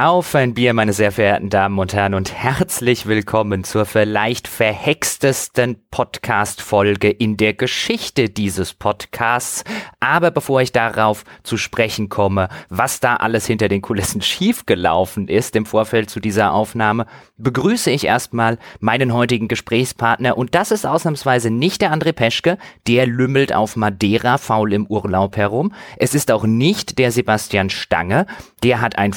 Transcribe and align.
Auf 0.00 0.36
ein 0.36 0.54
Bier, 0.54 0.74
meine 0.74 0.92
sehr 0.92 1.10
verehrten 1.10 1.50
Damen 1.50 1.76
und 1.76 1.92
Herren, 1.92 2.14
und 2.14 2.32
herzlich 2.32 3.06
willkommen 3.06 3.64
zur 3.64 3.84
vielleicht 3.84 4.46
verhextesten 4.46 5.76
Podcast-Folge 5.90 7.10
in 7.10 7.36
der 7.36 7.54
Geschichte 7.54 8.28
dieses 8.28 8.74
Podcasts. 8.74 9.64
Aber 9.98 10.30
bevor 10.30 10.60
ich 10.60 10.70
darauf 10.70 11.24
zu 11.42 11.56
sprechen 11.56 12.08
komme, 12.08 12.48
was 12.68 13.00
da 13.00 13.16
alles 13.16 13.46
hinter 13.46 13.66
den 13.66 13.82
Kulissen 13.82 14.22
schiefgelaufen 14.22 15.26
ist 15.26 15.56
im 15.56 15.66
Vorfeld 15.66 16.10
zu 16.10 16.20
dieser 16.20 16.52
Aufnahme, 16.52 17.06
begrüße 17.36 17.90
ich 17.90 18.04
erstmal 18.04 18.58
meinen 18.78 19.12
heutigen 19.12 19.48
Gesprächspartner. 19.48 20.38
Und 20.38 20.54
das 20.54 20.70
ist 20.70 20.86
ausnahmsweise 20.86 21.50
nicht 21.50 21.80
der 21.80 21.92
André 21.92 22.12
Peschke, 22.12 22.56
der 22.86 23.08
lümmelt 23.08 23.52
auf 23.52 23.74
Madeira 23.74 24.38
faul 24.38 24.72
im 24.74 24.86
Urlaub 24.86 25.36
herum. 25.36 25.72
Es 25.96 26.14
ist 26.14 26.30
auch 26.30 26.44
nicht 26.44 27.00
der 27.00 27.10
Sebastian 27.10 27.68
Stange, 27.68 28.26
der 28.62 28.80
hat 28.80 28.96
ein 28.96 29.12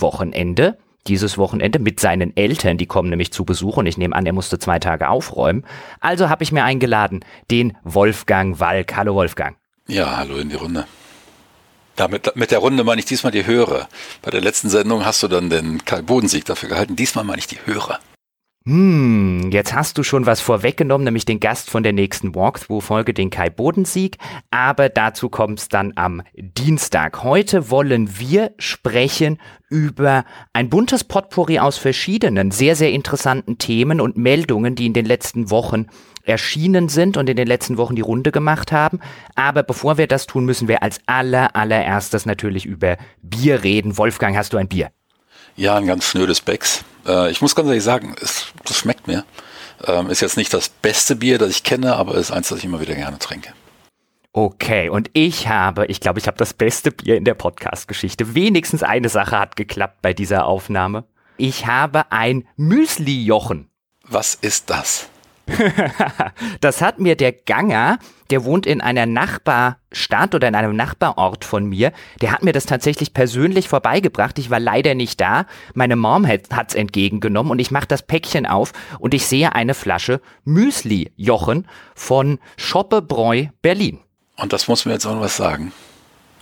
Familienwochenende 0.00 0.78
dieses 1.06 1.38
Wochenende 1.38 1.78
mit 1.78 1.98
seinen 1.98 2.36
Eltern, 2.36 2.76
die 2.76 2.84
kommen 2.84 3.08
nämlich 3.08 3.32
zu 3.32 3.46
Besuch 3.46 3.78
und 3.78 3.86
ich 3.86 3.96
nehme 3.96 4.14
an, 4.14 4.26
er 4.26 4.34
musste 4.34 4.58
zwei 4.58 4.78
Tage 4.78 5.08
aufräumen. 5.08 5.64
Also 5.98 6.28
habe 6.28 6.42
ich 6.42 6.52
mir 6.52 6.62
eingeladen, 6.62 7.24
den 7.50 7.76
Wolfgang 7.84 8.60
Walk. 8.60 8.96
Hallo 8.96 9.14
Wolfgang. 9.14 9.56
Ja, 9.88 10.18
hallo 10.18 10.36
in 10.36 10.50
die 10.50 10.56
Runde. 10.56 10.86
Ja, 11.98 12.06
mit, 12.08 12.50
der 12.50 12.58
Runde 12.58 12.84
meine 12.84 12.98
ich 12.98 13.06
diesmal 13.06 13.32
die 13.32 13.46
Hörer. 13.46 13.88
Bei 14.20 14.30
der 14.30 14.42
letzten 14.42 14.68
Sendung 14.68 15.04
hast 15.04 15.22
du 15.22 15.28
dann 15.28 15.48
den 15.48 15.84
Kai 15.86 16.02
Bodensieg 16.02 16.44
dafür 16.44 16.68
gehalten. 16.68 16.96
Diesmal 16.96 17.24
meine 17.24 17.38
ich 17.38 17.46
die 17.46 17.58
Hörer. 17.64 17.98
Hm, 18.66 19.50
jetzt 19.52 19.72
hast 19.72 19.96
du 19.96 20.02
schon 20.02 20.26
was 20.26 20.42
vorweggenommen, 20.42 21.06
nämlich 21.06 21.24
den 21.24 21.40
Gast 21.40 21.70
von 21.70 21.82
der 21.82 21.94
nächsten 21.94 22.34
Walkthrough-Folge, 22.34 23.14
den 23.14 23.30
Kai 23.30 23.48
Bodensieg. 23.48 24.18
Aber 24.50 24.90
dazu 24.90 25.30
kommt 25.30 25.60
es 25.60 25.68
dann 25.70 25.94
am 25.96 26.20
Dienstag. 26.36 27.22
Heute 27.22 27.70
wollen 27.70 28.18
wir 28.18 28.52
sprechen 28.58 29.40
über 29.70 30.26
ein 30.52 30.68
buntes 30.68 31.04
Potpourri 31.04 31.58
aus 31.58 31.78
verschiedenen, 31.78 32.50
sehr, 32.50 32.76
sehr 32.76 32.92
interessanten 32.92 33.56
Themen 33.56 33.98
und 33.98 34.18
Meldungen, 34.18 34.74
die 34.74 34.84
in 34.84 34.92
den 34.92 35.06
letzten 35.06 35.50
Wochen 35.50 35.86
erschienen 36.24 36.90
sind 36.90 37.16
und 37.16 37.30
in 37.30 37.36
den 37.36 37.46
letzten 37.46 37.78
Wochen 37.78 37.96
die 37.96 38.02
Runde 38.02 38.30
gemacht 38.30 38.72
haben. 38.72 39.00
Aber 39.36 39.62
bevor 39.62 39.96
wir 39.96 40.06
das 40.06 40.26
tun, 40.26 40.44
müssen 40.44 40.68
wir 40.68 40.82
als 40.82 41.00
aller, 41.06 41.56
allererstes 41.56 42.26
natürlich 42.26 42.66
über 42.66 42.98
Bier 43.22 43.64
reden. 43.64 43.96
Wolfgang, 43.96 44.36
hast 44.36 44.52
du 44.52 44.58
ein 44.58 44.68
Bier? 44.68 44.90
Ja, 45.56 45.76
ein 45.76 45.86
ganz 45.86 46.04
schnödes 46.04 46.42
Becks. 46.42 46.84
Äh, 47.06 47.30
ich 47.30 47.40
muss 47.42 47.54
ganz 47.54 47.68
ehrlich 47.68 47.84
sagen, 47.84 48.14
es, 48.20 48.46
das 48.64 48.76
schmeckt 48.76 49.06
mir. 49.06 49.24
Ähm, 49.86 50.10
ist 50.10 50.20
jetzt 50.20 50.36
nicht 50.36 50.52
das 50.52 50.68
beste 50.68 51.16
Bier, 51.16 51.38
das 51.38 51.50
ich 51.50 51.64
kenne, 51.64 51.96
aber 51.96 52.14
ist 52.14 52.30
eins, 52.30 52.48
das 52.48 52.58
ich 52.58 52.64
immer 52.64 52.80
wieder 52.80 52.94
gerne 52.94 53.18
trinke. 53.18 53.52
Okay, 54.32 54.88
und 54.88 55.10
ich 55.12 55.48
habe, 55.48 55.86
ich 55.86 56.00
glaube, 56.00 56.20
ich 56.20 56.28
habe 56.28 56.36
das 56.36 56.54
beste 56.54 56.92
Bier 56.92 57.16
in 57.16 57.24
der 57.24 57.34
Podcast-Geschichte. 57.34 58.34
Wenigstens 58.34 58.84
eine 58.84 59.08
Sache 59.08 59.38
hat 59.38 59.56
geklappt 59.56 60.02
bei 60.02 60.12
dieser 60.12 60.46
Aufnahme. 60.46 61.04
Ich 61.36 61.66
habe 61.66 62.12
ein 62.12 62.46
Müsli-Jochen. 62.56 63.68
Was 64.04 64.36
ist 64.36 64.70
das? 64.70 65.09
das 66.60 66.82
hat 66.82 66.98
mir 66.98 67.16
der 67.16 67.32
Ganger, 67.32 67.98
der 68.30 68.44
wohnt 68.44 68.66
in 68.66 68.80
einer 68.80 69.06
Nachbarstadt 69.06 70.34
oder 70.34 70.48
in 70.48 70.54
einem 70.54 70.76
Nachbarort 70.76 71.44
von 71.44 71.64
mir, 71.66 71.92
der 72.20 72.32
hat 72.32 72.42
mir 72.42 72.52
das 72.52 72.66
tatsächlich 72.66 73.12
persönlich 73.12 73.68
vorbeigebracht. 73.68 74.38
Ich 74.38 74.50
war 74.50 74.60
leider 74.60 74.94
nicht 74.94 75.20
da. 75.20 75.46
Meine 75.74 75.96
Mom 75.96 76.26
hat 76.26 76.68
es 76.68 76.74
entgegengenommen 76.74 77.50
und 77.52 77.58
ich 77.60 77.70
mache 77.70 77.88
das 77.88 78.02
Päckchen 78.02 78.46
auf 78.46 78.72
und 78.98 79.14
ich 79.14 79.26
sehe 79.26 79.54
eine 79.54 79.74
Flasche 79.74 80.20
Müsli-Jochen 80.44 81.66
von 81.94 82.38
Schoppebräu 82.56 83.46
Berlin. 83.62 84.00
Und 84.36 84.52
das 84.52 84.68
muss 84.68 84.84
mir 84.86 84.92
jetzt 84.92 85.06
auch 85.06 85.14
noch 85.14 85.20
was 85.20 85.36
sagen. 85.36 85.72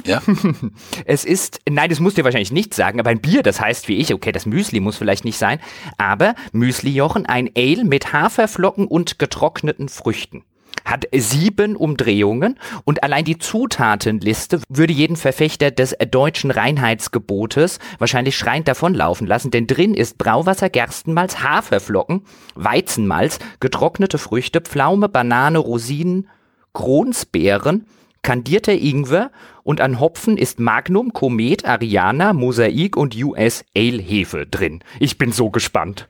Ja. 0.05 0.23
es 1.05 1.25
ist, 1.25 1.61
nein, 1.69 1.91
das 1.91 2.01
muss 2.01 2.15
dir 2.15 2.25
wahrscheinlich 2.25 2.53
nicht 2.53 2.75
sagen, 2.75 3.01
aber 3.01 3.11
ein 3.11 3.21
Bier, 3.21 3.43
das 3.43 3.61
heißt 3.61 3.89
wie 3.89 3.97
ich, 3.97 4.15
okay, 4.15 4.33
das 4.33 4.47
Müsli 4.47 4.81
muss 4.81 4.97
vielleicht 4.97 5.25
nicht 5.25 5.39
sein, 5.39 5.61
aber 5.97 6.35
Müsli-Jochen, 6.53 7.27
ein 7.27 7.51
Ale 7.57 7.85
mit 7.85 8.13
Haferflocken 8.13 8.87
und 8.87 9.19
getrockneten 9.19 9.89
Früchten 9.89 10.45
hat 10.89 11.07
sieben 11.13 11.77
Umdrehungen 11.77 12.59
und 12.85 13.03
allein 13.03 13.25
die 13.25 13.39
Zutatenliste 13.39 14.61
würde 14.69 14.93
jeden 14.93 15.17
Verfechter 15.17 15.71
des 15.71 15.95
deutschen 16.11 16.51
Reinheitsgebotes 16.51 17.79
wahrscheinlich 17.99 18.37
schreiend 18.37 18.69
davonlaufen 18.69 19.27
lassen, 19.27 19.51
denn 19.51 19.67
drin 19.67 19.95
ist 19.95 20.17
Brauwasser, 20.19 20.71
Gerstenmalz, 20.71 21.43
Haferflocken, 21.43 22.23
Weizenmalz, 22.55 23.39
getrocknete 23.61 24.19
Früchte, 24.19 24.61
Pflaume, 24.61 25.09
Banane, 25.09 25.59
Rosinen, 25.59 26.29
Kronsbeeren, 26.73 27.87
kandierter 28.29 28.75
Ingwer 28.75 29.31
und 29.63 29.81
an 29.81 30.01
Hopfen 30.01 30.37
ist 30.37 30.61
Magnum, 30.61 31.15
Komet, 31.15 31.65
Ariana, 31.65 32.35
Mosaik 32.35 32.95
und 32.95 33.17
US 33.17 33.65
Ale 33.75 34.03
Hefe 34.03 34.45
drin. 34.45 34.85
Ich 35.01 35.17
bin 35.17 35.33
so 35.33 35.49
gespannt. 35.49 36.07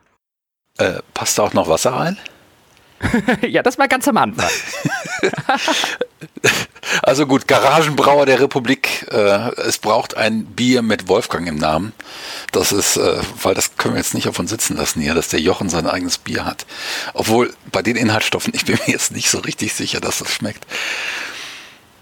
Äh, 0.78 0.94
passt 1.14 1.38
da 1.38 1.44
auch 1.44 1.52
noch 1.52 1.68
Wasser 1.68 1.92
rein? 1.92 2.18
ja, 3.48 3.62
das 3.62 3.78
war 3.78 3.86
ganz 3.86 4.08
am 4.08 4.16
Anfang. 4.16 4.50
also 7.04 7.24
gut, 7.28 7.46
Garagenbrauer 7.46 8.26
der 8.26 8.40
Republik. 8.40 9.06
Äh, 9.12 9.52
es 9.60 9.78
braucht 9.78 10.16
ein 10.16 10.44
Bier 10.44 10.82
mit 10.82 11.06
Wolfgang 11.06 11.46
im 11.46 11.54
Namen. 11.54 11.92
Das 12.50 12.72
ist, 12.72 12.96
äh, 12.96 13.20
weil 13.44 13.54
das 13.54 13.76
können 13.76 13.94
wir 13.94 14.00
jetzt 14.00 14.14
nicht 14.14 14.26
auf 14.26 14.40
uns 14.40 14.50
sitzen 14.50 14.76
lassen 14.76 15.00
hier, 15.00 15.14
dass 15.14 15.28
der 15.28 15.40
Jochen 15.40 15.68
sein 15.68 15.86
eigenes 15.86 16.18
Bier 16.18 16.44
hat. 16.44 16.66
Obwohl 17.14 17.54
bei 17.70 17.82
den 17.82 17.94
Inhaltsstoffen, 17.94 18.54
ich 18.56 18.64
bin 18.64 18.76
mir 18.84 18.92
jetzt 18.92 19.12
nicht 19.12 19.30
so 19.30 19.38
richtig 19.38 19.72
sicher, 19.72 20.00
dass 20.00 20.18
das 20.18 20.32
schmeckt. 20.32 20.66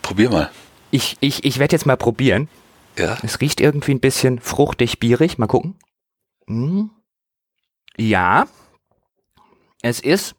Probier 0.07 0.31
mal. 0.31 0.51
Ich, 0.93 1.17
ich, 1.19 1.45
ich 1.45 1.59
werde 1.59 1.75
jetzt 1.75 1.85
mal 1.85 1.97
probieren. 1.97 2.49
Ja. 2.97 3.19
Es 3.25 3.41
riecht 3.41 3.61
irgendwie 3.61 3.91
ein 3.91 3.99
bisschen 3.99 4.39
fruchtig, 4.39 5.01
bierig. 5.01 5.37
Mal 5.37 5.49
gucken. 5.49 5.75
Hm. 6.47 6.91
Ja. 7.97 8.47
Es 9.83 9.99
ist 9.99 10.37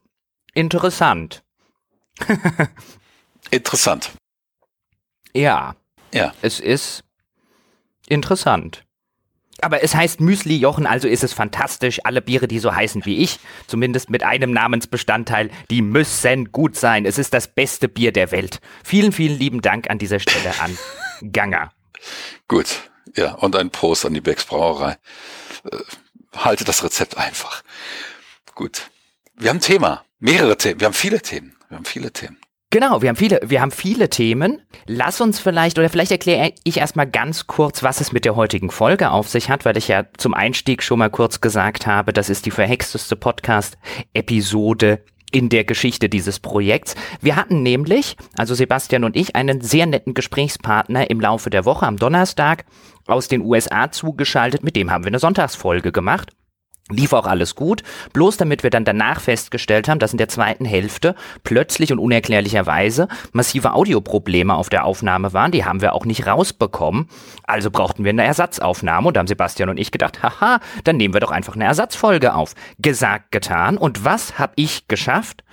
interessant. 0.54 1.44
interessant. 3.52 4.14
Ja. 5.34 5.76
Ja. 6.14 6.34
Es 6.42 6.62
ist 6.62 7.04
interessant. 8.08 8.86
Aber 9.62 9.84
es 9.84 9.96
heißt 9.96 10.20
Müsli-Jochen, 10.20 10.86
also 10.86 11.08
ist 11.08 11.24
es 11.24 11.34
fantastisch. 11.34 12.00
Alle 12.04 12.22
Biere, 12.22 12.48
die 12.48 12.60
so 12.60 12.74
heißen 12.74 13.06
wie 13.06 13.18
ich, 13.18 13.40
zumindest 13.68 14.10
mit 14.10 14.24
einem 14.24 14.52
Namensbestandteil, 14.52 15.50
die 15.70 15.82
müssen 15.82 16.52
gut 16.52 16.76
sein. 16.76 17.06
Es 17.06 17.18
ist 17.18 17.34
das 17.34 17.48
beste 17.48 17.88
Bier 17.88 18.12
der 18.12 18.32
Welt. 18.32 18.60
Vielen, 18.84 19.12
vielen 19.12 19.38
lieben 19.38 19.62
Dank 19.62 19.90
an 19.90 19.98
dieser 19.98 20.20
Stelle 20.20 20.54
an 20.60 20.78
Ganger. 21.32 21.72
Gut, 22.48 22.68
ja, 23.16 23.34
und 23.34 23.56
ein 23.56 23.72
Prost 23.72 24.06
an 24.06 24.14
die 24.14 24.22
Becks 24.22 24.46
Brauerei. 24.46 24.98
Äh, 25.72 25.78
halte 26.36 26.64
das 26.64 26.84
Rezept 26.84 27.18
einfach. 27.18 27.64
Gut. 28.54 28.90
Wir 29.36 29.50
haben 29.50 29.58
ein 29.58 29.62
Thema, 29.62 30.04
mehrere 30.20 30.58
Themen, 30.58 30.80
wir 30.80 30.86
haben 30.86 30.94
viele 30.94 31.22
Themen, 31.22 31.56
wir 31.70 31.78
haben 31.78 31.86
viele 31.86 32.12
Themen. 32.12 32.38
Genau, 32.70 33.02
wir 33.02 33.08
haben 33.08 33.16
viele, 33.16 33.40
wir 33.46 33.62
haben 33.62 33.72
viele 33.72 34.10
Themen. 34.10 34.62
Lass 34.88 35.22
uns 35.22 35.40
vielleicht, 35.40 35.80
oder 35.80 35.88
vielleicht 35.88 36.12
erkläre 36.12 36.52
ich 36.66 36.78
erstmal 36.78 37.10
ganz 37.10 37.48
kurz, 37.48 37.82
was 37.82 38.02
es 38.02 38.12
mit 38.12 38.26
der 38.26 38.36
heutigen 38.36 38.72
Folge 38.72 39.12
auf 39.12 39.30
sich 39.30 39.50
hat, 39.50 39.64
weil 39.64 39.78
ich 39.78 39.88
ja 39.88 40.04
zum 40.18 40.34
Einstieg 40.34 40.84
schon 40.84 41.00
mal 41.00 41.10
kurz 41.10 41.40
gesagt 41.40 41.88
habe, 41.88 42.12
das 42.12 42.30
ist 42.30 42.46
die 42.46 42.52
verhexteste 42.52 43.16
Podcast-Episode 43.16 45.02
in 45.32 45.48
der 45.48 45.64
Geschichte 45.64 46.10
dieses 46.10 46.40
Projekts. 46.40 46.96
Wir 47.22 47.38
hatten 47.38 47.64
nämlich, 47.64 48.18
also 48.38 48.54
Sebastian 48.54 49.06
und 49.06 49.16
ich, 49.16 49.36
einen 49.38 49.62
sehr 49.62 49.86
netten 49.86 50.14
Gesprächspartner 50.14 51.10
im 51.10 51.22
Laufe 51.22 51.50
der 51.50 51.64
Woche 51.64 51.86
am 51.86 51.96
Donnerstag 51.96 52.66
aus 53.08 53.30
den 53.30 53.44
USA 53.44 53.92
zugeschaltet. 53.92 54.64
Mit 54.64 54.76
dem 54.76 54.92
haben 54.92 55.06
wir 55.06 55.10
eine 55.10 55.20
Sonntagsfolge 55.20 55.94
gemacht. 55.94 56.32
Lief 56.90 57.12
auch 57.12 57.26
alles 57.26 57.56
gut, 57.56 57.84
bloß 58.14 58.38
damit 58.38 58.64
wir 58.64 58.70
dann 58.70 58.86
danach 58.86 59.20
festgestellt 59.20 59.90
haben, 59.90 60.00
dass 60.00 60.14
in 60.14 60.18
der 60.18 60.30
zweiten 60.30 60.64
Hälfte 60.64 61.16
plötzlich 61.44 61.92
und 61.92 62.00
unerklärlicherweise 62.00 63.10
massive 63.34 63.74
Audioprobleme 63.74 64.56
auf 64.56 64.70
der 64.70 64.86
Aufnahme 64.86 65.34
waren. 65.34 65.52
Die 65.52 65.66
haben 65.66 65.82
wir 65.82 65.94
auch 65.94 66.06
nicht 66.06 66.26
rausbekommen. 66.28 67.10
Also 67.44 67.72
brauchten 67.72 68.06
wir 68.06 68.12
eine 68.12 68.24
Ersatzaufnahme 68.24 69.10
und 69.10 69.18
da 69.18 69.20
haben 69.20 69.28
Sebastian 69.28 69.68
und 69.68 69.78
ich 69.78 69.92
gedacht, 69.92 70.24
haha, 70.24 70.62
dann 70.86 70.96
nehmen 70.96 71.14
wir 71.14 71.20
doch 71.20 71.32
einfach 71.32 71.56
eine 71.56 71.66
Ersatzfolge 71.66 72.34
auf. 72.34 72.54
Gesagt, 72.80 73.32
getan. 73.32 73.78
Und 73.78 74.06
was 74.06 74.40
habe 74.40 74.54
ich 74.56 74.88
geschafft? 74.88 75.44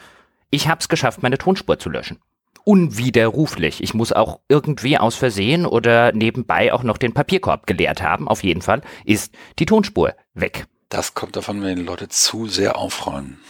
Ich 0.50 0.68
habe 0.68 0.78
es 0.78 0.88
geschafft, 0.88 1.20
meine 1.24 1.38
Tonspur 1.38 1.80
zu 1.80 1.90
löschen. 1.90 2.20
Unwiderruflich. 2.62 3.82
Ich 3.82 3.92
muss 3.92 4.12
auch 4.12 4.38
irgendwie 4.48 4.98
aus 4.98 5.16
Versehen 5.16 5.66
oder 5.66 6.12
nebenbei 6.12 6.72
auch 6.72 6.84
noch 6.84 6.96
den 6.96 7.12
Papierkorb 7.12 7.66
geleert 7.66 8.04
haben. 8.04 8.28
Auf 8.28 8.44
jeden 8.44 8.62
Fall 8.62 8.82
ist 9.04 9.34
die 9.58 9.66
Tonspur 9.66 10.14
weg. 10.34 10.66
Das 10.88 11.14
kommt 11.14 11.36
davon, 11.36 11.62
wenn 11.62 11.76
die 11.76 11.82
Leute 11.82 12.08
zu 12.08 12.46
sehr 12.48 12.76
aufräumen. 12.76 13.40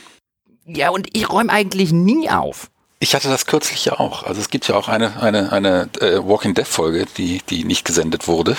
Ja, 0.67 0.91
und 0.91 1.09
ich 1.13 1.29
räume 1.29 1.53
eigentlich 1.53 1.93
nie 1.93 2.31
auf. 2.31 2.71
Ich 3.01 3.15
hatte 3.15 3.29
das 3.29 3.47
kürzlich 3.47 3.85
ja 3.85 4.01
auch. 4.01 4.23
Also 4.23 4.41
es 4.41 4.49
gibt 4.49 4.67
ja 4.67 4.77
auch 4.77 4.89
eine, 4.89 5.21
eine, 5.21 5.53
eine 5.53 5.91
äh, 6.01 6.25
Walking 6.25 6.55
Dead 6.55 6.67
Folge, 6.67 7.07
die, 7.19 7.43
die 7.51 7.65
nicht 7.65 7.85
gesendet 7.85 8.29
wurde. 8.29 8.57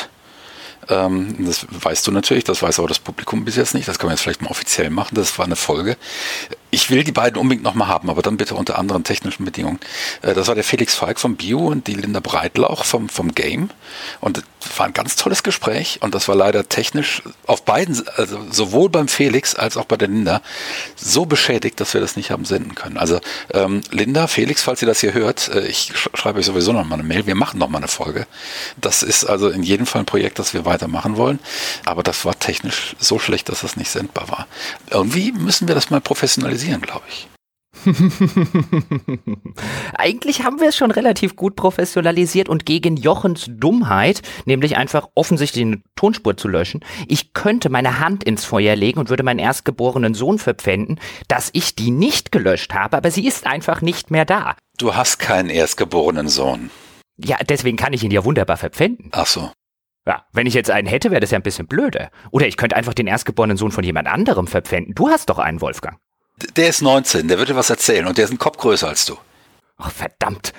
Ähm, 0.88 1.36
das 1.46 1.66
weißt 1.72 2.06
du 2.06 2.12
natürlich, 2.12 2.44
das 2.44 2.62
weiß 2.62 2.78
aber 2.80 2.88
das 2.88 3.00
Publikum 3.00 3.44
bis 3.44 3.56
jetzt 3.56 3.74
nicht. 3.74 3.88
Das 3.88 3.98
kann 3.98 4.08
man 4.08 4.16
jetzt 4.16 4.22
vielleicht 4.22 4.44
mal 4.44 4.52
offiziell 4.52 4.90
machen. 4.90 5.16
Das 5.16 5.38
war 5.40 5.46
eine 5.46 5.56
Folge. 5.56 5.98
Ich 6.76 6.90
will 6.90 7.06
die 7.06 7.14
beiden 7.14 7.40
unbedingt 7.40 7.64
nochmal 7.64 7.88
haben, 7.88 8.10
aber 8.10 8.22
dann 8.22 8.36
bitte 8.36 8.54
unter 8.54 8.78
anderen 8.78 9.06
technischen 9.06 9.46
Bedingungen. 9.46 9.80
Äh, 10.22 10.34
das 10.34 10.50
war 10.50 10.56
der 10.56 10.66
Felix 10.66 10.94
Falk 10.94 11.22
vom 11.22 11.38
Bio 11.38 11.68
und 11.68 11.88
die 11.88 11.94
Linda 11.94 12.20
Breitlauch 12.20 12.84
vom, 12.84 13.08
vom 13.08 13.34
Game. 13.34 13.70
Und 14.20 14.44
das 14.60 14.78
war 14.78 14.86
ein 14.86 14.92
ganz 14.92 15.16
tolles 15.16 15.42
Gespräch. 15.44 16.00
Und 16.02 16.14
das 16.14 16.28
war 16.28 16.36
leider 16.36 16.68
technisch 16.68 17.22
auf 17.48 17.64
beiden, 17.64 18.06
also 18.18 18.38
sowohl 18.52 18.90
beim 18.90 19.08
Felix 19.08 19.56
als 19.56 19.78
auch 19.78 19.86
bei 19.86 19.96
der 19.96 20.10
Linda, 20.10 20.42
so 20.98 21.26
beschädigt, 21.26 21.80
dass 21.80 21.94
wir 21.94 22.02
das 22.02 22.18
nicht 22.18 22.32
haben 22.32 22.44
senden 22.44 22.76
können. 22.76 22.98
Also 22.98 23.22
ähm, 23.54 23.80
Linda, 23.92 24.28
Felix, 24.28 24.62
falls 24.62 24.82
ihr 24.82 24.88
das 24.90 25.00
hier 25.00 25.14
hört, 25.14 25.48
äh, 25.48 25.66
ich 25.68 25.94
schreibe 26.14 26.40
euch 26.40 26.46
sowieso 26.46 26.74
nochmal 26.74 27.00
eine 27.00 27.08
Mail. 27.08 27.26
Wir 27.26 27.36
machen 27.36 27.58
nochmal 27.58 27.80
eine 27.80 27.88
Folge. 27.88 28.28
Das 28.76 29.02
ist 29.02 29.24
also 29.24 29.48
in 29.48 29.64
jedem 29.64 29.86
Fall 29.86 30.02
ein 30.02 30.06
Projekt, 30.06 30.40
das 30.40 30.54
wir 30.54 30.66
weitermachen 30.66 31.16
wollen. 31.16 31.40
Aber 31.86 32.04
das 32.04 32.26
war 32.26 32.38
technisch 32.38 32.98
so 33.00 33.18
schlecht, 33.18 33.48
dass 33.48 33.62
das 33.62 33.78
nicht 33.78 33.90
sendbar 33.90 34.28
war. 34.28 34.48
Irgendwie 34.90 35.32
müssen 35.32 35.70
wir 35.70 35.76
das 35.76 35.90
mal 35.90 36.02
professionalisieren 36.02 36.65
organisieren, 36.66 36.82
glaube 36.82 37.06
ich. 37.08 37.28
Eigentlich 39.98 40.44
haben 40.44 40.60
wir 40.60 40.70
es 40.70 40.78
schon 40.78 40.92
relativ 40.92 41.36
gut 41.36 41.56
professionalisiert 41.56 42.48
und 42.48 42.66
gegen 42.66 42.96
Jochens 42.96 43.48
Dummheit, 43.50 44.22
nämlich 44.46 44.78
einfach 44.78 45.10
offensichtlich 45.14 45.66
eine 45.66 45.82
Tonspur 45.96 46.38
zu 46.38 46.48
löschen, 46.48 46.84
ich 47.08 47.34
könnte 47.34 47.70
meine 47.70 48.00
Hand 48.00 48.24
ins 48.24 48.46
Feuer 48.46 48.76
legen 48.76 49.00
und 49.00 49.10
würde 49.10 49.24
meinen 49.24 49.40
erstgeborenen 49.40 50.14
Sohn 50.14 50.40
verpfänden, 50.40 51.00
dass 51.28 51.50
ich 51.54 51.76
die 51.76 51.92
nicht 51.92 52.32
gelöscht 52.32 52.74
habe, 52.74 52.98
aber 52.98 53.12
sie 53.12 53.28
ist 53.28 53.46
einfach 53.46 53.82
nicht 53.82 54.10
mehr 54.10 54.26
da. 54.26 54.56
Du 54.78 54.96
hast 54.96 55.20
keinen 55.20 55.50
erstgeborenen 55.50 56.30
Sohn. 56.30 56.72
Ja, 57.18 57.38
deswegen 57.48 57.78
kann 57.78 57.94
ich 57.94 58.04
ihn 58.04 58.12
ja 58.12 58.26
wunderbar 58.26 58.58
verpfänden. 58.58 59.10
Ach 59.12 59.28
so. 59.28 59.52
Ja, 60.08 60.26
wenn 60.32 60.48
ich 60.48 60.54
jetzt 60.54 60.72
einen 60.72 60.88
hätte, 60.88 61.12
wäre 61.12 61.22
das 61.22 61.32
ja 61.32 61.40
ein 61.40 61.44
bisschen 61.44 61.68
blöder. 61.68 62.10
Oder 62.32 62.48
ich 62.48 62.58
könnte 62.58 62.76
einfach 62.76 62.94
den 62.94 63.08
erstgeborenen 63.08 63.58
Sohn 63.58 63.72
von 63.72 63.84
jemand 63.84 64.08
anderem 64.08 64.48
verpfänden. 64.48 64.96
Du 64.96 65.10
hast 65.10 65.30
doch 65.30 65.40
einen, 65.40 65.62
Wolfgang. 65.62 65.98
Der 66.56 66.70
ist 66.70 66.82
19, 66.82 67.28
der 67.28 67.38
wird 67.38 67.50
dir 67.50 67.56
was 67.56 67.70
erzählen 67.70 68.08
und 68.08 68.18
der 68.18 68.26
ist 68.26 68.32
ein 68.32 68.38
Kopf 68.38 68.58
größer 68.58 68.88
als 68.88 69.06
du. 69.06 69.18
Ach, 69.78 69.92
verdammt. 69.92 70.54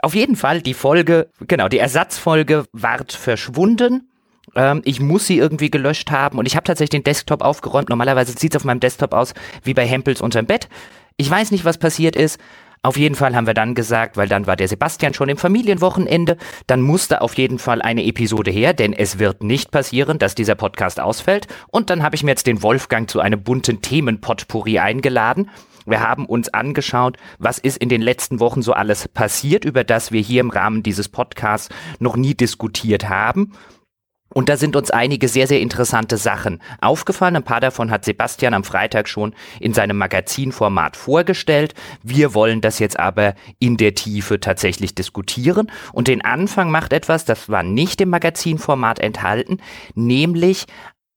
Auf 0.00 0.14
jeden 0.14 0.36
Fall, 0.36 0.62
die 0.62 0.74
Folge, 0.74 1.30
genau, 1.40 1.68
die 1.68 1.78
Ersatzfolge 1.78 2.66
ward 2.72 3.12
verschwunden. 3.12 4.10
Ähm, 4.54 4.82
ich 4.84 5.00
muss 5.00 5.26
sie 5.26 5.38
irgendwie 5.38 5.70
gelöscht 5.70 6.10
haben 6.10 6.38
und 6.38 6.46
ich 6.46 6.56
habe 6.56 6.64
tatsächlich 6.64 6.90
den 6.90 7.04
Desktop 7.04 7.42
aufgeräumt. 7.42 7.88
Normalerweise 7.88 8.32
sieht 8.32 8.54
es 8.54 8.56
auf 8.56 8.64
meinem 8.64 8.80
Desktop 8.80 9.12
aus 9.12 9.34
wie 9.64 9.74
bei 9.74 9.86
Hempels 9.86 10.20
unterm 10.20 10.46
Bett. 10.46 10.68
Ich 11.16 11.28
weiß 11.28 11.50
nicht, 11.50 11.64
was 11.64 11.78
passiert 11.78 12.16
ist. 12.16 12.38
Auf 12.82 12.96
jeden 12.96 13.14
Fall 13.14 13.34
haben 13.34 13.46
wir 13.46 13.54
dann 13.54 13.74
gesagt, 13.74 14.16
weil 14.16 14.28
dann 14.28 14.46
war 14.46 14.56
der 14.56 14.68
Sebastian 14.68 15.14
schon 15.14 15.28
im 15.28 15.36
Familienwochenende, 15.36 16.36
dann 16.66 16.80
musste 16.80 17.20
auf 17.22 17.34
jeden 17.34 17.58
Fall 17.58 17.82
eine 17.82 18.04
Episode 18.04 18.50
her, 18.50 18.72
denn 18.72 18.92
es 18.92 19.18
wird 19.18 19.42
nicht 19.42 19.70
passieren, 19.70 20.18
dass 20.18 20.34
dieser 20.34 20.54
Podcast 20.54 21.00
ausfällt. 21.00 21.48
Und 21.68 21.90
dann 21.90 22.02
habe 22.02 22.14
ich 22.14 22.22
mir 22.22 22.30
jetzt 22.30 22.46
den 22.46 22.62
Wolfgang 22.62 23.10
zu 23.10 23.20
einem 23.20 23.42
bunten 23.42 23.82
Themenpotpourri 23.82 24.78
eingeladen. 24.78 25.50
Wir 25.86 26.00
haben 26.00 26.26
uns 26.26 26.52
angeschaut, 26.52 27.16
was 27.38 27.58
ist 27.58 27.78
in 27.78 27.88
den 27.88 28.02
letzten 28.02 28.40
Wochen 28.40 28.62
so 28.62 28.74
alles 28.74 29.08
passiert, 29.08 29.64
über 29.64 29.84
das 29.84 30.12
wir 30.12 30.20
hier 30.20 30.42
im 30.42 30.50
Rahmen 30.50 30.82
dieses 30.82 31.08
Podcasts 31.08 31.70
noch 31.98 32.16
nie 32.16 32.34
diskutiert 32.34 33.08
haben. 33.08 33.54
Und 34.34 34.48
da 34.48 34.56
sind 34.56 34.76
uns 34.76 34.90
einige 34.90 35.26
sehr, 35.28 35.46
sehr 35.46 35.60
interessante 35.60 36.18
Sachen 36.18 36.60
aufgefallen. 36.80 37.36
Ein 37.36 37.44
paar 37.44 37.60
davon 37.60 37.90
hat 37.90 38.04
Sebastian 38.04 38.52
am 38.52 38.64
Freitag 38.64 39.08
schon 39.08 39.34
in 39.58 39.72
seinem 39.72 39.96
Magazinformat 39.96 40.96
vorgestellt. 40.96 41.74
Wir 42.02 42.34
wollen 42.34 42.60
das 42.60 42.78
jetzt 42.78 42.98
aber 42.98 43.34
in 43.58 43.78
der 43.78 43.94
Tiefe 43.94 44.38
tatsächlich 44.38 44.94
diskutieren. 44.94 45.70
Und 45.92 46.08
den 46.08 46.24
Anfang 46.24 46.70
macht 46.70 46.92
etwas, 46.92 47.24
das 47.24 47.48
war 47.48 47.62
nicht 47.62 48.00
im 48.00 48.10
Magazinformat 48.10 48.98
enthalten, 48.98 49.58
nämlich 49.94 50.66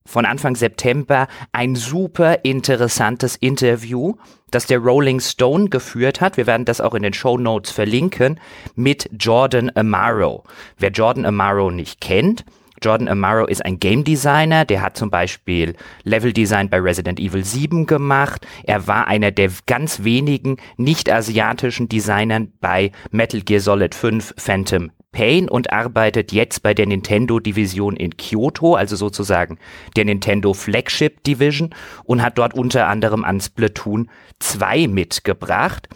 von 0.05 0.25
Anfang 0.25 0.55
September 0.55 1.27
ein 1.51 1.75
super 1.75 2.43
interessantes 2.43 3.35
Interview, 3.35 4.15
das 4.49 4.65
der 4.65 4.79
Rolling 4.79 5.19
Stone 5.19 5.69
geführt 5.69 6.21
hat. 6.21 6.37
Wir 6.37 6.47
werden 6.47 6.65
das 6.65 6.81
auch 6.81 6.95
in 6.95 7.03
den 7.03 7.13
Show 7.13 7.37
Notes 7.37 7.71
verlinken 7.71 8.39
mit 8.75 9.09
Jordan 9.17 9.71
Amaro. 9.75 10.43
Wer 10.77 10.91
Jordan 10.91 11.25
Amaro 11.25 11.71
nicht 11.71 12.01
kennt, 12.01 12.45
Jordan 12.81 13.07
Amaro 13.07 13.45
ist 13.45 13.63
ein 13.63 13.79
Game 13.79 14.03
Designer, 14.03 14.65
der 14.65 14.81
hat 14.81 14.97
zum 14.97 15.11
Beispiel 15.11 15.75
Level 16.03 16.33
Design 16.33 16.69
bei 16.69 16.79
Resident 16.79 17.19
Evil 17.19 17.45
7 17.45 17.85
gemacht. 17.85 18.47
Er 18.63 18.87
war 18.87 19.07
einer 19.07 19.31
der 19.31 19.51
ganz 19.67 20.03
wenigen 20.03 20.57
nicht-asiatischen 20.77 21.89
Designern 21.89 22.51
bei 22.59 22.91
Metal 23.11 23.41
Gear 23.41 23.59
Solid 23.59 23.93
5 23.93 24.33
Phantom 24.37 24.91
Pain 25.11 25.49
und 25.49 25.73
arbeitet 25.73 26.31
jetzt 26.31 26.63
bei 26.63 26.73
der 26.73 26.87
Nintendo 26.87 27.39
Division 27.39 27.97
in 27.97 28.15
Kyoto, 28.17 28.75
also 28.75 28.95
sozusagen 28.95 29.59
der 29.95 30.05
Nintendo 30.05 30.53
Flagship 30.53 31.23
Division 31.23 31.75
und 32.05 32.21
hat 32.23 32.37
dort 32.37 32.53
unter 32.53 32.87
anderem 32.87 33.23
an 33.23 33.41
Splatoon 33.41 34.09
2 34.39 34.87
mitgebracht. 34.87 35.89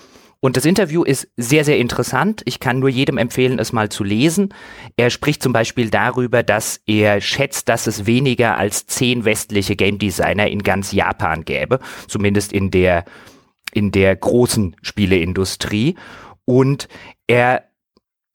Und 0.46 0.58
das 0.58 0.66
Interview 0.66 1.04
ist 1.04 1.28
sehr, 1.38 1.66
sehr 1.66 1.80
interessant. 1.80 2.44
Ich 2.46 2.60
kann 2.60 2.78
nur 2.78 2.90
jedem 2.90 3.18
empfehlen, 3.18 3.58
es 3.58 3.74
mal 3.74 3.90
zu 3.90 4.04
lesen. 4.04 4.54
Er 4.96 5.10
spricht 5.10 5.42
zum 5.42 5.54
Beispiel 5.54 5.90
darüber, 5.90 6.44
dass 6.44 6.82
er 6.86 7.20
schätzt, 7.20 7.68
dass 7.68 7.88
es 7.88 8.06
weniger 8.06 8.56
als 8.56 8.86
zehn 8.86 9.26
westliche 9.26 9.76
Game 9.76 9.98
Designer 9.98 10.48
in 10.48 10.62
ganz 10.62 10.92
Japan 10.92 11.46
gäbe. 11.46 11.80
Zumindest 12.08 12.54
in 12.54 12.70
der, 12.70 13.06
in 13.74 13.92
der 13.92 14.16
großen 14.16 14.76
Spieleindustrie. 14.84 15.96
Und 16.46 16.90
er 17.26 17.64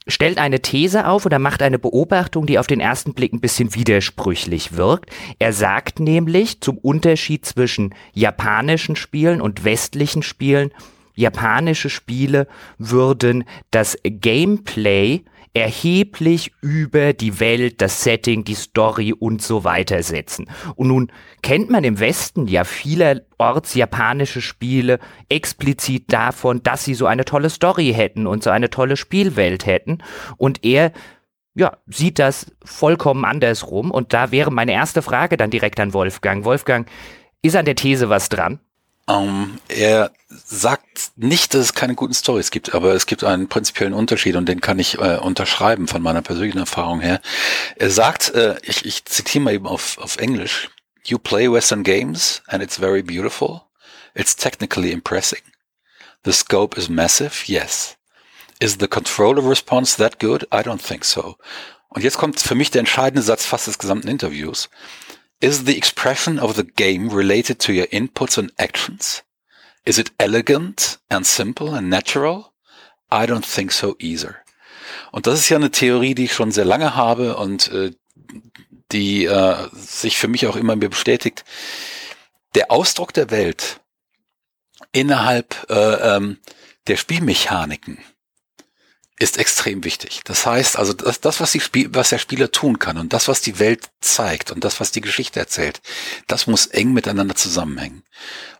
stellt 0.08 0.38
eine 0.38 0.58
These 0.58 1.06
auf 1.06 1.26
oder 1.26 1.38
macht 1.38 1.62
eine 1.62 1.78
Beobachtung, 1.78 2.44
die 2.44 2.58
auf 2.58 2.66
den 2.66 2.80
ersten 2.80 3.14
Blick 3.14 3.32
ein 3.32 3.40
bisschen 3.40 3.76
widersprüchlich 3.76 4.76
wirkt. 4.76 5.10
Er 5.38 5.52
sagt 5.52 6.00
nämlich 6.00 6.60
zum 6.60 6.76
Unterschied 6.76 7.46
zwischen 7.46 7.94
japanischen 8.14 8.96
Spielen 8.96 9.40
und 9.40 9.62
westlichen 9.62 10.24
Spielen, 10.24 10.72
japanische 11.20 11.90
Spiele 11.90 12.46
würden 12.78 13.44
das 13.70 13.96
Gameplay 14.02 15.24
erheblich 15.52 16.52
über 16.60 17.12
die 17.12 17.40
Welt, 17.40 17.80
das 17.80 18.04
Setting, 18.04 18.44
die 18.44 18.54
Story 18.54 19.12
und 19.12 19.42
so 19.42 19.64
weiter 19.64 20.02
setzen. 20.02 20.48
Und 20.76 20.88
nun 20.88 21.12
kennt 21.42 21.70
man 21.70 21.82
im 21.82 21.98
Westen 21.98 22.46
ja 22.46 22.62
vielerorts 22.64 23.74
japanische 23.74 24.40
Spiele 24.40 25.00
explizit 25.28 26.12
davon, 26.12 26.62
dass 26.62 26.84
sie 26.84 26.94
so 26.94 27.06
eine 27.06 27.24
tolle 27.24 27.50
Story 27.50 27.92
hätten 27.92 28.26
und 28.28 28.44
so 28.44 28.50
eine 28.50 28.70
tolle 28.70 28.96
Spielwelt 28.96 29.66
hätten. 29.66 29.98
Und 30.36 30.64
er 30.64 30.92
ja, 31.54 31.76
sieht 31.86 32.20
das 32.20 32.46
vollkommen 32.64 33.24
andersrum. 33.24 33.90
Und 33.90 34.12
da 34.12 34.30
wäre 34.30 34.52
meine 34.52 34.72
erste 34.72 35.02
Frage 35.02 35.36
dann 35.36 35.50
direkt 35.50 35.80
an 35.80 35.92
Wolfgang. 35.92 36.44
Wolfgang, 36.44 36.88
ist 37.42 37.56
an 37.56 37.64
der 37.64 37.74
These 37.74 38.08
was 38.08 38.28
dran? 38.28 38.60
Um, 39.10 39.18
ähm, 39.18 39.58
er 39.68 40.12
sagt 40.28 41.12
nicht, 41.16 41.54
dass 41.54 41.60
es 41.62 41.74
keine 41.74 41.96
guten 41.96 42.14
Stories 42.14 42.50
gibt, 42.52 42.74
aber 42.74 42.94
es 42.94 43.06
gibt 43.06 43.24
einen 43.24 43.48
prinzipiellen 43.48 43.94
Unterschied 43.94 44.36
und 44.36 44.48
den 44.48 44.60
kann 44.60 44.78
ich 44.78 44.98
äh, 44.98 45.16
unterschreiben 45.16 45.88
von 45.88 46.00
meiner 46.00 46.22
persönlichen 46.22 46.58
Erfahrung 46.58 47.00
her. 47.00 47.20
Er 47.76 47.90
sagt, 47.90 48.32
äh, 48.34 48.56
ich, 48.62 48.84
ich 48.84 49.04
zitiere 49.06 49.42
mal 49.42 49.54
eben 49.54 49.66
auf, 49.66 49.98
auf 49.98 50.18
Englisch, 50.18 50.70
You 51.04 51.18
play 51.18 51.50
Western 51.50 51.82
games 51.82 52.42
and 52.46 52.62
it's 52.62 52.76
very 52.76 53.02
beautiful. 53.02 53.62
It's 54.14 54.36
technically 54.36 54.92
impressing. 54.92 55.40
The 56.24 56.32
scope 56.32 56.78
is 56.78 56.88
massive, 56.88 57.46
yes. 57.46 57.96
Is 58.60 58.76
the 58.78 58.86
controller 58.86 59.42
response 59.42 59.96
that 59.96 60.20
good? 60.20 60.44
I 60.52 60.62
don't 60.62 60.82
think 60.82 61.04
so. 61.04 61.36
Und 61.88 62.04
jetzt 62.04 62.18
kommt 62.18 62.38
für 62.38 62.54
mich 62.54 62.70
der 62.70 62.80
entscheidende 62.80 63.22
Satz 63.22 63.44
fast 63.44 63.66
des 63.66 63.78
gesamten 63.78 64.08
Interviews. 64.08 64.68
Is 65.40 65.64
the 65.64 65.76
expression 65.76 66.38
of 66.38 66.56
the 66.56 66.64
game 66.64 67.08
related 67.08 67.58
to 67.60 67.72
your 67.72 67.86
inputs 67.86 68.36
and 68.36 68.52
actions? 68.58 69.22
Is 69.86 69.98
it 69.98 70.10
elegant 70.18 70.98
and 71.08 71.26
simple 71.26 71.74
and 71.74 71.88
natural? 71.88 72.52
I 73.10 73.24
don't 73.24 73.44
think 73.44 73.72
so 73.72 73.96
either. 73.98 74.36
Und 75.12 75.26
das 75.26 75.40
ist 75.40 75.48
ja 75.48 75.56
eine 75.56 75.70
Theorie, 75.70 76.14
die 76.14 76.24
ich 76.24 76.34
schon 76.34 76.52
sehr 76.52 76.66
lange 76.66 76.94
habe 76.94 77.36
und 77.36 77.68
äh, 77.72 77.92
die 78.92 79.24
äh, 79.24 79.68
sich 79.72 80.18
für 80.18 80.28
mich 80.28 80.46
auch 80.46 80.56
immer 80.56 80.76
mehr 80.76 80.90
bestätigt. 80.90 81.44
Der 82.54 82.70
Ausdruck 82.70 83.14
der 83.14 83.30
Welt 83.30 83.80
innerhalb 84.92 85.70
äh, 85.70 86.16
ähm, 86.16 86.38
der 86.86 86.96
Spielmechaniken 86.96 87.98
ist 89.20 89.36
extrem 89.36 89.84
wichtig. 89.84 90.22
Das 90.24 90.46
heißt 90.46 90.78
also, 90.78 90.94
das, 90.94 91.20
das 91.20 91.40
was, 91.40 91.52
die 91.52 91.60
Spiel, 91.60 91.90
was 91.92 92.08
der 92.08 92.18
Spieler 92.18 92.50
tun 92.50 92.78
kann 92.78 92.96
und 92.96 93.12
das, 93.12 93.28
was 93.28 93.42
die 93.42 93.58
Welt 93.58 93.90
zeigt 94.00 94.50
und 94.50 94.64
das, 94.64 94.80
was 94.80 94.92
die 94.92 95.02
Geschichte 95.02 95.38
erzählt, 95.38 95.82
das 96.26 96.46
muss 96.46 96.66
eng 96.66 96.94
miteinander 96.94 97.34
zusammenhängen. 97.34 98.02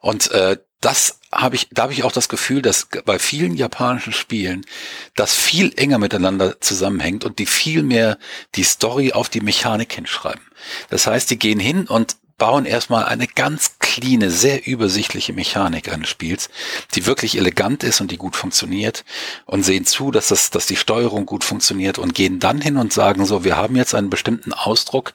Und 0.00 0.30
äh, 0.32 0.58
das 0.82 1.18
habe 1.32 1.56
ich, 1.56 1.68
da 1.70 1.84
habe 1.84 1.94
ich 1.94 2.04
auch 2.04 2.12
das 2.12 2.28
Gefühl, 2.28 2.60
dass 2.60 2.88
bei 3.06 3.18
vielen 3.18 3.54
japanischen 3.54 4.12
Spielen 4.12 4.66
das 5.14 5.34
viel 5.34 5.72
enger 5.76 5.98
miteinander 5.98 6.60
zusammenhängt 6.60 7.24
und 7.24 7.38
die 7.38 7.46
viel 7.46 7.82
mehr 7.82 8.18
die 8.54 8.64
Story 8.64 9.12
auf 9.12 9.30
die 9.30 9.40
Mechanik 9.40 9.92
hinschreiben. 9.92 10.42
Das 10.90 11.06
heißt, 11.06 11.30
die 11.30 11.38
gehen 11.38 11.60
hin 11.60 11.86
und 11.86 12.16
bauen 12.40 12.64
erstmal 12.64 13.04
eine 13.04 13.28
ganz 13.28 13.78
cleane, 13.78 14.30
sehr 14.30 14.66
übersichtliche 14.66 15.34
Mechanik 15.34 15.92
eines 15.92 16.08
Spiels, 16.08 16.48
die 16.94 17.04
wirklich 17.04 17.36
elegant 17.36 17.84
ist 17.84 18.00
und 18.00 18.10
die 18.10 18.16
gut 18.16 18.34
funktioniert 18.34 19.04
und 19.44 19.62
sehen 19.62 19.84
zu, 19.84 20.10
dass 20.10 20.28
das, 20.28 20.50
dass 20.50 20.64
die 20.64 20.76
Steuerung 20.76 21.26
gut 21.26 21.44
funktioniert 21.44 21.98
und 21.98 22.14
gehen 22.14 22.40
dann 22.40 22.62
hin 22.62 22.78
und 22.78 22.94
sagen 22.94 23.26
so, 23.26 23.44
wir 23.44 23.58
haben 23.58 23.76
jetzt 23.76 23.94
einen 23.94 24.08
bestimmten 24.08 24.54
Ausdruck, 24.54 25.12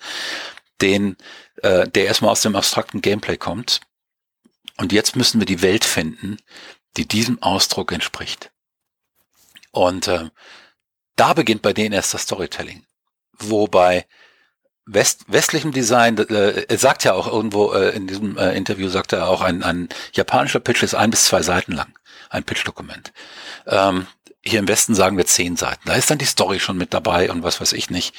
den, 0.82 1.17
äh, 1.63 1.88
der 1.89 2.05
erstmal 2.05 2.32
aus 2.32 2.41
dem 2.41 2.55
abstrakten 2.55 3.01
Gameplay 3.01 3.38
kommt. 3.38 3.82
Und 4.77 4.94
jetzt 4.94 5.15
müssen 5.15 5.41
wir 5.41 5.48
die 5.48 5.63
Welt 5.63 5.84
finden, 5.84 6.38
die 6.96 7.08
diesem 7.08 7.41
Ausdruck 7.41 7.91
entspricht. 7.91 8.51
Und 9.72 10.08
äh, 10.08 10.29
da 11.15 11.34
beginnt 11.34 11.63
bei 11.63 11.74
denen 11.74 11.94
erst 11.94 12.13
das 12.13 12.22
Storytelling. 12.22 12.86
Wobei 13.39 14.05
West, 14.86 15.25
westlichem 15.27 15.72
Design, 15.72 16.18
äh, 16.18 16.65
er 16.68 16.77
sagt 16.77 17.04
ja 17.04 17.13
auch 17.13 17.27
irgendwo 17.27 17.74
äh, 17.74 17.96
in 17.96 18.08
diesem 18.08 18.38
äh, 18.38 18.56
Interview, 18.56 18.88
sagt 18.89 19.13
er 19.13 19.27
auch, 19.27 19.42
ein, 19.42 19.63
ein 19.63 19.89
japanischer 20.13 20.60
Pitch 20.60 20.84
ist 20.84 20.94
ein 20.94 21.10
bis 21.10 21.25
zwei 21.25 21.42
Seiten 21.42 21.72
lang, 21.72 21.98
ein 22.30 22.44
Pitch-Dokument. 22.44 23.12
Ähm, 23.65 24.06
hier 24.48 24.60
im 24.60 24.68
Westen 24.68 24.94
sagen 24.94 25.18
wir 25.18 25.25
zehn 25.25 25.58
Seiten. 25.58 25.82
Da 25.86 25.96
ist 25.96 26.12
dann 26.12 26.20
die 26.20 26.25
Story 26.25 26.60
schon 26.60 26.77
mit 26.77 26.94
dabei 26.94 27.32
und 27.32 27.42
was 27.42 27.60
weiß 27.60 27.74
ich 27.74 27.89
nicht. 27.89 28.13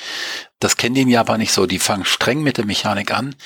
Das 0.59 0.77
kennen 0.77 0.97
die 0.97 1.03
in 1.03 1.09
Japan 1.09 1.39
nicht 1.39 1.53
so. 1.53 1.67
Die 1.67 1.79
fangen 1.79 2.05
streng 2.05 2.43
mit 2.43 2.57
der 2.57 2.67
Mechanik 2.67 3.13
an 3.13 3.37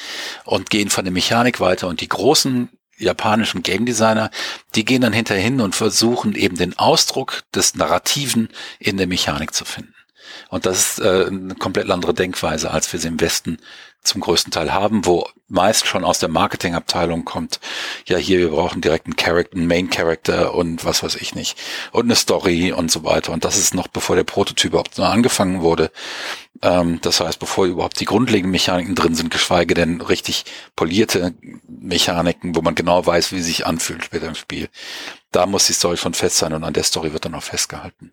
und 0.45 0.71
gehen 0.71 0.89
von 0.89 1.05
der 1.05 1.13
Mechanik 1.13 1.61
weiter. 1.61 1.89
Und 1.89 2.01
die 2.01 2.09
großen 2.09 2.71
japanischen 2.97 3.63
Game 3.63 3.85
Designer, 3.85 4.31
die 4.75 4.87
gehen 4.87 5.03
dann 5.03 5.13
hinterhin 5.13 5.61
und 5.61 5.75
versuchen 5.75 6.35
eben 6.35 6.57
den 6.57 6.79
Ausdruck 6.79 7.43
des 7.55 7.75
Narrativen 7.75 8.49
in 8.79 8.97
der 8.97 9.07
Mechanik 9.07 9.53
zu 9.53 9.67
finden. 9.67 9.95
Und 10.51 10.67
das 10.67 10.79
ist 10.79 10.99
äh, 11.01 11.27
eine 11.27 11.55
komplett 11.55 11.91
andere 11.91 12.13
Denkweise, 12.13 12.71
als 12.71 12.93
wir 12.93 13.01
sie 13.01 13.09
im 13.09 13.21
Westen 13.21 13.59
zum 14.03 14.21
größten 14.23 14.51
Teil 14.51 14.73
haben, 14.73 15.05
wo 15.05 15.29
meist 15.49 15.87
schon 15.87 16.05
aus 16.05 16.19
der 16.19 16.31
Marketingabteilung 16.31 17.25
kommt, 17.25 17.61
ja 18.07 18.17
hier, 18.17 18.39
wir 18.39 18.49
brauchen 18.49 18.81
direkt 18.81 19.07
einen 19.07 19.17
Character, 19.17 19.57
einen 19.57 19.67
Main 19.67 19.91
Character 19.91 20.55
und 20.55 20.85
was 20.85 21.03
weiß 21.03 21.17
ich 21.17 21.35
nicht. 21.35 21.59
Und 21.93 22.05
eine 22.05 22.17
Story 22.17 22.73
und 22.73 22.91
so 22.91 23.05
weiter. 23.05 23.33
Und 23.33 23.45
das 23.45 23.59
ist 23.59 23.75
noch 23.75 23.89
bevor 23.89 24.17
der 24.17 24.25
Prototyp 24.25 24.71
überhaupt 24.71 24.99
angefangen 24.99 25.61
wurde. 25.61 25.93
Ähm, 26.63 26.99
das 27.03 27.21
heißt, 27.21 27.39
bevor 27.39 27.67
überhaupt 27.67 28.01
die 28.01 28.07
grundlegenden 28.07 28.53
Mechaniken 28.53 28.95
drin 28.95 29.15
sind, 29.15 29.31
geschweige 29.31 29.75
denn 29.75 30.01
richtig 30.01 30.45
polierte 30.77 31.35
Mechaniken, 31.69 32.57
wo 32.57 32.63
man 32.63 32.75
genau 32.75 33.05
weiß, 33.05 33.33
wie 33.33 33.37
sie 33.37 33.45
sich 33.45 33.67
anfühlen 33.67 34.03
später 34.03 34.29
im 34.29 34.35
Spiel. 34.35 34.69
Da 35.31 35.47
muss 35.47 35.67
die 35.67 35.75
Story 35.75 35.97
schon 35.97 36.15
fest 36.15 36.39
sein 36.39 36.55
und 36.55 36.65
an 36.65 36.73
der 36.73 36.85
Story 36.85 37.13
wird 37.13 37.27
dann 37.27 37.35
auch 37.35 37.43
festgehalten. 37.43 38.13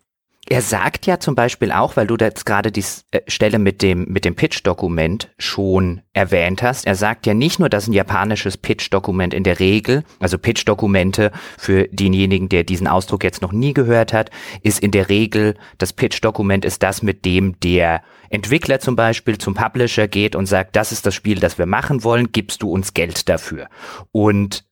Er 0.50 0.62
sagt 0.62 1.04
ja 1.04 1.20
zum 1.20 1.34
Beispiel 1.34 1.72
auch, 1.72 1.96
weil 1.96 2.06
du 2.06 2.16
jetzt 2.18 2.46
gerade 2.46 2.72
die 2.72 2.84
äh, 3.10 3.20
Stelle 3.26 3.58
mit 3.58 3.82
dem, 3.82 4.06
mit 4.08 4.24
dem 4.24 4.34
Pitch-Dokument 4.34 5.30
schon 5.36 6.00
erwähnt 6.14 6.62
hast, 6.62 6.86
er 6.86 6.94
sagt 6.94 7.26
ja 7.26 7.34
nicht 7.34 7.58
nur, 7.58 7.68
dass 7.68 7.86
ein 7.86 7.92
japanisches 7.92 8.56
Pitch-Dokument 8.56 9.34
in 9.34 9.44
der 9.44 9.60
Regel, 9.60 10.04
also 10.20 10.38
Pitch-Dokumente 10.38 11.32
für 11.58 11.86
denjenigen, 11.88 12.48
der 12.48 12.64
diesen 12.64 12.88
Ausdruck 12.88 13.24
jetzt 13.24 13.42
noch 13.42 13.52
nie 13.52 13.74
gehört 13.74 14.14
hat, 14.14 14.30
ist 14.62 14.80
in 14.80 14.90
der 14.90 15.10
Regel, 15.10 15.54
das 15.76 15.92
Pitch-Dokument 15.92 16.64
ist 16.64 16.82
das, 16.82 17.02
mit 17.02 17.26
dem 17.26 17.60
der 17.60 18.02
Entwickler 18.30 18.80
zum 18.80 18.96
Beispiel 18.96 19.36
zum 19.36 19.54
Publisher 19.54 20.08
geht 20.08 20.34
und 20.34 20.46
sagt, 20.46 20.76
das 20.76 20.92
ist 20.92 21.04
das 21.04 21.14
Spiel, 21.14 21.40
das 21.40 21.58
wir 21.58 21.66
machen 21.66 22.04
wollen, 22.04 22.32
gibst 22.32 22.62
du 22.62 22.70
uns 22.70 22.94
Geld 22.94 23.28
dafür. 23.28 23.68
Und 24.12 24.64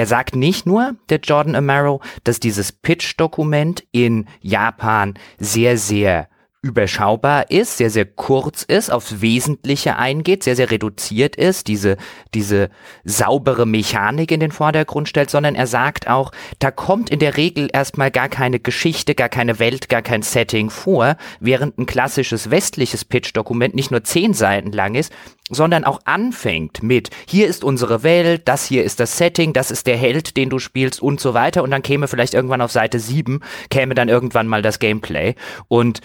er 0.00 0.06
sagt 0.06 0.34
nicht 0.34 0.64
nur, 0.64 0.96
der 1.10 1.18
Jordan 1.18 1.54
Amaro, 1.54 2.00
dass 2.24 2.40
dieses 2.40 2.72
Pitch-Dokument 2.72 3.84
in 3.92 4.26
Japan 4.40 5.12
sehr, 5.38 5.76
sehr 5.76 6.26
überschaubar 6.62 7.50
ist, 7.50 7.78
sehr, 7.78 7.88
sehr 7.88 8.04
kurz 8.04 8.62
ist, 8.62 8.90
aufs 8.90 9.22
Wesentliche 9.22 9.96
eingeht, 9.96 10.44
sehr, 10.44 10.56
sehr 10.56 10.70
reduziert 10.70 11.34
ist, 11.34 11.68
diese, 11.68 11.96
diese 12.34 12.68
saubere 13.02 13.66
Mechanik 13.66 14.30
in 14.30 14.40
den 14.40 14.52
Vordergrund 14.52 15.08
stellt, 15.08 15.30
sondern 15.30 15.54
er 15.54 15.66
sagt 15.66 16.08
auch, 16.08 16.32
da 16.58 16.70
kommt 16.70 17.08
in 17.08 17.18
der 17.18 17.38
Regel 17.38 17.70
erstmal 17.72 18.10
gar 18.10 18.28
keine 18.28 18.60
Geschichte, 18.60 19.14
gar 19.14 19.30
keine 19.30 19.58
Welt, 19.58 19.88
gar 19.88 20.02
kein 20.02 20.20
Setting 20.20 20.68
vor, 20.68 21.16
während 21.40 21.78
ein 21.78 21.86
klassisches 21.86 22.50
westliches 22.50 23.06
Pitch-Dokument 23.06 23.74
nicht 23.74 23.90
nur 23.90 24.04
zehn 24.04 24.34
Seiten 24.34 24.72
lang 24.72 24.96
ist, 24.96 25.12
sondern 25.50 25.84
auch 25.84 26.00
anfängt 26.04 26.82
mit, 26.82 27.10
hier 27.26 27.48
ist 27.48 27.64
unsere 27.64 28.02
Welt, 28.02 28.42
das 28.46 28.64
hier 28.64 28.84
ist 28.84 29.00
das 29.00 29.18
Setting, 29.18 29.52
das 29.52 29.70
ist 29.70 29.86
der 29.86 29.96
Held, 29.96 30.36
den 30.36 30.48
du 30.48 30.58
spielst 30.58 31.02
und 31.02 31.20
so 31.20 31.34
weiter. 31.34 31.62
Und 31.62 31.70
dann 31.72 31.82
käme 31.82 32.08
vielleicht 32.08 32.34
irgendwann 32.34 32.60
auf 32.60 32.70
Seite 32.70 33.00
7, 33.00 33.40
käme 33.68 33.94
dann 33.94 34.08
irgendwann 34.08 34.46
mal 34.46 34.62
das 34.62 34.78
Gameplay. 34.78 35.34
Und 35.68 36.00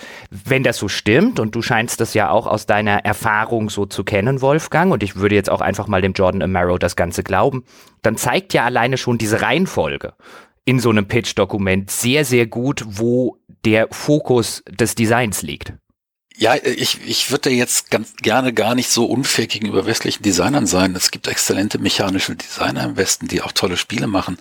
wenn 0.45 0.63
das 0.63 0.77
so 0.77 0.87
stimmt 0.87 1.39
und 1.39 1.55
du 1.55 1.61
scheinst 1.61 1.99
das 1.99 2.13
ja 2.13 2.29
auch 2.29 2.47
aus 2.47 2.65
deiner 2.65 3.03
Erfahrung 3.03 3.69
so 3.69 3.85
zu 3.85 4.03
kennen, 4.03 4.41
Wolfgang, 4.41 4.93
und 4.93 5.03
ich 5.03 5.15
würde 5.15 5.35
jetzt 5.35 5.49
auch 5.49 5.61
einfach 5.61 5.87
mal 5.87 6.01
dem 6.01 6.13
Jordan 6.13 6.43
Amaro 6.43 6.77
das 6.77 6.95
Ganze 6.95 7.23
glauben, 7.23 7.65
dann 8.03 8.15
zeigt 8.15 8.53
ja 8.53 8.63
alleine 8.63 8.97
schon 8.97 9.17
diese 9.17 9.41
Reihenfolge 9.41 10.13
in 10.63 10.79
so 10.79 10.89
einem 10.89 11.07
Pitch-Dokument 11.07 11.91
sehr, 11.91 12.25
sehr 12.25 12.47
gut, 12.47 12.83
wo 12.87 13.37
der 13.65 13.87
Fokus 13.91 14.63
des 14.69 14.95
Designs 14.95 15.41
liegt. 15.41 15.73
Ja, 16.37 16.55
ich, 16.55 16.99
ich 17.07 17.31
würde 17.31 17.49
jetzt 17.49 17.91
ganz 17.91 18.13
gerne 18.17 18.51
gar 18.51 18.75
nicht 18.75 18.89
so 18.89 19.05
unfair 19.05 19.47
gegenüber 19.47 19.85
westlichen 19.85 20.21
Designern 20.21 20.67
sein. 20.67 20.93
Es 20.93 21.11
gibt 21.11 21.27
exzellente 21.27 21.79
mechanische 21.79 22.35
Designer 22.35 22.83
im 22.83 22.97
Westen, 22.97 23.29
die 23.29 23.41
auch 23.41 23.53
tolle 23.53 23.77
Spiele 23.77 24.07
machen. 24.07 24.37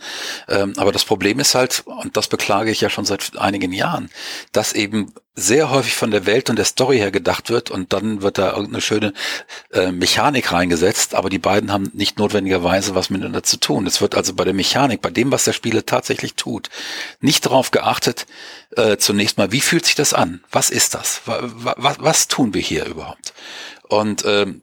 Ähm, 0.48 0.72
aber 0.76 0.90
das 0.90 1.04
Problem 1.04 1.38
ist 1.38 1.54
halt, 1.54 1.84
und 1.86 2.16
das 2.16 2.26
beklage 2.26 2.72
ich 2.72 2.80
ja 2.80 2.90
schon 2.90 3.04
seit 3.04 3.38
einigen 3.38 3.72
Jahren, 3.72 4.10
dass 4.50 4.72
eben 4.72 5.12
sehr 5.36 5.70
häufig 5.70 5.94
von 5.94 6.12
der 6.12 6.26
Welt 6.26 6.48
und 6.48 6.56
der 6.56 6.64
Story 6.64 6.98
her 6.98 7.10
gedacht 7.10 7.50
wird 7.50 7.70
und 7.70 7.92
dann 7.92 8.22
wird 8.22 8.38
da 8.38 8.52
irgendeine 8.52 8.80
schöne 8.80 9.12
äh, 9.72 9.90
Mechanik 9.90 10.52
reingesetzt, 10.52 11.14
aber 11.14 11.28
die 11.28 11.40
beiden 11.40 11.72
haben 11.72 11.90
nicht 11.92 12.18
notwendigerweise 12.18 12.94
was 12.94 13.10
miteinander 13.10 13.42
zu 13.42 13.58
tun. 13.58 13.86
Es 13.86 14.00
wird 14.00 14.14
also 14.14 14.34
bei 14.34 14.44
der 14.44 14.54
Mechanik, 14.54 15.02
bei 15.02 15.10
dem, 15.10 15.32
was 15.32 15.44
der 15.44 15.52
Spieler 15.52 15.84
tatsächlich 15.84 16.34
tut, 16.34 16.70
nicht 17.20 17.46
darauf 17.46 17.72
geachtet, 17.72 18.26
äh, 18.76 18.96
zunächst 18.96 19.36
mal, 19.36 19.50
wie 19.50 19.60
fühlt 19.60 19.86
sich 19.86 19.96
das 19.96 20.14
an? 20.14 20.44
Was 20.52 20.70
ist 20.70 20.94
das? 20.94 21.22
Was, 21.26 21.42
was, 21.76 21.96
was 21.98 22.28
tun 22.28 22.54
wir 22.54 22.62
hier 22.62 22.86
überhaupt? 22.86 23.34
Und 23.88 24.24
ähm, 24.24 24.62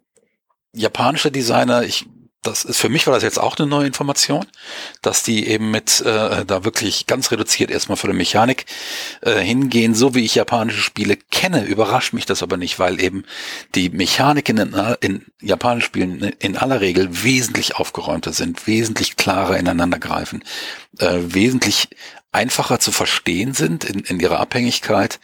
japanische 0.74 1.32
Designer, 1.32 1.84
ich 1.84 2.06
das 2.44 2.64
ist 2.66 2.80
für 2.80 2.90
mich 2.90 3.06
war 3.06 3.14
das 3.14 3.22
jetzt 3.22 3.40
auch 3.40 3.58
eine 3.58 3.68
neue 3.68 3.86
Information, 3.86 4.46
dass 5.02 5.22
die 5.22 5.48
eben 5.48 5.70
mit 5.70 6.02
äh, 6.02 6.44
da 6.44 6.64
wirklich 6.64 7.06
ganz 7.06 7.32
reduziert 7.32 7.70
erstmal 7.70 7.98
von 7.98 8.10
der 8.10 8.18
Mechanik 8.18 8.66
äh, 9.22 9.40
hingehen. 9.40 9.94
So 9.94 10.16
wie 10.16 10.26
ich 10.26 10.36
japanische 10.36 10.82
Spiele 10.82 11.18
kenne, 11.18 11.64
überrascht 11.66 12.14
mich 12.14 12.26
das 12.26 12.42
aber 12.42 12.58
nicht, 12.58 12.80
weil 12.80 13.00
eben 13.00 13.26
die 13.76 13.90
Mechaniken 13.90 14.58
in, 14.58 14.74
in 15.02 15.26
japanischen 15.40 15.86
Spielen 15.86 16.22
in 16.40 16.58
aller 16.58 16.82
Regel 16.82 17.24
wesentlich 17.24 17.76
aufgeräumter 17.76 18.34
sind, 18.34 18.66
wesentlich 18.66 19.18
klarer 19.18 19.58
ineinander 19.58 20.00
greifen, 20.00 20.44
äh, 20.98 21.20
wesentlich 21.22 21.90
einfacher 22.32 22.80
zu 22.80 22.92
verstehen 22.92 23.54
sind 23.54 23.84
in, 23.84 24.00
in 24.00 24.20
ihrer 24.20 24.40
Abhängigkeit 24.40 25.20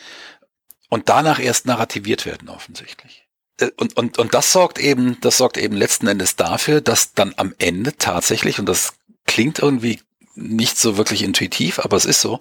und 0.89 1.09
danach 1.09 1.39
erst 1.39 1.65
narrativiert 1.65 2.25
werden 2.25 2.49
offensichtlich. 2.49 3.26
Äh, 3.59 3.71
und, 3.77 3.97
und, 3.97 4.17
und 4.17 4.33
das 4.33 4.51
sorgt 4.51 4.79
eben, 4.79 5.19
das 5.21 5.37
sorgt 5.37 5.57
eben 5.57 5.75
letzten 5.75 6.07
Endes 6.07 6.35
dafür, 6.35 6.81
dass 6.81 7.13
dann 7.13 7.33
am 7.37 7.53
Ende 7.57 7.95
tatsächlich, 7.97 8.59
und 8.59 8.67
das 8.67 8.93
klingt 9.25 9.59
irgendwie 9.59 9.99
nicht 10.37 10.77
so 10.77 10.97
wirklich 10.97 11.23
intuitiv, 11.23 11.79
aber 11.79 11.97
es 11.97 12.05
ist 12.05 12.21
so, 12.21 12.39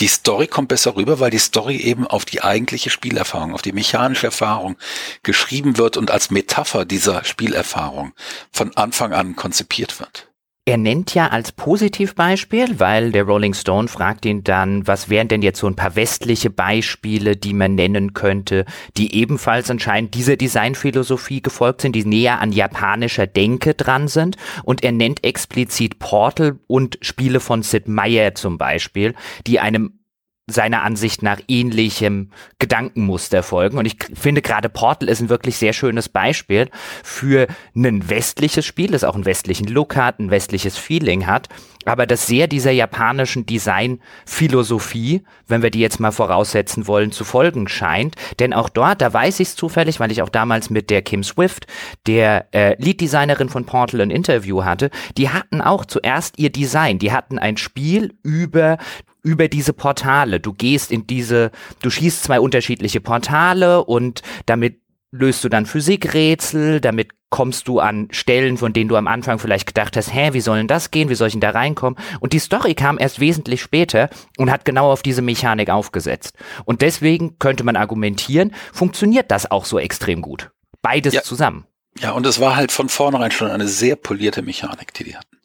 die 0.00 0.08
Story 0.08 0.48
kommt 0.48 0.68
besser 0.68 0.96
rüber, 0.96 1.20
weil 1.20 1.30
die 1.30 1.38
Story 1.38 1.76
eben 1.76 2.06
auf 2.06 2.24
die 2.24 2.42
eigentliche 2.42 2.90
Spielerfahrung, 2.90 3.54
auf 3.54 3.62
die 3.62 3.72
mechanische 3.72 4.26
Erfahrung 4.26 4.76
geschrieben 5.22 5.78
wird 5.78 5.96
und 5.96 6.10
als 6.10 6.30
Metapher 6.30 6.84
dieser 6.84 7.24
Spielerfahrung 7.24 8.12
von 8.52 8.76
Anfang 8.76 9.12
an 9.12 9.36
konzipiert 9.36 10.00
wird. 10.00 10.28
Er 10.68 10.78
nennt 10.78 11.14
ja 11.14 11.28
als 11.28 11.52
Positivbeispiel, 11.52 12.80
weil 12.80 13.12
der 13.12 13.22
Rolling 13.22 13.54
Stone 13.54 13.86
fragt 13.86 14.26
ihn 14.26 14.42
dann, 14.42 14.84
was 14.84 15.08
wären 15.08 15.28
denn 15.28 15.40
jetzt 15.42 15.60
so 15.60 15.68
ein 15.68 15.76
paar 15.76 15.94
westliche 15.94 16.50
Beispiele, 16.50 17.36
die 17.36 17.52
man 17.52 17.76
nennen 17.76 18.14
könnte, 18.14 18.64
die 18.96 19.14
ebenfalls 19.14 19.70
anscheinend 19.70 20.14
dieser 20.14 20.36
Designphilosophie 20.36 21.40
gefolgt 21.40 21.82
sind, 21.82 21.94
die 21.94 22.04
näher 22.04 22.40
an 22.40 22.50
japanischer 22.50 23.28
Denke 23.28 23.74
dran 23.74 24.08
sind. 24.08 24.38
Und 24.64 24.82
er 24.82 24.90
nennt 24.90 25.22
explizit 25.22 26.00
Portal 26.00 26.58
und 26.66 26.98
Spiele 27.00 27.38
von 27.38 27.62
Sid 27.62 27.86
Meier 27.86 28.34
zum 28.34 28.58
Beispiel, 28.58 29.14
die 29.46 29.60
einem 29.60 30.00
seiner 30.48 30.82
Ansicht 30.82 31.22
nach 31.22 31.40
ähnlichem 31.48 32.30
Gedankenmuster 32.60 33.42
folgen. 33.42 33.78
Und 33.78 33.86
ich 33.86 33.96
finde 34.14 34.42
gerade 34.42 34.68
Portal 34.68 35.08
ist 35.08 35.20
ein 35.20 35.28
wirklich 35.28 35.56
sehr 35.56 35.72
schönes 35.72 36.08
Beispiel 36.08 36.68
für 37.02 37.48
ein 37.74 38.08
westliches 38.08 38.64
Spiel, 38.64 38.92
das 38.92 39.02
auch 39.02 39.16
einen 39.16 39.24
westlichen 39.24 39.66
Look 39.66 39.96
hat, 39.96 40.20
ein 40.20 40.30
westliches 40.30 40.78
Feeling 40.78 41.26
hat, 41.26 41.48
aber 41.84 42.06
das 42.06 42.26
sehr 42.26 42.46
dieser 42.46 42.70
japanischen 42.70 43.46
Designphilosophie, 43.46 45.24
wenn 45.48 45.62
wir 45.62 45.70
die 45.70 45.80
jetzt 45.80 45.98
mal 45.98 46.12
voraussetzen 46.12 46.86
wollen, 46.86 47.10
zu 47.10 47.24
folgen 47.24 47.66
scheint. 47.68 48.14
Denn 48.38 48.52
auch 48.52 48.68
dort, 48.68 49.00
da 49.00 49.12
weiß 49.12 49.40
ich 49.40 49.48
es 49.48 49.56
zufällig, 49.56 49.98
weil 49.98 50.12
ich 50.12 50.22
auch 50.22 50.28
damals 50.28 50.70
mit 50.70 50.90
der 50.90 51.02
Kim 51.02 51.24
Swift, 51.24 51.66
der 52.06 52.46
äh, 52.52 52.80
Lead-Designerin 52.80 53.48
von 53.48 53.64
Portal, 53.66 54.00
ein 54.00 54.10
Interview 54.10 54.64
hatte, 54.64 54.90
die 55.16 55.30
hatten 55.30 55.60
auch 55.60 55.84
zuerst 55.84 56.38
ihr 56.38 56.50
Design. 56.50 56.98
Die 56.98 57.12
hatten 57.12 57.38
ein 57.38 57.56
Spiel 57.56 58.14
über 58.22 58.78
über 59.26 59.48
diese 59.48 59.72
Portale. 59.72 60.38
Du 60.38 60.52
gehst 60.52 60.92
in 60.92 61.06
diese, 61.06 61.50
du 61.82 61.90
schießt 61.90 62.22
zwei 62.22 62.38
unterschiedliche 62.38 63.00
Portale 63.00 63.84
und 63.84 64.22
damit 64.46 64.80
löst 65.10 65.42
du 65.42 65.48
dann 65.48 65.66
Physikrätsel, 65.66 66.80
damit 66.80 67.10
kommst 67.28 67.66
du 67.66 67.80
an 67.80 68.06
Stellen, 68.12 68.56
von 68.56 68.72
denen 68.72 68.88
du 68.88 68.94
am 68.94 69.08
Anfang 69.08 69.40
vielleicht 69.40 69.66
gedacht 69.66 69.96
hast, 69.96 70.14
hä, 70.14 70.32
wie 70.32 70.40
soll 70.40 70.58
denn 70.58 70.68
das 70.68 70.92
gehen, 70.92 71.08
wie 71.08 71.16
soll 71.16 71.26
ich 71.26 71.34
denn 71.34 71.40
da 71.40 71.50
reinkommen? 71.50 71.98
Und 72.20 72.32
die 72.32 72.38
Story 72.38 72.74
kam 72.74 72.98
erst 73.00 73.18
wesentlich 73.18 73.60
später 73.60 74.10
und 74.38 74.50
hat 74.50 74.64
genau 74.64 74.92
auf 74.92 75.02
diese 75.02 75.22
Mechanik 75.22 75.70
aufgesetzt. 75.70 76.36
Und 76.64 76.82
deswegen 76.82 77.38
könnte 77.40 77.64
man 77.64 77.74
argumentieren, 77.74 78.54
funktioniert 78.72 79.32
das 79.32 79.50
auch 79.50 79.64
so 79.64 79.80
extrem 79.80 80.22
gut. 80.22 80.52
Beides 80.82 81.14
ja. 81.14 81.22
zusammen. 81.22 81.66
Ja, 81.98 82.12
und 82.12 82.24
es 82.26 82.38
war 82.38 82.54
halt 82.54 82.70
von 82.70 82.88
vornherein 82.88 83.32
schon 83.32 83.50
eine 83.50 83.66
sehr 83.66 83.96
polierte 83.96 84.42
Mechanik, 84.42 84.94
die 84.94 85.04
die 85.04 85.16
hatten. 85.16 85.35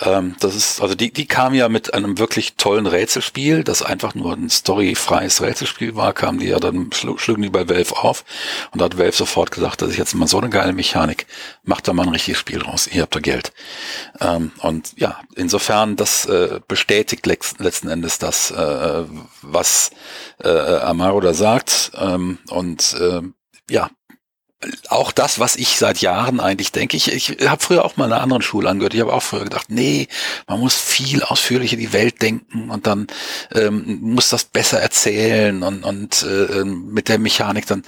Ähm, 0.00 0.36
das 0.40 0.54
ist, 0.54 0.82
also 0.82 0.94
die, 0.94 1.10
die 1.10 1.26
kam 1.26 1.54
ja 1.54 1.70
mit 1.70 1.94
einem 1.94 2.18
wirklich 2.18 2.56
tollen 2.56 2.86
Rätselspiel, 2.86 3.64
das 3.64 3.80
einfach 3.80 4.14
nur 4.14 4.34
ein 4.34 4.50
storyfreies 4.50 5.40
Rätselspiel 5.40 5.96
war, 5.96 6.12
kam 6.12 6.38
die 6.38 6.48
ja 6.48 6.60
dann, 6.60 6.90
schl 6.92 7.18
schlugen 7.18 7.42
die 7.42 7.48
bei 7.48 7.66
Valve 7.66 7.96
auf 7.96 8.24
und 8.72 8.80
da 8.80 8.86
hat 8.86 8.98
Valve 8.98 9.16
sofort 9.16 9.50
gesagt, 9.50 9.80
das 9.80 9.90
ist 9.90 9.96
jetzt 9.96 10.14
mal 10.14 10.26
so 10.26 10.38
eine 10.38 10.50
geile 10.50 10.74
Mechanik, 10.74 11.26
macht 11.62 11.88
da 11.88 11.94
mal 11.94 12.02
ein 12.02 12.10
richtiges 12.10 12.38
Spiel 12.38 12.60
raus, 12.60 12.88
ihr 12.92 13.02
habt 13.02 13.14
da 13.14 13.20
Geld. 13.20 13.52
Ähm, 14.20 14.52
und 14.60 14.92
ja, 14.98 15.18
insofern, 15.34 15.96
das 15.96 16.26
äh, 16.26 16.60
bestätigt 16.68 17.26
letzten 17.26 17.88
Endes 17.88 18.18
das, 18.18 18.50
äh, 18.50 19.04
was 19.40 19.92
äh, 20.44 20.48
Amaro 20.48 21.20
da 21.20 21.32
sagt 21.32 21.92
ähm, 21.94 22.38
und 22.50 22.94
äh, 23.00 23.22
ja, 23.70 23.88
auch 24.88 25.12
das, 25.12 25.38
was 25.38 25.56
ich 25.56 25.76
seit 25.76 26.00
Jahren 26.00 26.40
eigentlich 26.40 26.72
denke. 26.72 26.96
Ich, 26.96 27.12
ich 27.12 27.46
habe 27.46 27.62
früher 27.62 27.84
auch 27.84 27.96
mal 27.96 28.06
einer 28.06 28.22
anderen 28.22 28.42
Schule 28.42 28.68
angehört. 28.68 28.94
Ich 28.94 29.00
habe 29.00 29.12
auch 29.12 29.22
früher 29.22 29.44
gedacht, 29.44 29.70
nee, 29.70 30.08
man 30.46 30.60
muss 30.60 30.74
viel 30.74 31.22
ausführlicher 31.22 31.76
die 31.76 31.92
Welt 31.92 32.22
denken 32.22 32.70
und 32.70 32.86
dann 32.86 33.06
ähm, 33.54 33.98
muss 34.00 34.30
das 34.30 34.44
besser 34.44 34.80
erzählen 34.80 35.62
und, 35.62 35.84
und 35.84 36.22
äh, 36.22 36.64
mit 36.64 37.08
der 37.08 37.18
Mechanik 37.18 37.66
dann. 37.66 37.82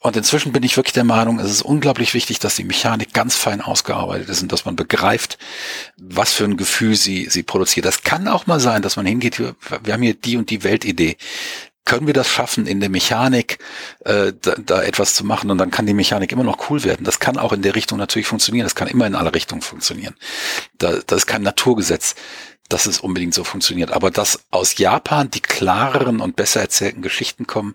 Und 0.00 0.16
inzwischen 0.18 0.52
bin 0.52 0.62
ich 0.62 0.76
wirklich 0.76 0.92
der 0.92 1.04
Meinung, 1.04 1.38
es 1.38 1.50
ist 1.50 1.62
unglaublich 1.62 2.12
wichtig, 2.12 2.38
dass 2.38 2.56
die 2.56 2.64
Mechanik 2.64 3.14
ganz 3.14 3.36
fein 3.36 3.62
ausgearbeitet 3.62 4.28
ist 4.28 4.42
und 4.42 4.52
dass 4.52 4.66
man 4.66 4.76
begreift, 4.76 5.38
was 5.96 6.34
für 6.34 6.44
ein 6.44 6.58
Gefühl 6.58 6.94
sie, 6.94 7.26
sie 7.30 7.42
produziert. 7.42 7.86
Das 7.86 8.02
kann 8.02 8.28
auch 8.28 8.46
mal 8.46 8.60
sein, 8.60 8.82
dass 8.82 8.96
man 8.96 9.06
hingeht, 9.06 9.38
wir 9.38 9.92
haben 9.92 10.02
hier 10.02 10.12
die 10.12 10.36
und 10.36 10.50
die 10.50 10.62
Weltidee 10.62 11.16
können 11.84 12.06
wir 12.06 12.14
das 12.14 12.28
schaffen, 12.28 12.66
in 12.66 12.80
der 12.80 12.88
Mechanik 12.88 13.58
äh, 14.04 14.32
da, 14.40 14.54
da 14.64 14.82
etwas 14.82 15.14
zu 15.14 15.24
machen 15.24 15.50
und 15.50 15.58
dann 15.58 15.70
kann 15.70 15.86
die 15.86 15.94
Mechanik 15.94 16.32
immer 16.32 16.44
noch 16.44 16.70
cool 16.70 16.82
werden. 16.84 17.04
Das 17.04 17.20
kann 17.20 17.36
auch 17.36 17.52
in 17.52 17.62
der 17.62 17.74
Richtung 17.74 17.98
natürlich 17.98 18.26
funktionieren. 18.26 18.64
Das 18.64 18.74
kann 18.74 18.88
immer 18.88 19.06
in 19.06 19.14
alle 19.14 19.34
Richtungen 19.34 19.62
funktionieren. 19.62 20.14
Da, 20.78 20.98
das 21.06 21.18
ist 21.18 21.26
kein 21.26 21.42
Naturgesetz, 21.42 22.14
dass 22.68 22.86
es 22.86 23.00
unbedingt 23.00 23.34
so 23.34 23.44
funktioniert. 23.44 23.92
Aber 23.92 24.10
dass 24.10 24.40
aus 24.50 24.78
Japan 24.78 25.30
die 25.30 25.42
klareren 25.42 26.20
und 26.20 26.36
besser 26.36 26.60
erzählten 26.60 27.02
Geschichten 27.02 27.46
kommen 27.46 27.74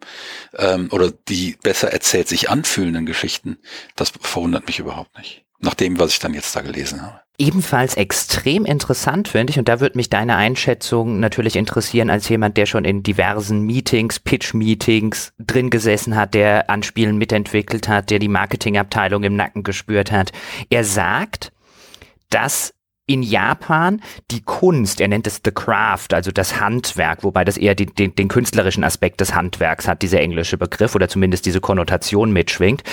ähm, 0.58 0.90
oder 0.92 1.12
die 1.12 1.58
besser 1.62 1.92
erzählt 1.92 2.28
sich 2.28 2.50
anfühlenden 2.50 3.06
Geschichten, 3.06 3.60
das 3.96 4.12
verwundert 4.20 4.66
mich 4.66 4.80
überhaupt 4.80 5.16
nicht. 5.18 5.46
Nach 5.60 5.76
dem, 5.76 6.00
was 6.00 6.14
ich 6.14 6.20
dann 6.20 6.34
jetzt 6.34 6.56
da 6.56 6.62
gelesen 6.62 7.04
habe 7.04 7.22
ebenfalls 7.40 7.96
extrem 7.96 8.66
interessant 8.66 9.30
finde 9.30 9.52
ich, 9.52 9.58
und 9.58 9.68
da 9.68 9.80
würde 9.80 9.98
mich 9.98 10.10
deine 10.10 10.36
Einschätzung 10.36 11.20
natürlich 11.20 11.56
interessieren, 11.56 12.10
als 12.10 12.30
jemand, 12.30 12.58
der 12.58 12.66
schon 12.66 12.86
in 12.86 13.02
diversen 13.02 13.62
Meetings, 13.62 14.20
Pitch-Meetings 14.20 15.34
drin 15.40 15.70
gesessen 15.70 16.16
hat, 16.16 16.34
der 16.34 16.70
Anspielen 16.70 17.18
mitentwickelt 17.18 17.88
hat, 17.88 18.10
der 18.10 18.20
die 18.20 18.28
Marketingabteilung 18.28 19.24
im 19.24 19.36
Nacken 19.36 19.64
gespürt 19.64 20.12
hat. 20.12 20.32
Er 20.70 20.84
sagt, 20.84 21.52
dass 22.30 22.74
in 23.10 23.24
Japan 23.24 24.02
die 24.30 24.42
Kunst, 24.42 25.02
er 25.02 25.08
nennt 25.08 25.26
es 25.26 25.42
The 25.44 25.52
Craft, 25.52 26.10
also 26.14 26.32
das 26.32 26.60
Handwerk, 26.60 27.24
wobei 27.24 27.44
das 27.44 27.58
eher 27.58 27.74
den, 27.74 27.96
den, 27.96 28.14
den 28.14 28.28
künstlerischen 28.28 28.84
Aspekt 28.84 29.20
des 29.20 29.34
Handwerks 29.34 29.88
hat, 29.88 30.04
dieser 30.04 30.22
englische 30.22 30.58
Begriff 30.58 30.94
oder 30.94 31.08
zumindest 31.08 31.48
diese 31.48 31.60
Konnotation 31.60 32.32
mitschwingt, 32.32 32.84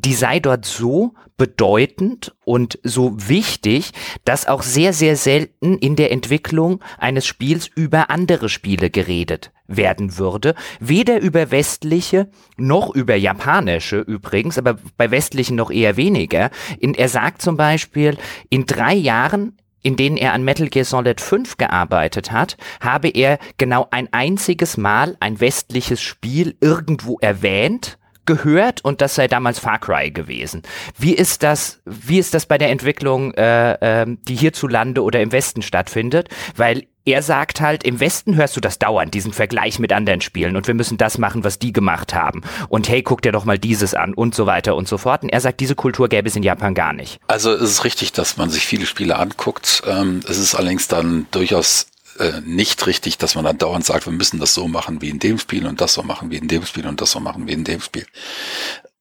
die 0.00 0.14
sei 0.14 0.40
dort 0.40 0.64
so 0.64 1.14
bedeutend 1.36 2.34
und 2.44 2.78
so 2.82 3.14
wichtig, 3.28 3.92
dass 4.24 4.46
auch 4.46 4.62
sehr, 4.62 4.92
sehr 4.92 5.16
selten 5.16 5.78
in 5.78 5.96
der 5.96 6.10
Entwicklung 6.10 6.82
eines 6.98 7.26
Spiels 7.26 7.68
über 7.74 8.10
andere 8.10 8.48
Spiele 8.48 8.90
geredet 8.90 9.52
werden 9.66 10.18
würde. 10.18 10.54
Weder 10.80 11.20
über 11.20 11.50
westliche 11.50 12.28
noch 12.56 12.94
über 12.94 13.14
japanische 13.14 14.00
übrigens, 14.00 14.58
aber 14.58 14.78
bei 14.96 15.10
westlichen 15.10 15.56
noch 15.56 15.70
eher 15.70 15.96
weniger. 15.96 16.50
In, 16.80 16.94
er 16.94 17.08
sagt 17.08 17.42
zum 17.42 17.56
Beispiel, 17.56 18.16
in 18.50 18.66
drei 18.66 18.94
Jahren 18.94 19.56
in 19.80 19.96
denen 19.96 20.16
er 20.16 20.32
an 20.32 20.42
Metal 20.42 20.68
Gear 20.68 20.84
Solid 20.84 21.20
5 21.20 21.56
gearbeitet 21.56 22.32
hat, 22.32 22.56
habe 22.80 23.08
er 23.08 23.38
genau 23.58 23.86
ein 23.92 24.08
einziges 24.12 24.76
Mal 24.76 25.16
ein 25.20 25.40
westliches 25.40 26.00
Spiel 26.00 26.56
irgendwo 26.60 27.18
erwähnt 27.20 27.97
gehört 28.28 28.84
und 28.84 29.00
das 29.00 29.14
sei 29.14 29.26
damals 29.26 29.58
Far 29.58 29.78
Cry 29.80 30.10
gewesen. 30.10 30.62
Wie 30.98 31.14
ist 31.14 31.42
das, 31.42 31.80
wie 31.86 32.18
ist 32.18 32.34
das 32.34 32.44
bei 32.46 32.58
der 32.58 32.68
Entwicklung, 32.70 33.32
äh, 33.34 34.02
äh, 34.02 34.06
die 34.28 34.36
hierzulande 34.36 35.02
oder 35.02 35.20
im 35.22 35.32
Westen 35.32 35.62
stattfindet? 35.62 36.28
Weil 36.54 36.84
er 37.06 37.22
sagt 37.22 37.62
halt, 37.62 37.84
im 37.84 38.00
Westen 38.00 38.36
hörst 38.36 38.54
du 38.56 38.60
das 38.60 38.78
dauernd, 38.78 39.14
diesen 39.14 39.32
Vergleich 39.32 39.78
mit 39.78 39.92
anderen 39.92 40.20
Spielen 40.20 40.56
und 40.56 40.66
wir 40.66 40.74
müssen 40.74 40.98
das 40.98 41.16
machen, 41.16 41.42
was 41.42 41.58
die 41.58 41.72
gemacht 41.72 42.14
haben. 42.14 42.42
Und 42.68 42.88
hey, 42.88 43.02
guck 43.02 43.22
dir 43.22 43.32
doch 43.32 43.46
mal 43.46 43.58
dieses 43.58 43.94
an 43.94 44.12
und 44.12 44.34
so 44.34 44.44
weiter 44.44 44.76
und 44.76 44.86
so 44.86 44.98
fort. 44.98 45.22
Und 45.22 45.30
er 45.30 45.40
sagt, 45.40 45.60
diese 45.60 45.74
Kultur 45.74 46.08
gäbe 46.08 46.28
es 46.28 46.36
in 46.36 46.42
Japan 46.42 46.74
gar 46.74 46.92
nicht. 46.92 47.18
Also 47.26 47.52
es 47.52 47.62
ist 47.62 47.84
richtig, 47.84 48.12
dass 48.12 48.36
man 48.36 48.50
sich 48.50 48.66
viele 48.66 48.84
Spiele 48.84 49.16
anguckt. 49.16 49.82
Ähm, 49.86 50.20
es 50.28 50.38
ist 50.38 50.54
allerdings 50.54 50.86
dann 50.86 51.26
durchaus 51.30 51.86
äh, 52.18 52.40
nicht 52.44 52.86
richtig, 52.86 53.18
dass 53.18 53.34
man 53.34 53.44
dann 53.44 53.58
dauernd 53.58 53.84
sagt, 53.84 54.06
wir 54.06 54.12
müssen 54.12 54.40
das 54.40 54.54
so 54.54 54.68
machen 54.68 55.00
wie 55.00 55.10
in 55.10 55.18
dem 55.18 55.38
Spiel 55.38 55.66
und 55.66 55.80
das 55.80 55.94
so 55.94 56.02
machen 56.02 56.30
wie 56.30 56.36
in 56.36 56.48
dem 56.48 56.66
Spiel 56.66 56.86
und 56.86 57.00
das 57.00 57.10
so 57.10 57.20
machen 57.20 57.46
wie 57.46 57.52
in 57.52 57.64
dem 57.64 57.80
Spiel. 57.80 58.06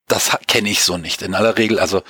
Das 0.08 0.38
kenne 0.48 0.70
ich 0.70 0.84
so 0.84 0.98
nicht. 0.98 1.22
In 1.22 1.36
aller 1.36 1.58
Regel, 1.58 1.80
also 1.80 2.02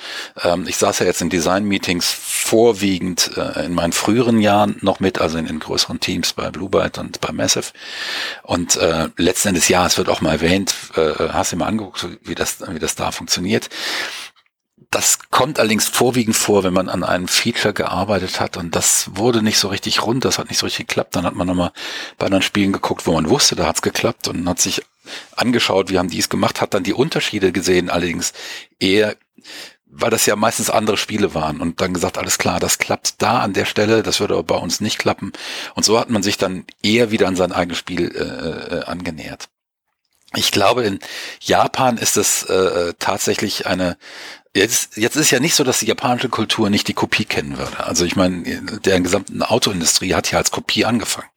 ähm, 0.44 0.66
ich 0.68 0.76
saß 0.76 1.00
ja 1.00 1.06
jetzt 1.06 1.20
in 1.20 1.30
Design-Meetings 1.30 2.08
vorwiegend 2.12 3.32
äh, 3.36 3.64
in 3.66 3.74
meinen 3.74 3.92
früheren 3.92 4.40
Jahren 4.40 4.76
noch 4.82 5.00
mit, 5.00 5.20
also 5.20 5.36
in, 5.36 5.46
in 5.46 5.58
größeren 5.58 5.98
Teams 5.98 6.32
bei 6.32 6.50
Blue 6.50 6.68
Byte 6.68 6.98
und 6.98 7.20
bei 7.20 7.32
Massive. 7.32 7.72
Und 8.44 8.76
äh, 8.76 9.08
letzten 9.16 9.48
Endes, 9.48 9.66
ja, 9.66 9.84
es 9.84 9.98
wird 9.98 10.08
auch 10.08 10.20
mal 10.20 10.32
erwähnt, 10.32 10.74
äh, 10.94 11.28
hast 11.30 11.50
du 11.50 11.56
mal 11.56 11.66
angeguckt, 11.66 12.06
wie 12.22 12.36
das, 12.36 12.58
wie 12.68 12.78
das 12.78 12.94
da 12.94 13.10
funktioniert. 13.10 13.68
Das 14.90 15.18
kommt 15.30 15.58
allerdings 15.58 15.86
vorwiegend 15.86 16.34
vor, 16.34 16.64
wenn 16.64 16.72
man 16.72 16.88
an 16.88 17.04
einem 17.04 17.28
Feature 17.28 17.74
gearbeitet 17.74 18.40
hat 18.40 18.56
und 18.56 18.74
das 18.74 19.10
wurde 19.14 19.42
nicht 19.42 19.58
so 19.58 19.68
richtig 19.68 20.02
rund, 20.02 20.24
das 20.24 20.38
hat 20.38 20.48
nicht 20.48 20.58
so 20.58 20.64
richtig 20.64 20.88
geklappt. 20.88 21.14
Dann 21.14 21.24
hat 21.24 21.34
man 21.34 21.46
nochmal 21.46 21.72
bei 22.16 22.26
anderen 22.26 22.42
Spielen 22.42 22.72
geguckt, 22.72 23.06
wo 23.06 23.12
man 23.12 23.28
wusste, 23.28 23.54
da 23.54 23.66
hat's 23.66 23.82
geklappt 23.82 24.28
und 24.28 24.48
hat 24.48 24.60
sich 24.60 24.82
angeschaut, 25.36 25.90
wie 25.90 25.98
haben 25.98 26.08
die 26.08 26.18
es 26.18 26.30
gemacht, 26.30 26.62
hat 26.62 26.72
dann 26.72 26.84
die 26.84 26.94
Unterschiede 26.94 27.52
gesehen, 27.52 27.90
allerdings 27.90 28.32
eher, 28.78 29.16
weil 29.84 30.10
das 30.10 30.24
ja 30.24 30.36
meistens 30.36 30.70
andere 30.70 30.96
Spiele 30.96 31.34
waren 31.34 31.60
und 31.60 31.80
dann 31.82 31.92
gesagt, 31.92 32.16
alles 32.16 32.38
klar, 32.38 32.58
das 32.58 32.78
klappt 32.78 33.20
da 33.20 33.40
an 33.40 33.52
der 33.52 33.66
Stelle, 33.66 34.02
das 34.02 34.20
würde 34.20 34.34
aber 34.34 34.44
bei 34.44 34.56
uns 34.56 34.80
nicht 34.80 34.98
klappen. 34.98 35.32
Und 35.74 35.84
so 35.84 35.98
hat 35.98 36.08
man 36.08 36.22
sich 36.22 36.38
dann 36.38 36.64
eher 36.82 37.10
wieder 37.10 37.28
an 37.28 37.36
sein 37.36 37.52
eigenes 37.52 37.78
Spiel 37.78 38.10
äh, 38.10 38.76
äh 38.76 38.84
angenähert. 38.84 39.48
Ich 40.34 40.50
glaube, 40.50 40.84
in 40.84 40.98
Japan 41.40 41.96
ist 41.96 42.18
es 42.18 42.42
äh, 42.44 42.92
tatsächlich 42.98 43.66
eine 43.66 43.96
Jetzt, 44.54 44.96
jetzt 44.96 45.16
ist 45.16 45.30
ja 45.30 45.40
nicht 45.40 45.54
so, 45.54 45.64
dass 45.64 45.80
die 45.80 45.86
japanische 45.86 46.28
Kultur 46.28 46.70
nicht 46.70 46.88
die 46.88 46.94
Kopie 46.94 47.24
kennen 47.24 47.58
würde. 47.58 47.84
Also 47.84 48.04
ich 48.04 48.16
meine, 48.16 48.42
der 48.84 49.00
gesamten 49.00 49.42
Autoindustrie 49.42 50.14
hat 50.14 50.30
ja 50.30 50.38
als 50.38 50.50
Kopie 50.50 50.84
angefangen. 50.84 51.28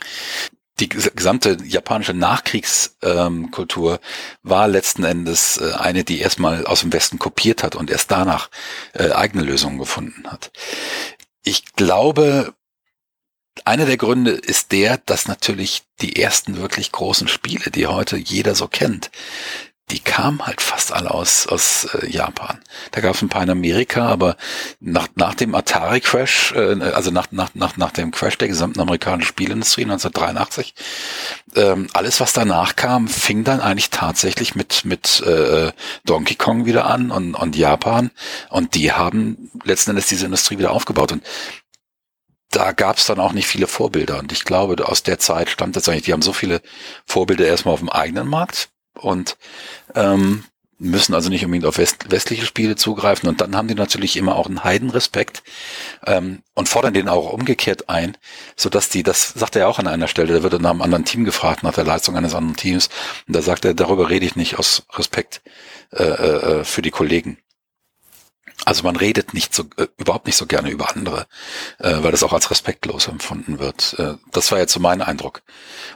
Die 0.80 0.89
gesamte 0.89 1.58
japanische 1.63 2.13
Nachkriegskultur 2.13 3.93
ähm, 3.93 4.00
war 4.41 4.67
letzten 4.67 5.04
Endes 5.04 5.58
äh, 5.58 5.74
eine, 5.74 6.04
die 6.04 6.19
erstmal 6.19 6.65
aus 6.65 6.82
dem 6.82 6.91
Westen 6.91 7.19
kopiert 7.19 7.62
hat 7.62 7.76
und 7.76 7.91
erst 7.91 8.10
danach 8.10 8.50
äh, 8.93 9.12
eigene 9.12 9.43
Lösungen 9.43 9.78
gefunden 9.78 10.32
hat. 10.32 10.52
Ich 11.43 11.74
glaube, 11.74 12.56
einer 13.65 13.86
der 13.86 13.97
Gründe 13.97 14.32
ist 14.32 14.71
der, 14.71 14.97
dass 14.97 15.28
natürlich 15.28 15.84
die 16.02 16.15
ersten 16.15 16.58
wirklich 16.58 16.91
großen 16.91 17.28
Spiele, 17.28 17.69
die 17.69 17.86
heute 17.86 18.17
jeder 18.17 18.56
so 18.56 18.67
kennt, 18.67 19.12
die 19.91 19.99
kamen 19.99 20.45
halt 20.45 20.62
fast 20.62 20.93
alle 20.93 21.12
aus, 21.12 21.47
aus 21.47 21.86
äh, 21.93 22.10
Japan. 22.10 22.60
Da 22.91 23.01
gab 23.01 23.15
es 23.15 23.21
ein 23.21 23.30
paar 23.30 23.43
in 23.43 23.49
Amerika, 23.49 24.08
aber 24.08 24.38
nach, 24.80 25.10
nach 25.15 25.36
dem 25.36 25.54
Atari-Crash, 25.54 26.54
äh, 26.54 26.82
also 26.93 27.12
nach, 27.12 27.27
nach, 27.32 27.54
nach, 27.56 27.75
nach 27.75 27.91
dem 27.91 28.12
Crash 28.12 28.38
der 28.38 28.47
gesamten 28.47 28.80
amerikanischen 28.80 29.27
Spielindustrie 29.27 29.84
1983, 29.84 30.73
ähm, 31.56 31.88
alles 31.93 32.21
was 32.21 32.32
danach 32.32 32.77
kam, 32.77 33.10
fing 33.10 33.43
dann 33.43 33.60
eigentlich 33.60 33.89
tatsächlich 33.89 34.56
mit, 34.56 34.86
mit 34.86 35.21
äh, 35.21 35.71
Donkey 36.06 36.36
Kong 36.36 36.65
wieder 36.65 36.86
an 36.86 37.12
und, 37.12 37.36
und 37.36 37.56
Japan 37.58 38.12
und 38.49 38.75
die 38.75 38.93
haben 38.93 39.51
letzten 39.65 39.91
Endes 39.91 40.08
diese 40.08 40.25
Industrie 40.25 40.58
wieder 40.58 40.71
aufgebaut. 40.71 41.12
Und 41.12 41.23
da 42.51 42.71
gab 42.71 42.97
es 42.97 43.06
dann 43.06 43.19
auch 43.19 43.34
nicht 43.34 43.47
viele 43.47 43.67
Vorbilder. 43.67 44.19
Und 44.19 44.32
ich 44.32 44.45
glaube, 44.45 44.86
aus 44.86 45.04
der 45.04 45.19
Zeit 45.19 45.49
stammt 45.49 45.75
das 45.75 45.88
eigentlich, 45.88 46.04
die 46.04 46.13
haben 46.13 46.21
so 46.21 46.34
viele 46.34 46.62
Vorbilder 47.06 47.45
erstmal 47.45 47.73
auf 47.73 47.80
dem 47.80 47.89
eigenen 47.89 48.27
Markt 48.27 48.69
und 48.93 49.38
ähm, 49.95 50.43
müssen 50.82 51.13
also 51.13 51.30
nicht 51.30 51.45
unbedingt 51.45 51.65
auf 51.65 51.77
west 51.77 52.10
westliche 52.10 52.45
Spiele 52.45 52.75
zugreifen 52.75 53.30
und 53.30 53.39
dann 53.39 53.56
haben 53.56 53.67
die 53.67 53.75
natürlich 53.75 54.17
immer 54.17 54.36
auch 54.36 54.47
einen 54.47 54.63
Heidenrespekt 54.63 55.43
ähm, 56.08 56.41
und 56.56 56.69
fordern 56.69 56.93
den 56.93 57.08
auch 57.08 57.32
umgekehrt 57.32 57.88
ein, 57.88 58.17
so 58.56 58.67
dass 58.67 58.89
die, 58.89 59.04
das 59.04 59.30
sagt 59.30 59.56
er 59.56 59.63
ja 59.63 59.67
auch 59.67 59.77
an 59.77 59.88
einer 59.88 60.08
Stelle, 60.08 60.34
da 60.34 60.43
wird 60.43 60.54
er 60.54 60.60
nach 60.60 60.71
einem 60.71 60.82
anderen 60.82 61.06
Team 61.06 61.23
gefragt, 61.23 61.62
nach 61.62 61.75
der 61.75 61.84
Leistung 61.84 62.17
eines 62.17 62.34
anderen 62.34 62.58
Teams 62.58 62.89
und 63.27 63.36
da 63.36 63.43
sagt 63.43 63.63
er, 63.63 63.75
darüber 63.75 64.10
rede 64.10 64.25
ich 64.25 64.36
nicht 64.36 64.58
aus 64.58 64.84
Respekt 64.93 65.41
äh, 65.91 66.04
äh, 66.04 66.63
für 66.63 66.82
die 66.82 66.91
Kollegen. 66.91 67.38
Also 68.65 68.84
man 68.84 68.95
redet 68.95 69.34
nicht 69.34 69.56
so 69.56 69.63
äh, 69.78 69.88
überhaupt 69.97 70.28
nicht 70.28 70.36
so 70.36 70.45
gerne 70.45 70.69
über 70.69 70.95
andere, 70.95 71.28
äh, 71.80 72.04
weil 72.04 72.12
das 72.12 72.24
auch 72.24 72.34
als 72.34 72.52
respektlos 72.52 73.08
empfunden 73.08 73.60
wird. 73.60 73.95
Äh, 73.97 74.15
das 74.32 74.52
war 74.52 74.60
jetzt 74.60 74.74
so 74.74 74.80
mein 74.80 75.02
Eindruck. 75.02 75.41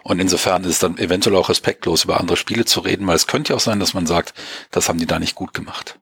Und 0.03 0.19
insofern 0.19 0.63
ist 0.63 0.71
es 0.71 0.79
dann 0.79 0.97
eventuell 0.97 1.35
auch 1.35 1.49
respektlos, 1.49 2.05
über 2.05 2.19
andere 2.19 2.37
Spiele 2.37 2.65
zu 2.65 2.79
reden, 2.79 3.05
weil 3.05 3.15
es 3.15 3.27
könnte 3.27 3.53
ja 3.53 3.57
auch 3.57 3.61
sein, 3.61 3.79
dass 3.79 3.93
man 3.93 4.07
sagt, 4.07 4.33
das 4.71 4.89
haben 4.89 4.99
die 4.99 5.05
da 5.05 5.19
nicht 5.19 5.35
gut 5.35 5.53
gemacht. 5.53 5.99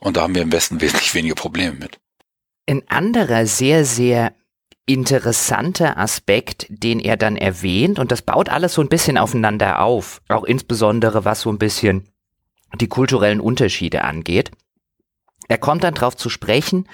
Und 0.00 0.16
da 0.16 0.22
haben 0.22 0.34
wir 0.34 0.42
im 0.42 0.52
Westen 0.52 0.80
wesentlich 0.80 1.14
weniger 1.14 1.34
Probleme 1.34 1.76
mit. 1.76 1.98
Ein 2.66 2.82
anderer 2.88 3.46
sehr, 3.46 3.84
sehr 3.84 4.32
interessanter 4.86 5.98
Aspekt, 5.98 6.66
den 6.68 7.00
er 7.00 7.16
dann 7.16 7.36
erwähnt, 7.36 7.98
und 7.98 8.10
das 8.10 8.22
baut 8.22 8.48
alles 8.48 8.74
so 8.74 8.82
ein 8.82 8.88
bisschen 8.88 9.18
aufeinander 9.18 9.80
auf, 9.80 10.22
auch 10.28 10.44
insbesondere 10.44 11.24
was 11.24 11.42
so 11.42 11.50
ein 11.50 11.58
bisschen 11.58 12.08
die 12.80 12.88
kulturellen 12.88 13.40
Unterschiede 13.40 14.02
angeht 14.02 14.50
er 15.48 15.58
kommt 15.58 15.84
dann 15.84 15.94
darauf 15.94 16.16
zu 16.16 16.28
sprechen, 16.28 16.86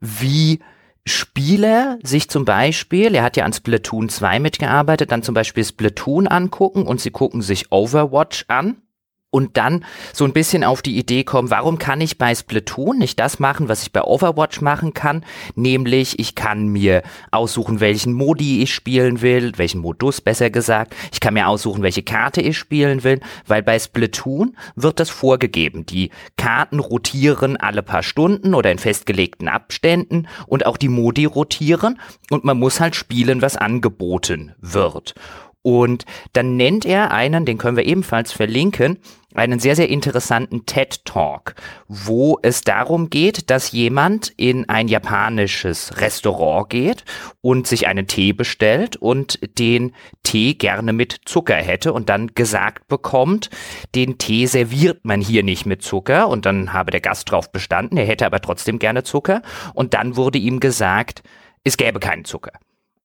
wie 0.00 0.60
Spieler 1.06 1.98
sich 2.02 2.28
zum 2.28 2.44
Beispiel, 2.44 3.14
er 3.14 3.22
hat 3.22 3.36
ja 3.36 3.44
an 3.44 3.52
Splatoon 3.52 4.08
2 4.08 4.40
mitgearbeitet, 4.40 5.10
dann 5.10 5.22
zum 5.22 5.34
Beispiel 5.34 5.64
Splatoon 5.64 6.28
angucken 6.28 6.86
und 6.86 7.00
sie 7.00 7.10
gucken 7.10 7.40
sich 7.40 7.72
Overwatch 7.72 8.44
an 8.48 8.82
und 9.30 9.56
dann 9.58 9.84
so 10.12 10.24
ein 10.24 10.32
bisschen 10.32 10.64
auf 10.64 10.80
die 10.80 10.96
Idee 10.98 11.22
kommen, 11.22 11.50
warum 11.50 11.78
kann 11.78 12.00
ich 12.00 12.16
bei 12.16 12.34
Splatoon 12.34 12.98
nicht 12.98 13.20
das 13.20 13.38
machen, 13.38 13.68
was 13.68 13.82
ich 13.82 13.92
bei 13.92 14.02
Overwatch 14.02 14.62
machen 14.62 14.94
kann, 14.94 15.24
nämlich 15.54 16.18
ich 16.18 16.34
kann 16.34 16.68
mir 16.68 17.02
aussuchen, 17.30 17.80
welchen 17.80 18.14
Modi 18.14 18.62
ich 18.62 18.72
spielen 18.72 19.20
will, 19.20 19.52
welchen 19.56 19.80
Modus 19.80 20.20
besser 20.20 20.48
gesagt, 20.48 20.94
ich 21.12 21.20
kann 21.20 21.34
mir 21.34 21.48
aussuchen, 21.48 21.82
welche 21.82 22.02
Karte 22.02 22.40
ich 22.40 22.56
spielen 22.56 23.04
will, 23.04 23.20
weil 23.46 23.62
bei 23.62 23.78
Splatoon 23.78 24.56
wird 24.76 24.98
das 24.98 25.10
vorgegeben. 25.10 25.84
Die 25.84 26.10
Karten 26.36 26.78
rotieren 26.78 27.58
alle 27.58 27.82
paar 27.82 28.02
Stunden 28.02 28.54
oder 28.54 28.72
in 28.72 28.78
festgelegten 28.78 29.48
Abständen 29.48 30.26
und 30.46 30.64
auch 30.64 30.78
die 30.78 30.88
Modi 30.88 31.26
rotieren 31.26 32.00
und 32.30 32.44
man 32.44 32.58
muss 32.58 32.80
halt 32.80 32.96
spielen, 32.96 33.42
was 33.42 33.56
angeboten 33.56 34.54
wird. 34.60 35.14
Und 35.62 36.04
dann 36.32 36.56
nennt 36.56 36.84
er 36.84 37.10
einen, 37.10 37.44
den 37.44 37.58
können 37.58 37.76
wir 37.76 37.86
ebenfalls 37.86 38.32
verlinken, 38.32 38.98
einen 39.34 39.58
sehr, 39.58 39.76
sehr 39.76 39.88
interessanten 39.88 40.64
TED 40.64 41.04
Talk, 41.04 41.54
wo 41.86 42.38
es 42.42 42.62
darum 42.62 43.10
geht, 43.10 43.50
dass 43.50 43.72
jemand 43.72 44.32
in 44.36 44.68
ein 44.68 44.88
japanisches 44.88 46.00
Restaurant 46.00 46.70
geht 46.70 47.04
und 47.40 47.66
sich 47.66 47.86
einen 47.86 48.06
Tee 48.06 48.32
bestellt 48.32 48.96
und 48.96 49.38
den 49.58 49.94
Tee 50.22 50.54
gerne 50.54 50.92
mit 50.92 51.20
Zucker 51.26 51.56
hätte 51.56 51.92
und 51.92 52.08
dann 52.08 52.28
gesagt 52.34 52.88
bekommt, 52.88 53.50
den 53.94 54.16
Tee 54.16 54.46
serviert 54.46 55.04
man 55.04 55.20
hier 55.20 55.42
nicht 55.42 55.66
mit 55.66 55.82
Zucker 55.82 56.28
und 56.28 56.46
dann 56.46 56.72
habe 56.72 56.90
der 56.90 57.00
Gast 57.00 57.30
drauf 57.30 57.52
bestanden, 57.52 57.98
er 57.98 58.06
hätte 58.06 58.26
aber 58.26 58.40
trotzdem 58.40 58.78
gerne 58.78 59.02
Zucker 59.02 59.42
und 59.74 59.92
dann 59.92 60.16
wurde 60.16 60.38
ihm 60.38 60.60
gesagt, 60.60 61.22
es 61.64 61.76
gäbe 61.76 62.00
keinen 62.00 62.24
Zucker. 62.24 62.52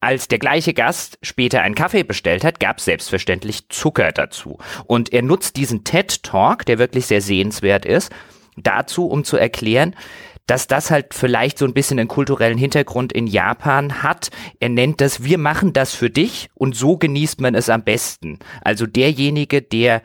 Als 0.03 0.27
der 0.27 0.37
gleiche 0.37 0.73
Gast 0.73 1.17
später 1.21 1.61
einen 1.61 1.75
Kaffee 1.75 2.03
bestellt 2.03 2.43
hat, 2.43 2.59
gab 2.59 2.79
es 2.79 2.83
selbstverständlich 2.83 3.69
Zucker 3.69 4.11
dazu. 4.11 4.57
Und 4.85 5.13
er 5.13 5.21
nutzt 5.21 5.55
diesen 5.55 5.85
TED 5.85 6.23
Talk, 6.23 6.65
der 6.65 6.77
wirklich 6.77 7.05
sehr 7.05 7.21
sehenswert 7.21 7.85
ist, 7.85 8.11
dazu, 8.57 9.07
um 9.07 9.23
zu 9.23 9.37
erklären, 9.37 9.95
dass 10.45 10.67
das 10.67 10.91
halt 10.91 11.13
vielleicht 11.13 11.57
so 11.57 11.63
ein 11.63 11.73
bisschen 11.73 11.99
einen 11.99 12.09
kulturellen 12.09 12.57
Hintergrund 12.57 13.13
in 13.13 13.27
Japan 13.27 14.03
hat. 14.03 14.29
Er 14.59 14.67
nennt 14.67 14.99
das, 14.99 15.23
wir 15.23 15.37
machen 15.37 15.71
das 15.71 15.95
für 15.95 16.09
dich 16.09 16.49
und 16.53 16.75
so 16.75 16.97
genießt 16.97 17.39
man 17.39 17.55
es 17.55 17.69
am 17.69 17.85
besten. 17.85 18.39
Also 18.61 18.85
derjenige, 18.85 19.61
der 19.61 20.01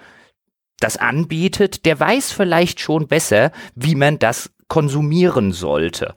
das 0.78 0.96
anbietet, 0.96 1.86
der 1.86 1.98
weiß 1.98 2.30
vielleicht 2.30 2.78
schon 2.78 3.08
besser, 3.08 3.50
wie 3.74 3.96
man 3.96 4.20
das 4.20 4.52
konsumieren 4.68 5.52
sollte. 5.52 6.14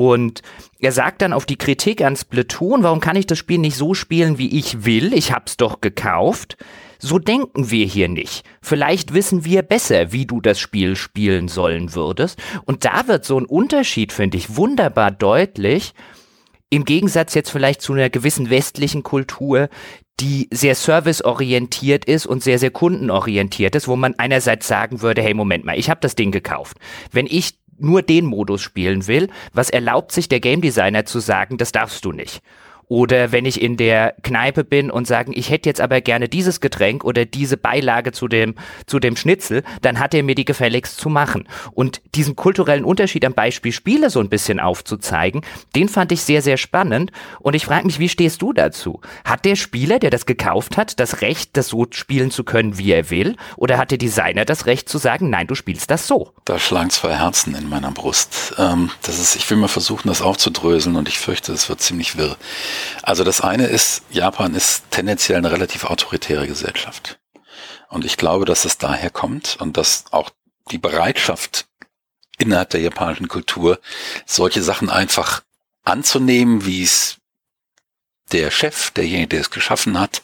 Und 0.00 0.40
er 0.78 0.92
sagt 0.92 1.20
dann 1.20 1.34
auf 1.34 1.44
die 1.44 1.58
Kritik 1.58 2.02
an 2.02 2.16
Splatoon, 2.16 2.82
warum 2.82 3.00
kann 3.00 3.16
ich 3.16 3.26
das 3.26 3.36
Spiel 3.36 3.58
nicht 3.58 3.76
so 3.76 3.92
spielen, 3.92 4.38
wie 4.38 4.58
ich 4.58 4.86
will? 4.86 5.12
Ich 5.12 5.30
hab's 5.30 5.58
doch 5.58 5.82
gekauft. 5.82 6.56
So 6.98 7.18
denken 7.18 7.70
wir 7.70 7.84
hier 7.84 8.08
nicht. 8.08 8.46
Vielleicht 8.62 9.12
wissen 9.12 9.44
wir 9.44 9.60
besser, 9.60 10.10
wie 10.10 10.24
du 10.24 10.40
das 10.40 10.58
Spiel 10.58 10.96
spielen 10.96 11.48
sollen 11.48 11.94
würdest. 11.94 12.38
Und 12.64 12.86
da 12.86 13.08
wird 13.08 13.26
so 13.26 13.38
ein 13.38 13.44
Unterschied, 13.44 14.14
finde 14.14 14.38
ich, 14.38 14.56
wunderbar 14.56 15.10
deutlich. 15.10 15.92
Im 16.70 16.86
Gegensatz 16.86 17.34
jetzt 17.34 17.50
vielleicht 17.50 17.82
zu 17.82 17.92
einer 17.92 18.08
gewissen 18.08 18.48
westlichen 18.48 19.02
Kultur, 19.02 19.68
die 20.18 20.48
sehr 20.50 20.76
serviceorientiert 20.76 22.06
ist 22.06 22.24
und 22.24 22.42
sehr, 22.42 22.58
sehr 22.58 22.70
kundenorientiert 22.70 23.74
ist, 23.74 23.86
wo 23.86 23.96
man 23.96 24.14
einerseits 24.18 24.66
sagen 24.66 25.02
würde, 25.02 25.20
hey, 25.20 25.34
Moment 25.34 25.66
mal, 25.66 25.78
ich 25.78 25.90
habe 25.90 26.00
das 26.00 26.14
Ding 26.14 26.30
gekauft. 26.30 26.78
Wenn 27.12 27.26
ich 27.26 27.59
nur 27.82 28.02
den 28.02 28.26
Modus 28.26 28.62
spielen 28.62 29.06
will, 29.06 29.28
was 29.52 29.70
erlaubt 29.70 30.12
sich 30.12 30.28
der 30.28 30.40
Game 30.40 30.60
Designer 30.60 31.04
zu 31.04 31.20
sagen, 31.20 31.58
das 31.58 31.72
darfst 31.72 32.04
du 32.04 32.12
nicht. 32.12 32.42
Oder 32.90 33.30
wenn 33.30 33.44
ich 33.44 33.62
in 33.62 33.76
der 33.76 34.16
Kneipe 34.24 34.64
bin 34.64 34.90
und 34.90 35.06
sagen, 35.06 35.32
ich 35.32 35.48
hätte 35.48 35.68
jetzt 35.68 35.80
aber 35.80 36.00
gerne 36.00 36.28
dieses 36.28 36.60
Getränk 36.60 37.04
oder 37.04 37.24
diese 37.24 37.56
Beilage 37.56 38.10
zu 38.10 38.26
dem, 38.26 38.56
zu 38.84 38.98
dem 38.98 39.14
Schnitzel, 39.14 39.62
dann 39.80 40.00
hat 40.00 40.12
er 40.12 40.24
mir 40.24 40.34
die 40.34 40.44
gefälligst 40.44 40.98
zu 40.98 41.08
machen. 41.08 41.46
Und 41.70 42.02
diesen 42.16 42.34
kulturellen 42.34 42.84
Unterschied 42.84 43.24
am 43.24 43.32
Beispiel 43.32 43.70
Spiele 43.70 44.10
so 44.10 44.18
ein 44.18 44.28
bisschen 44.28 44.58
aufzuzeigen, 44.58 45.42
den 45.76 45.88
fand 45.88 46.10
ich 46.10 46.22
sehr, 46.22 46.42
sehr 46.42 46.56
spannend. 46.56 47.12
Und 47.38 47.54
ich 47.54 47.64
frage 47.64 47.86
mich, 47.86 48.00
wie 48.00 48.08
stehst 48.08 48.42
du 48.42 48.52
dazu? 48.52 49.00
Hat 49.24 49.44
der 49.44 49.54
Spieler, 49.54 50.00
der 50.00 50.10
das 50.10 50.26
gekauft 50.26 50.76
hat, 50.76 50.98
das 50.98 51.20
Recht, 51.20 51.56
das 51.56 51.68
so 51.68 51.86
spielen 51.92 52.32
zu 52.32 52.42
können, 52.42 52.76
wie 52.76 52.90
er 52.90 53.08
will? 53.08 53.36
Oder 53.56 53.78
hat 53.78 53.92
der 53.92 53.98
Designer 53.98 54.44
das 54.44 54.66
Recht 54.66 54.88
zu 54.88 54.98
sagen, 54.98 55.30
nein, 55.30 55.46
du 55.46 55.54
spielst 55.54 55.92
das 55.92 56.08
so? 56.08 56.32
Da 56.44 56.58
schlagen 56.58 56.90
zwei 56.90 57.14
Herzen 57.14 57.54
in 57.54 57.68
meiner 57.68 57.92
Brust. 57.92 58.56
Ähm, 58.58 58.90
das 59.02 59.20
ist, 59.20 59.36
ich 59.36 59.48
will 59.48 59.58
mal 59.58 59.68
versuchen, 59.68 60.08
das 60.08 60.22
aufzudröseln 60.22 60.96
und 60.96 61.06
ich 61.06 61.20
fürchte, 61.20 61.52
es 61.52 61.68
wird 61.68 61.80
ziemlich 61.80 62.16
wirr. 62.16 62.36
Also 63.02 63.24
das 63.24 63.40
eine 63.40 63.66
ist, 63.66 64.02
Japan 64.10 64.54
ist 64.54 64.84
tendenziell 64.90 65.38
eine 65.38 65.52
relativ 65.52 65.84
autoritäre 65.84 66.46
Gesellschaft. 66.46 67.18
Und 67.88 68.04
ich 68.04 68.16
glaube, 68.16 68.44
dass 68.44 68.64
es 68.64 68.78
daher 68.78 69.10
kommt 69.10 69.56
und 69.60 69.76
dass 69.76 70.04
auch 70.12 70.30
die 70.70 70.78
Bereitschaft 70.78 71.66
innerhalb 72.38 72.70
der 72.70 72.80
japanischen 72.80 73.28
Kultur, 73.28 73.80
solche 74.26 74.62
Sachen 74.62 74.88
einfach 74.90 75.42
anzunehmen, 75.84 76.64
wie 76.64 76.82
es 76.82 77.16
der 78.32 78.50
Chef, 78.50 78.92
derjenige, 78.92 79.28
der 79.28 79.40
es 79.40 79.50
geschaffen 79.50 79.98
hat, 79.98 80.22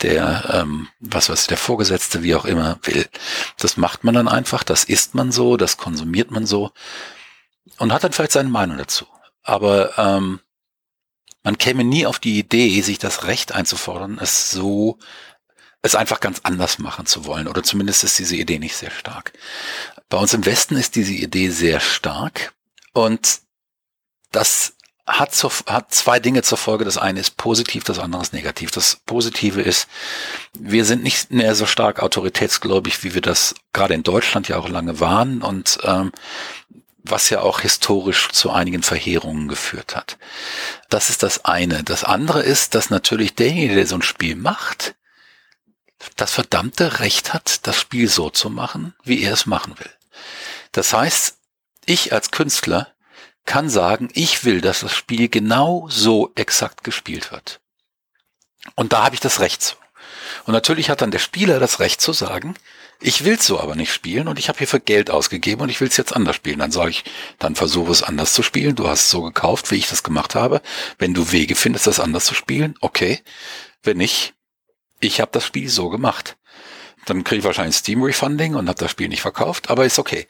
der, 0.00 0.48
ähm, 0.52 0.88
was 1.00 1.28
weiß 1.28 1.42
ich, 1.42 1.46
der 1.48 1.56
Vorgesetzte, 1.56 2.22
wie 2.22 2.34
auch 2.34 2.44
immer 2.44 2.78
will. 2.82 3.08
Das 3.58 3.76
macht 3.76 4.04
man 4.04 4.14
dann 4.14 4.28
einfach, 4.28 4.62
das 4.62 4.84
isst 4.84 5.14
man 5.14 5.32
so, 5.32 5.56
das 5.56 5.76
konsumiert 5.76 6.30
man 6.30 6.46
so 6.46 6.70
und 7.78 7.92
hat 7.92 8.04
dann 8.04 8.12
vielleicht 8.12 8.32
seine 8.32 8.48
Meinung 8.48 8.78
dazu. 8.78 9.06
Aber 9.42 9.98
ähm, 9.98 10.40
man 11.42 11.58
käme 11.58 11.84
nie 11.84 12.06
auf 12.06 12.18
die 12.18 12.38
Idee, 12.38 12.80
sich 12.82 12.98
das 12.98 13.24
Recht 13.24 13.52
einzufordern, 13.52 14.18
es 14.20 14.50
so, 14.50 14.98
es 15.82 15.94
einfach 15.94 16.20
ganz 16.20 16.40
anders 16.44 16.78
machen 16.78 17.06
zu 17.06 17.24
wollen. 17.24 17.48
Oder 17.48 17.62
zumindest 17.62 18.04
ist 18.04 18.18
diese 18.18 18.36
Idee 18.36 18.58
nicht 18.58 18.76
sehr 18.76 18.90
stark. 18.90 19.32
Bei 20.08 20.18
uns 20.18 20.34
im 20.34 20.46
Westen 20.46 20.76
ist 20.76 20.94
diese 20.94 21.12
Idee 21.14 21.48
sehr 21.48 21.80
stark 21.80 22.54
und 22.92 23.40
das 24.30 24.74
hat, 25.06 25.34
zu, 25.34 25.50
hat 25.66 25.92
zwei 25.92 26.20
Dinge 26.20 26.42
zur 26.42 26.58
Folge. 26.58 26.84
Das 26.84 26.96
eine 26.96 27.20
ist 27.20 27.36
positiv, 27.36 27.84
das 27.84 27.98
andere 27.98 28.22
ist 28.22 28.32
negativ. 28.32 28.70
Das 28.70 28.96
Positive 29.04 29.60
ist, 29.60 29.88
wir 30.58 30.84
sind 30.84 31.02
nicht 31.02 31.32
mehr 31.32 31.54
so 31.54 31.66
stark 31.66 32.00
autoritätsgläubig, 32.00 33.02
wie 33.02 33.14
wir 33.14 33.20
das 33.20 33.54
gerade 33.72 33.94
in 33.94 34.04
Deutschland 34.04 34.48
ja 34.48 34.58
auch 34.58 34.68
lange 34.68 35.00
waren. 35.00 35.42
Und 35.42 35.78
ähm, 35.82 36.12
was 37.04 37.30
ja 37.30 37.40
auch 37.40 37.60
historisch 37.60 38.28
zu 38.30 38.50
einigen 38.50 38.82
Verheerungen 38.82 39.48
geführt 39.48 39.96
hat. 39.96 40.18
Das 40.88 41.10
ist 41.10 41.22
das 41.22 41.44
eine. 41.44 41.82
Das 41.82 42.04
andere 42.04 42.42
ist, 42.42 42.74
dass 42.74 42.90
natürlich 42.90 43.34
derjenige, 43.34 43.74
der 43.74 43.86
so 43.86 43.96
ein 43.96 44.02
Spiel 44.02 44.36
macht, 44.36 44.94
das 46.16 46.32
verdammte 46.32 47.00
Recht 47.00 47.32
hat, 47.32 47.66
das 47.66 47.78
Spiel 47.78 48.08
so 48.08 48.30
zu 48.30 48.50
machen, 48.50 48.94
wie 49.04 49.22
er 49.22 49.32
es 49.32 49.46
machen 49.46 49.78
will. 49.78 49.90
Das 50.72 50.92
heißt, 50.92 51.38
ich 51.86 52.12
als 52.12 52.30
Künstler 52.30 52.92
kann 53.44 53.68
sagen, 53.68 54.08
ich 54.12 54.44
will, 54.44 54.60
dass 54.60 54.80
das 54.80 54.94
Spiel 54.94 55.28
genau 55.28 55.88
so 55.90 56.32
exakt 56.34 56.84
gespielt 56.84 57.32
wird. 57.32 57.60
Und 58.76 58.92
da 58.92 59.04
habe 59.04 59.14
ich 59.14 59.20
das 59.20 59.40
Recht 59.40 59.62
zu. 59.62 59.76
Und 60.44 60.52
natürlich 60.52 60.90
hat 60.90 61.02
dann 61.02 61.10
der 61.10 61.18
Spieler 61.18 61.58
das 61.58 61.80
Recht 61.80 62.00
zu 62.00 62.12
sagen, 62.12 62.54
ich 63.02 63.24
will's 63.24 63.46
so 63.46 63.60
aber 63.60 63.74
nicht 63.74 63.92
spielen 63.92 64.28
und 64.28 64.38
ich 64.38 64.48
habe 64.48 64.58
hierfür 64.58 64.80
Geld 64.80 65.10
ausgegeben 65.10 65.62
und 65.62 65.68
ich 65.68 65.80
will's 65.80 65.96
jetzt 65.96 66.14
anders 66.14 66.36
spielen. 66.36 66.58
Dann 66.58 66.72
sage 66.72 66.90
ich, 66.90 67.04
dann 67.38 67.56
versuche 67.56 67.90
es 67.90 68.02
anders 68.02 68.32
zu 68.32 68.42
spielen. 68.42 68.76
Du 68.76 68.88
hast 68.88 69.02
es 69.02 69.10
so 69.10 69.22
gekauft, 69.22 69.70
wie 69.70 69.76
ich 69.76 69.88
das 69.88 70.02
gemacht 70.02 70.34
habe. 70.34 70.62
Wenn 70.98 71.14
du 71.14 71.32
Wege 71.32 71.54
findest, 71.54 71.86
das 71.86 72.00
anders 72.00 72.24
zu 72.24 72.34
spielen, 72.34 72.74
okay. 72.80 73.20
Wenn 73.82 73.96
nicht, 73.96 74.34
ich 75.00 75.20
habe 75.20 75.32
das 75.32 75.44
Spiel 75.44 75.68
so 75.68 75.88
gemacht. 75.88 76.36
Dann 77.06 77.24
kriege 77.24 77.40
ich 77.40 77.44
wahrscheinlich 77.44 77.76
Steam 77.76 78.02
Refunding 78.02 78.54
und 78.54 78.68
habe 78.68 78.78
das 78.78 78.90
Spiel 78.90 79.08
nicht 79.08 79.22
verkauft, 79.22 79.70
aber 79.70 79.84
ist 79.84 79.98
okay. 79.98 80.26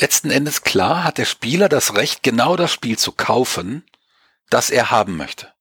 Letzten 0.00 0.30
Endes 0.30 0.62
klar 0.62 1.04
hat 1.04 1.18
der 1.18 1.24
Spieler 1.24 1.68
das 1.68 1.94
Recht, 1.94 2.22
genau 2.22 2.56
das 2.56 2.72
Spiel 2.72 2.98
zu 2.98 3.12
kaufen, 3.12 3.84
das 4.50 4.70
er 4.70 4.90
haben 4.90 5.16
möchte. 5.16 5.52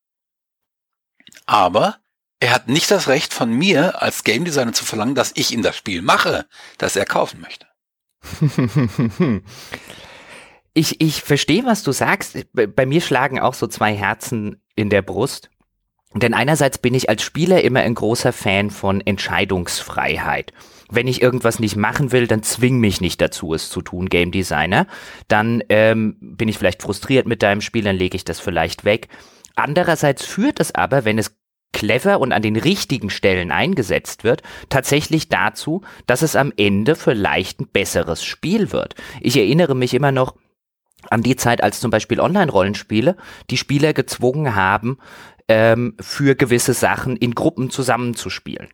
Aber 1.45 1.99
er 2.39 2.51
hat 2.53 2.67
nicht 2.67 2.91
das 2.91 3.07
Recht 3.07 3.33
von 3.33 3.51
mir 3.51 4.01
als 4.01 4.23
Game 4.23 4.45
Designer 4.45 4.73
zu 4.73 4.85
verlangen, 4.85 5.15
dass 5.15 5.31
ich 5.35 5.51
ihm 5.51 5.63
das 5.63 5.75
Spiel 5.75 6.01
mache, 6.01 6.45
das 6.77 6.95
er 6.95 7.05
kaufen 7.05 7.41
möchte. 7.41 7.65
ich, 10.73 11.01
ich 11.01 11.21
verstehe, 11.21 11.65
was 11.65 11.83
du 11.83 11.91
sagst. 11.91 12.37
Bei 12.53 12.85
mir 12.85 13.01
schlagen 13.01 13.39
auch 13.39 13.53
so 13.53 13.67
zwei 13.67 13.95
Herzen 13.95 14.61
in 14.75 14.89
der 14.89 15.01
Brust. 15.01 15.49
Denn 16.13 16.33
einerseits 16.33 16.77
bin 16.77 16.93
ich 16.93 17.09
als 17.09 17.21
Spieler 17.21 17.63
immer 17.63 17.81
ein 17.81 17.93
großer 17.93 18.31
Fan 18.31 18.69
von 18.69 19.01
Entscheidungsfreiheit. 19.01 20.53
Wenn 20.89 21.07
ich 21.07 21.21
irgendwas 21.21 21.59
nicht 21.59 21.75
machen 21.75 22.11
will, 22.11 22.27
dann 22.27 22.43
zwing 22.43 22.79
mich 22.79 23.01
nicht 23.01 23.19
dazu, 23.19 23.53
es 23.53 23.69
zu 23.69 23.81
tun, 23.81 24.07
Game 24.07 24.31
Designer. 24.31 24.87
Dann 25.27 25.61
ähm, 25.69 26.17
bin 26.21 26.47
ich 26.47 26.57
vielleicht 26.57 26.81
frustriert 26.81 27.27
mit 27.27 27.43
deinem 27.43 27.61
Spiel, 27.61 27.83
dann 27.83 27.97
lege 27.97 28.15
ich 28.15 28.23
das 28.23 28.39
vielleicht 28.39 28.85
weg. 28.85 29.09
Andererseits 29.55 30.23
führt 30.23 30.59
es 30.59 30.73
aber, 30.73 31.03
wenn 31.03 31.17
es 31.17 31.35
clever 31.73 32.19
und 32.19 32.31
an 32.31 32.41
den 32.41 32.55
richtigen 32.55 33.09
Stellen 33.09 33.51
eingesetzt 33.51 34.23
wird, 34.23 34.41
tatsächlich 34.69 35.29
dazu, 35.29 35.81
dass 36.05 36.21
es 36.21 36.35
am 36.35 36.51
Ende 36.57 36.95
vielleicht 36.95 37.59
ein 37.61 37.67
besseres 37.67 38.23
Spiel 38.23 38.71
wird. 38.71 38.95
Ich 39.21 39.37
erinnere 39.37 39.75
mich 39.75 39.93
immer 39.93 40.11
noch 40.11 40.35
an 41.09 41.21
die 41.21 41.35
Zeit, 41.35 41.61
als 41.61 41.79
zum 41.79 41.91
Beispiel 41.91 42.19
Online-Rollenspiele 42.19 43.15
die 43.49 43.57
Spieler 43.57 43.93
gezwungen 43.93 44.55
haben, 44.55 44.97
ähm, 45.47 45.95
für 45.99 46.35
gewisse 46.35 46.73
Sachen 46.73 47.15
in 47.15 47.35
Gruppen 47.35 47.69
zusammenzuspielen. 47.69 48.69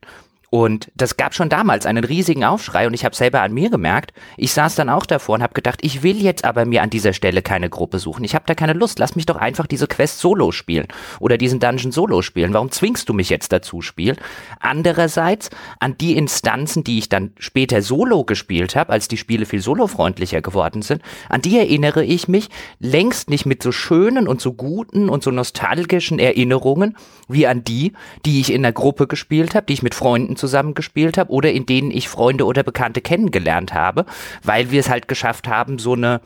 Und 0.54 0.92
das 0.94 1.18
gab 1.18 1.34
schon 1.34 1.50
damals 1.50 1.88
einen 1.88 2.04
riesigen 2.04 2.44
Aufschrei 2.44 2.86
und 2.86 2.94
ich 2.94 3.06
habe 3.06 3.16
selber 3.16 3.42
an 3.42 3.56
mir 3.56 3.72
gemerkt, 3.72 4.14
ich 4.38 4.54
saß 4.54 4.76
dann 4.76 4.88
auch 4.88 5.08
davor 5.08 5.34
und 5.34 5.42
habe 5.42 5.56
gedacht, 5.56 5.80
ich 5.82 6.04
will 6.04 6.22
jetzt 6.22 6.46
aber 6.46 6.66
mir 6.66 6.84
an 6.84 6.92
dieser 6.92 7.14
Stelle 7.14 7.42
keine 7.42 7.72
Gruppe 7.72 7.98
suchen. 7.98 8.24
Ich 8.24 8.36
habe 8.36 8.46
da 8.46 8.54
keine 8.54 8.74
Lust. 8.74 9.00
Lass 9.00 9.16
mich 9.16 9.26
doch 9.26 9.38
einfach 9.38 9.66
diese 9.66 9.88
Quest 9.88 10.20
solo 10.20 10.52
spielen 10.52 10.86
oder 11.20 11.40
diesen 11.40 11.60
Dungeon 11.60 11.92
solo 11.92 12.22
spielen. 12.22 12.54
Warum 12.54 12.70
zwingst 12.70 13.10
du 13.10 13.14
mich 13.14 13.32
jetzt 13.32 13.52
dazu 13.52 13.82
spielen? 13.82 14.16
Andererseits 14.60 15.50
an 15.80 15.98
die 15.98 16.16
Instanzen, 16.16 16.84
die 16.84 17.00
ich 17.00 17.10
dann 17.10 17.32
später 17.40 17.82
solo 17.82 18.24
gespielt 18.24 18.76
habe, 18.76 18.94
als 18.94 19.08
die 19.08 19.18
Spiele 19.18 19.48
viel 19.48 19.60
solofreundlicher 19.60 20.44
geworden 20.44 20.84
sind, 20.84 21.02
an 21.30 21.42
die 21.42 21.58
erinnere 21.58 22.06
ich 22.06 22.28
mich 22.28 22.50
längst 22.78 23.28
nicht 23.32 23.48
mit 23.48 23.64
so 23.64 23.72
schönen 23.72 24.28
und 24.28 24.40
so 24.40 24.54
guten 24.54 25.10
und 25.10 25.24
so 25.24 25.32
nostalgischen 25.32 26.20
Erinnerungen 26.20 26.96
wie 27.28 27.48
an 27.48 27.64
die, 27.64 27.94
die 28.24 28.40
ich 28.40 28.54
in 28.54 28.62
der 28.62 28.72
Gruppe 28.72 29.08
gespielt 29.08 29.56
habe, 29.56 29.66
die 29.66 29.74
ich 29.74 29.82
mit 29.82 29.96
Freunden 29.96 30.36
zusammengespielt 30.44 31.18
habe 31.18 31.32
oder 31.32 31.54
in 31.54 31.66
denen 31.66 31.90
ich 31.90 32.10
Freunde 32.10 32.46
oder 32.46 32.64
Bekannte 32.64 33.00
kennengelernt 33.00 33.74
habe, 33.74 34.06
weil 34.44 34.72
wir 34.72 34.82
es 34.82 34.90
halt 34.90 35.08
geschafft 35.08 35.48
haben, 35.48 35.80
so 35.80 35.94
eine 35.94 36.20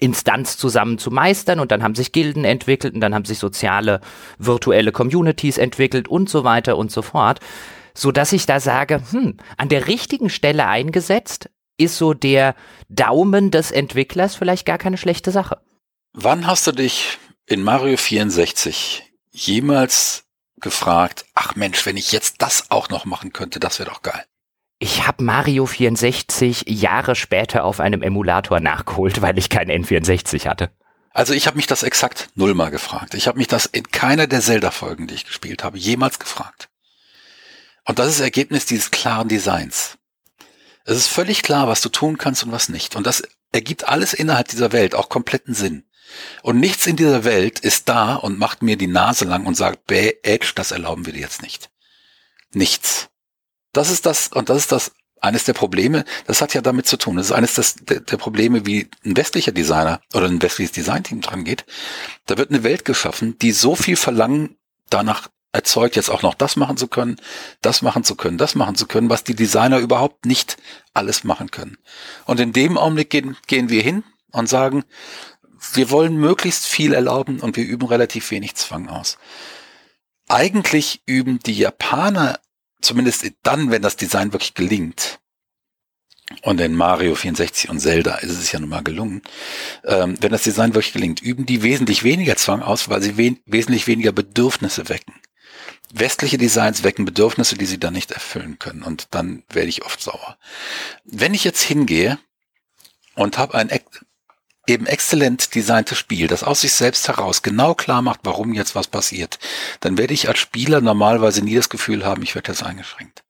Instanz 0.00 0.56
zusammen 0.56 0.98
zu 0.98 1.12
meistern 1.12 1.60
und 1.60 1.70
dann 1.70 1.84
haben 1.84 1.94
sich 1.94 2.10
Gilden 2.10 2.44
entwickelt 2.44 2.94
und 2.94 3.00
dann 3.00 3.14
haben 3.14 3.24
sich 3.24 3.38
soziale 3.38 4.00
virtuelle 4.38 4.90
Communities 4.90 5.58
entwickelt 5.58 6.08
und 6.08 6.28
so 6.28 6.42
weiter 6.42 6.76
und 6.76 6.90
so 6.90 7.02
fort, 7.02 7.38
so 7.94 8.10
dass 8.10 8.32
ich 8.32 8.46
da 8.46 8.58
sage, 8.58 9.00
hm, 9.10 9.36
an 9.56 9.68
der 9.68 9.86
richtigen 9.86 10.28
Stelle 10.28 10.66
eingesetzt 10.66 11.50
ist 11.78 11.98
so 11.98 12.14
der 12.14 12.56
Daumen 12.88 13.52
des 13.52 13.70
Entwicklers 13.70 14.34
vielleicht 14.34 14.66
gar 14.66 14.78
keine 14.78 14.96
schlechte 14.96 15.30
Sache. 15.30 15.58
Wann 16.12 16.46
hast 16.46 16.66
du 16.66 16.72
dich 16.72 17.18
in 17.46 17.62
Mario 17.62 17.96
64 17.96 19.04
jemals 19.30 20.25
gefragt, 20.60 21.26
ach 21.34 21.54
Mensch, 21.56 21.84
wenn 21.86 21.96
ich 21.96 22.12
jetzt 22.12 22.42
das 22.42 22.70
auch 22.70 22.88
noch 22.88 23.04
machen 23.04 23.32
könnte, 23.32 23.60
das 23.60 23.78
wäre 23.78 23.90
doch 23.90 24.02
geil. 24.02 24.24
Ich 24.78 25.06
habe 25.06 25.24
Mario 25.24 25.64
64 25.64 26.64
Jahre 26.66 27.14
später 27.14 27.64
auf 27.64 27.80
einem 27.80 28.02
Emulator 28.02 28.60
nachgeholt, 28.60 29.22
weil 29.22 29.38
ich 29.38 29.48
keinen 29.48 29.84
N64 29.84 30.46
hatte. 30.46 30.70
Also 31.12 31.32
ich 31.32 31.46
habe 31.46 31.56
mich 31.56 31.66
das 31.66 31.82
exakt 31.82 32.28
nullmal 32.34 32.70
gefragt. 32.70 33.14
Ich 33.14 33.26
habe 33.26 33.38
mich 33.38 33.46
das 33.46 33.64
in 33.64 33.90
keiner 33.90 34.26
der 34.26 34.42
Zelda-Folgen, 34.42 35.06
die 35.06 35.14
ich 35.14 35.24
gespielt 35.24 35.64
habe, 35.64 35.78
jemals 35.78 36.18
gefragt. 36.18 36.68
Und 37.86 37.98
das 37.98 38.08
ist 38.08 38.18
das 38.18 38.24
Ergebnis 38.24 38.66
dieses 38.66 38.90
klaren 38.90 39.28
Designs. 39.28 39.96
Es 40.84 40.98
ist 40.98 41.08
völlig 41.08 41.42
klar, 41.42 41.68
was 41.68 41.80
du 41.80 41.88
tun 41.88 42.18
kannst 42.18 42.44
und 42.44 42.52
was 42.52 42.68
nicht. 42.68 42.96
Und 42.96 43.06
das 43.06 43.22
ergibt 43.52 43.88
alles 43.88 44.12
innerhalb 44.12 44.48
dieser 44.48 44.72
Welt 44.72 44.94
auch 44.94 45.08
kompletten 45.08 45.54
Sinn. 45.54 45.85
Und 46.42 46.60
nichts 46.60 46.86
in 46.86 46.96
dieser 46.96 47.24
Welt 47.24 47.58
ist 47.58 47.88
da 47.88 48.14
und 48.14 48.38
macht 48.38 48.62
mir 48.62 48.76
die 48.76 48.86
Nase 48.86 49.24
lang 49.24 49.46
und 49.46 49.56
sagt, 49.56 49.86
bäh, 49.86 50.14
Edge, 50.22 50.52
das 50.54 50.70
erlauben 50.70 51.06
wir 51.06 51.12
dir 51.12 51.20
jetzt 51.20 51.42
nicht. 51.42 51.70
Nichts. 52.52 53.08
Das 53.72 53.90
ist 53.90 54.06
das, 54.06 54.28
und 54.28 54.48
das 54.48 54.58
ist 54.58 54.72
das, 54.72 54.92
eines 55.20 55.44
der 55.44 55.54
Probleme, 55.54 56.04
das 56.26 56.40
hat 56.40 56.54
ja 56.54 56.60
damit 56.60 56.86
zu 56.86 56.96
tun. 56.96 57.16
Das 57.16 57.26
ist 57.26 57.32
eines 57.32 57.54
des, 57.54 57.74
der, 57.76 58.00
der 58.00 58.16
Probleme, 58.16 58.66
wie 58.66 58.88
ein 59.04 59.16
westlicher 59.16 59.52
Designer 59.52 60.00
oder 60.14 60.26
ein 60.26 60.42
westliches 60.42 60.72
Designteam 60.72 61.20
dran 61.20 61.44
geht. 61.44 61.64
Da 62.26 62.38
wird 62.38 62.50
eine 62.50 62.62
Welt 62.62 62.84
geschaffen, 62.84 63.38
die 63.38 63.52
so 63.52 63.74
viel 63.74 63.96
Verlangen 63.96 64.56
danach 64.90 65.28
erzeugt, 65.52 65.96
jetzt 65.96 66.10
auch 66.10 66.22
noch 66.22 66.34
das 66.34 66.56
machen 66.56 66.76
zu 66.76 66.86
können, 66.86 67.16
das 67.62 67.82
machen 67.82 68.04
zu 68.04 68.14
können, 68.14 68.38
das 68.38 68.54
machen 68.54 68.76
zu 68.76 68.86
können, 68.86 69.10
was 69.10 69.24
die 69.24 69.34
Designer 69.34 69.78
überhaupt 69.78 70.26
nicht 70.26 70.58
alles 70.92 71.24
machen 71.24 71.50
können. 71.50 71.78
Und 72.26 72.40
in 72.40 72.52
dem 72.52 72.76
Augenblick 72.76 73.10
gehen, 73.10 73.36
gehen 73.46 73.70
wir 73.70 73.82
hin 73.82 74.04
und 74.32 74.48
sagen, 74.48 74.84
wir 75.74 75.90
wollen 75.90 76.16
möglichst 76.16 76.66
viel 76.66 76.92
erlauben 76.92 77.40
und 77.40 77.56
wir 77.56 77.64
üben 77.64 77.86
relativ 77.86 78.30
wenig 78.30 78.54
Zwang 78.54 78.88
aus. 78.88 79.18
Eigentlich 80.28 81.02
üben 81.06 81.38
die 81.38 81.56
Japaner, 81.56 82.40
zumindest 82.80 83.24
dann, 83.42 83.70
wenn 83.70 83.82
das 83.82 83.96
Design 83.96 84.32
wirklich 84.32 84.54
gelingt, 84.54 85.20
und 86.42 86.60
in 86.60 86.74
Mario 86.74 87.14
64 87.14 87.70
und 87.70 87.78
Zelda 87.78 88.16
ist 88.16 88.32
es 88.32 88.50
ja 88.50 88.58
nun 88.58 88.68
mal 88.68 88.82
gelungen, 88.82 89.22
ähm, 89.84 90.16
wenn 90.20 90.32
das 90.32 90.42
Design 90.42 90.74
wirklich 90.74 90.92
gelingt, 90.92 91.22
üben 91.22 91.46
die 91.46 91.62
wesentlich 91.62 92.02
weniger 92.02 92.36
Zwang 92.36 92.62
aus, 92.62 92.88
weil 92.88 93.00
sie 93.00 93.16
we 93.16 93.36
wesentlich 93.46 93.86
weniger 93.86 94.10
Bedürfnisse 94.10 94.88
wecken. 94.88 95.14
Westliche 95.92 96.36
Designs 96.36 96.82
wecken 96.82 97.04
Bedürfnisse, 97.04 97.56
die 97.56 97.66
sie 97.66 97.78
dann 97.78 97.94
nicht 97.94 98.10
erfüllen 98.10 98.58
können 98.58 98.82
und 98.82 99.08
dann 99.12 99.44
werde 99.50 99.68
ich 99.68 99.84
oft 99.84 100.02
sauer. 100.02 100.36
Wenn 101.04 101.32
ich 101.32 101.44
jetzt 101.44 101.62
hingehe 101.62 102.18
und 103.14 103.38
habe 103.38 103.54
ein 103.54 103.70
eben 104.66 104.86
exzellent 104.86 105.54
designtes 105.54 105.98
Spiel, 105.98 106.26
das 106.26 106.42
aus 106.42 106.62
sich 106.62 106.72
selbst 106.72 107.08
heraus 107.08 107.42
genau 107.42 107.74
klar 107.74 108.02
macht, 108.02 108.20
warum 108.24 108.52
jetzt 108.52 108.74
was 108.74 108.88
passiert, 108.88 109.38
dann 109.80 109.98
werde 109.98 110.14
ich 110.14 110.28
als 110.28 110.38
Spieler 110.38 110.80
normalerweise 110.80 111.42
nie 111.42 111.54
das 111.54 111.68
Gefühl 111.68 112.04
haben, 112.04 112.22
ich 112.22 112.34
werde 112.34 112.52
jetzt 112.52 112.62
eingeschränkt. 112.62 113.22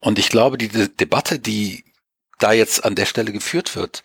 Und 0.00 0.18
ich 0.18 0.28
glaube, 0.28 0.58
die 0.58 0.68
De 0.68 0.88
Debatte, 0.88 1.38
die 1.38 1.84
da 2.38 2.52
jetzt 2.52 2.84
an 2.84 2.94
der 2.94 3.06
Stelle 3.06 3.32
geführt 3.32 3.74
wird, 3.74 4.02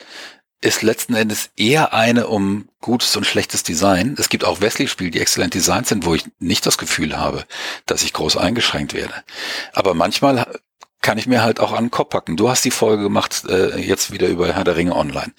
ist 0.62 0.82
letzten 0.82 1.14
Endes 1.14 1.52
eher 1.56 1.94
eine 1.94 2.28
um 2.28 2.68
gutes 2.82 3.16
und 3.16 3.26
schlechtes 3.26 3.64
Design. 3.64 4.16
Es 4.18 4.30
gibt 4.30 4.44
auch 4.44 4.62
Wesley-Spiele, 4.62 5.12
die 5.12 5.22
exzellent 5.22 5.54
designt 5.54 5.88
sind, 5.88 6.06
wo 6.06 6.16
ich 6.16 6.26
nicht 6.40 6.66
das 6.66 6.78
Gefühl 6.78 7.18
habe, 7.18 7.46
dass 7.86 8.04
ich 8.04 8.14
groß 8.14 8.36
eingeschränkt 8.38 8.94
werde. 8.94 9.14
Aber 9.74 9.94
manchmal 9.94 10.46
kann 11.02 11.18
ich 11.18 11.28
mir 11.28 11.44
halt 11.44 11.60
auch 11.60 11.72
an 11.72 11.86
den 11.86 11.92
Kopf 11.92 12.10
packen. 12.10 12.36
Du 12.36 12.50
hast 12.50 12.66
die 12.66 12.72
Folge 12.72 13.04
gemacht, 13.04 13.46
äh, 13.48 13.78
jetzt 13.80 14.12
wieder 14.12 14.28
über 14.28 14.54
Herr 14.54 14.66
der 14.66 14.76
Ringe 14.76 14.96
Online. 14.96 15.32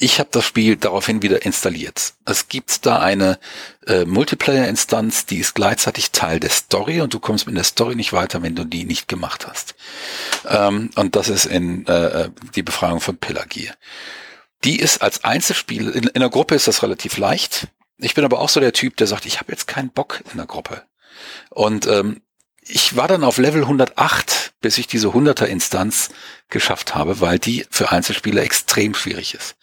Ich 0.00 0.20
habe 0.20 0.28
das 0.30 0.44
Spiel 0.44 0.76
daraufhin 0.76 1.22
wieder 1.22 1.44
installiert. 1.44 2.14
Es 2.24 2.48
gibt 2.48 2.86
da 2.86 3.00
eine 3.00 3.38
äh, 3.86 4.04
Multiplayer-Instanz, 4.04 5.26
die 5.26 5.38
ist 5.38 5.54
gleichzeitig 5.54 6.12
Teil 6.12 6.38
der 6.38 6.50
Story 6.50 7.00
und 7.00 7.14
du 7.14 7.18
kommst 7.18 7.46
mit 7.46 7.56
der 7.56 7.64
Story 7.64 7.96
nicht 7.96 8.12
weiter, 8.12 8.40
wenn 8.42 8.54
du 8.54 8.64
die 8.64 8.84
nicht 8.84 9.08
gemacht 9.08 9.48
hast. 9.48 9.74
Ähm, 10.46 10.90
und 10.94 11.16
das 11.16 11.28
ist 11.28 11.46
in 11.46 11.84
äh, 11.86 12.24
äh 12.24 12.30
die 12.54 12.62
Befragung 12.62 13.00
von 13.00 13.16
Pelagier. 13.16 13.74
Die 14.62 14.78
ist 14.78 15.02
als 15.02 15.24
Einzelspiel, 15.24 15.88
in, 15.88 16.04
in 16.04 16.20
der 16.20 16.30
Gruppe 16.30 16.54
ist 16.54 16.68
das 16.68 16.84
relativ 16.84 17.16
leicht. 17.16 17.66
Ich 17.98 18.14
bin 18.14 18.24
aber 18.24 18.38
auch 18.38 18.48
so 18.48 18.60
der 18.60 18.72
Typ, 18.72 18.96
der 18.96 19.08
sagt, 19.08 19.26
ich 19.26 19.40
habe 19.40 19.50
jetzt 19.50 19.66
keinen 19.66 19.90
Bock 19.90 20.22
in 20.30 20.36
der 20.36 20.46
Gruppe. 20.46 20.84
Und 21.50 21.88
ähm, 21.88 22.22
ich 22.60 22.94
war 22.96 23.08
dann 23.08 23.24
auf 23.24 23.38
Level 23.38 23.62
108, 23.62 24.52
bis 24.60 24.78
ich 24.78 24.86
diese 24.86 25.08
100er 25.08 25.46
Instanz 25.46 26.10
geschafft 26.48 26.94
habe, 26.94 27.20
weil 27.20 27.38
die 27.38 27.66
für 27.70 27.90
Einzelspieler 27.90 28.42
extrem 28.42 28.94
schwierig 28.94 29.34
ist. 29.34 29.56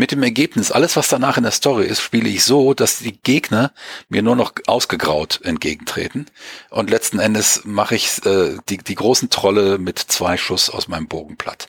Mit 0.00 0.12
dem 0.12 0.22
Ergebnis, 0.22 0.70
alles 0.70 0.94
was 0.94 1.08
danach 1.08 1.38
in 1.38 1.42
der 1.42 1.50
Story 1.50 1.84
ist, 1.84 2.00
spiele 2.00 2.28
ich 2.28 2.44
so, 2.44 2.72
dass 2.72 3.00
die 3.00 3.20
Gegner 3.20 3.72
mir 4.08 4.22
nur 4.22 4.36
noch 4.36 4.52
ausgegraut 4.68 5.40
entgegentreten. 5.42 6.26
Und 6.70 6.88
letzten 6.88 7.18
Endes 7.18 7.62
mache 7.64 7.96
ich 7.96 8.24
äh, 8.24 8.58
die, 8.68 8.78
die 8.78 8.94
großen 8.94 9.28
Trolle 9.28 9.78
mit 9.78 9.98
zwei 9.98 10.36
Schuss 10.36 10.70
aus 10.70 10.86
meinem 10.86 11.08
Bogen 11.08 11.36
platt. 11.36 11.68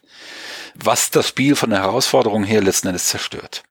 Was 0.76 1.10
das 1.10 1.28
Spiel 1.28 1.56
von 1.56 1.72
der 1.72 1.80
Herausforderung 1.80 2.44
her 2.44 2.62
letzten 2.62 2.90
Endes 2.90 3.08
zerstört. 3.08 3.64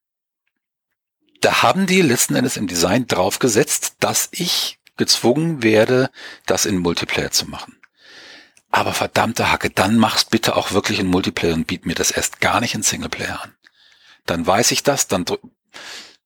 Da 1.41 1.63
haben 1.63 1.87
die 1.87 2.03
letzten 2.03 2.35
Endes 2.35 2.57
im 2.57 2.67
Design 2.67 3.07
draufgesetzt, 3.07 3.99
dass 4.01 4.29
ich 4.33 4.81
gezwungen 4.97 5.63
werde, 5.63 6.11
das 6.47 6.67
in 6.67 6.79
Multiplayer 6.79 7.31
zu 7.31 7.47
machen. 7.47 7.77
Aber 8.73 8.93
verdammte 8.93 9.53
Hacke, 9.53 9.71
dann 9.71 9.99
mach's 9.99 10.25
bitte 10.25 10.57
auch 10.57 10.73
wirklich 10.73 10.99
in 10.99 11.07
Multiplayer 11.07 11.55
und 11.55 11.69
biet 11.69 11.87
mir 11.87 11.95
das 11.95 12.11
erst 12.11 12.41
gar 12.41 12.61
nicht 12.61 12.75
in 12.75 12.83
Singleplayer 12.83 13.41
an. 13.41 13.55
Dann 14.29 14.47
weiß 14.47 14.73
ich 14.73 14.83
das, 14.83 15.09
dann 15.09 15.25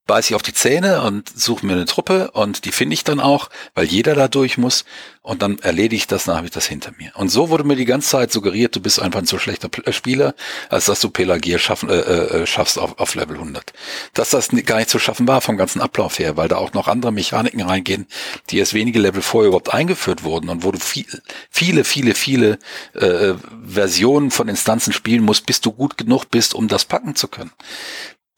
beiß 0.06 0.30
ich 0.30 0.34
auf 0.34 0.42
die 0.42 0.52
Zähne 0.52 1.02
und 1.02 1.28
suche 1.34 1.64
mir 1.64 1.74
eine 1.74 1.84
Truppe 1.84 2.30
und 2.32 2.64
die 2.64 2.72
finde 2.72 2.94
ich 2.94 3.04
dann 3.04 3.20
auch, 3.20 3.50
weil 3.74 3.84
jeder 3.84 4.14
da 4.14 4.28
durch 4.28 4.58
muss 4.58 4.84
und 5.22 5.40
dann 5.40 5.60
erledige 5.60 5.96
ich 5.96 6.06
das, 6.08 6.24
dann 6.24 6.36
habe 6.36 6.46
ich 6.46 6.52
das 6.52 6.66
hinter 6.66 6.92
mir. 6.98 7.12
Und 7.14 7.28
so 7.28 7.48
wurde 7.48 7.62
mir 7.62 7.76
die 7.76 7.84
ganze 7.84 8.08
Zeit 8.08 8.32
suggeriert, 8.32 8.74
du 8.74 8.80
bist 8.80 9.00
einfach 9.00 9.20
ein 9.20 9.26
so 9.26 9.38
schlechter 9.38 9.70
äh, 9.84 9.92
Spieler, 9.92 10.34
als 10.68 10.86
dass 10.86 11.00
du 11.00 11.10
Pelagier 11.10 11.60
schaffen, 11.60 11.88
äh, 11.88 11.94
äh, 11.94 12.46
schaffst 12.46 12.78
auf, 12.78 12.98
auf 12.98 13.14
Level 13.14 13.36
100. 13.36 13.72
Dass 14.14 14.30
das 14.30 14.48
gar 14.66 14.78
nicht 14.78 14.90
zu 14.90 14.98
schaffen 14.98 15.28
war 15.28 15.40
vom 15.40 15.56
ganzen 15.56 15.80
Ablauf 15.80 16.18
her, 16.18 16.36
weil 16.36 16.48
da 16.48 16.56
auch 16.56 16.72
noch 16.72 16.88
andere 16.88 17.12
Mechaniken 17.12 17.60
reingehen, 17.60 18.06
die 18.50 18.58
erst 18.58 18.74
wenige 18.74 18.98
Level 18.98 19.22
vorher 19.22 19.48
überhaupt 19.48 19.72
eingeführt 19.72 20.24
wurden 20.24 20.48
und 20.48 20.64
wo 20.64 20.72
du 20.72 20.80
viel, 20.80 21.06
viele, 21.50 21.84
viele, 21.84 22.16
viele 22.16 22.58
äh, 22.94 23.34
Versionen 23.64 24.32
von 24.32 24.48
Instanzen 24.48 24.92
spielen 24.92 25.22
musst, 25.22 25.46
bis 25.46 25.60
du 25.60 25.70
gut 25.70 25.96
genug 25.96 26.24
bist, 26.30 26.54
um 26.54 26.66
das 26.66 26.84
packen 26.84 27.14
zu 27.14 27.28
können. 27.28 27.52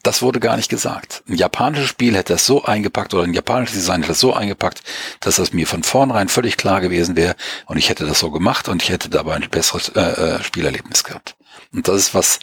Das 0.05 0.21
wurde 0.21 0.39
gar 0.39 0.57
nicht 0.57 0.69
gesagt. 0.69 1.25
Ein 1.27 1.37
japanisches 1.37 1.89
Spiel 1.89 2.15
hätte 2.15 2.35
das 2.35 2.45
so 2.45 2.63
eingepackt 2.63 3.15
oder 3.15 3.25
ein 3.25 3.33
japanisches 3.33 3.77
Design 3.77 4.03
hätte 4.03 4.09
das 4.09 4.21
so 4.21 4.35
eingepackt, 4.35 4.83
dass 5.21 5.37
das 5.37 5.55
mir 5.55 5.67
von 5.67 5.83
vornherein 5.83 6.29
völlig 6.29 6.59
klar 6.59 6.83
gewesen 6.83 7.17
wäre 7.17 7.35
und 7.65 7.79
ich 7.79 7.89
hätte 7.89 8.05
das 8.05 8.19
so 8.19 8.31
gemacht 8.31 8.69
und 8.69 8.83
ich 8.83 8.91
hätte 8.91 9.09
dabei 9.09 9.35
ein 9.35 9.49
besseres 9.51 9.89
äh, 9.97 10.01
äh, 10.01 10.43
Spielerlebnis 10.43 11.05
gehabt. 11.05 11.37
Und 11.73 11.89
das 11.89 11.97
ist 11.97 12.15
was, 12.15 12.39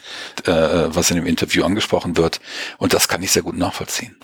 äh, 0.45 0.52
was 0.52 1.12
in 1.12 1.17
dem 1.17 1.28
Interview 1.28 1.63
angesprochen 1.63 2.17
wird 2.17 2.41
und 2.80 2.95
das 2.95 3.08
kann 3.08 3.21
ich 3.21 3.32
sehr 3.32 3.43
gut 3.43 3.58
nachvollziehen. 3.58 4.17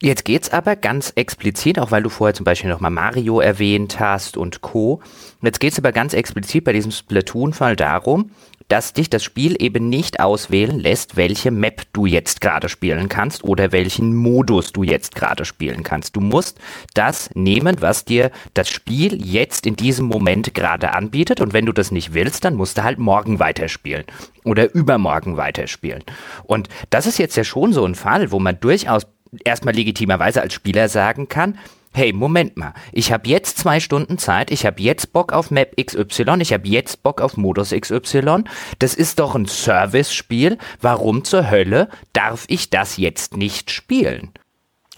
Jetzt 0.00 0.24
geht's 0.24 0.50
aber 0.50 0.74
ganz 0.74 1.12
explizit, 1.14 1.78
auch 1.78 1.90
weil 1.90 2.04
du 2.04 2.08
vorher 2.08 2.32
zum 2.32 2.44
Beispiel 2.44 2.70
nochmal 2.70 2.92
Mario 2.92 3.40
erwähnt 3.40 4.00
hast 4.00 4.38
und 4.38 4.62
Co. 4.62 5.02
Jetzt 5.42 5.60
geht's 5.60 5.76
aber 5.76 5.92
ganz 5.92 6.14
explizit 6.14 6.64
bei 6.64 6.72
diesem 6.72 6.92
Splatoon-Fall 6.92 7.76
darum, 7.76 8.30
dass 8.68 8.92
dich 8.92 9.10
das 9.10 9.24
Spiel 9.24 9.56
eben 9.58 9.88
nicht 9.88 10.20
auswählen 10.20 10.78
lässt, 10.78 11.16
welche 11.16 11.50
Map 11.50 11.82
du 11.92 12.06
jetzt 12.06 12.40
gerade 12.40 12.68
spielen 12.68 13.08
kannst 13.08 13.42
oder 13.44 13.72
welchen 13.72 14.14
Modus 14.14 14.72
du 14.72 14.82
jetzt 14.82 15.14
gerade 15.14 15.44
spielen 15.44 15.82
kannst. 15.82 16.16
Du 16.16 16.20
musst 16.20 16.58
das 16.94 17.30
nehmen, 17.34 17.76
was 17.80 18.04
dir 18.04 18.30
das 18.54 18.68
Spiel 18.68 19.24
jetzt 19.24 19.66
in 19.66 19.76
diesem 19.76 20.06
Moment 20.06 20.54
gerade 20.54 20.92
anbietet 20.92 21.40
und 21.40 21.52
wenn 21.52 21.66
du 21.66 21.72
das 21.72 21.90
nicht 21.90 22.12
willst, 22.12 22.44
dann 22.44 22.54
musst 22.54 22.78
du 22.78 22.84
halt 22.84 22.98
morgen 22.98 23.38
weiterspielen 23.38 24.04
oder 24.44 24.72
übermorgen 24.74 25.36
weiterspielen. 25.36 26.04
Und 26.44 26.68
das 26.90 27.06
ist 27.06 27.18
jetzt 27.18 27.36
ja 27.36 27.44
schon 27.44 27.72
so 27.72 27.84
ein 27.84 27.94
Fall, 27.94 28.30
wo 28.30 28.38
man 28.38 28.60
durchaus 28.60 29.06
erstmal 29.44 29.74
legitimerweise 29.74 30.40
als 30.42 30.54
Spieler 30.54 30.88
sagen 30.88 31.28
kann, 31.28 31.58
hey, 31.92 32.12
Moment 32.12 32.56
mal, 32.56 32.74
ich 32.92 33.12
habe 33.12 33.28
jetzt 33.28 33.58
zwei 33.58 33.80
Stunden 33.80 34.18
Zeit, 34.18 34.50
ich 34.50 34.66
habe 34.66 34.80
jetzt 34.80 35.12
Bock 35.12 35.32
auf 35.32 35.50
Map 35.50 35.74
XY, 35.76 36.38
ich 36.40 36.52
habe 36.52 36.68
jetzt 36.68 37.02
Bock 37.02 37.20
auf 37.20 37.36
Modus 37.36 37.70
XY, 37.70 38.44
das 38.78 38.94
ist 38.94 39.18
doch 39.18 39.34
ein 39.34 39.46
Service-Spiel, 39.46 40.58
warum 40.80 41.24
zur 41.24 41.50
Hölle 41.50 41.88
darf 42.12 42.44
ich 42.48 42.70
das 42.70 42.96
jetzt 42.96 43.36
nicht 43.36 43.70
spielen? 43.70 44.30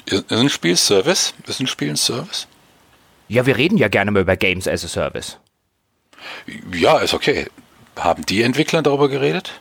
Ist 0.06 0.32
ein 0.32 0.48
Spiel 0.48 0.76
Service? 0.76 1.34
Ist 1.46 1.60
ein 1.60 1.66
Spiel 1.66 1.90
ein 1.90 1.96
Service? 1.96 2.46
Ja, 3.28 3.46
wir 3.46 3.56
reden 3.56 3.76
ja 3.76 3.88
gerne 3.88 4.10
mal 4.10 4.22
über 4.22 4.36
Games 4.36 4.66
as 4.66 4.84
a 4.84 4.88
Service. 4.88 5.38
Ja, 6.72 6.98
ist 6.98 7.14
okay. 7.14 7.46
Haben 7.96 8.26
die 8.26 8.42
Entwickler 8.42 8.82
darüber 8.82 9.08
geredet? 9.08 9.60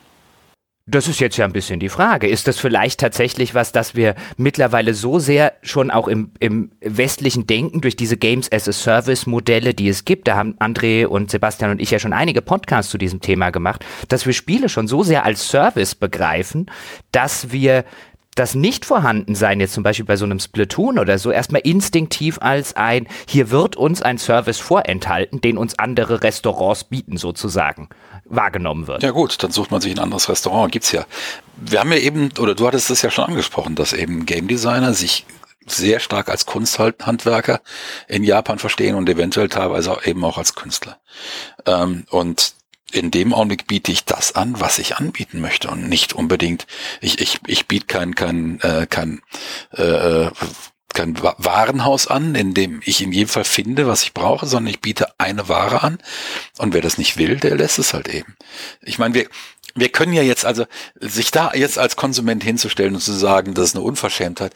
Das 0.90 1.06
ist 1.06 1.20
jetzt 1.20 1.36
ja 1.36 1.44
ein 1.44 1.52
bisschen 1.52 1.78
die 1.78 1.88
Frage. 1.88 2.26
Ist 2.26 2.48
das 2.48 2.58
vielleicht 2.58 2.98
tatsächlich 2.98 3.54
was, 3.54 3.70
das 3.70 3.94
wir 3.94 4.16
mittlerweile 4.36 4.92
so 4.92 5.20
sehr 5.20 5.52
schon 5.62 5.92
auch 5.92 6.08
im, 6.08 6.32
im 6.40 6.72
westlichen 6.80 7.46
Denken 7.46 7.80
durch 7.80 7.94
diese 7.94 8.16
Games 8.16 8.50
as 8.50 8.68
a 8.68 8.72
Service 8.72 9.24
Modelle, 9.26 9.72
die 9.72 9.88
es 9.88 10.04
gibt, 10.04 10.26
da 10.26 10.34
haben 10.34 10.56
André 10.58 11.06
und 11.06 11.30
Sebastian 11.30 11.70
und 11.70 11.80
ich 11.80 11.92
ja 11.92 12.00
schon 12.00 12.12
einige 12.12 12.42
Podcasts 12.42 12.90
zu 12.90 12.98
diesem 12.98 13.20
Thema 13.20 13.50
gemacht, 13.50 13.84
dass 14.08 14.26
wir 14.26 14.32
Spiele 14.32 14.68
schon 14.68 14.88
so 14.88 15.04
sehr 15.04 15.24
als 15.24 15.46
Service 15.46 15.94
begreifen, 15.94 16.66
dass 17.12 17.52
wir 17.52 17.84
das 18.34 18.54
Nicht-Vorhandensein 18.54 19.60
jetzt 19.60 19.74
zum 19.74 19.82
Beispiel 19.82 20.04
bei 20.04 20.16
so 20.16 20.24
einem 20.24 20.38
Splatoon 20.38 20.98
oder 20.98 21.18
so 21.18 21.30
erstmal 21.30 21.62
instinktiv 21.62 22.38
als 22.40 22.76
ein, 22.76 23.08
hier 23.26 23.50
wird 23.50 23.76
uns 23.76 24.02
ein 24.02 24.18
Service 24.18 24.58
vorenthalten, 24.58 25.40
den 25.40 25.58
uns 25.58 25.78
andere 25.78 26.22
Restaurants 26.22 26.84
bieten 26.84 27.16
sozusagen 27.16 27.88
wahrgenommen 28.24 28.86
wird. 28.86 29.02
Ja 29.02 29.10
gut, 29.10 29.42
dann 29.42 29.50
sucht 29.50 29.70
man 29.70 29.80
sich 29.80 29.92
ein 29.92 29.98
anderes 29.98 30.28
Restaurant. 30.28 30.70
Gibt's 30.70 30.92
ja. 30.92 31.04
Wir 31.56 31.80
haben 31.80 31.90
ja 31.92 31.98
eben, 31.98 32.30
oder 32.38 32.54
du 32.54 32.66
hattest 32.66 32.90
es 32.90 33.02
ja 33.02 33.10
schon 33.10 33.24
angesprochen, 33.24 33.74
dass 33.74 33.92
eben 33.92 34.24
Game 34.24 34.46
Designer 34.46 34.94
sich 34.94 35.26
sehr 35.66 36.00
stark 36.00 36.28
als 36.28 36.46
Kunsthandwerker 36.46 37.60
in 38.08 38.24
Japan 38.24 38.58
verstehen 38.58 38.94
und 38.94 39.08
eventuell 39.08 39.48
teilweise 39.48 39.92
auch 39.92 40.04
eben 40.04 40.24
auch 40.24 40.38
als 40.38 40.54
Künstler. 40.54 40.98
Ähm, 41.66 42.04
und 42.10 42.54
in 42.92 43.10
dem 43.10 43.32
Augenblick 43.32 43.66
biete 43.66 43.92
ich 43.92 44.04
das 44.04 44.34
an, 44.34 44.60
was 44.60 44.78
ich 44.78 44.96
anbieten 44.96 45.40
möchte 45.40 45.68
und 45.68 45.88
nicht 45.88 46.12
unbedingt, 46.12 46.66
ich, 47.00 47.20
ich, 47.20 47.40
ich 47.46 47.66
biete 47.66 47.86
kein, 47.86 48.14
kein, 48.14 48.60
äh, 48.60 48.86
kein 48.86 49.22
äh, 49.72 50.30
kein 50.92 51.16
Warenhaus 51.22 52.08
an, 52.08 52.34
in 52.34 52.52
dem 52.52 52.80
ich 52.84 53.00
in 53.00 53.12
jedem 53.12 53.28
Fall 53.28 53.44
finde, 53.44 53.86
was 53.86 54.02
ich 54.02 54.12
brauche, 54.12 54.46
sondern 54.46 54.70
ich 54.70 54.80
biete 54.80 55.06
eine 55.18 55.48
Ware 55.48 55.82
an. 55.82 55.98
Und 56.58 56.74
wer 56.74 56.80
das 56.80 56.98
nicht 56.98 57.16
will, 57.16 57.36
der 57.36 57.56
lässt 57.56 57.78
es 57.78 57.94
halt 57.94 58.08
eben. 58.08 58.36
Ich 58.82 58.98
meine, 58.98 59.14
wir, 59.14 59.28
wir 59.74 59.90
können 59.90 60.12
ja 60.12 60.22
jetzt 60.22 60.44
also, 60.44 60.66
sich 60.98 61.30
da 61.30 61.52
jetzt 61.54 61.78
als 61.78 61.96
Konsument 61.96 62.42
hinzustellen 62.42 62.94
und 62.94 63.00
zu 63.00 63.12
sagen, 63.12 63.54
das 63.54 63.66
ist 63.66 63.76
eine 63.76 63.84
Unverschämtheit. 63.84 64.52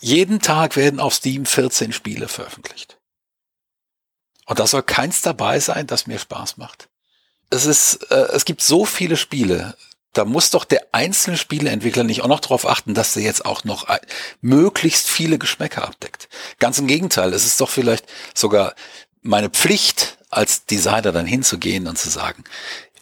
Jeden 0.00 0.40
Tag 0.40 0.76
werden 0.76 1.00
auf 1.00 1.14
Steam 1.14 1.44
14 1.44 1.92
Spiele 1.92 2.28
veröffentlicht. 2.28 2.98
Und 4.46 4.58
da 4.58 4.66
soll 4.66 4.82
keins 4.82 5.22
dabei 5.22 5.60
sein, 5.60 5.86
das 5.86 6.06
mir 6.06 6.18
Spaß 6.18 6.56
macht. 6.56 6.88
Es 7.52 7.66
ist, 7.66 8.10
äh, 8.10 8.28
es 8.32 8.44
gibt 8.44 8.62
so 8.62 8.84
viele 8.84 9.16
Spiele, 9.16 9.76
da 10.12 10.24
muss 10.24 10.50
doch 10.50 10.64
der 10.64 10.88
einzelne 10.92 11.36
Spieleentwickler 11.36 12.04
nicht 12.04 12.22
auch 12.22 12.28
noch 12.28 12.40
darauf 12.40 12.66
achten, 12.66 12.94
dass 12.94 13.16
er 13.16 13.22
jetzt 13.22 13.46
auch 13.46 13.64
noch 13.64 13.86
möglichst 14.40 15.08
viele 15.08 15.38
Geschmäcker 15.38 15.84
abdeckt. 15.84 16.28
Ganz 16.58 16.78
im 16.78 16.86
Gegenteil, 16.86 17.32
es 17.32 17.46
ist 17.46 17.60
doch 17.60 17.70
vielleicht 17.70 18.04
sogar 18.34 18.74
meine 19.22 19.48
Pflicht 19.48 20.18
als 20.28 20.66
Designer 20.66 21.12
dann 21.12 21.26
hinzugehen 21.26 21.86
und 21.86 21.98
zu 21.98 22.10
sagen, 22.10 22.44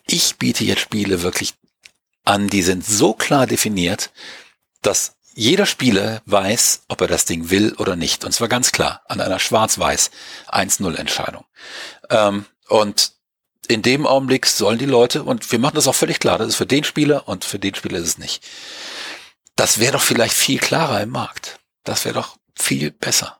ich 0.06 0.36
biete 0.36 0.64
jetzt 0.64 0.82
Spiele 0.82 1.22
wirklich 1.22 1.54
an, 2.24 2.48
die 2.48 2.62
sind 2.62 2.84
so 2.84 3.12
klar 3.14 3.46
definiert, 3.46 4.10
dass 4.82 5.16
jeder 5.34 5.66
Spieler 5.66 6.22
weiß, 6.26 6.82
ob 6.88 7.00
er 7.00 7.06
das 7.06 7.24
Ding 7.24 7.50
will 7.50 7.74
oder 7.78 7.96
nicht. 7.96 8.24
Und 8.24 8.32
zwar 8.32 8.48
ganz 8.48 8.72
klar, 8.72 9.02
an 9.08 9.20
einer 9.20 9.38
schwarz-weiß 9.38 10.10
1-0 10.48 10.96
Entscheidung. 10.96 11.44
Ähm, 12.08 12.46
und 12.68 13.12
in 13.70 13.83
dem 13.83 14.06
Augenblick 14.06 14.46
sollen 14.46 14.78
die 14.78 14.87
Leute, 14.87 15.22
und 15.22 15.50
wir 15.52 15.59
machen 15.59 15.76
das 15.76 15.87
auch 15.87 15.94
völlig 15.94 16.18
klar, 16.18 16.38
das 16.38 16.48
ist 16.48 16.56
für 16.56 16.66
den 16.66 16.85
Spieler 16.85 17.28
und 17.28 17.44
für 17.44 17.59
den 17.59 17.74
Spieler 17.74 17.98
ist 17.98 18.09
es 18.09 18.18
nicht. 18.18 18.44
Das 19.56 19.78
wäre 19.78 19.92
doch 19.92 20.02
vielleicht 20.02 20.35
viel 20.35 20.59
klarer 20.59 21.00
im 21.00 21.11
Markt. 21.11 21.61
Das 21.85 22.04
wäre 22.04 22.14
doch 22.14 22.37
viel 22.54 22.90
besser. 22.90 23.39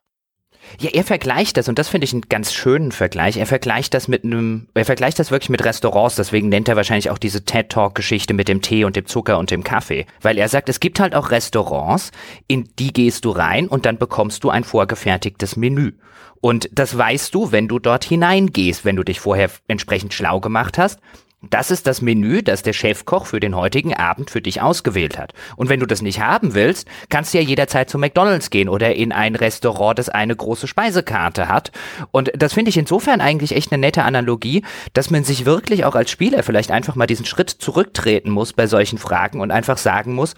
Ja, 0.79 0.91
er 0.91 1.05
vergleicht 1.05 1.57
das, 1.57 1.69
und 1.69 1.79
das 1.79 1.89
finde 1.89 2.05
ich 2.05 2.13
einen 2.13 2.29
ganz 2.29 2.53
schönen 2.53 2.93
Vergleich. 2.93 3.37
Er 3.37 3.47
vergleicht 3.47 3.95
das 3.95 4.09
mit 4.09 4.25
einem, 4.25 4.69
er 4.75 4.85
vergleicht 4.85 5.19
das 5.19 5.31
wirklich 5.31 5.51
mit 5.51 5.65
Restaurants, 5.65 6.17
deswegen 6.17 6.49
nennt 6.49 6.69
er 6.69 6.77
wahrscheinlich 6.77 7.11
auch 7.11 7.19
diese 7.19 7.45
TED-Talk-Geschichte 7.45 8.35
mit 8.35 8.49
dem 8.49 8.63
Tee 8.63 8.85
und 8.85 8.97
dem 8.97 9.07
Zucker 9.07 9.39
und 9.39 9.51
dem 9.51 9.65
Kaffee. 9.65 10.07
Weil 10.21 10.39
er 10.39 10.49
sagt, 10.49 10.69
es 10.69 10.81
gibt 10.81 11.01
halt 11.01 11.15
auch 11.15 11.31
Restaurants, 11.31 12.13
in 12.47 12.69
die 12.79 12.93
gehst 12.93 13.25
du 13.25 13.31
rein 13.31 13.69
und 13.69 13.87
dann 13.87 13.99
bekommst 13.99 14.45
du 14.45 14.51
ein 14.51 14.65
vorgefertigtes 14.65 15.57
Menü. 15.57 15.93
Und 16.41 16.71
das 16.73 16.97
weißt 16.97 17.35
du, 17.35 17.53
wenn 17.53 17.69
du 17.69 17.79
dort 17.79 18.05
hineingehst, 18.05 18.85
wenn 18.85 18.97
du 18.97 19.05
dich 19.05 19.21
vorher 19.21 19.51
entsprechend 19.69 20.15
schlau 20.15 20.41
gemacht 20.41 20.79
hast. 20.79 21.01
Das 21.49 21.71
ist 21.71 21.87
das 21.87 22.03
Menü, 22.03 22.43
das 22.43 22.63
der 22.63 22.75
Chefkoch 22.75 23.25
für 23.25 23.41
den 23.41 23.57
heutigen 23.57 23.95
Abend 23.95 24.31
für 24.31 24.43
dich 24.43 24.61
ausgewählt 24.61 25.19
hat. 25.19 25.33
Und 25.57 25.71
wenn 25.71 25.81
du 25.81 25.87
das 25.87 26.03
nicht 26.03 26.21
haben 26.21 26.55
willst, 26.55 26.87
kannst 27.09 27.33
du 27.33 27.39
ja 27.39 27.45
jederzeit 27.45 27.89
zu 27.89 27.97
McDonald's 27.97 28.51
gehen 28.51 28.69
oder 28.69 28.95
in 28.95 29.11
ein 29.11 29.35
Restaurant, 29.35 29.99
das 29.99 30.11
eine 30.11 30.37
große 30.37 30.67
Speisekarte 30.67 31.49
hat. 31.49 31.73
Und 32.11 32.31
das 32.37 32.53
finde 32.53 32.69
ich 32.69 32.77
insofern 32.77 33.23
eigentlich 33.23 33.57
echt 33.57 33.73
eine 33.73 33.81
nette 33.81 34.03
Analogie, 34.03 34.65
dass 34.93 35.09
man 35.09 35.25
sich 35.25 35.47
wirklich 35.47 35.87
auch 35.87 35.95
als 35.95 36.11
Spieler 36.11 36.43
vielleicht 36.43 36.71
einfach 36.71 36.95
mal 36.95 37.07
diesen 37.07 37.25
Schritt 37.25 37.49
zurücktreten 37.49 38.29
muss 38.29 38.53
bei 38.53 38.67
solchen 38.67 38.99
Fragen 38.99 39.41
und 39.41 39.51
einfach 39.51 39.79
sagen 39.79 40.15
muss, 40.15 40.35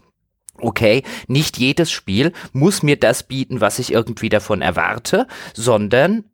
okay, 0.59 1.03
nicht 1.27 1.59
jedes 1.59 1.91
Spiel 1.91 2.33
muss 2.53 2.85
mir 2.85 2.97
das 2.97 3.25
bieten, 3.25 3.61
was 3.61 3.81
ich 3.81 3.93
irgendwie 3.93 4.29
davon 4.29 4.63
erwarte, 4.63 5.27
sondern 5.53 6.25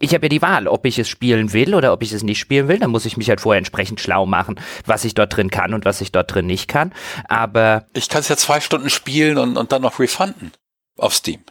ich 0.00 0.14
habe 0.14 0.24
ja 0.24 0.28
die 0.28 0.42
Wahl, 0.42 0.66
ob 0.66 0.86
ich 0.86 0.98
es 0.98 1.08
spielen 1.08 1.52
will 1.52 1.74
oder 1.74 1.92
ob 1.92 2.02
ich 2.02 2.12
es 2.12 2.22
nicht 2.22 2.40
spielen 2.40 2.68
will. 2.68 2.78
Dann 2.78 2.90
muss 2.90 3.04
ich 3.04 3.16
mich 3.16 3.28
halt 3.28 3.40
vorher 3.40 3.58
entsprechend 3.58 4.00
schlau 4.00 4.26
machen, 4.26 4.58
was 4.86 5.04
ich 5.04 5.14
dort 5.14 5.36
drin 5.36 5.50
kann 5.50 5.74
und 5.74 5.84
was 5.84 6.00
ich 6.00 6.10
dort 6.10 6.34
drin 6.34 6.46
nicht 6.46 6.68
kann. 6.68 6.92
Aber. 7.28 7.86
Ich 7.92 8.08
kann 8.08 8.20
es 8.20 8.28
ja 8.28 8.36
zwei 8.36 8.60
Stunden 8.60 8.90
spielen 8.90 9.38
und, 9.38 9.56
und 9.56 9.72
dann 9.72 9.82
noch 9.82 10.00
refunden 10.00 10.52
auf 10.96 11.14
Steam. 11.14 11.44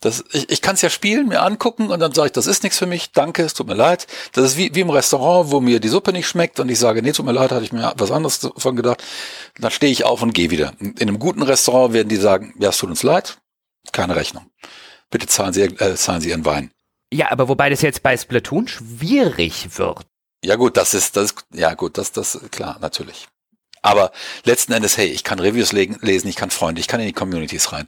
Das, 0.00 0.22
ich 0.32 0.50
ich 0.50 0.60
kann 0.60 0.74
es 0.74 0.82
ja 0.82 0.90
spielen, 0.90 1.28
mir 1.28 1.42
angucken 1.42 1.90
und 1.90 2.00
dann 2.00 2.12
sage 2.12 2.26
ich, 2.26 2.32
das 2.32 2.46
ist 2.46 2.62
nichts 2.62 2.78
für 2.78 2.86
mich, 2.86 3.12
danke, 3.12 3.42
es 3.42 3.54
tut 3.54 3.66
mir 3.66 3.74
leid. 3.74 4.06
Das 4.32 4.44
ist 4.44 4.56
wie, 4.58 4.74
wie 4.74 4.80
im 4.80 4.90
Restaurant, 4.90 5.50
wo 5.50 5.60
mir 5.60 5.80
die 5.80 5.88
Suppe 5.88 6.12
nicht 6.12 6.28
schmeckt 6.28 6.60
und 6.60 6.68
ich 6.68 6.78
sage, 6.78 7.02
nee, 7.02 7.12
tut 7.12 7.24
mir 7.24 7.32
leid, 7.32 7.50
hatte 7.50 7.64
ich 7.64 7.72
mir 7.72 7.94
was 7.96 8.10
anderes 8.10 8.40
davon 8.40 8.76
gedacht. 8.76 9.02
Dann 9.58 9.70
stehe 9.70 9.90
ich 9.90 10.04
auf 10.04 10.22
und 10.22 10.34
gehe 10.34 10.50
wieder. 10.50 10.74
In 10.80 10.94
einem 11.00 11.18
guten 11.18 11.42
Restaurant 11.42 11.94
werden 11.94 12.08
die 12.08 12.16
sagen, 12.16 12.54
ja, 12.58 12.68
es 12.68 12.78
tut 12.78 12.90
uns 12.90 13.02
leid, 13.02 13.38
keine 13.92 14.16
Rechnung. 14.16 14.50
Bitte 15.10 15.26
zahlen 15.28 15.54
Sie, 15.54 15.62
äh, 15.62 15.94
zahlen 15.94 16.20
Sie 16.20 16.28
Ihren 16.28 16.44
Wein. 16.44 16.70
Ja, 17.16 17.30
aber 17.32 17.48
wobei 17.48 17.70
das 17.70 17.80
jetzt 17.80 18.02
bei 18.02 18.14
Splatoon 18.14 18.68
schwierig 18.68 19.78
wird. 19.78 20.06
Ja 20.44 20.56
gut, 20.56 20.76
das 20.76 20.92
ist, 20.92 21.16
das 21.16 21.34
ja 21.50 21.72
gut, 21.72 21.96
das, 21.96 22.12
das, 22.12 22.38
klar, 22.50 22.76
natürlich. 22.80 23.26
Aber 23.86 24.10
letzten 24.44 24.72
Endes, 24.72 24.98
hey, 24.98 25.06
ich 25.06 25.22
kann 25.22 25.38
Reviews 25.38 25.70
lesen, 25.70 26.26
ich 26.26 26.34
kann 26.34 26.50
Freunde, 26.50 26.80
ich 26.80 26.88
kann 26.88 26.98
in 26.98 27.06
die 27.06 27.12
Communities 27.12 27.72
rein. 27.72 27.86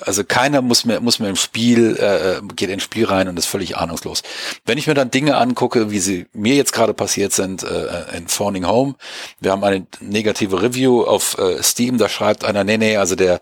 Also 0.00 0.22
keiner 0.22 0.60
muss 0.60 0.84
mir, 0.84 1.00
muss 1.00 1.20
mir 1.20 1.30
im 1.30 1.36
Spiel, 1.36 1.96
äh, 1.96 2.46
geht 2.54 2.68
ins 2.68 2.82
Spiel 2.82 3.06
rein 3.06 3.28
und 3.28 3.38
ist 3.38 3.46
völlig 3.46 3.78
ahnungslos. 3.78 4.22
Wenn 4.66 4.76
ich 4.76 4.86
mir 4.86 4.92
dann 4.92 5.10
Dinge 5.10 5.38
angucke, 5.38 5.90
wie 5.90 6.00
sie 6.00 6.26
mir 6.34 6.54
jetzt 6.54 6.74
gerade 6.74 6.92
passiert 6.92 7.32
sind 7.32 7.62
äh, 7.62 8.14
in 8.14 8.28
Phoning 8.28 8.66
Home, 8.66 8.96
wir 9.40 9.52
haben 9.52 9.64
eine 9.64 9.86
negative 10.00 10.60
Review 10.60 11.04
auf 11.04 11.38
äh, 11.38 11.62
Steam, 11.62 11.96
da 11.96 12.10
schreibt 12.10 12.44
einer, 12.44 12.62
nee, 12.62 12.76
nee, 12.76 12.98
also 12.98 13.16
der, 13.16 13.40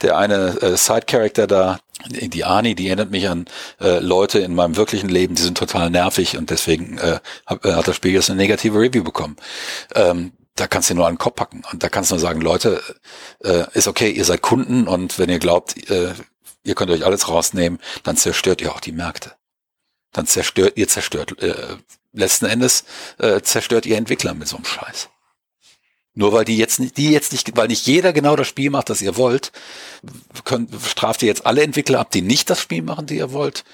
der 0.00 0.16
eine 0.16 0.62
äh, 0.62 0.76
Side-Character 0.76 1.48
da, 1.48 1.80
die 2.08 2.44
Ani, 2.44 2.76
die 2.76 2.86
erinnert 2.86 3.10
mich 3.10 3.28
an 3.28 3.46
äh, 3.80 3.98
Leute 3.98 4.38
in 4.38 4.54
meinem 4.54 4.76
wirklichen 4.76 5.08
Leben, 5.08 5.34
die 5.34 5.42
sind 5.42 5.58
total 5.58 5.90
nervig 5.90 6.38
und 6.38 6.50
deswegen 6.50 6.98
äh, 6.98 7.18
hat, 7.46 7.64
äh, 7.64 7.72
hat 7.72 7.88
das 7.88 7.96
Spiel 7.96 8.12
jetzt 8.12 8.30
eine 8.30 8.38
negative 8.38 8.78
Review 8.78 9.02
bekommen. 9.02 9.34
Ähm, 9.96 10.30
da 10.60 10.66
kannst 10.66 10.90
du 10.90 10.94
nur 10.94 11.06
an 11.06 11.14
den 11.14 11.18
Kopf 11.18 11.36
packen 11.36 11.62
und 11.72 11.82
da 11.82 11.88
kannst 11.88 12.10
du 12.10 12.14
nur 12.14 12.20
sagen, 12.20 12.40
Leute, 12.40 12.82
äh, 13.42 13.64
ist 13.74 13.88
okay, 13.88 14.10
ihr 14.10 14.24
seid 14.24 14.42
Kunden 14.42 14.88
und 14.88 15.18
wenn 15.18 15.30
ihr 15.30 15.38
glaubt, 15.38 15.90
äh, 15.90 16.14
ihr 16.64 16.74
könnt 16.74 16.90
euch 16.90 17.04
alles 17.04 17.28
rausnehmen, 17.28 17.78
dann 18.02 18.16
zerstört 18.16 18.60
ihr 18.60 18.72
auch 18.72 18.80
die 18.80 18.92
Märkte. 18.92 19.32
Dann 20.12 20.26
zerstört 20.26 20.74
ihr 20.76 20.88
zerstört 20.88 21.40
äh, 21.42 21.76
letzten 22.12 22.46
Endes 22.46 22.84
äh, 23.18 23.40
zerstört 23.42 23.86
ihr 23.86 23.96
Entwickler 23.96 24.34
mit 24.34 24.48
so 24.48 24.56
einem 24.56 24.64
Scheiß. 24.64 25.08
Nur 26.14 26.32
weil 26.32 26.44
die 26.44 26.56
jetzt 26.56 26.80
nicht, 26.80 26.96
die 26.96 27.12
jetzt 27.12 27.30
nicht, 27.30 27.56
weil 27.56 27.68
nicht 27.68 27.86
jeder 27.86 28.12
genau 28.12 28.34
das 28.34 28.48
Spiel 28.48 28.70
macht, 28.70 28.90
das 28.90 29.02
ihr 29.02 29.16
wollt, 29.16 29.52
könnt, 30.44 30.70
straft 30.84 31.22
ihr 31.22 31.28
jetzt 31.28 31.46
alle 31.46 31.62
Entwickler 31.62 32.00
ab, 32.00 32.10
die 32.10 32.22
nicht 32.22 32.50
das 32.50 32.60
Spiel 32.60 32.82
machen, 32.82 33.06
die 33.06 33.18
ihr 33.18 33.32
wollt. 33.32 33.64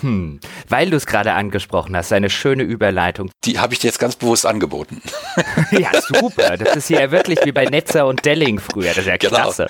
Hm, 0.00 0.40
weil 0.68 0.90
du 0.90 0.96
es 0.96 1.06
gerade 1.06 1.32
angesprochen 1.32 1.96
hast, 1.96 2.12
eine 2.12 2.30
schöne 2.30 2.62
Überleitung. 2.62 3.30
Die 3.44 3.58
habe 3.58 3.74
ich 3.74 3.80
dir 3.80 3.88
jetzt 3.88 3.98
ganz 3.98 4.16
bewusst 4.16 4.46
angeboten. 4.46 5.02
ja, 5.72 5.90
super. 6.00 6.56
Das 6.56 6.76
ist 6.76 6.90
ja 6.90 7.10
wirklich 7.10 7.38
wie 7.44 7.52
bei 7.52 7.64
Netzer 7.64 8.06
und 8.06 8.24
Delling 8.24 8.60
früher. 8.60 8.88
Das 8.88 8.98
ist 8.98 9.06
ja 9.06 9.16
genau. 9.16 9.34
klasse. 9.34 9.68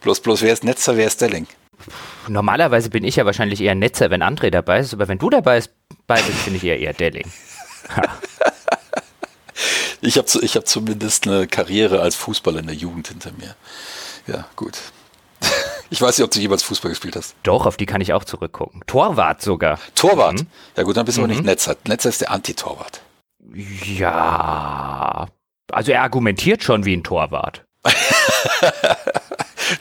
Bloß, 0.00 0.20
bloß 0.20 0.42
wer 0.42 0.52
ist 0.52 0.64
Netzer, 0.64 0.96
wer 0.96 1.06
ist 1.06 1.20
Delling? 1.20 1.46
Normalerweise 2.28 2.90
bin 2.90 3.04
ich 3.04 3.16
ja 3.16 3.26
wahrscheinlich 3.26 3.60
eher 3.60 3.74
Netzer, 3.74 4.10
wenn 4.10 4.22
André 4.22 4.50
dabei 4.50 4.80
ist, 4.80 4.94
aber 4.94 5.08
wenn 5.08 5.18
du 5.18 5.28
dabei 5.30 5.60
bist, 6.06 6.44
bin 6.44 6.54
ich 6.54 6.64
eher 6.64 6.78
eher 6.78 6.94
Delling. 6.94 7.30
Ich 10.00 10.18
habe 10.18 10.28
ich 10.42 10.56
hab 10.56 10.66
zumindest 10.66 11.26
eine 11.26 11.46
Karriere 11.46 12.00
als 12.00 12.14
Fußballer 12.14 12.60
in 12.60 12.66
der 12.66 12.76
Jugend 12.76 13.08
hinter 13.08 13.32
mir. 13.32 13.56
Ja, 14.26 14.46
gut. 14.54 14.78
Ich 15.90 16.00
weiß 16.00 16.18
nicht, 16.18 16.24
ob 16.24 16.30
du 16.30 16.40
jemals 16.40 16.62
Fußball 16.62 16.90
gespielt 16.90 17.16
hast. 17.16 17.34
Doch, 17.42 17.66
auf 17.66 17.76
die 17.76 17.86
kann 17.86 18.00
ich 18.00 18.12
auch 18.12 18.24
zurückgucken. 18.24 18.82
Torwart 18.86 19.42
sogar. 19.42 19.78
Torwart? 19.94 20.40
Mhm. 20.40 20.46
Ja 20.76 20.82
gut, 20.82 20.96
dann 20.96 21.04
bist 21.04 21.18
du 21.18 21.22
mhm. 21.22 21.24
aber 21.24 21.32
nicht 21.32 21.42
mhm. 21.42 21.46
Netzer. 21.46 21.76
Netzer 21.86 22.08
ist 22.08 22.20
der 22.20 22.30
Anti-Torwart. 22.30 23.00
Ja. 23.52 25.26
Also 25.72 25.92
er 25.92 26.02
argumentiert 26.02 26.62
schon 26.62 26.84
wie 26.84 26.96
ein 26.96 27.04
Torwart. 27.04 27.64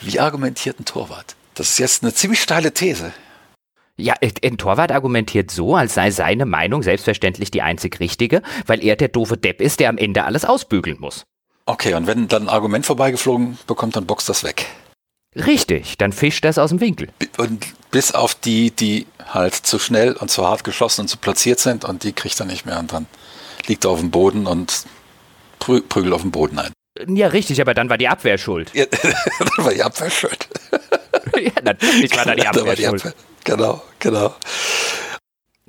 wie 0.01 0.19
argumentiert 0.19 0.79
ein 0.79 0.85
Torwart? 0.85 1.35
Das 1.55 1.69
ist 1.69 1.79
jetzt 1.79 2.03
eine 2.03 2.13
ziemlich 2.13 2.41
steile 2.41 2.73
These. 2.73 3.13
Ja, 3.95 4.15
ein 4.19 4.57
Torwart 4.57 4.91
argumentiert 4.91 5.51
so, 5.51 5.75
als 5.75 5.93
sei 5.93 6.09
seine 6.09 6.47
Meinung 6.47 6.81
selbstverständlich 6.81 7.51
die 7.51 7.61
einzig 7.61 7.99
richtige, 7.99 8.41
weil 8.65 8.83
er 8.83 8.95
der 8.95 9.07
doofe 9.07 9.37
Depp 9.37 9.61
ist, 9.61 9.79
der 9.79 9.89
am 9.89 9.97
Ende 9.99 10.23
alles 10.23 10.45
ausbügeln 10.45 10.97
muss. 10.99 11.25
Okay, 11.65 11.93
und 11.93 12.07
wenn 12.07 12.27
dann 12.27 12.43
ein 12.43 12.49
Argument 12.49 12.85
vorbeigeflogen 12.85 13.59
bekommt, 13.67 13.95
dann 13.95 14.07
boxt 14.07 14.27
das 14.27 14.43
weg. 14.43 14.65
Richtig, 15.35 15.97
dann 15.97 16.11
fischt 16.11 16.45
das 16.45 16.57
aus 16.57 16.69
dem 16.69 16.79
Winkel. 16.79 17.09
Und 17.37 17.65
bis 17.91 18.13
auf 18.13 18.35
die, 18.35 18.71
die 18.71 19.07
halt 19.25 19.55
zu 19.55 19.79
schnell 19.79 20.13
und 20.13 20.29
zu 20.29 20.45
hart 20.45 20.63
geschossen 20.63 21.01
und 21.01 21.07
zu 21.07 21.17
platziert 21.17 21.59
sind 21.59 21.85
und 21.85 22.03
die 22.03 22.13
kriegt 22.13 22.39
er 22.39 22.45
nicht 22.45 22.65
mehr 22.65 22.79
und 22.79 22.91
dann 22.93 23.07
liegt 23.67 23.85
er 23.85 23.91
auf 23.91 23.99
dem 23.99 24.11
Boden 24.11 24.45
und 24.45 24.85
prü 25.59 25.81
prügelt 25.81 26.13
auf 26.13 26.21
dem 26.21 26.31
Boden 26.31 26.59
ein. 26.59 26.73
Ja, 27.07 27.27
richtig, 27.27 27.59
aber 27.61 27.73
dann 27.73 27.89
war 27.89 27.97
die 27.97 28.07
Abwehr 28.07 28.37
schuld. 28.37 28.69
Ja, 28.73 28.85
dann 29.39 29.65
war 29.65 29.73
die 29.73 29.83
Abwehr 29.83 30.09
schuld. 30.09 30.47
ja, 31.35 31.51
natürlich 31.63 32.15
war 32.15 32.25
da 32.25 32.35
die 32.35 32.47
Abwehr 32.47 32.75
die 32.75 32.83
schuld. 32.83 33.15
Genau, 33.43 33.81
genau. 33.99 34.35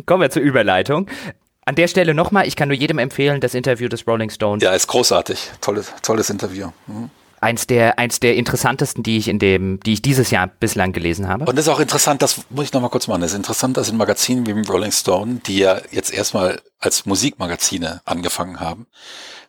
Kommen 0.06 0.22
wir 0.22 0.30
zur 0.30 0.42
Überleitung. 0.42 1.08
An 1.66 1.76
der 1.76 1.88
Stelle 1.88 2.12
nochmal, 2.12 2.46
ich 2.46 2.56
kann 2.56 2.68
nur 2.68 2.76
jedem 2.76 2.98
empfehlen, 2.98 3.40
das 3.40 3.54
Interview 3.54 3.88
des 3.88 4.06
Rolling 4.06 4.28
Stones. 4.28 4.62
Ja, 4.62 4.74
ist 4.74 4.86
großartig. 4.86 5.52
Tolles, 5.62 5.92
tolles 6.02 6.28
Interview. 6.28 6.70
Mhm. 6.86 7.10
Eins 7.44 7.66
der, 7.66 7.98
eins 7.98 8.20
der 8.20 8.36
interessantesten, 8.36 9.02
die 9.02 9.18
ich 9.18 9.28
in 9.28 9.38
dem, 9.38 9.78
die 9.80 9.92
ich 9.92 10.02
dieses 10.02 10.30
Jahr 10.30 10.46
bislang 10.46 10.92
gelesen 10.92 11.28
habe. 11.28 11.44
Und 11.44 11.56
das 11.56 11.66
ist 11.66 11.72
auch 11.72 11.80
interessant, 11.80 12.22
das 12.22 12.40
muss 12.48 12.64
ich 12.64 12.72
nochmal 12.72 12.88
kurz 12.88 13.06
machen. 13.06 13.22
Es 13.22 13.32
ist 13.32 13.36
interessant, 13.36 13.76
dass 13.76 13.90
in 13.90 13.98
Magazinen 13.98 14.46
wie 14.46 14.52
im 14.52 14.64
Rolling 14.64 14.92
Stone, 14.92 15.40
die 15.46 15.58
ja 15.58 15.80
jetzt 15.90 16.10
erstmal 16.10 16.62
als 16.78 17.04
Musikmagazine 17.04 18.00
angefangen 18.06 18.60
haben, 18.60 18.86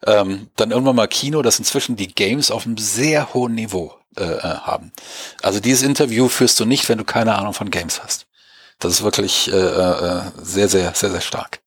ähm, 0.05 0.49
dann 0.57 0.71
irgendwann 0.71 0.97
mal 0.97 1.07
Kino, 1.07 1.41
dass 1.41 1.57
inzwischen 1.57 1.95
die 1.95 2.13
Games 2.13 2.51
auf 2.51 2.65
einem 2.65 2.77
sehr 2.77 3.33
hohen 3.33 3.55
Niveau 3.55 3.93
äh, 4.17 4.23
äh, 4.23 4.39
haben. 4.41 4.91
Also 5.41 5.59
dieses 5.59 5.83
Interview 5.83 6.27
führst 6.27 6.59
du 6.59 6.65
nicht, 6.65 6.87
wenn 6.89 6.97
du 6.97 7.05
keine 7.05 7.35
Ahnung 7.35 7.53
von 7.53 7.69
Games 7.69 8.03
hast. 8.03 8.27
Das 8.79 8.91
ist 8.91 9.03
wirklich 9.03 9.51
äh, 9.51 9.55
äh, 9.55 10.21
sehr, 10.41 10.67
sehr, 10.67 10.93
sehr, 10.93 11.11
sehr 11.11 11.21
stark. 11.21 11.61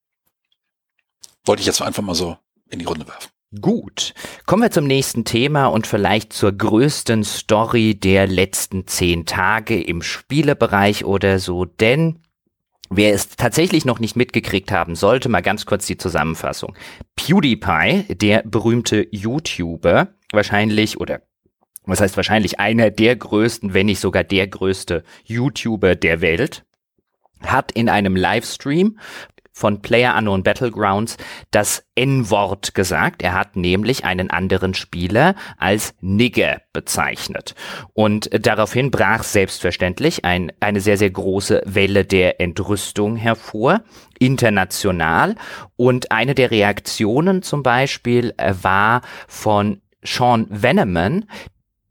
Wollte 1.44 1.60
ich 1.60 1.66
jetzt 1.66 1.80
einfach 1.80 2.02
mal 2.02 2.14
so 2.14 2.36
in 2.68 2.78
die 2.78 2.84
Runde 2.84 3.06
werfen. 3.06 3.30
Gut, 3.62 4.12
kommen 4.44 4.62
wir 4.62 4.70
zum 4.70 4.86
nächsten 4.86 5.24
Thema 5.24 5.68
und 5.68 5.86
vielleicht 5.86 6.34
zur 6.34 6.53
größten 6.53 7.24
Story 7.24 7.94
der 7.94 8.26
letzten 8.26 8.86
zehn 8.86 9.24
Tage 9.24 9.82
im 9.82 10.03
Spielebereich 10.03 11.05
oder 11.05 11.38
so, 11.38 11.64
denn 11.64 12.20
Wer 12.90 13.12
es 13.12 13.36
tatsächlich 13.36 13.84
noch 13.84 13.99
nicht 13.99 14.16
mitgekriegt 14.16 14.72
haben 14.72 14.96
sollte, 14.96 15.28
mal 15.28 15.42
ganz 15.42 15.66
kurz 15.66 15.86
die 15.86 15.99
Zusammenfassung. 15.99 16.74
PewDiePie, 17.16 18.14
der 18.14 18.42
berühmte 18.46 19.07
YouTuber, 19.11 20.09
wahrscheinlich 20.32 20.99
oder 20.99 21.20
was 21.84 22.01
heißt 22.01 22.16
wahrscheinlich 22.16 22.61
einer 22.61 22.90
der 22.90 23.14
größten, 23.14 23.74
wenn 23.74 23.86
nicht 23.86 24.01
sogar 24.01 24.24
der 24.24 24.46
größte 24.46 25.05
YouTuber 25.24 25.96
der 25.96 26.22
Welt, 26.22 26.64
hat 27.42 27.72
in 27.72 27.90
einem 27.90 28.16
Livestream 28.16 28.99
von 29.59 29.82
Player 29.82 30.16
Unknown 30.16 30.44
Battlegrounds 30.44 31.16
das 31.50 31.84
N-Wort 31.96 32.74
gesagt. 32.74 33.22
Er 33.22 33.34
hat 33.34 33.56
nämlich 33.56 34.04
einen 34.04 34.30
anderen 34.30 34.72
Spieler 34.72 35.34
als 35.56 35.94
Nigger 36.00 36.62
bezeichnet. 36.72 37.56
Und 37.92 38.30
daraufhin 38.32 38.92
brach 38.92 39.24
selbstverständlich 39.24 40.24
ein, 40.24 40.52
eine 40.61 40.80
sehr, 40.80 40.96
sehr 40.96 41.11
große 41.11 41.62
Welle 41.64 42.04
der 42.04 42.40
Entrüstung 42.40 43.16
hervor, 43.16 43.82
international. 44.20 45.34
Und 45.76 46.12
eine 46.12 46.36
der 46.36 46.52
Reaktionen 46.52 47.42
zum 47.42 47.64
Beispiel 47.64 48.34
äh, 48.36 48.54
war 48.62 49.02
von 49.26 49.80
Sean 50.02 50.46
Veneman, 50.50 51.24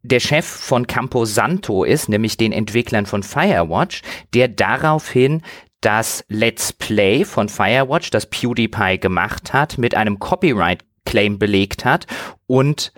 der 0.03 0.19
Chef 0.21 0.45
von 0.45 0.87
Campo 0.87 1.25
Santo 1.25 1.83
ist, 1.83 2.07
nämlich 2.07 2.37
den 2.37 2.53
Entwicklern 2.53 3.05
von 3.05 3.23
Firewatch, 3.23 4.03
der 4.33 4.47
daraufhin 4.47 5.41
das 5.81 6.23
Let's 6.27 6.73
Play 6.73 7.23
von 7.23 7.49
Firewatch, 7.49 8.09
das 8.09 8.29
PewDiePie 8.29 8.99
gemacht 8.99 9.53
hat, 9.53 9.77
mit 9.77 9.95
einem 9.95 10.19
Copyright-Claim 10.19 11.39
belegt 11.39 11.85
hat 11.85 12.07
und 12.47 12.93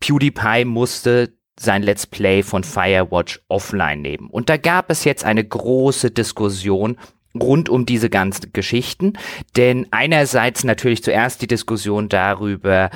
PewDiePie 0.00 0.64
musste 0.64 1.34
sein 1.58 1.82
Let's 1.82 2.06
Play 2.06 2.42
von 2.42 2.64
Firewatch 2.64 3.40
offline 3.48 4.02
nehmen. 4.02 4.28
Und 4.28 4.48
da 4.48 4.56
gab 4.56 4.90
es 4.90 5.04
jetzt 5.04 5.24
eine 5.24 5.44
große 5.44 6.10
Diskussion 6.10 6.98
rund 7.40 7.68
um 7.68 7.86
diese 7.86 8.10
ganzen 8.10 8.52
Geschichten, 8.52 9.14
denn 9.56 9.88
einerseits 9.90 10.64
natürlich 10.64 11.02
zuerst 11.02 11.42
die 11.42 11.46
Diskussion 11.48 12.08
darüber, 12.08 12.90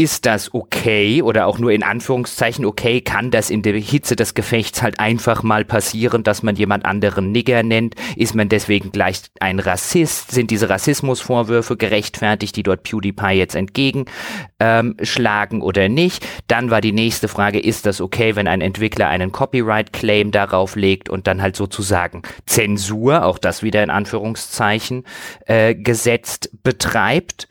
ist 0.00 0.24
das 0.24 0.54
okay 0.54 1.20
oder 1.20 1.46
auch 1.46 1.58
nur 1.58 1.72
in 1.72 1.82
Anführungszeichen 1.82 2.64
okay? 2.64 3.02
Kann 3.02 3.30
das 3.30 3.50
in 3.50 3.60
der 3.60 3.74
Hitze 3.74 4.16
des 4.16 4.32
Gefechts 4.32 4.80
halt 4.80 4.98
einfach 4.98 5.42
mal 5.42 5.66
passieren, 5.66 6.22
dass 6.22 6.42
man 6.42 6.56
jemand 6.56 6.86
anderen 6.86 7.32
Nigger 7.32 7.62
nennt? 7.62 7.96
Ist 8.16 8.34
man 8.34 8.48
deswegen 8.48 8.92
gleich 8.92 9.20
ein 9.40 9.60
Rassist? 9.60 10.30
Sind 10.30 10.50
diese 10.50 10.70
Rassismusvorwürfe 10.70 11.76
gerechtfertigt, 11.76 12.56
die 12.56 12.62
dort 12.62 12.82
PewDiePie 12.82 13.32
jetzt 13.32 13.54
entgegenschlagen 13.54 15.58
ähm, 15.58 15.62
oder 15.62 15.90
nicht? 15.90 16.26
Dann 16.48 16.70
war 16.70 16.80
die 16.80 16.92
nächste 16.92 17.28
Frage, 17.28 17.60
ist 17.60 17.84
das 17.84 18.00
okay, 18.00 18.36
wenn 18.36 18.48
ein 18.48 18.62
Entwickler 18.62 19.08
einen 19.08 19.32
Copyright-Claim 19.32 20.30
darauf 20.30 20.76
legt 20.76 21.10
und 21.10 21.26
dann 21.26 21.42
halt 21.42 21.56
sozusagen 21.56 22.22
Zensur, 22.46 23.26
auch 23.26 23.36
das 23.36 23.62
wieder 23.62 23.82
in 23.82 23.90
Anführungszeichen, 23.90 25.04
äh, 25.44 25.74
gesetzt 25.74 26.48
betreibt? 26.62 27.48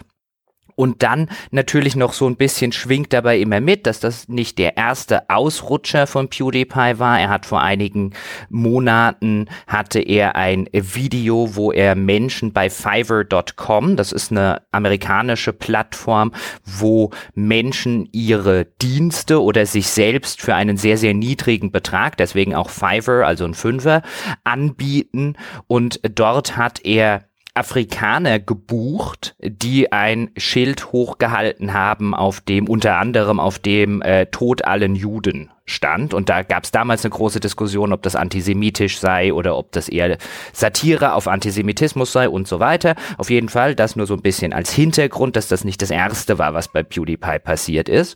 Und 0.79 1.03
dann 1.03 1.27
natürlich 1.51 1.97
noch 1.97 2.13
so 2.13 2.25
ein 2.25 2.37
bisschen 2.37 2.71
schwingt 2.71 3.11
dabei 3.11 3.37
immer 3.37 3.59
mit, 3.59 3.85
dass 3.85 3.99
das 3.99 4.29
nicht 4.29 4.57
der 4.57 4.77
erste 4.77 5.29
Ausrutscher 5.29 6.07
von 6.07 6.29
PewDiePie 6.29 6.99
war. 6.99 7.19
Er 7.19 7.27
hat 7.27 7.45
vor 7.45 7.59
einigen 7.61 8.13
Monaten 8.47 9.49
hatte 9.67 9.99
er 9.99 10.37
ein 10.37 10.69
Video, 10.71 11.57
wo 11.57 11.73
er 11.73 11.95
Menschen 11.95 12.53
bei 12.53 12.69
Fiverr.com, 12.69 13.97
das 13.97 14.13
ist 14.13 14.31
eine 14.31 14.61
amerikanische 14.71 15.51
Plattform, 15.51 16.31
wo 16.63 17.11
Menschen 17.35 18.07
ihre 18.13 18.63
Dienste 18.81 19.43
oder 19.43 19.65
sich 19.65 19.89
selbst 19.89 20.41
für 20.41 20.55
einen 20.55 20.77
sehr, 20.77 20.97
sehr 20.97 21.13
niedrigen 21.13 21.73
Betrag, 21.73 22.15
deswegen 22.15 22.55
auch 22.55 22.69
Fiverr, 22.69 23.27
also 23.27 23.43
ein 23.43 23.53
Fünfer, 23.53 24.01
anbieten. 24.45 25.35
Und 25.67 25.99
dort 26.15 26.55
hat 26.55 26.85
er 26.85 27.28
Afrikaner 27.59 28.39
gebucht, 28.39 29.35
die 29.41 29.91
ein 29.91 30.31
Schild 30.37 30.93
hochgehalten 30.93 31.73
haben, 31.73 32.15
auf 32.15 32.39
dem 32.39 32.69
unter 32.69 32.97
anderem 32.97 33.39
auf 33.39 33.59
dem 33.59 34.01
äh, 34.01 34.27
Tod 34.27 34.63
allen 34.63 34.95
Juden 34.95 35.51
stand. 35.65 36.13
Und 36.13 36.29
da 36.29 36.43
gab 36.43 36.63
es 36.63 36.71
damals 36.71 37.03
eine 37.03 37.11
große 37.11 37.41
Diskussion, 37.41 37.91
ob 37.91 38.01
das 38.01 38.15
antisemitisch 38.15 38.97
sei 38.99 39.33
oder 39.33 39.57
ob 39.57 39.73
das 39.73 39.89
eher 39.89 40.17
Satire 40.53 41.13
auf 41.13 41.27
Antisemitismus 41.27 42.13
sei 42.13 42.29
und 42.29 42.47
so 42.47 42.61
weiter. 42.61 42.95
Auf 43.17 43.29
jeden 43.29 43.49
Fall, 43.49 43.75
das 43.75 43.97
nur 43.97 44.07
so 44.07 44.13
ein 44.13 44.21
bisschen 44.21 44.53
als 44.53 44.71
Hintergrund, 44.71 45.35
dass 45.35 45.49
das 45.49 45.65
nicht 45.65 45.81
das 45.81 45.91
erste 45.91 46.39
war, 46.39 46.53
was 46.53 46.69
bei 46.69 46.81
PewDiePie 46.81 47.39
passiert 47.39 47.89
ist. 47.89 48.15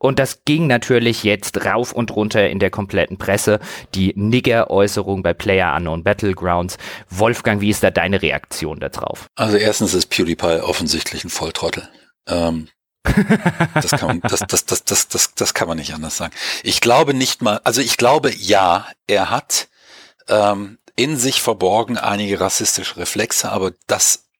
Und 0.00 0.18
das 0.18 0.44
ging 0.46 0.66
natürlich 0.66 1.24
jetzt 1.24 1.66
rauf 1.66 1.92
und 1.92 2.16
runter 2.16 2.48
in 2.48 2.58
der 2.58 2.70
kompletten 2.70 3.18
Presse. 3.18 3.60
Die 3.94 4.14
Nigger-Äußerung 4.16 5.22
bei 5.22 5.34
Player 5.34 5.76
Unknown 5.76 6.02
Battlegrounds. 6.02 6.78
Wolfgang, 7.10 7.60
wie 7.60 7.68
ist 7.68 7.82
da 7.82 7.90
deine 7.90 8.22
Reaktion 8.22 8.80
darauf? 8.80 9.26
Also 9.36 9.58
erstens 9.58 9.92
ist 9.92 10.06
PewDiePie 10.06 10.62
offensichtlich 10.62 11.22
ein 11.24 11.30
Volltrottel. 11.30 11.86
Ähm, 12.26 12.68
das, 13.74 13.90
kann 13.90 14.08
man, 14.08 14.20
das, 14.22 14.40
das, 14.48 14.64
das, 14.64 14.84
das, 14.84 15.08
das, 15.08 15.34
das 15.34 15.54
kann 15.54 15.68
man 15.68 15.76
nicht 15.76 15.92
anders 15.92 16.16
sagen. 16.16 16.32
Ich 16.62 16.80
glaube 16.80 17.12
nicht 17.12 17.42
mal, 17.42 17.60
also 17.64 17.82
ich 17.82 17.98
glaube 17.98 18.32
ja, 18.34 18.86
er 19.06 19.28
hat 19.28 19.68
ähm, 20.28 20.78
in 20.96 21.18
sich 21.18 21.42
verborgen 21.42 21.98
einige 21.98 22.40
rassistische 22.40 22.96
Reflexe, 22.96 23.50
aber 23.52 23.72
das, 23.86 24.30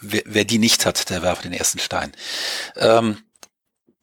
wer, 0.00 0.22
wer 0.26 0.44
die 0.44 0.58
nicht 0.58 0.86
hat, 0.86 1.10
der 1.10 1.22
werfe 1.22 1.42
den 1.42 1.52
ersten 1.52 1.80
Stein. 1.80 2.12
Ähm, 2.76 3.18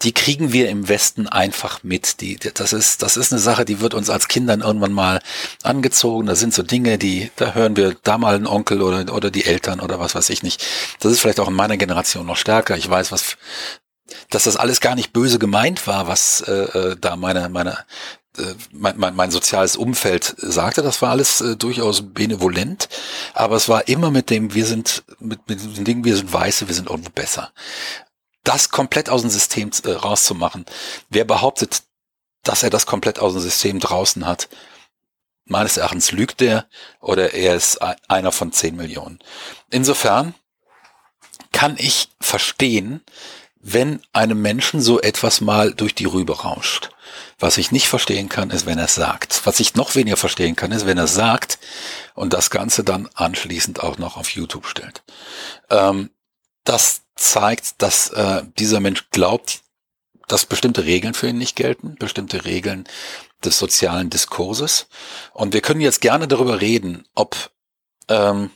die 0.02 0.14
kriegen 0.14 0.52
wir 0.52 0.70
im 0.70 0.88
Westen 0.88 1.28
einfach 1.28 1.84
mit. 1.84 2.22
Die, 2.22 2.38
das 2.38 2.74
ist, 2.74 3.02
das 3.02 3.18
ist 3.18 3.32
eine 3.32 3.42
Sache, 3.42 3.66
die 3.66 3.80
wird 3.80 3.94
uns 3.94 4.10
als 4.10 4.28
Kindern 4.28 4.62
irgendwann 4.62 4.92
mal 4.92 5.22
angezogen. 5.64 6.28
Das 6.28 6.40
sind 6.40 6.54
so 6.54 6.64
Dinge, 6.64 6.98
die, 6.98 7.32
da 7.38 7.54
hören 7.54 7.76
wir 7.76 7.96
da 8.04 8.18
mal 8.18 8.36
einen 8.36 8.48
Onkel 8.48 8.82
oder, 8.82 9.14
oder 9.14 9.32
die 9.32 9.46
Eltern 9.46 9.80
oder 9.80 10.00
was 10.00 10.16
weiß 10.16 10.30
ich 10.30 10.44
nicht. 10.44 10.64
Das 11.00 11.12
ist 11.12 11.22
vielleicht 11.22 11.40
auch 11.40 11.48
in 11.48 11.54
meiner 11.54 11.78
Generation 11.78 12.26
noch 12.26 12.38
stärker. 12.38 12.78
Ich 12.78 12.90
weiß, 12.90 13.12
was, 13.12 13.38
dass 14.30 14.44
das 14.44 14.58
alles 14.58 14.82
gar 14.82 14.96
nicht 14.96 15.14
böse 15.14 15.40
gemeint 15.40 15.88
war, 15.88 16.08
was 16.08 16.42
äh, 16.42 16.52
äh 16.52 16.96
da 17.00 17.16
meine, 17.16 17.48
meine, 17.48 17.78
äh, 18.38 18.54
mein, 18.72 18.98
mein, 18.98 19.16
mein 19.16 19.32
soziales 19.32 19.78
Umfeld 19.78 20.36
sagte, 20.38 20.82
das 20.82 21.02
war 21.02 21.12
alles 21.12 21.40
äh, 21.40 21.56
durchaus 21.56 22.14
benevolent, 22.14 22.90
aber 23.34 23.56
es 23.56 23.70
war 23.70 23.88
immer 23.88 24.12
mit 24.12 24.30
dem, 24.30 24.54
wir 24.54 24.66
sind, 24.66 25.04
mit, 25.20 25.48
mit 25.48 25.64
dem 25.64 25.86
Ding, 25.86 26.04
wir 26.04 26.18
sind 26.18 26.32
Weiße, 26.34 26.68
wir 26.68 26.76
sind 26.76 26.90
irgendwo 26.90 27.12
besser 27.12 27.54
das 28.46 28.70
komplett 28.70 29.10
aus 29.10 29.22
dem 29.22 29.30
System 29.30 29.72
äh, 29.84 29.92
rauszumachen. 29.92 30.66
Wer 31.10 31.26
behauptet, 31.26 31.84
dass 32.44 32.64
er 32.64 32.70
das 32.70 32.86
komplett 32.86 33.20
aus 33.20 33.34
dem 33.34 33.42
System 33.42 33.80
draußen 33.80 34.26
hat, 34.26 34.48
meines 35.46 35.78
Erachtens 35.78 36.12
lügt 36.12 36.42
er 36.42 36.66
oder 37.02 37.34
er 37.34 37.56
ist 37.56 37.80
einer 38.08 38.32
von 38.32 38.52
zehn 38.52 38.76
Millionen. 38.76 39.20
Insofern 39.70 40.34
kann 41.52 41.76
ich 41.78 42.10
verstehen, 42.20 43.02
wenn 43.60 44.02
einem 44.14 44.42
Menschen 44.42 44.82
so 44.82 45.02
etwas 45.02 45.42
mal 45.42 45.74
durch 45.74 45.96
die 45.96 46.06
Rübe 46.06 46.42
rauscht. 46.42 46.92
Was 47.40 47.58
ich 47.58 47.72
nicht 47.72 47.88
verstehen 47.88 48.30
kann, 48.30 48.50
ist, 48.52 48.66
wenn 48.66 48.78
er 48.78 48.86
es 48.86 48.96
sagt. 48.96 49.42
Was 49.46 49.60
ich 49.60 49.76
noch 49.76 49.96
weniger 49.96 50.18
verstehen 50.18 50.56
kann, 50.56 50.72
ist, 50.72 50.86
wenn 50.86 50.98
er 50.98 51.06
es 51.06 51.14
sagt 51.14 51.60
und 52.14 52.34
das 52.34 52.50
Ganze 52.50 52.84
dann 52.84 53.10
anschließend 53.14 53.82
auch 53.82 53.98
noch 53.98 54.18
auf 54.18 54.30
YouTube 54.30 54.68
stellt. 54.68 55.04
Ähm, 55.70 56.12
das 56.64 57.02
zeigt, 57.16 57.82
dass 57.82 58.10
äh, 58.10 58.44
dieser 58.58 58.80
Mensch 58.80 59.10
glaubt, 59.10 59.62
dass 60.28 60.46
bestimmte 60.46 60.86
Regeln 60.86 61.14
für 61.14 61.28
ihn 61.28 61.38
nicht 61.38 61.56
gelten, 61.56 61.96
bestimmte 61.96 62.46
Regeln 62.46 62.88
des 63.44 63.58
sozialen 63.58 64.10
Diskurses. 64.10 64.88
Und 65.34 65.54
wir 65.54 65.62
können 65.62 65.82
jetzt 65.82 66.02
gerne 66.02 66.28
darüber 66.28 66.62
reden, 66.62 67.08
ob 67.14 67.52
ähm, 68.10 68.50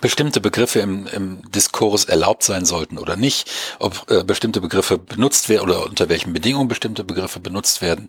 bestimmte 0.00 0.40
Begriffe 0.40 0.80
im, 0.80 1.06
im 1.08 1.50
Diskurs 1.50 2.04
erlaubt 2.04 2.44
sein 2.44 2.64
sollten 2.64 2.96
oder 2.98 3.16
nicht, 3.16 3.50
ob 3.78 4.10
äh, 4.10 4.22
bestimmte 4.22 4.60
Begriffe 4.60 4.98
benutzt 4.98 5.48
werden 5.48 5.68
oder 5.68 5.84
unter 5.84 6.08
welchen 6.08 6.32
Bedingungen 6.32 6.68
bestimmte 6.68 7.04
Begriffe 7.04 7.40
benutzt 7.40 7.82
werden 7.82 8.08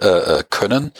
äh, 0.00 0.06
äh 0.06 0.44
können. 0.48 0.92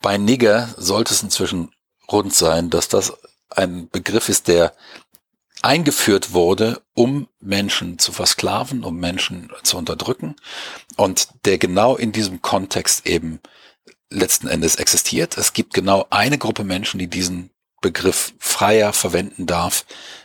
Bei 0.00 0.18
Nigger 0.18 0.74
sollte 0.76 1.14
es 1.14 1.22
inzwischen 1.22 1.72
rund 2.10 2.34
sein, 2.34 2.70
dass 2.70 2.88
das 2.88 3.12
ein 3.50 3.88
Begriff 3.88 4.28
ist, 4.28 4.48
der 4.48 4.74
eingeführt 5.62 6.32
wurde, 6.32 6.82
um 6.94 7.28
Menschen 7.40 7.98
zu 7.98 8.12
versklaven, 8.12 8.84
um 8.84 8.96
Menschen 8.98 9.50
zu 9.62 9.76
unterdrücken 9.76 10.36
und 10.96 11.28
der 11.44 11.58
genau 11.58 11.96
in 11.96 12.12
diesem 12.12 12.42
Kontext 12.42 13.06
eben 13.06 13.40
letzten 14.10 14.48
Endes 14.48 14.76
existiert. 14.76 15.38
Es 15.38 15.52
gibt 15.52 15.74
genau 15.74 16.06
eine 16.10 16.38
Gruppe 16.38 16.64
Menschen, 16.64 16.98
die 16.98 17.08
diesen 17.08 17.50
Begriff 17.80 18.34
freier 18.38 18.92
verwenden 18.92 19.46
darf 19.46 19.84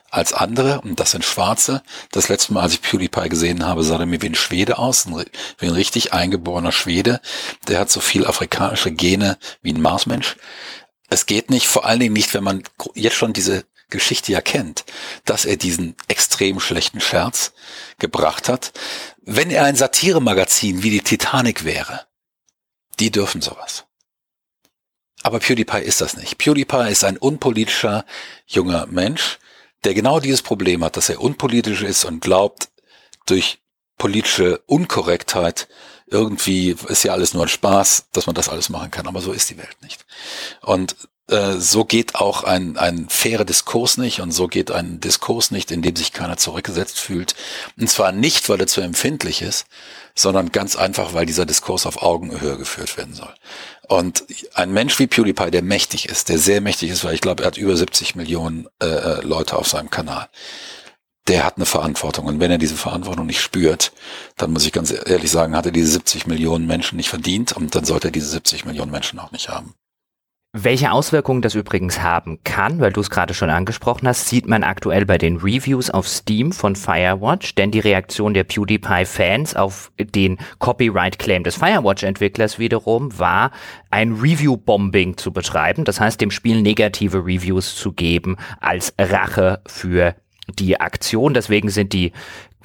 als 0.10 0.34
andere 0.34 0.82
und 0.82 1.00
das 1.00 1.12
sind 1.12 1.26
Schwarze. 1.26 1.82
Das 2.12 2.30
letzte 2.30 2.54
Mal, 2.54 2.62
als 2.62 2.74
ich 2.74 2.82
PewDiePie 2.82 3.30
gesehen 3.30 3.66
habe, 3.66 3.84
sah 3.84 4.00
er 4.00 4.06
mir 4.06 4.22
wie 4.22 4.28
ein 4.28 4.36
Schwede 4.36 4.78
aus, 4.78 5.08
wie 5.08 5.66
ein 5.66 5.74
richtig 5.74 6.14
eingeborener 6.14 6.72
Schwede. 6.72 7.20
Der 7.68 7.80
hat 7.80 7.92
so 7.92 8.00
viel 8.00 8.26
afrikanische 8.26 8.92
Gene 8.92 9.38
wie 9.62 9.74
ein 9.74 9.82
Marsmensch. 9.82 10.38
Es 11.10 11.26
geht 11.26 11.50
nicht, 11.50 11.68
vor 11.68 11.86
allen 11.86 12.00
Dingen 12.00 12.14
nicht, 12.14 12.34
wenn 12.34 12.44
man 12.44 12.64
jetzt 12.94 13.16
schon 13.16 13.34
diese 13.34 13.66
Geschichte 13.90 14.32
ja 14.32 14.42
kennt, 14.42 14.86
dass 15.26 15.46
er 15.46 15.58
diesen 15.58 15.96
extrem 16.08 16.60
schlechten 16.60 17.00
Scherz 17.00 17.54
gebracht 18.00 18.50
hat. 18.50 18.74
Wenn 19.22 19.50
er 19.50 19.64
ein 19.64 19.76
Satiremagazin 19.76 20.84
wie 20.84 20.90
die 20.90 21.02
Titanic 21.02 21.64
wäre, 21.64 22.06
die 23.00 23.12
dürfen 23.12 23.42
sowas. 23.42 23.86
Aber 25.24 25.40
PewDiePie 25.40 25.82
ist 25.82 26.02
das 26.02 26.16
nicht. 26.18 26.38
PewDiePie 26.38 26.90
ist 26.90 27.04
ein 27.04 27.18
unpolitischer 27.18 28.06
junger 28.46 28.86
Mensch, 28.88 29.40
der 29.84 29.94
genau 29.94 30.20
dieses 30.20 30.42
Problem 30.42 30.84
hat, 30.84 30.98
dass 30.98 31.10
er 31.10 31.22
unpolitisch 31.22 31.82
ist 31.82 32.06
und 32.06 32.20
glaubt, 32.20 32.70
durch 33.26 33.60
politische 33.98 34.60
Unkorrektheit 34.66 35.68
irgendwie 36.08 36.76
ist 36.88 37.04
ja 37.04 37.14
alles 37.14 37.34
nur 37.34 37.44
ein 37.44 37.50
Spaß, 37.50 38.08
dass 38.12 38.26
man 38.26 38.36
das 38.36 38.50
alles 38.50 38.70
machen 38.70 38.92
kann. 38.92 39.08
Aber 39.08 39.22
so 39.22 39.34
ist 39.34 39.50
die 39.50 39.58
Welt 39.58 39.82
nicht. 39.82 40.06
Und 40.62 40.96
äh, 41.30 41.58
so 41.58 41.86
geht 41.86 42.16
auch 42.16 42.44
ein, 42.44 42.78
ein 42.78 43.08
fairer 43.10 43.46
Diskurs 43.46 43.98
nicht 43.98 44.22
und 44.22 44.32
so 44.32 44.48
geht 44.48 44.72
ein 44.72 45.00
Diskurs 45.00 45.52
nicht, 45.52 45.72
in 45.72 45.82
dem 45.82 45.96
sich 45.96 46.14
keiner 46.14 46.38
zurückgesetzt 46.38 47.00
fühlt. 47.00 47.36
Und 47.78 47.90
zwar 47.90 48.12
nicht, 48.12 48.48
weil 48.50 48.60
er 48.60 48.68
zu 48.68 48.82
empfindlich 48.82 49.42
ist, 49.42 49.66
sondern 50.16 50.52
ganz 50.52 50.76
einfach, 50.76 51.14
weil 51.14 51.26
dieser 51.26 51.46
Diskurs 51.46 51.86
auf 51.86 52.02
Augenhöhe 52.02 52.58
geführt 52.58 52.98
werden 52.98 53.14
soll. 53.14 53.34
Und 53.88 54.26
ein 54.54 54.72
Mensch 54.72 54.98
wie 55.00 55.08
PewDiePie, 55.08 55.52
der 55.52 55.62
mächtig 55.62 56.10
ist, 56.10 56.30
der 56.30 56.40
sehr 56.40 56.62
mächtig 56.62 56.90
ist, 56.90 57.04
weil 57.04 57.14
ich 57.14 57.22
glaube, 57.22 57.44
er 57.44 57.48
hat 57.48 57.58
über 57.58 57.76
70 57.76 58.16
Millionen 58.16 58.68
äh, 58.82 58.88
äh, 58.88 59.22
Leute 59.22 59.58
auf 59.58 59.68
seinem 59.68 59.90
Kanal, 59.90 60.28
der 61.28 61.46
hat 61.46 61.58
eine 61.58 61.66
Verantwortung. 61.66 62.26
Und 62.26 62.40
wenn 62.40 62.52
er 62.52 62.58
diese 62.58 62.76
Verantwortung 62.76 63.26
nicht 63.26 63.42
spürt, 63.42 63.92
dann 64.38 64.52
muss 64.52 64.66
ich 64.66 64.72
ganz 64.72 64.92
ehrlich 64.92 65.30
sagen, 65.30 65.56
hat 65.56 65.66
er 65.66 65.72
diese 65.72 65.92
70 65.92 66.26
Millionen 66.26 66.68
Menschen 66.68 66.96
nicht 66.96 67.10
verdient 67.10 67.52
und 67.52 67.76
dann 67.76 67.86
sollte 67.86 68.08
er 68.10 68.12
diese 68.12 68.30
70 68.30 68.66
Millionen 68.66 68.92
Menschen 68.92 69.20
auch 69.20 69.32
nicht 69.32 69.50
haben. 69.50 69.74
Welche 70.54 70.92
Auswirkungen 70.92 71.42
das 71.42 71.56
übrigens 71.56 72.02
haben 72.02 72.40
kann, 72.44 72.80
weil 72.80 72.94
du 72.94 73.02
es 73.02 73.10
gerade 73.10 73.34
schon 73.34 73.50
angesprochen 73.50 74.08
hast, 74.08 74.28
sieht 74.28 74.48
man 74.48 74.64
aktuell 74.64 75.06
bei 75.06 75.18
den 75.18 75.38
Reviews 75.38 75.90
auf 75.90 76.08
Steam 76.08 76.54
von 76.54 76.76
Firewatch, 76.76 77.54
denn 77.56 77.70
die 77.70 77.82
Reaktion 77.82 78.34
der 78.34 78.46
PewDiePie-Fans 78.46 79.56
auf 79.56 79.92
den 80.00 80.38
Copyright-Claim 80.60 81.44
des 81.44 81.58
Firewatch-Entwicklers 81.58 82.60
wiederum 82.60 83.20
war, 83.20 83.52
ein 83.92 84.14
Review-Bombing 84.14 85.18
zu 85.18 85.32
betreiben, 85.32 85.84
das 85.84 86.00
heißt 86.00 86.22
dem 86.22 86.32
Spiel 86.32 86.62
negative 86.62 87.20
Reviews 87.20 87.76
zu 87.76 87.92
geben 87.92 88.38
als 88.62 88.94
Rache 88.98 89.62
für 89.68 90.16
die 90.48 90.80
Aktion. 90.80 91.34
Deswegen 91.34 91.70
sind 91.70 91.92
die 91.92 92.14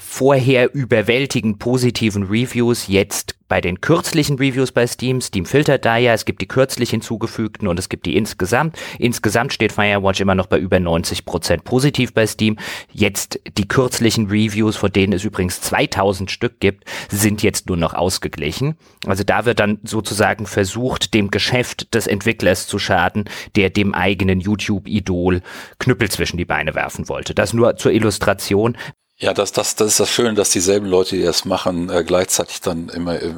vorher 0.03 0.75
überwältigend 0.75 1.59
positiven 1.59 2.25
Reviews 2.25 2.89
jetzt 2.89 3.37
bei 3.53 3.61
den 3.61 3.83
kürzlichen 3.83 4.39
Reviews 4.39 4.73
bei 4.73 4.87
Steam. 4.87 5.21
Steam 5.21 5.45
filtert 5.45 5.85
da 5.85 5.99
ja, 5.99 6.15
es 6.15 6.25
gibt 6.25 6.41
die 6.41 6.49
kürzlich 6.49 6.89
hinzugefügten 6.89 7.69
und 7.69 7.79
es 7.79 7.91
gibt 7.91 8.07
die 8.07 8.17
insgesamt. 8.17 8.79
Insgesamt 8.99 9.53
steht 9.53 9.73
Firewatch 9.73 10.23
immer 10.23 10.35
noch 10.35 10.47
bei 10.47 10.59
über 10.59 10.81
90 10.81 11.27
Prozent 11.27 11.65
positiv 11.65 12.15
bei 12.15 12.27
Steam. 12.27 12.57
Jetzt 12.91 13.41
die 13.59 13.69
kürzlichen 13.69 14.29
Reviews, 14.29 14.77
von 14.77 14.91
denen 14.91 15.13
es 15.13 15.25
übrigens 15.25 15.61
2000 15.61 16.31
Stück 16.31 16.61
gibt, 16.61 16.85
sind 17.11 17.43
jetzt 17.43 17.69
nur 17.69 17.77
noch 17.77 17.93
ausgeglichen. 17.93 18.77
Also 19.07 19.23
da 19.23 19.45
wird 19.45 19.61
dann 19.61 19.81
sozusagen 19.83 20.47
versucht, 20.47 21.13
dem 21.13 21.31
Geschäft 21.31 21.95
des 21.95 22.07
Entwicklers 22.07 22.67
zu 22.67 22.79
schaden, 22.79 23.25
der 23.55 23.69
dem 23.69 23.93
eigenen 23.93 24.41
YouTube-Idol 24.41 25.43
Knüppel 25.79 26.11
zwischen 26.11 26.39
die 26.39 26.47
Beine 26.47 26.75
werfen 26.75 27.11
wollte. 27.11 27.35
Das 27.35 27.53
nur 27.53 27.77
zur 27.77 27.93
Illustration. 27.93 28.79
Ja, 29.23 29.33
das, 29.33 29.53
das, 29.53 29.77
das 29.77 29.87
ist 29.87 30.01
das 30.01 30.11
Schöne, 30.11 30.35
dass 30.35 30.51
dieselben 30.51 30.87
Leute, 30.87 31.15
die 31.15 31.23
das 31.23 31.45
machen, 31.45 31.91
äh, 31.91 32.03
gleichzeitig 32.03 32.61
dann 32.61 32.89
immer 32.89 33.23
äh, 33.23 33.33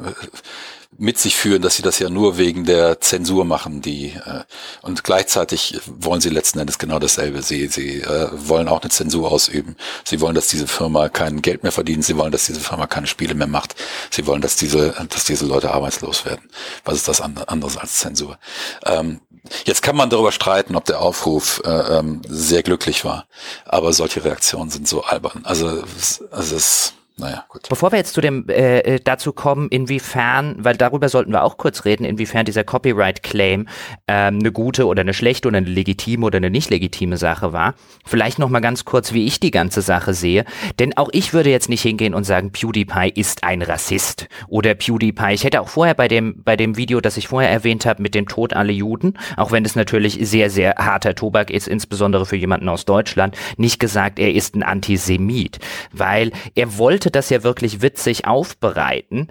mit 0.97 1.17
sich 1.17 1.35
führen, 1.35 1.61
dass 1.61 1.75
sie 1.75 1.81
das 1.81 1.99
ja 1.99 2.09
nur 2.09 2.37
wegen 2.37 2.65
der 2.65 3.01
Zensur 3.01 3.45
machen, 3.45 3.81
die 3.81 4.13
äh, 4.25 4.43
und 4.81 5.03
gleichzeitig 5.03 5.79
wollen 5.85 6.21
sie 6.21 6.29
letzten 6.29 6.59
Endes 6.59 6.77
genau 6.77 6.99
dasselbe. 6.99 7.41
Sie, 7.41 7.67
sie 7.67 8.01
äh, 8.01 8.29
wollen 8.31 8.67
auch 8.67 8.81
eine 8.81 8.89
Zensur 8.89 9.31
ausüben. 9.31 9.75
Sie 10.03 10.21
wollen, 10.21 10.35
dass 10.35 10.47
diese 10.47 10.67
Firma 10.67 11.09
kein 11.09 11.41
Geld 11.41 11.63
mehr 11.63 11.71
verdient. 11.71 12.05
Sie 12.05 12.17
wollen, 12.17 12.31
dass 12.31 12.45
diese 12.45 12.59
Firma 12.59 12.87
keine 12.87 13.07
Spiele 13.07 13.35
mehr 13.35 13.47
macht. 13.47 13.75
Sie 14.11 14.25
wollen, 14.27 14.41
dass 14.41 14.55
diese, 14.55 14.93
dass 15.09 15.25
diese 15.25 15.45
Leute 15.45 15.71
arbeitslos 15.71 16.25
werden. 16.25 16.49
Was 16.83 16.95
ist 16.95 17.07
das 17.07 17.21
anderes 17.21 17.77
als 17.77 17.99
Zensur? 17.99 18.37
Ähm, 18.85 19.19
jetzt 19.65 19.81
kann 19.81 19.95
man 19.95 20.09
darüber 20.09 20.31
streiten, 20.31 20.75
ob 20.75 20.85
der 20.85 21.01
Aufruf 21.01 21.61
äh, 21.65 21.69
ähm, 21.99 22.21
sehr 22.27 22.63
glücklich 22.63 23.05
war, 23.05 23.27
aber 23.65 23.93
solche 23.93 24.23
Reaktionen 24.23 24.69
sind 24.69 24.87
so 24.87 25.03
albern. 25.03 25.41
Also, 25.43 25.83
also 26.31 26.55
es 26.55 26.93
naja, 27.17 27.45
gut. 27.47 27.69
Bevor 27.69 27.93
wir 27.93 27.97
jetzt 27.97 28.13
zu 28.13 28.19
dem 28.19 28.49
äh, 28.49 28.79
äh, 28.79 28.99
dazu 29.01 29.31
kommen, 29.31 29.69
inwiefern, 29.69 30.57
weil 30.59 30.75
darüber 30.75 31.07
sollten 31.07 31.31
wir 31.31 31.43
auch 31.43 31.57
kurz 31.57 31.85
reden, 31.85 32.03
inwiefern 32.03 32.43
dieser 32.45 32.65
Copyright-Claim 32.65 33.69
ähm, 34.09 34.39
eine 34.39 34.51
gute 34.51 34.85
oder 34.85 34.99
eine 34.99 35.13
schlechte 35.13 35.47
oder 35.47 35.59
eine 35.59 35.69
legitime 35.69 36.25
oder 36.25 36.37
eine 36.37 36.49
nicht 36.49 36.69
legitime 36.69 37.15
Sache 37.15 37.53
war. 37.53 37.75
Vielleicht 38.05 38.37
noch 38.37 38.49
mal 38.49 38.59
ganz 38.59 38.83
kurz, 38.83 39.13
wie 39.13 39.25
ich 39.25 39.39
die 39.39 39.51
ganze 39.51 39.81
Sache 39.81 40.13
sehe, 40.13 40.43
denn 40.77 40.97
auch 40.97 41.07
ich 41.13 41.33
würde 41.33 41.49
jetzt 41.49 41.69
nicht 41.69 41.83
hingehen 41.83 42.13
und 42.13 42.25
sagen, 42.25 42.51
PewDiePie 42.51 43.13
ist 43.15 43.45
ein 43.45 43.61
Rassist 43.61 44.27
oder 44.49 44.75
PewDiePie. 44.75 45.33
Ich 45.33 45.45
hätte 45.45 45.61
auch 45.61 45.69
vorher 45.69 45.93
bei 45.93 46.09
dem 46.09 46.43
bei 46.43 46.57
dem 46.57 46.75
Video, 46.75 46.99
das 46.99 47.15
ich 47.15 47.29
vorher 47.29 47.49
erwähnt 47.49 47.85
habe, 47.85 48.01
mit 48.01 48.13
dem 48.13 48.27
Tod 48.27 48.53
alle 48.53 48.73
Juden, 48.73 49.17
auch 49.37 49.53
wenn 49.53 49.63
es 49.63 49.77
natürlich 49.77 50.17
sehr 50.21 50.49
sehr 50.49 50.75
harter 50.77 51.15
Tobak 51.15 51.49
ist, 51.49 51.69
insbesondere 51.69 52.25
für 52.25 52.35
jemanden 52.35 52.67
aus 52.67 52.83
Deutschland, 52.83 53.37
nicht 53.55 53.79
gesagt, 53.79 54.19
er 54.19 54.33
ist 54.33 54.53
ein 54.53 54.63
Antisemit, 54.63 55.59
weil 55.93 56.33
er 56.55 56.77
wollte 56.77 57.04
wollte 57.05 57.11
das 57.11 57.29
ja 57.29 57.43
wirklich 57.43 57.83
witzig 57.83 58.25
aufbereiten. 58.25 59.27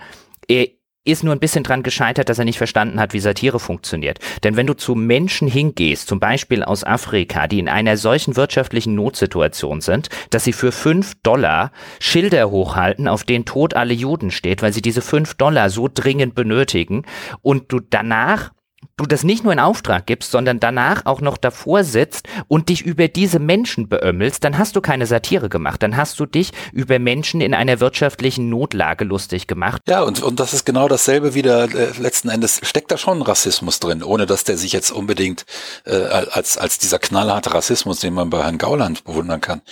Er 0.46 0.68
ist 1.04 1.24
nur 1.24 1.34
ein 1.34 1.40
bisschen 1.40 1.64
dran 1.64 1.82
gescheitert, 1.82 2.28
dass 2.28 2.38
er 2.38 2.44
nicht 2.44 2.56
verstanden 2.56 3.00
hat, 3.00 3.12
wie 3.12 3.18
Satire 3.18 3.58
funktioniert. 3.58 4.20
Denn 4.44 4.56
wenn 4.56 4.68
du 4.68 4.74
zu 4.74 4.94
Menschen 4.94 5.48
hingehst, 5.48 6.06
zum 6.06 6.20
Beispiel 6.20 6.62
aus 6.62 6.84
Afrika, 6.84 7.48
die 7.48 7.58
in 7.58 7.68
einer 7.68 7.96
solchen 7.96 8.36
wirtschaftlichen 8.36 8.94
Notsituation 8.94 9.80
sind, 9.80 10.08
dass 10.30 10.44
sie 10.44 10.52
für 10.52 10.70
fünf 10.70 11.14
Dollar 11.24 11.72
Schilder 11.98 12.48
hochhalten, 12.48 13.08
auf 13.08 13.24
denen 13.24 13.44
Tod 13.44 13.74
alle 13.74 13.92
Juden 13.92 14.30
steht, 14.30 14.62
weil 14.62 14.72
sie 14.72 14.82
diese 14.82 15.02
fünf 15.02 15.34
Dollar 15.34 15.68
so 15.68 15.88
dringend 15.92 16.36
benötigen 16.36 17.04
und 17.42 17.72
du 17.72 17.80
danach 17.80 18.52
du 18.96 19.06
das 19.06 19.24
nicht 19.24 19.44
nur 19.44 19.52
in 19.52 19.58
Auftrag 19.58 20.06
gibst, 20.06 20.30
sondern 20.30 20.60
danach 20.60 21.06
auch 21.06 21.20
noch 21.20 21.36
davor 21.36 21.84
sitzt 21.84 22.28
und 22.48 22.68
dich 22.68 22.82
über 22.82 23.08
diese 23.08 23.38
Menschen 23.38 23.88
beömmelst, 23.88 24.44
dann 24.44 24.58
hast 24.58 24.76
du 24.76 24.80
keine 24.80 25.06
Satire 25.06 25.48
gemacht. 25.48 25.82
Dann 25.82 25.96
hast 25.96 26.18
du 26.20 26.26
dich 26.26 26.52
über 26.72 26.98
Menschen 26.98 27.40
in 27.40 27.54
einer 27.54 27.80
wirtschaftlichen 27.80 28.48
Notlage 28.48 29.04
lustig 29.04 29.46
gemacht. 29.46 29.82
Ja, 29.88 30.02
und, 30.02 30.22
und 30.22 30.38
das 30.40 30.52
ist 30.54 30.64
genau 30.64 30.88
dasselbe 30.88 31.34
wieder. 31.34 31.64
Äh, 31.64 31.92
letzten 31.98 32.28
Endes 32.28 32.60
steckt 32.62 32.90
da 32.90 32.98
schon 32.98 33.22
Rassismus 33.22 33.80
drin, 33.80 34.02
ohne 34.02 34.26
dass 34.26 34.44
der 34.44 34.56
sich 34.56 34.72
jetzt 34.72 34.90
unbedingt 34.90 35.44
äh, 35.84 35.96
als, 35.96 36.56
als 36.56 36.78
dieser 36.78 36.98
knallharte 36.98 37.52
Rassismus, 37.52 38.00
den 38.00 38.14
man 38.14 38.30
bei 38.30 38.42
Herrn 38.42 38.58
Gauland 38.58 39.04
bewundern 39.04 39.40
kann, 39.40 39.62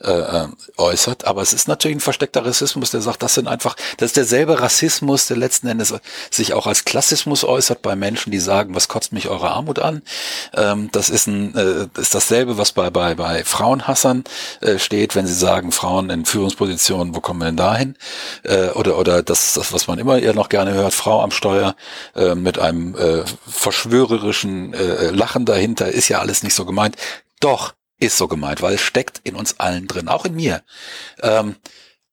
äh, 0.00 0.10
äh, 0.10 0.48
äußert. 0.76 1.26
Aber 1.26 1.42
es 1.42 1.52
ist 1.52 1.68
natürlich 1.68 1.96
ein 1.96 2.00
versteckter 2.00 2.44
Rassismus, 2.44 2.90
der 2.90 3.00
sagt, 3.00 3.22
das 3.22 3.34
sind 3.34 3.48
einfach, 3.48 3.76
das 3.96 4.10
ist 4.10 4.16
derselbe 4.16 4.60
Rassismus, 4.60 5.26
der 5.26 5.36
letzten 5.36 5.66
Endes 5.68 5.94
sich 6.30 6.52
auch 6.52 6.66
als 6.66 6.84
Klassismus 6.84 7.44
äußert 7.44 7.82
bei 7.82 7.96
Menschen, 7.96 8.30
die 8.30 8.38
sagen, 8.38 8.67
sagen, 8.68 8.74
was 8.74 8.88
kotzt 8.88 9.12
mich 9.12 9.28
eure 9.28 9.50
Armut 9.50 9.78
an? 9.78 10.02
Ähm, 10.54 10.90
das 10.92 11.10
ist 11.10 11.26
ein 11.26 11.54
äh, 11.54 11.88
ist 12.00 12.14
dasselbe, 12.14 12.58
was 12.58 12.72
bei 12.72 12.90
bei 12.90 13.14
bei 13.14 13.44
Frauenhassern 13.44 14.24
äh, 14.60 14.78
steht, 14.78 15.14
wenn 15.14 15.26
sie 15.26 15.34
sagen, 15.34 15.72
Frauen 15.72 16.10
in 16.10 16.24
Führungspositionen, 16.24 17.14
wo 17.14 17.20
kommen 17.20 17.40
wir 17.40 17.46
denn 17.46 17.56
dahin? 17.56 17.96
Äh, 18.44 18.70
oder 18.70 18.98
oder 18.98 19.22
das 19.22 19.54
das 19.54 19.72
was 19.72 19.86
man 19.86 19.98
immer 19.98 20.18
eher 20.18 20.34
noch 20.34 20.48
gerne 20.48 20.72
hört, 20.72 20.94
Frau 20.94 21.22
am 21.22 21.30
Steuer 21.30 21.74
äh, 22.14 22.34
mit 22.34 22.58
einem 22.58 22.94
äh, 22.94 23.24
verschwörerischen 23.46 24.74
äh, 24.74 25.10
Lachen 25.10 25.44
dahinter, 25.44 25.88
ist 25.88 26.08
ja 26.08 26.20
alles 26.20 26.42
nicht 26.42 26.54
so 26.54 26.64
gemeint. 26.64 26.96
Doch 27.40 27.74
ist 28.00 28.16
so 28.16 28.28
gemeint, 28.28 28.62
weil 28.62 28.74
es 28.74 28.80
steckt 28.80 29.20
in 29.24 29.34
uns 29.34 29.58
allen 29.58 29.88
drin, 29.88 30.08
auch 30.08 30.24
in 30.24 30.34
mir. 30.34 30.62
Ähm, 31.20 31.56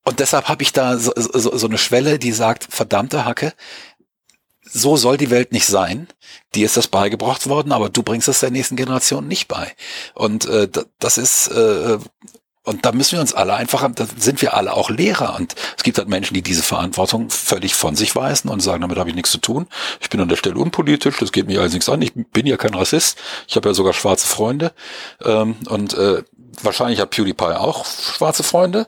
und 0.03 0.19
deshalb 0.19 0.47
habe 0.47 0.61
ich 0.61 0.71
da 0.71 0.97
so, 0.97 1.11
so, 1.15 1.57
so 1.57 1.67
eine 1.67 1.79
Schwelle, 1.79 2.19
die 2.19 2.31
sagt, 2.31 2.67
verdammte 2.69 3.25
Hacke, 3.25 3.53
so 4.75 4.97
soll 4.97 5.17
die 5.17 5.29
Welt 5.29 5.51
nicht 5.53 5.65
sein. 5.65 6.07
Dir 6.53 6.65
ist 6.65 6.77
das 6.77 6.87
beigebracht 6.87 7.47
worden, 7.47 7.71
aber 7.71 7.89
du 7.89 8.03
bringst 8.03 8.27
es 8.27 8.41
der 8.41 8.51
nächsten 8.51 8.75
Generation 8.75 9.27
nicht 9.27 9.47
bei. 9.47 9.73
Und 10.13 10.45
äh, 10.45 10.67
das 10.99 11.17
ist 11.17 11.47
äh, 11.47 11.97
und 12.65 12.83
da 12.83 12.91
müssen 12.91 13.13
wir 13.13 13.21
uns 13.21 13.33
alle 13.33 13.53
einfach, 13.53 13.87
da 13.93 14.07
sind 14.17 14.41
wir 14.41 14.55
alle 14.55 14.73
auch 14.73 14.89
Lehrer. 14.89 15.35
Und 15.35 15.53
es 15.77 15.83
gibt 15.83 15.99
halt 15.99 16.09
Menschen, 16.09 16.33
die 16.33 16.41
diese 16.41 16.63
Verantwortung 16.63 17.29
völlig 17.29 17.75
von 17.75 17.95
sich 17.95 18.15
weisen 18.15 18.49
und 18.49 18.59
sagen, 18.59 18.81
damit 18.81 18.97
habe 18.97 19.09
ich 19.09 19.15
nichts 19.15 19.29
zu 19.31 19.37
tun. 19.37 19.67
Ich 20.01 20.09
bin 20.09 20.19
an 20.19 20.29
der 20.29 20.35
Stelle 20.35 20.57
unpolitisch, 20.57 21.17
das 21.19 21.31
geht 21.31 21.45
mir 21.45 21.61
alles 21.61 21.73
nichts 21.73 21.87
an. 21.87 22.01
Ich 22.01 22.13
bin 22.15 22.47
ja 22.47 22.57
kein 22.57 22.73
Rassist. 22.73 23.19
Ich 23.47 23.55
habe 23.55 23.69
ja 23.69 23.75
sogar 23.75 23.93
schwarze 23.93 24.25
Freunde. 24.25 24.73
Ähm, 25.23 25.55
und 25.69 25.93
äh, 25.93 26.23
wahrscheinlich 26.63 26.99
hat 26.99 27.09
PewDiePie 27.11 27.55
auch 27.57 27.85
schwarze 27.85 28.43
Freunde. 28.43 28.87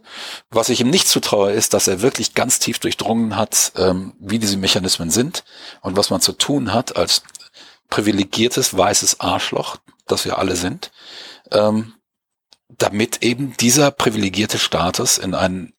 Was 0.49 0.69
ich 0.69 0.81
ihm 0.81 0.89
nicht 0.89 1.07
zutraue, 1.07 1.51
ist, 1.51 1.73
dass 1.73 1.87
er 1.87 2.01
wirklich 2.01 2.33
ganz 2.33 2.59
tief 2.59 2.79
durchdrungen 2.79 3.35
hat, 3.35 3.73
ähm, 3.75 4.13
wie 4.19 4.39
diese 4.39 4.57
Mechanismen 4.57 5.09
sind 5.09 5.43
und 5.81 5.97
was 5.97 6.09
man 6.09 6.21
zu 6.21 6.33
tun 6.33 6.73
hat 6.73 6.95
als 6.95 7.23
privilegiertes 7.89 8.77
weißes 8.77 9.19
Arschloch, 9.19 9.77
das 10.07 10.25
wir 10.25 10.37
alle 10.37 10.55
sind, 10.55 10.91
ähm, 11.51 11.93
damit 12.69 13.23
eben 13.23 13.55
dieser 13.57 13.91
privilegierte 13.91 14.59
Status 14.59 15.17
in 15.17 15.33
einen 15.33 15.73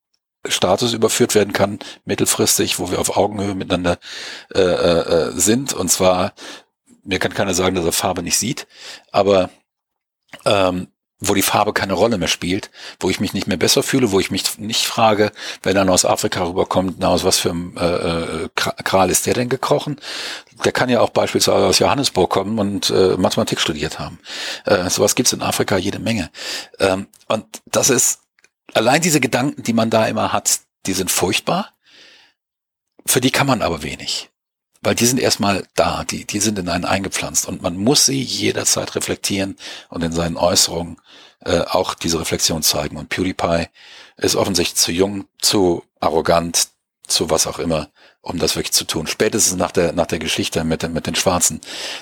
Status 0.47 0.93
überführt 0.93 1.35
werden 1.35 1.53
kann, 1.53 1.79
mittelfristig, 2.05 2.79
wo 2.79 2.91
wir 2.91 3.01
auf 3.01 3.17
Augenhöhe 3.17 3.55
miteinander 3.55 3.99
äh, 4.55 4.61
äh, 4.61 5.33
sind. 5.33 5.73
Und 5.75 5.91
zwar, 5.91 6.33
mir 7.03 7.19
kann 7.19 7.35
keiner 7.35 7.55
sagen, 7.55 7.75
dass 7.75 7.85
er 7.85 7.93
Farbe 7.93 8.23
nicht 8.23 8.39
sieht, 8.39 8.67
aber 9.11 9.51
ähm, 10.45 10.89
wo 11.21 11.35
die 11.35 11.43
Farbe 11.43 11.73
keine 11.73 11.95
Rolle 11.95 12.17
mehr 12.17 12.29
spielt, 12.29 12.71
wo 13.01 13.11
ich 13.11 13.19
mich 13.19 13.33
nicht 13.33 13.49
mehr 13.49 13.57
besser 13.57 13.83
fühle, 13.83 14.13
wo 14.13 14.21
ich 14.21 14.31
mich 14.31 14.59
nicht 14.59 14.87
frage, 14.87 15.33
wenn 15.63 15.77
er 15.77 15.89
aus 15.91 16.05
Afrika 16.05 16.45
rüberkommt, 16.45 16.97
na, 16.99 17.09
aus 17.09 17.25
was 17.25 17.39
für 17.39 17.51
einem 17.51 17.77
äh, 17.77 18.45
äh 18.45 18.49
Kral 18.55 19.11
ist 19.11 19.27
der 19.27 19.35
denn 19.35 19.49
gekrochen? 19.49 20.01
Der 20.65 20.73
kann 20.73 20.89
ja 20.89 21.01
auch 21.01 21.11
beispielsweise 21.11 21.67
aus 21.67 21.81
Johannesburg 21.81 22.31
kommen 22.31 22.59
und 22.59 22.91
äh, 22.91 23.17
Mathematik 23.17 23.61
studiert 23.61 23.99
haben. 23.99 24.21
Äh, 24.65 24.89
sowas 24.91 25.15
gibt's 25.15 25.33
in 25.33 25.43
Afrika 25.43 25.77
jede 25.77 25.99
Menge. 25.99 26.31
Ähm, 26.79 27.09
und 27.27 27.45
das 27.67 27.91
ist, 27.91 28.21
allein 28.75 29.01
diese 29.01 29.21
Gedanken, 29.21 29.63
die 29.63 29.73
man 29.73 29.91
da 29.91 30.07
immer 30.07 30.33
hat, 30.33 30.61
die 30.87 30.93
sind 30.93 31.11
furchtbar. 31.11 31.75
Für 33.07 33.21
die 33.21 33.31
kann 33.31 33.47
man 33.47 33.63
aber 33.63 33.83
wenig. 33.83 34.28
Weil 34.81 34.95
die 34.95 35.07
sind 35.07 35.19
erstmal 35.19 35.67
da, 35.75 36.05
die, 36.05 36.25
die 36.25 36.41
sind 36.41 36.59
in 36.59 36.69
einen 36.69 36.85
eingepflanzt 36.85 37.49
und 37.49 37.63
man 37.63 37.77
muss 37.77 38.07
sie 38.07 38.21
jederzeit 38.21 38.95
reflektieren 38.95 39.57
und 39.89 40.03
in 40.03 40.13
seinen 40.13 40.37
Äußerungen 40.37 40.99
äh, 41.45 41.61
auch 41.61 41.95
diese 41.95 42.21
Reflexion 42.21 42.63
zeigen. 42.63 42.97
Und 42.97 43.09
PewDiePie 43.09 43.67
ist 44.17 44.37
offensichtlich 44.37 44.77
zu 44.77 44.93
jung, 44.93 45.27
zu 45.41 45.85
arrogant, 46.01 46.69
zu 47.07 47.31
was 47.31 47.47
auch 47.47 47.59
immer, 47.59 47.89
um 48.21 48.39
das 48.39 48.57
wirklich 48.57 48.73
zu 48.73 48.85
tun. 48.85 49.07
Spätestens 49.07 49.57
nach 49.57 49.73
der, 49.73 49.93
nach 49.93 50.07
der 50.07 50.19
Geschichte 50.19 50.63
mit, 50.65 50.89
mit 50.93 51.07
den 51.07 51.15
Schwarzen, 51.15 51.61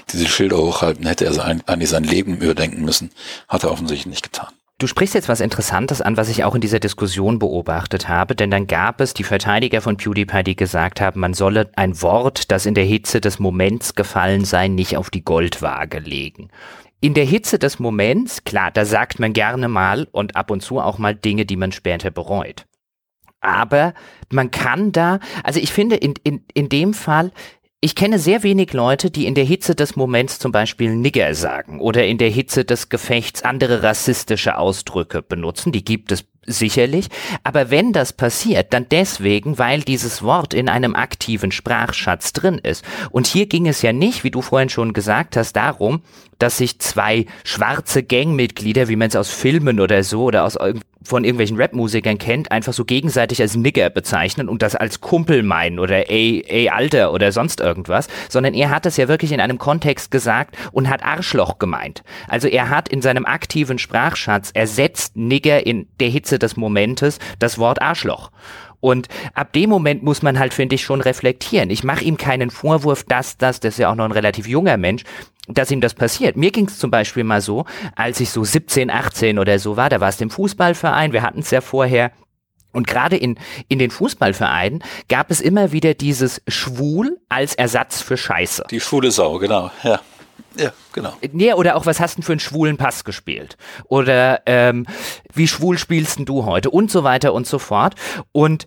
die 0.08 0.18
diese 0.18 0.28
Schilder 0.28 0.58
hochhalten, 0.58 1.06
hätte 1.06 1.24
er 1.24 1.32
sein, 1.32 1.62
eigentlich 1.66 1.90
sein 1.90 2.04
Leben 2.04 2.38
überdenken 2.38 2.84
müssen. 2.84 3.10
Hat 3.48 3.62
er 3.62 3.70
offensichtlich 3.70 4.06
nicht 4.06 4.22
getan. 4.22 4.52
Du 4.78 4.86
sprichst 4.86 5.14
jetzt 5.14 5.30
was 5.30 5.40
Interessantes 5.40 6.02
an, 6.02 6.18
was 6.18 6.28
ich 6.28 6.44
auch 6.44 6.54
in 6.54 6.60
dieser 6.60 6.80
Diskussion 6.80 7.38
beobachtet 7.38 8.10
habe, 8.10 8.34
denn 8.34 8.50
dann 8.50 8.66
gab 8.66 9.00
es 9.00 9.14
die 9.14 9.24
Verteidiger 9.24 9.80
von 9.80 9.96
PewDiePie, 9.96 10.42
die 10.42 10.54
gesagt 10.54 11.00
haben, 11.00 11.18
man 11.18 11.32
solle 11.32 11.70
ein 11.76 12.02
Wort, 12.02 12.50
das 12.50 12.66
in 12.66 12.74
der 12.74 12.84
Hitze 12.84 13.22
des 13.22 13.38
Moments 13.38 13.94
gefallen 13.94 14.44
sei, 14.44 14.68
nicht 14.68 14.98
auf 14.98 15.08
die 15.08 15.24
Goldwaage 15.24 16.00
legen. 16.00 16.50
In 17.00 17.14
der 17.14 17.24
Hitze 17.24 17.58
des 17.58 17.78
Moments, 17.78 18.44
klar, 18.44 18.70
da 18.70 18.84
sagt 18.84 19.18
man 19.18 19.32
gerne 19.32 19.68
mal 19.68 20.08
und 20.12 20.36
ab 20.36 20.50
und 20.50 20.60
zu 20.60 20.78
auch 20.78 20.98
mal 20.98 21.14
Dinge, 21.14 21.46
die 21.46 21.56
man 21.56 21.72
später 21.72 22.10
bereut. 22.10 22.66
Aber 23.40 23.94
man 24.30 24.50
kann 24.50 24.92
da, 24.92 25.20
also 25.42 25.58
ich 25.58 25.72
finde 25.72 25.96
in, 25.96 26.14
in, 26.22 26.44
in 26.52 26.68
dem 26.68 26.92
Fall 26.92 27.32
ich 27.86 27.94
kenne 27.94 28.18
sehr 28.18 28.42
wenig 28.42 28.72
Leute, 28.72 29.12
die 29.12 29.26
in 29.26 29.36
der 29.36 29.44
Hitze 29.44 29.76
des 29.76 29.94
Moments 29.94 30.40
zum 30.40 30.50
Beispiel 30.50 30.96
Nigger 30.96 31.36
sagen 31.36 31.78
oder 31.78 32.04
in 32.04 32.18
der 32.18 32.30
Hitze 32.30 32.64
des 32.64 32.88
Gefechts 32.88 33.44
andere 33.44 33.84
rassistische 33.84 34.58
Ausdrücke 34.58 35.22
benutzen. 35.22 35.70
Die 35.70 35.84
gibt 35.84 36.10
es 36.10 36.24
sicherlich. 36.46 37.08
Aber 37.44 37.70
wenn 37.70 37.92
das 37.92 38.12
passiert, 38.12 38.72
dann 38.72 38.86
deswegen, 38.90 39.58
weil 39.58 39.82
dieses 39.82 40.22
Wort 40.22 40.54
in 40.54 40.68
einem 40.68 40.94
aktiven 40.94 41.52
Sprachschatz 41.52 42.32
drin 42.32 42.58
ist. 42.58 42.84
Und 43.10 43.26
hier 43.26 43.46
ging 43.46 43.66
es 43.66 43.82
ja 43.82 43.92
nicht, 43.92 44.24
wie 44.24 44.30
du 44.30 44.42
vorhin 44.42 44.68
schon 44.68 44.92
gesagt 44.92 45.36
hast, 45.36 45.54
darum, 45.54 46.02
dass 46.38 46.58
sich 46.58 46.78
zwei 46.78 47.26
schwarze 47.44 48.02
Gangmitglieder, 48.02 48.88
wie 48.88 48.96
man 48.96 49.08
es 49.08 49.16
aus 49.16 49.30
Filmen 49.30 49.80
oder 49.80 50.02
so 50.02 50.24
oder 50.24 50.44
aus 50.44 50.58
von 51.06 51.24
irgendwelchen 51.24 51.56
Rap-Musikern 51.56 52.18
kennt, 52.18 52.50
einfach 52.50 52.72
so 52.72 52.84
gegenseitig 52.84 53.40
als 53.40 53.56
Nigger 53.56 53.90
bezeichnen 53.90 54.48
und 54.48 54.62
das 54.62 54.74
als 54.74 55.00
Kumpel 55.00 55.42
meinen 55.42 55.78
oder 55.78 56.10
ey, 56.10 56.44
ey, 56.46 56.68
Alter 56.68 57.12
oder 57.12 57.32
sonst 57.32 57.60
irgendwas, 57.60 58.08
sondern 58.28 58.54
er 58.54 58.70
hat 58.70 58.86
es 58.86 58.96
ja 58.96 59.08
wirklich 59.08 59.32
in 59.32 59.40
einem 59.40 59.58
Kontext 59.58 60.10
gesagt 60.10 60.56
und 60.72 60.88
hat 60.90 61.04
Arschloch 61.04 61.58
gemeint. 61.58 62.02
Also 62.28 62.48
er 62.48 62.70
hat 62.70 62.88
in 62.88 63.02
seinem 63.02 63.24
aktiven 63.24 63.78
Sprachschatz 63.78 64.50
ersetzt 64.52 65.16
Nigger 65.16 65.64
in 65.64 65.86
der 66.00 66.08
Hitze 66.08 66.35
Hitze 66.36 66.38
des 66.38 66.56
Momentes 66.56 67.18
das 67.38 67.58
Wort 67.58 67.80
Arschloch. 67.82 68.30
Und 68.80 69.08
ab 69.34 69.52
dem 69.52 69.70
Moment 69.70 70.02
muss 70.02 70.22
man 70.22 70.38
halt, 70.38 70.54
finde 70.54 70.74
ich, 70.74 70.84
schon 70.84 71.00
reflektieren. 71.00 71.70
Ich 71.70 71.82
mache 71.82 72.04
ihm 72.04 72.16
keinen 72.16 72.50
Vorwurf, 72.50 73.04
dass 73.04 73.38
das, 73.38 73.58
das 73.60 73.74
ist 73.74 73.78
ja 73.78 73.90
auch 73.90 73.94
noch 73.94 74.04
ein 74.04 74.12
relativ 74.12 74.46
junger 74.46 74.76
Mensch, 74.76 75.02
dass 75.48 75.70
ihm 75.70 75.80
das 75.80 75.94
passiert. 75.94 76.36
Mir 76.36 76.50
ging 76.50 76.66
es 76.66 76.78
zum 76.78 76.90
Beispiel 76.90 77.24
mal 77.24 77.40
so, 77.40 77.64
als 77.94 78.20
ich 78.20 78.30
so 78.30 78.44
17, 78.44 78.90
18 78.90 79.38
oder 79.38 79.58
so 79.58 79.76
war, 79.76 79.88
da 79.88 80.00
war 80.00 80.10
es 80.10 80.20
im 80.20 80.30
Fußballverein, 80.30 81.12
wir 81.12 81.22
hatten 81.22 81.40
es 81.40 81.50
ja 81.50 81.60
vorher, 81.60 82.12
und 82.72 82.86
gerade 82.86 83.16
in, 83.16 83.38
in 83.68 83.78
den 83.78 83.90
Fußballvereinen 83.90 84.84
gab 85.08 85.30
es 85.30 85.40
immer 85.40 85.72
wieder 85.72 85.94
dieses 85.94 86.42
Schwul 86.46 87.18
als 87.30 87.54
Ersatz 87.54 88.02
für 88.02 88.18
Scheiße. 88.18 88.64
Die 88.70 88.80
schwule 88.80 89.10
Sau, 89.10 89.38
genau, 89.38 89.70
ja. 89.82 90.00
Ja, 90.58 90.72
genau. 90.92 91.12
Nee, 91.32 91.52
oder 91.52 91.76
auch, 91.76 91.86
was 91.86 92.00
hast 92.00 92.18
du 92.18 92.22
für 92.22 92.32
einen 92.32 92.40
schwulen 92.40 92.76
Pass 92.76 93.04
gespielt? 93.04 93.56
Oder 93.84 94.42
ähm, 94.46 94.86
wie 95.34 95.48
schwul 95.48 95.78
spielst 95.78 96.20
du 96.20 96.44
heute? 96.44 96.70
Und 96.70 96.90
so 96.90 97.04
weiter 97.04 97.34
und 97.34 97.46
so 97.46 97.58
fort. 97.58 97.94
Und 98.32 98.66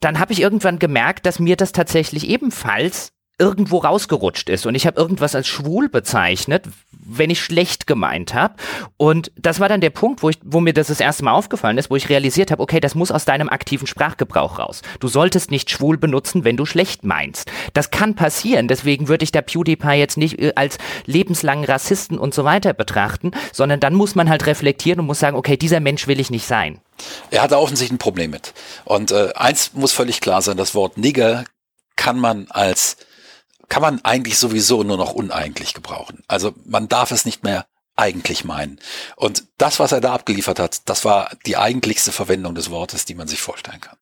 dann 0.00 0.18
habe 0.18 0.32
ich 0.32 0.40
irgendwann 0.40 0.78
gemerkt, 0.78 1.26
dass 1.26 1.38
mir 1.38 1.56
das 1.56 1.72
tatsächlich 1.72 2.28
ebenfalls 2.28 3.12
irgendwo 3.38 3.78
rausgerutscht 3.78 4.48
ist 4.48 4.66
und 4.66 4.74
ich 4.74 4.86
habe 4.86 5.00
irgendwas 5.00 5.34
als 5.34 5.46
schwul 5.46 5.88
bezeichnet, 5.88 6.64
wenn 6.90 7.30
ich 7.30 7.40
schlecht 7.40 7.86
gemeint 7.86 8.34
habe 8.34 8.54
und 8.96 9.30
das 9.36 9.60
war 9.60 9.68
dann 9.68 9.80
der 9.80 9.90
Punkt, 9.90 10.22
wo 10.22 10.28
ich 10.28 10.38
wo 10.42 10.60
mir 10.60 10.74
das 10.74 10.88
das 10.88 11.00
erste 11.00 11.24
Mal 11.24 11.32
aufgefallen 11.32 11.78
ist, 11.78 11.88
wo 11.88 11.96
ich 11.96 12.08
realisiert 12.08 12.50
habe, 12.50 12.62
okay, 12.62 12.80
das 12.80 12.96
muss 12.96 13.12
aus 13.12 13.24
deinem 13.24 13.48
aktiven 13.48 13.86
Sprachgebrauch 13.86 14.58
raus. 14.58 14.82
Du 14.98 15.08
solltest 15.08 15.50
nicht 15.50 15.70
schwul 15.70 15.98
benutzen, 15.98 16.44
wenn 16.44 16.56
du 16.56 16.66
schlecht 16.66 17.04
meinst. 17.04 17.50
Das 17.74 17.90
kann 17.90 18.14
passieren, 18.14 18.66
deswegen 18.66 19.08
würde 19.08 19.22
ich 19.22 19.32
der 19.32 19.42
PewDiePie 19.42 19.94
jetzt 19.94 20.16
nicht 20.16 20.38
äh, 20.40 20.52
als 20.56 20.78
lebenslangen 21.06 21.64
Rassisten 21.64 22.18
und 22.18 22.34
so 22.34 22.44
weiter 22.44 22.74
betrachten, 22.74 23.30
sondern 23.52 23.78
dann 23.78 23.94
muss 23.94 24.14
man 24.14 24.28
halt 24.28 24.46
reflektieren 24.46 25.00
und 25.00 25.06
muss 25.06 25.20
sagen, 25.20 25.36
okay, 25.36 25.56
dieser 25.56 25.80
Mensch 25.80 26.08
will 26.08 26.18
ich 26.18 26.30
nicht 26.30 26.46
sein. 26.46 26.80
Er 27.30 27.42
hatte 27.42 27.58
offensichtlich 27.58 27.94
ein 27.94 27.98
Problem 27.98 28.32
mit. 28.32 28.52
Und 28.84 29.12
äh, 29.12 29.32
eins 29.36 29.72
muss 29.74 29.92
völlig 29.92 30.20
klar 30.20 30.42
sein, 30.42 30.56
das 30.56 30.74
Wort 30.74 30.98
Nigger 30.98 31.44
kann 31.96 32.18
man 32.18 32.46
als 32.50 32.96
kann 33.68 33.82
man 33.82 34.04
eigentlich 34.04 34.38
sowieso 34.38 34.82
nur 34.82 34.96
noch 34.96 35.12
uneigentlich 35.12 35.74
gebrauchen. 35.74 36.22
Also 36.26 36.54
man 36.64 36.88
darf 36.88 37.10
es 37.10 37.24
nicht 37.24 37.44
mehr 37.44 37.66
eigentlich 37.96 38.44
meinen. 38.44 38.78
Und 39.16 39.44
das, 39.58 39.80
was 39.80 39.92
er 39.92 40.00
da 40.00 40.14
abgeliefert 40.14 40.60
hat, 40.60 40.88
das 40.88 41.04
war 41.04 41.30
die 41.46 41.56
eigentlichste 41.56 42.12
Verwendung 42.12 42.54
des 42.54 42.70
Wortes, 42.70 43.04
die 43.04 43.14
man 43.14 43.28
sich 43.28 43.40
vorstellen 43.40 43.80
kann. 43.80 43.96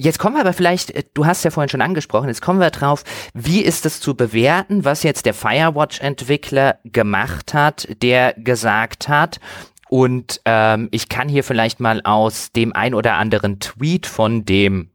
Jetzt 0.00 0.20
kommen 0.20 0.36
wir 0.36 0.42
aber 0.42 0.52
vielleicht, 0.52 0.92
äh, 0.92 1.02
du 1.12 1.26
hast 1.26 1.44
ja 1.44 1.50
vorhin 1.50 1.68
schon 1.68 1.82
angesprochen, 1.82 2.28
jetzt 2.28 2.40
kommen 2.40 2.60
wir 2.60 2.70
drauf, 2.70 3.02
wie 3.34 3.62
ist 3.62 3.84
es 3.84 4.00
zu 4.00 4.14
bewerten, 4.14 4.84
was 4.84 5.02
jetzt 5.02 5.26
der 5.26 5.34
Firewatch-Entwickler 5.34 6.78
gemacht 6.84 7.52
hat, 7.52 7.88
der 8.00 8.32
gesagt 8.34 9.08
hat, 9.08 9.40
und 9.88 10.40
ähm, 10.44 10.88
ich 10.90 11.08
kann 11.08 11.28
hier 11.28 11.42
vielleicht 11.42 11.80
mal 11.80 12.02
aus 12.04 12.52
dem 12.52 12.74
ein 12.74 12.94
oder 12.94 13.14
anderen 13.14 13.58
Tweet 13.58 14.06
von 14.06 14.44
dem 14.44 14.90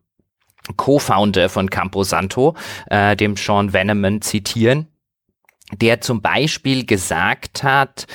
Co-Founder 0.78 1.50
von 1.50 1.70
Camposanto, 1.70 2.56
äh, 2.90 3.16
dem 3.16 3.36
Sean 3.36 3.74
Veneman, 3.74 4.22
zitieren, 4.22 4.88
der 5.74 6.02
zum 6.02 6.22
Beispiel 6.22 6.86
gesagt 6.86 7.64
hat, 7.64 8.08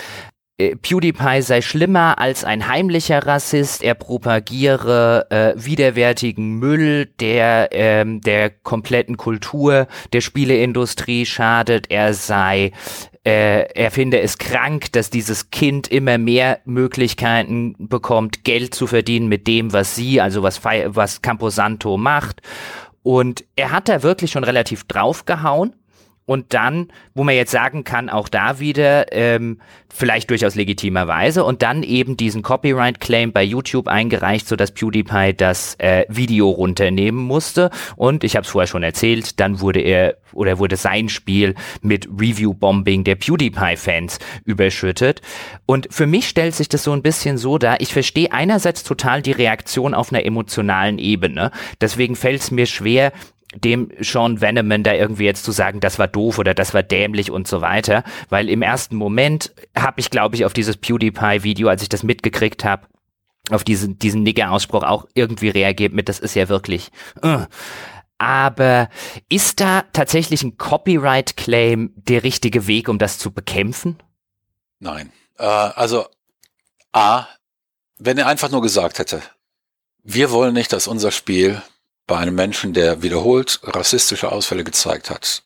äh, 0.61 0.75
PewDiePie 0.75 1.43
sei 1.43 1.63
schlimmer 1.63 2.19
als 2.19 2.45
ein 2.45 2.67
heimlicher 2.67 3.25
Rassist, 3.25 3.83
er 3.83 3.95
propagiere 3.95 5.27
äh, 5.31 5.53
widerwärtigen 5.57 6.59
Müll, 6.59 7.07
der 7.21 7.69
ähm, 7.73 8.21
der 8.21 8.51
kompletten 8.51 9.17
Kultur 9.17 9.87
der 10.13 10.21
Spieleindustrie 10.21 11.27
schadet, 11.27 11.91
er 11.91 12.13
sei 12.13 12.73
er 13.31 13.91
finde 13.91 14.21
es 14.21 14.39
krank, 14.39 14.93
dass 14.93 15.11
dieses 15.11 15.51
Kind 15.51 15.89
immer 15.89 16.19
mehr 16.19 16.61
Möglichkeiten 16.65 17.75
bekommt, 17.79 18.45
Geld 18.45 18.75
zu 18.75 18.87
verdienen 18.87 19.29
mit 19.29 19.47
dem, 19.47 19.73
was 19.73 19.95
sie, 19.95 20.21
also 20.21 20.43
was, 20.43 20.65
was 20.65 21.23
Camposanto 21.23 21.97
macht. 21.97 22.43
Und 23.03 23.45
er 23.57 23.71
hat 23.71 23.89
da 23.89 24.03
wirklich 24.03 24.31
schon 24.31 24.45
relativ 24.45 24.85
draufgehauen 24.85 25.75
und 26.29 26.53
dann, 26.53 26.89
wo 27.15 27.25
man 27.25 27.35
jetzt 27.35 27.53
sagen 27.53 27.85
kann, 27.85 28.11
auch 28.11 28.29
da 28.29 28.61
wieder, 28.61 29.11
ähm, 29.15 29.63
vielleicht 29.89 30.29
durchaus 30.29 30.57
legitimerweise, 30.57 31.43
und 31.43 31.63
dann 31.63 31.83
eben 31.83 32.19
diesen 32.19 32.43
Copyright-Claim 32.43 33.33
bei 33.33 33.43
YouTube 33.43 33.89
eingereicht, 33.89 34.47
sodass 34.47 34.73
PewDiePie 34.73 35.33
das 35.35 35.77
äh, 35.77 36.05
Video 36.11 36.51
runternehmen 36.51 37.19
musste. 37.19 37.71
Und 37.97 38.25
ich 38.25 38.37
habe 38.37 38.45
es 38.45 38.51
vorher 38.51 38.67
schon 38.67 38.83
erzählt, 38.83 39.41
dann 39.41 39.61
wurde 39.61 39.81
er 39.81 40.19
oder 40.35 40.59
wurde 40.59 40.77
sein 40.77 41.09
Spiel 41.09 41.55
mit 41.81 42.07
Review-Bombing 42.07 43.05
der 43.05 43.15
PewDiePie-Fans 43.15 44.19
überschüttet. 44.45 45.23
Und 45.65 45.89
für 45.91 46.07
mich 46.07 46.29
stellt 46.29 46.55
sich 46.55 46.69
das 46.69 46.85
so 46.85 46.93
ein 46.93 47.01
bisschen 47.01 47.39
so 47.39 47.57
dar, 47.57 47.81
ich 47.81 47.95
verstehe 47.95 48.33
einerseits 48.33 48.85
total 48.85 49.23
die 49.23 49.33
Reaktion 49.33 49.95
auf 49.95 50.13
einer 50.13 50.27
emotionalen 50.27 50.99
Ebene. 50.99 51.53
Deswegen 51.81 52.17
fällt 52.17 52.43
es 52.43 52.51
mir 52.51 52.67
schwer, 52.67 53.13
dem 53.55 53.91
Sean 54.01 54.41
Veneman 54.41 54.83
da 54.83 54.93
irgendwie 54.93 55.25
jetzt 55.25 55.45
zu 55.45 55.53
sagen, 55.53 55.81
das 55.81 55.99
war 55.99 56.07
doof 56.07 56.39
oder 56.39 56.55
das 56.55 56.75
war 56.75 56.83
dämlich 56.83 57.31
und 57.31 57.49
so 57.49 57.61
weiter, 57.61 58.05
weil 58.29 58.49
im 58.49 58.63
ersten 58.63 58.97
Moment 58.97 59.55
habe 59.77 60.01
ich, 60.01 60.11
glaube 60.11 60.37
ich, 60.37 60.45
auf 60.45 60.53
dieses 60.53 60.77
PewDiePie-Video, 60.77 61.69
als 61.69 61.83
ich 61.83 61.89
das 61.89 62.03
mitgekriegt 62.03 62.65
habe, 62.65 62.87
auf 63.51 63.65
diesen, 63.65 63.99
diesen 63.99 64.23
Nigger-Ausspruch 64.23 64.83
auch 64.83 65.07
irgendwie 65.15 65.49
reagiert 65.49 65.95
mit, 65.95 66.09
das 66.09 66.19
ist 66.19 66.35
ja 66.35 66.49
wirklich. 66.49 66.91
Uh. 67.25 67.47
Aber 68.19 68.91
ist 69.29 69.61
da 69.61 69.85
tatsächlich 69.93 70.43
ein 70.43 70.59
Copyright-Claim 70.59 71.93
der 71.97 72.25
richtige 72.25 72.67
Weg, 72.67 72.89
um 72.89 72.99
das 72.99 73.19
zu 73.19 73.31
bekämpfen? 73.31 73.97
Nein. 74.81 75.13
Äh, 75.39 75.45
also 75.45 76.07
A, 76.93 77.27
wenn 77.97 78.19
er 78.19 78.27
einfach 78.27 78.51
nur 78.51 78.61
gesagt 78.61 78.99
hätte, 78.99 79.23
wir 80.03 80.31
wollen 80.31 80.55
nicht, 80.55 80.73
dass 80.73 80.89
unser 80.89 81.13
Spiel 81.13 81.63
bei 82.09 82.17
einem 82.17 82.35
Menschen, 82.35 82.73
der 82.73 83.03
wiederholt 83.03 83.61
rassistische 83.63 84.33
Ausfälle 84.33 84.65
gezeigt 84.65 85.11
hat, 85.11 85.45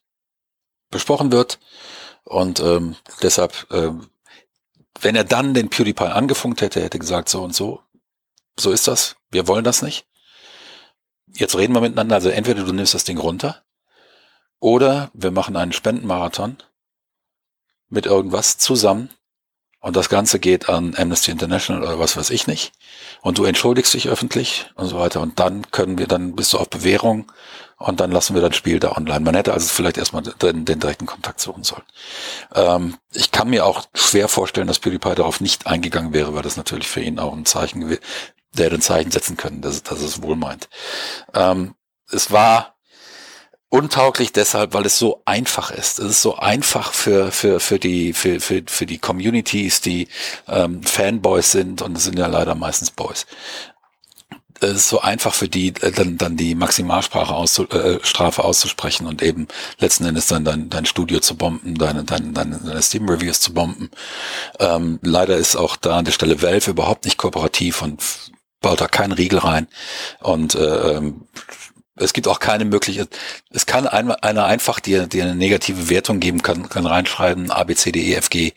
besprochen 0.90 1.32
wird. 1.32 1.58
Und 2.24 2.60
ähm, 2.60 2.96
deshalb, 3.20 3.66
ähm, 3.70 4.08
wenn 5.00 5.16
er 5.16 5.24
dann 5.24 5.54
den 5.54 5.68
PewDiePie 5.68 6.04
angefunkt 6.04 6.62
hätte, 6.62 6.80
hätte 6.80 7.00
gesagt, 7.00 7.28
so 7.28 7.42
und 7.42 7.54
so, 7.54 7.82
so 8.58 8.70
ist 8.70 8.86
das, 8.86 9.16
wir 9.30 9.48
wollen 9.48 9.64
das 9.64 9.82
nicht. 9.82 10.06
Jetzt 11.26 11.56
reden 11.56 11.74
wir 11.74 11.80
miteinander, 11.80 12.14
also 12.14 12.28
entweder 12.28 12.62
du 12.62 12.72
nimmst 12.72 12.94
das 12.94 13.04
Ding 13.04 13.18
runter 13.18 13.64
oder 14.60 15.10
wir 15.14 15.32
machen 15.32 15.56
einen 15.56 15.72
Spendenmarathon 15.72 16.58
mit 17.88 18.06
irgendwas 18.06 18.58
zusammen 18.58 19.10
und 19.82 19.96
das 19.96 20.08
Ganze 20.08 20.38
geht 20.38 20.68
an 20.68 20.94
Amnesty 20.96 21.32
International 21.32 21.82
oder 21.82 21.98
was 21.98 22.16
weiß 22.16 22.30
ich 22.30 22.46
nicht. 22.46 22.72
Und 23.20 23.38
du 23.38 23.44
entschuldigst 23.44 23.92
dich 23.92 24.08
öffentlich 24.08 24.70
und 24.76 24.86
so 24.86 24.96
weiter. 24.96 25.20
Und 25.20 25.40
dann 25.40 25.72
können 25.72 25.98
wir, 25.98 26.06
dann 26.06 26.36
bist 26.36 26.52
du 26.52 26.58
auf 26.58 26.70
Bewährung 26.70 27.32
und 27.78 27.98
dann 27.98 28.12
lassen 28.12 28.36
wir 28.36 28.42
das 28.42 28.54
Spiel 28.54 28.78
da 28.78 28.92
online. 28.92 29.20
Man 29.24 29.34
hätte 29.34 29.52
also 29.52 29.66
vielleicht 29.66 29.98
erstmal 29.98 30.22
den, 30.22 30.64
den 30.64 30.78
direkten 30.78 31.06
Kontakt 31.06 31.40
suchen 31.40 31.64
sollen. 31.64 31.82
Ähm, 32.54 32.96
ich 33.12 33.32
kann 33.32 33.50
mir 33.50 33.66
auch 33.66 33.82
schwer 33.92 34.28
vorstellen, 34.28 34.68
dass 34.68 34.78
PewDiePie 34.78 35.16
darauf 35.16 35.40
nicht 35.40 35.66
eingegangen 35.66 36.12
wäre, 36.12 36.32
weil 36.32 36.42
das 36.42 36.56
natürlich 36.56 36.86
für 36.86 37.00
ihn 37.00 37.18
auch 37.18 37.32
ein 37.32 37.44
Zeichen, 37.44 37.98
der 38.56 38.72
ein 38.72 38.82
Zeichen 38.82 39.10
setzen 39.10 39.36
können, 39.36 39.62
dass, 39.62 39.82
dass 39.82 40.00
es 40.00 40.22
wohl 40.22 40.36
meint. 40.36 40.68
Ähm, 41.34 41.74
es 42.08 42.30
war 42.30 42.76
untauglich 43.72 44.32
deshalb, 44.32 44.74
weil 44.74 44.84
es 44.84 44.98
so 44.98 45.22
einfach 45.24 45.70
ist. 45.70 45.98
Es 45.98 46.10
ist 46.10 46.22
so 46.22 46.36
einfach 46.36 46.92
für 46.92 47.32
für 47.32 47.58
für 47.58 47.78
die 47.78 48.12
für 48.12 48.38
für 48.38 48.62
für 48.66 48.84
die 48.84 48.98
Communities, 48.98 49.80
die 49.80 50.08
ähm, 50.46 50.82
Fanboys 50.82 51.52
sind 51.52 51.80
und 51.80 51.96
es 51.96 52.04
sind 52.04 52.18
ja 52.18 52.26
leider 52.26 52.54
meistens 52.54 52.90
Boys. 52.90 53.26
Es 54.60 54.72
ist 54.72 54.88
so 54.90 55.00
einfach 55.00 55.32
für 55.32 55.48
die 55.48 55.68
äh, 55.80 55.90
dann 55.90 56.18
dann 56.18 56.36
die 56.36 56.54
Maximalsprache 56.54 57.34
auszu, 57.34 57.66
äh, 57.70 57.98
Strafe 58.02 58.44
auszusprechen 58.44 59.06
und 59.06 59.22
eben 59.22 59.48
letzten 59.78 60.04
Endes 60.04 60.26
dann 60.26 60.44
dein, 60.44 60.68
dein 60.68 60.84
Studio 60.84 61.20
zu 61.20 61.34
bomben, 61.34 61.74
deine 61.78 62.04
deine 62.04 62.32
deine, 62.32 62.58
deine 62.58 62.82
Steam 62.82 63.08
Reviews 63.08 63.40
zu 63.40 63.54
bomben. 63.54 63.90
Ähm, 64.60 65.00
leider 65.02 65.38
ist 65.38 65.56
auch 65.56 65.76
da 65.76 65.96
an 65.96 66.04
der 66.04 66.12
Stelle 66.12 66.42
Valve 66.42 66.70
überhaupt 66.72 67.06
nicht 67.06 67.16
kooperativ 67.16 67.80
und 67.80 68.02
baut 68.60 68.82
da 68.82 68.86
keinen 68.86 69.12
Riegel 69.12 69.38
rein 69.38 69.66
und 70.20 70.54
äh, 70.54 70.96
ähm, 70.96 71.22
es 71.94 72.14
gibt 72.14 72.26
auch 72.26 72.40
keine 72.40 72.64
Möglichkeit. 72.64 73.08
Es 73.50 73.66
kann 73.66 73.86
einer 73.86 74.46
einfach 74.46 74.80
dir, 74.80 75.06
dir 75.06 75.24
eine 75.24 75.34
negative 75.34 75.90
Wertung 75.90 76.20
geben, 76.20 76.42
kann, 76.42 76.70
kann 76.70 76.86
reinschreiben, 76.86 77.50
A, 77.50 77.64
B, 77.64 77.74
C, 77.74 77.92
D, 77.92 78.00
E, 78.00 78.14
F, 78.14 78.30
G. 78.30 78.52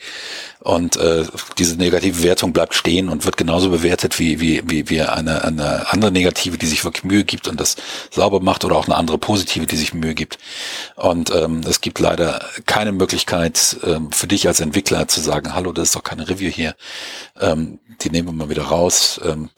Und 0.61 0.95
äh, 0.95 1.25
diese 1.57 1.75
negative 1.75 2.23
Wertung 2.23 2.53
bleibt 2.53 2.73
stehen 2.73 3.09
und 3.09 3.25
wird 3.25 3.35
genauso 3.35 3.69
bewertet 3.69 4.19
wie, 4.19 4.39
wie, 4.39 4.61
wie, 4.65 4.89
wie 4.89 5.01
eine, 5.01 5.43
eine 5.43 5.91
andere 5.91 6.11
negative, 6.11 6.57
die 6.57 6.65
sich 6.65 6.85
wirklich 6.85 7.03
Mühe 7.03 7.25
gibt 7.25 7.49
und 7.49 7.59
das 7.59 7.75
sauber 8.09 8.39
macht 8.39 8.63
oder 8.63 8.77
auch 8.77 8.87
eine 8.87 8.95
andere 8.95 9.17
positive, 9.17 9.65
die 9.65 9.75
sich 9.75 9.93
Mühe 9.93 10.15
gibt. 10.15 10.37
Und 10.95 11.29
ähm, 11.35 11.61
es 11.67 11.81
gibt 11.81 11.99
leider 11.99 12.41
keine 12.65 12.93
Möglichkeit 12.93 13.77
ähm, 13.83 14.13
für 14.13 14.27
dich 14.27 14.47
als 14.47 14.61
Entwickler 14.61 15.09
zu 15.09 15.19
sagen, 15.19 15.53
hallo, 15.53 15.73
das 15.73 15.89
ist 15.89 15.95
doch 15.95 16.03
keine 16.03 16.29
Review 16.29 16.49
hier. 16.49 16.73
Ähm, 17.39 17.79
die 18.01 18.09
nehmen 18.09 18.29
wir 18.29 18.33
mal 18.33 18.49
wieder 18.49 18.63
raus. 18.63 19.19
Ähm, 19.25 19.49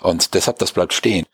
und 0.00 0.34
deshalb, 0.34 0.60
das 0.60 0.70
bleibt 0.70 0.94
stehen. 0.94 1.26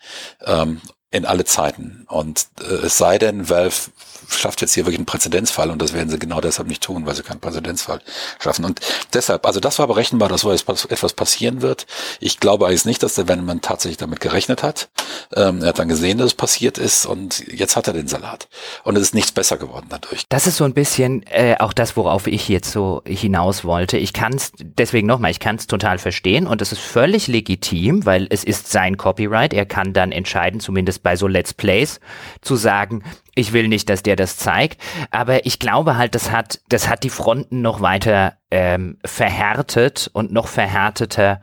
Ähm, 0.46 0.80
in 1.10 1.24
alle 1.26 1.44
Zeiten. 1.44 2.04
Und 2.08 2.46
äh, 2.60 2.86
es 2.86 2.98
sei 2.98 3.18
denn, 3.18 3.48
Valve 3.48 3.90
schafft 4.30 4.60
jetzt 4.60 4.74
hier 4.74 4.84
wirklich 4.84 4.98
einen 4.98 5.06
Präzedenzfall 5.06 5.70
und 5.70 5.80
das 5.80 5.92
werden 5.92 6.08
sie 6.08 6.18
genau 6.18 6.40
deshalb 6.40 6.68
nicht 6.68 6.82
tun, 6.82 7.06
weil 7.06 7.14
sie 7.14 7.22
keinen 7.22 7.40
Präzedenzfall 7.40 8.00
schaffen. 8.40 8.64
Und 8.64 8.80
deshalb, 9.12 9.46
also 9.46 9.60
das 9.60 9.78
war 9.78 9.86
berechenbar, 9.86 10.28
dass 10.28 10.42
so 10.42 10.52
etwas 10.52 11.12
passieren 11.12 11.62
wird. 11.62 11.86
Ich 12.20 12.40
glaube 12.40 12.66
eigentlich 12.66 12.84
nicht, 12.84 13.02
dass 13.02 13.14
der 13.14 13.28
Wennemann 13.28 13.60
tatsächlich 13.60 13.98
damit 13.98 14.20
gerechnet 14.20 14.62
hat. 14.62 14.88
Ähm, 15.34 15.62
er 15.62 15.68
hat 15.68 15.78
dann 15.78 15.88
gesehen, 15.88 16.18
dass 16.18 16.28
es 16.28 16.34
passiert 16.34 16.78
ist 16.78 17.06
und 17.06 17.40
jetzt 17.48 17.76
hat 17.76 17.86
er 17.86 17.92
den 17.92 18.08
Salat. 18.08 18.48
Und 18.84 18.96
es 18.96 19.02
ist 19.02 19.14
nichts 19.14 19.32
besser 19.32 19.56
geworden 19.56 19.86
dadurch. 19.88 20.24
Das 20.28 20.46
ist 20.46 20.56
so 20.56 20.64
ein 20.64 20.74
bisschen 20.74 21.24
äh, 21.26 21.56
auch 21.58 21.72
das, 21.72 21.96
worauf 21.96 22.26
ich 22.26 22.48
jetzt 22.48 22.72
so 22.72 23.02
hinaus 23.06 23.64
wollte. 23.64 23.96
Ich 23.96 24.12
kann 24.12 24.34
es, 24.34 24.52
deswegen 24.58 25.06
nochmal, 25.06 25.30
ich 25.30 25.40
kann 25.40 25.56
es 25.56 25.66
total 25.66 25.98
verstehen 25.98 26.46
und 26.46 26.62
es 26.62 26.72
ist 26.72 26.80
völlig 26.80 27.26
legitim, 27.26 28.06
weil 28.06 28.26
es 28.30 28.44
ist 28.44 28.70
sein 28.70 28.96
Copyright. 28.96 29.52
Er 29.52 29.66
kann 29.66 29.92
dann 29.92 30.12
entscheiden, 30.12 30.60
zumindest 30.60 31.02
bei 31.02 31.16
so 31.16 31.26
Let's 31.26 31.54
Plays, 31.54 32.00
zu 32.40 32.56
sagen, 32.56 33.02
ich 33.40 33.52
will 33.52 33.68
nicht, 33.68 33.88
dass 33.88 34.02
der 34.02 34.16
das 34.16 34.36
zeigt, 34.36 34.80
aber 35.10 35.46
ich 35.46 35.58
glaube 35.58 35.96
halt, 35.96 36.14
das 36.14 36.30
hat, 36.30 36.60
das 36.68 36.88
hat 36.88 37.02
die 37.02 37.10
Fronten 37.10 37.62
noch 37.62 37.80
weiter 37.80 38.34
ähm, 38.50 38.98
verhärtet 39.04 40.10
und 40.12 40.32
noch 40.32 40.46
verhärteter 40.46 41.40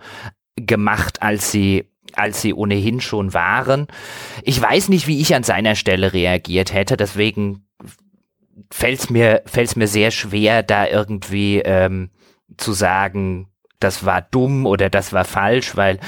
gemacht, 0.56 1.22
als 1.22 1.52
sie 1.52 1.92
als 2.14 2.42
sie 2.42 2.54
ohnehin 2.54 3.00
schon 3.00 3.34
waren. 3.34 3.88
Ich 4.42 4.60
weiß 4.60 4.90
nicht, 4.90 5.08
wie 5.08 5.22
ich 5.22 5.36
an 5.36 5.44
seiner 5.44 5.76
Stelle 5.76 6.14
reagiert 6.14 6.74
hätte, 6.74 6.98
deswegen 6.98 7.68
fällt 8.72 9.00
es 9.00 9.10
mir, 9.10 9.44
fällt's 9.46 9.76
mir 9.76 9.88
sehr 9.88 10.12
schwer, 10.12 10.64
da 10.64 10.88
irgendwie 10.88 11.60
ähm, 11.60 12.10
zu 12.58 12.74
sagen, 12.74 13.50
das 13.80 14.06
war 14.06 14.22
dumm 14.22 14.66
oder 14.66 14.90
das 14.90 15.14
war 15.14 15.26
falsch, 15.26 15.76
weil 15.76 16.00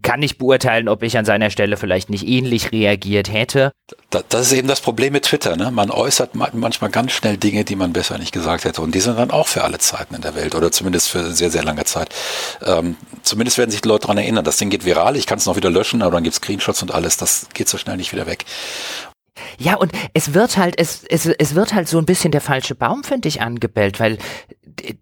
kann 0.00 0.20
nicht 0.20 0.38
beurteilen, 0.38 0.88
ob 0.88 1.02
ich 1.02 1.18
an 1.18 1.24
seiner 1.24 1.50
Stelle 1.50 1.76
vielleicht 1.76 2.08
nicht 2.08 2.26
ähnlich 2.26 2.72
reagiert 2.72 3.32
hätte. 3.32 3.72
Das 4.10 4.46
ist 4.46 4.52
eben 4.52 4.68
das 4.68 4.80
Problem 4.80 5.12
mit 5.12 5.24
Twitter. 5.24 5.56
Ne? 5.56 5.70
Man 5.70 5.90
äußert 5.90 6.34
manchmal 6.34 6.90
ganz 6.90 7.12
schnell 7.12 7.36
Dinge, 7.36 7.64
die 7.64 7.76
man 7.76 7.92
besser 7.92 8.18
nicht 8.18 8.32
gesagt 8.32 8.64
hätte. 8.64 8.80
Und 8.80 8.94
die 8.94 9.00
sind 9.00 9.18
dann 9.18 9.30
auch 9.30 9.48
für 9.48 9.64
alle 9.64 9.78
Zeiten 9.78 10.14
in 10.14 10.22
der 10.22 10.34
Welt 10.34 10.54
oder 10.54 10.72
zumindest 10.72 11.08
für 11.08 11.32
sehr, 11.32 11.50
sehr 11.50 11.64
lange 11.64 11.84
Zeit. 11.84 12.14
Ähm, 12.64 12.96
zumindest 13.22 13.58
werden 13.58 13.70
sich 13.70 13.82
die 13.82 13.88
Leute 13.88 14.02
daran 14.02 14.18
erinnern. 14.18 14.44
Das 14.44 14.56
Ding 14.56 14.70
geht 14.70 14.84
viral, 14.84 15.16
ich 15.16 15.26
kann 15.26 15.38
es 15.38 15.46
noch 15.46 15.56
wieder 15.56 15.70
löschen, 15.70 16.02
aber 16.02 16.12
dann 16.12 16.24
gibt 16.24 16.34
es 16.34 16.38
Screenshots 16.38 16.82
und 16.82 16.94
alles. 16.94 17.16
Das 17.16 17.48
geht 17.52 17.68
so 17.68 17.78
schnell 17.78 17.96
nicht 17.96 18.12
wieder 18.12 18.26
weg. 18.26 18.44
Ja, 19.58 19.76
und 19.76 19.92
es 20.12 20.34
wird 20.34 20.56
halt, 20.56 20.78
es, 20.78 21.04
es, 21.04 21.26
es 21.26 21.54
wird 21.54 21.74
halt 21.74 21.88
so 21.88 21.98
ein 21.98 22.06
bisschen 22.06 22.32
der 22.32 22.40
falsche 22.40 22.74
Baum, 22.74 23.02
finde 23.04 23.28
ich, 23.28 23.40
angebellt, 23.40 23.98
weil 23.98 24.18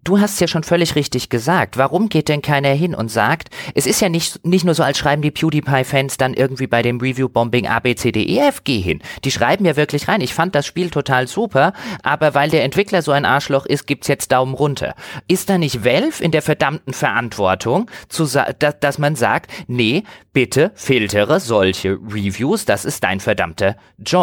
du 0.03 0.19
hast 0.19 0.39
ja 0.39 0.47
schon 0.47 0.63
völlig 0.63 0.95
richtig 0.95 1.29
gesagt. 1.29 1.77
Warum 1.77 2.09
geht 2.09 2.29
denn 2.29 2.41
keiner 2.41 2.69
hin 2.69 2.95
und 2.95 3.09
sagt, 3.09 3.49
es 3.75 3.85
ist 3.85 4.01
ja 4.01 4.09
nicht, 4.09 4.45
nicht 4.45 4.65
nur 4.65 4.75
so, 4.75 4.83
als 4.83 4.97
schreiben 4.97 5.21
die 5.21 5.31
PewDiePie-Fans 5.31 6.17
dann 6.17 6.33
irgendwie 6.33 6.67
bei 6.67 6.81
dem 6.81 6.99
Review-Bombing 6.99 7.67
A, 7.67 7.79
B, 7.79 7.95
C, 7.95 8.11
D, 8.11 8.23
E, 8.23 8.39
F, 8.39 8.63
G 8.63 8.81
hin. 8.81 9.01
Die 9.23 9.31
schreiben 9.31 9.65
ja 9.65 9.75
wirklich 9.75 10.07
rein. 10.07 10.21
Ich 10.21 10.33
fand 10.33 10.55
das 10.55 10.65
Spiel 10.65 10.89
total 10.89 11.27
super, 11.27 11.73
aber 12.03 12.33
weil 12.33 12.49
der 12.49 12.63
Entwickler 12.63 13.01
so 13.01 13.11
ein 13.11 13.25
Arschloch 13.25 13.65
ist, 13.65 13.87
gibt's 13.87 14.07
jetzt 14.07 14.31
Daumen 14.31 14.53
runter. 14.53 14.95
Ist 15.27 15.49
da 15.49 15.57
nicht 15.57 15.83
Valve 15.85 16.23
in 16.23 16.31
der 16.31 16.41
verdammten 16.41 16.93
Verantwortung, 16.93 17.89
zu 18.09 18.25
dass, 18.25 18.79
dass 18.79 18.97
man 18.97 19.15
sagt, 19.15 19.51
nee, 19.67 20.03
bitte 20.33 20.71
filtere 20.75 21.39
solche 21.39 21.91
Reviews, 21.91 22.65
das 22.65 22.85
ist 22.85 23.03
dein 23.03 23.19
verdammter 23.19 23.75
Job. 23.97 24.20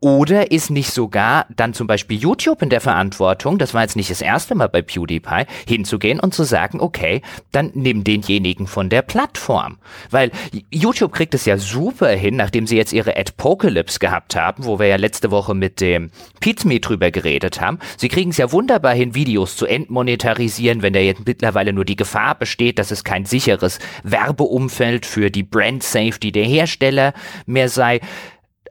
Oder 0.00 0.50
ist 0.50 0.70
nicht 0.70 0.90
sogar 0.90 1.46
dann 1.54 1.74
zum 1.74 1.86
Beispiel 1.86 2.18
YouTube 2.18 2.62
in 2.62 2.70
der 2.70 2.80
Verantwortung, 2.80 3.58
das 3.58 3.74
war 3.74 3.82
jetzt 3.82 3.96
nicht 3.96 4.10
das 4.10 4.20
erste 4.20 4.54
Mal 4.54 4.68
bei 4.68 4.82
PewDiePie, 4.82 5.44
hinzugehen 5.66 6.20
und 6.20 6.34
zu 6.34 6.44
sagen, 6.44 6.80
okay, 6.80 7.22
dann 7.52 7.70
nimm 7.74 8.04
denjenigen 8.04 8.66
von 8.66 8.88
der 8.88 9.02
Plattform. 9.02 9.78
Weil 10.10 10.30
YouTube 10.70 11.12
kriegt 11.12 11.34
es 11.34 11.44
ja 11.44 11.58
super 11.58 12.08
hin, 12.08 12.36
nachdem 12.36 12.66
sie 12.66 12.76
jetzt 12.76 12.92
ihre 12.92 13.16
Adpocalypse 13.16 13.98
gehabt 13.98 14.36
haben, 14.36 14.64
wo 14.64 14.78
wir 14.78 14.86
ja 14.86 14.96
letzte 14.96 15.30
Woche 15.30 15.54
mit 15.54 15.80
dem 15.80 16.10
Pizme 16.40 16.80
drüber 16.80 17.10
geredet 17.10 17.60
haben. 17.60 17.78
Sie 17.96 18.08
kriegen 18.08 18.30
es 18.30 18.36
ja 18.36 18.52
wunderbar 18.52 18.94
hin, 18.94 19.14
Videos 19.14 19.56
zu 19.56 19.66
entmonetarisieren, 19.66 20.82
wenn 20.82 20.92
da 20.92 21.00
jetzt 21.00 21.26
mittlerweile 21.26 21.72
nur 21.72 21.84
die 21.84 21.96
Gefahr 21.96 22.34
besteht, 22.34 22.78
dass 22.78 22.90
es 22.90 23.04
kein 23.04 23.24
sicheres 23.24 23.78
Werbeumfeld 24.02 25.06
für 25.06 25.30
die 25.30 25.42
Brand 25.42 25.82
Safety 25.82 26.32
der 26.32 26.44
Hersteller 26.44 27.12
mehr 27.46 27.68
sei. 27.68 28.00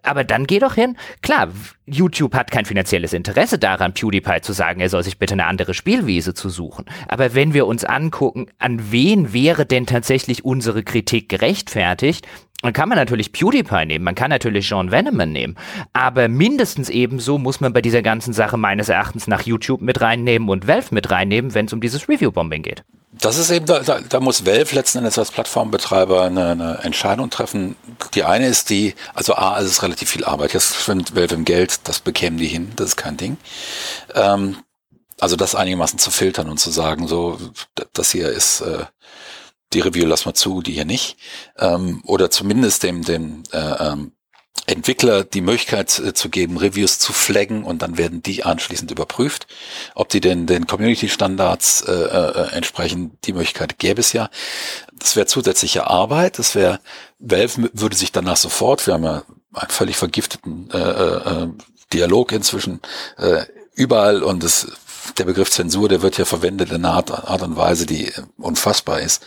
Aber 0.08 0.24
dann 0.24 0.48
geh 0.48 0.60
doch 0.60 0.76
hin. 0.76 0.96
Klar, 1.22 1.50
YouTube 1.86 2.34
hat 2.34 2.50
kein 2.50 2.64
finanzielles 2.64 3.12
Interesse 3.12 3.60
daran, 3.60 3.94
PewDiePie 3.94 4.40
zu 4.42 4.54
sagen, 4.54 4.80
er 4.80 4.88
soll 4.88 5.04
sich 5.04 5.20
bitte 5.20 5.34
eine 5.34 5.46
andere 5.46 5.74
Spielwiese 5.74 6.34
zu 6.34 6.48
suchen. 6.48 6.86
Aber 7.10 7.36
wenn 7.36 7.54
wir 7.54 7.68
uns 7.68 7.84
angucken, 7.84 8.48
an 8.58 8.92
wen 8.92 9.34
wäre 9.34 9.66
denn 9.66 9.86
tatsächlich 9.86 10.46
unsere 10.46 10.84
Kritik 10.84 11.28
gerechtfertigt, 11.28 12.26
dann 12.62 12.72
kann 12.72 12.88
man 12.88 12.98
natürlich 12.98 13.34
PewDiePie 13.34 13.86
nehmen, 13.86 14.06
man 14.06 14.16
kann 14.16 14.30
natürlich 14.30 14.68
John 14.70 14.92
Veneman 14.92 15.32
nehmen, 15.32 15.58
aber 15.94 16.28
mindestens 16.28 16.90
ebenso 16.90 17.38
muss 17.38 17.60
man 17.60 17.72
bei 17.72 17.84
dieser 17.84 18.02
ganzen 18.02 18.34
Sache 18.34 18.58
meines 18.58 18.90
Erachtens 18.90 19.28
nach 19.28 19.44
YouTube 19.44 19.82
mit 19.82 20.02
reinnehmen 20.02 20.50
und 20.50 20.68
Valve 20.68 20.96
mit 20.96 21.12
reinnehmen, 21.12 21.54
wenn 21.54 21.66
es 21.66 21.74
um 21.74 21.82
dieses 21.82 22.10
Review-Bombing 22.10 22.64
geht. 22.64 22.84
Das 23.20 23.38
ist 23.38 23.50
eben, 23.50 23.66
da, 23.66 23.80
da, 23.80 24.00
da 24.02 24.20
muss 24.20 24.46
Valve 24.46 24.76
letzten 24.76 25.00
Endes 25.00 25.18
als 25.18 25.32
Plattformbetreiber 25.32 26.24
eine, 26.24 26.50
eine 26.50 26.78
Entscheidung 26.80 27.30
treffen. 27.30 27.76
Die 28.14 28.24
eine 28.24 28.48
ist 28.48 28.70
die, 28.70 28.96
also 29.14 29.36
A, 29.36 29.60
es 29.60 29.68
ist 29.68 29.84
relativ 29.84 30.10
viel 30.10 30.24
Arbeit. 30.24 30.54
Jetzt 30.54 30.76
schwimmt 30.76 31.16
Valve 31.16 31.36
im 31.36 31.46
Geld, 31.46 31.80
das 31.86 32.00
bekämen 32.00 32.38
die 32.38 32.48
hin, 32.48 32.72
das 32.76 32.90
ist 32.90 32.96
kein 32.98 33.18
Ding. 33.18 33.38
Ähm, 34.14 34.58
also 35.20 35.36
das 35.36 35.56
einigermaßen 35.56 36.00
zu 36.00 36.12
filtern 36.12 36.50
und 36.50 36.60
zu 36.60 36.70
sagen, 36.70 37.08
so, 37.08 37.40
das 37.94 38.12
hier 38.12 38.30
ist 38.30 38.62
äh, 38.62 38.86
die 39.74 39.80
Review 39.82 40.06
lass 40.06 40.26
mal 40.26 40.34
zu, 40.34 40.62
die 40.62 40.74
hier 40.74 40.86
nicht. 40.86 41.18
Ähm, 41.58 42.02
oder 42.06 42.30
zumindest 42.30 42.84
dem, 42.84 43.04
dem 43.04 43.44
äh, 43.52 43.58
ähm, 43.58 44.12
Entwickler 44.66 45.24
die 45.24 45.42
Möglichkeit 45.42 45.98
äh, 46.00 46.14
zu 46.14 46.30
geben, 46.30 46.58
Reviews 46.58 47.00
zu 47.00 47.14
flaggen 47.14 47.64
und 47.64 47.82
dann 47.82 47.98
werden 47.98 48.22
die 48.22 48.44
anschließend 48.44 48.92
überprüft, 48.92 49.48
ob 49.96 50.10
die 50.10 50.22
denn 50.22 50.46
den 50.46 50.68
Community-Standards 50.68 51.82
äh, 51.82 51.92
äh, 51.92 52.52
entsprechen. 52.54 53.18
Die 53.24 53.34
Möglichkeit 53.34 53.80
gäbe 53.80 54.02
es 54.02 54.14
ja. 54.14 54.30
Das 54.94 55.16
wäre 55.16 55.26
zusätzliche 55.26 55.88
Arbeit. 55.88 56.40
Das 56.40 56.56
wäre, 56.56 56.80
Valve 57.20 57.70
würde 57.74 57.96
sich 57.96 58.12
danach 58.12 58.38
sofort, 58.38 58.86
wir 58.88 58.96
haben 58.96 59.04
ja 59.04 59.24
einen 59.54 59.70
völlig 59.70 59.98
vergifteten 59.98 60.70
äh, 60.72 60.78
äh, 60.78 61.44
äh 61.44 61.48
Dialog 61.94 62.34
inzwischen 62.34 62.82
äh, 63.18 63.46
überall 63.74 64.22
und 64.22 64.44
es 64.44 64.68
der 65.18 65.24
Begriff 65.24 65.50
Zensur, 65.50 65.88
der 65.88 66.02
wird 66.02 66.18
ja 66.18 66.26
verwendet 66.26 66.70
in 66.72 66.84
einer 66.84 66.96
Art, 66.96 67.12
Art 67.12 67.42
und 67.44 67.56
Weise, 67.56 67.86
die 67.86 68.12
unfassbar 68.38 69.00
ist 69.00 69.24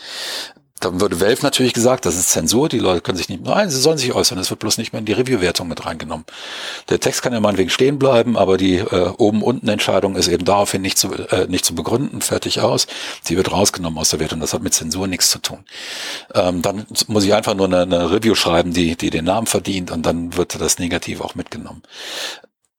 dann 0.81 0.99
würde 0.99 1.21
Valve 1.21 1.43
natürlich 1.43 1.73
gesagt, 1.73 2.05
das 2.05 2.17
ist 2.17 2.31
Zensur, 2.31 2.67
die 2.67 2.79
Leute 2.79 3.01
können 3.01 3.17
sich 3.17 3.29
nicht, 3.29 3.43
nein, 3.43 3.69
sie 3.69 3.79
sollen 3.79 3.97
sich 3.97 4.13
äußern, 4.13 4.37
es 4.39 4.49
wird 4.49 4.59
bloß 4.59 4.77
nicht 4.77 4.93
mehr 4.93 4.99
in 4.99 5.05
die 5.05 5.13
Review-Wertung 5.13 5.67
mit 5.67 5.85
reingenommen. 5.85 6.25
Der 6.89 6.99
Text 6.99 7.21
kann 7.21 7.33
ja 7.33 7.39
meinetwegen 7.39 7.69
stehen 7.69 7.99
bleiben, 7.99 8.37
aber 8.37 8.57
die 8.57 8.77
äh, 8.77 9.13
Oben-Unten-Entscheidung 9.17 10.15
ist 10.15 10.27
eben 10.27 10.43
daraufhin 10.43 10.81
nicht 10.81 10.97
zu, 10.97 11.13
äh, 11.13 11.47
nicht 11.47 11.65
zu 11.65 11.75
begründen, 11.75 12.21
fertig 12.21 12.61
aus. 12.61 12.87
Die 13.27 13.37
wird 13.37 13.51
rausgenommen 13.51 13.99
aus 13.99 14.09
der 14.09 14.19
Wertung, 14.19 14.39
das 14.39 14.53
hat 14.53 14.63
mit 14.63 14.73
Zensur 14.73 15.07
nichts 15.07 15.29
zu 15.29 15.39
tun. 15.39 15.63
Ähm, 16.33 16.61
dann 16.61 16.85
muss 17.07 17.23
ich 17.23 17.33
einfach 17.33 17.53
nur 17.53 17.67
eine, 17.67 17.81
eine 17.81 18.11
Review 18.11 18.35
schreiben, 18.35 18.73
die, 18.73 18.95
die 18.95 19.11
den 19.11 19.25
Namen 19.25 19.47
verdient 19.47 19.91
und 19.91 20.05
dann 20.05 20.35
wird 20.35 20.59
das 20.59 20.79
Negativ 20.79 21.21
auch 21.21 21.35
mitgenommen. 21.35 21.83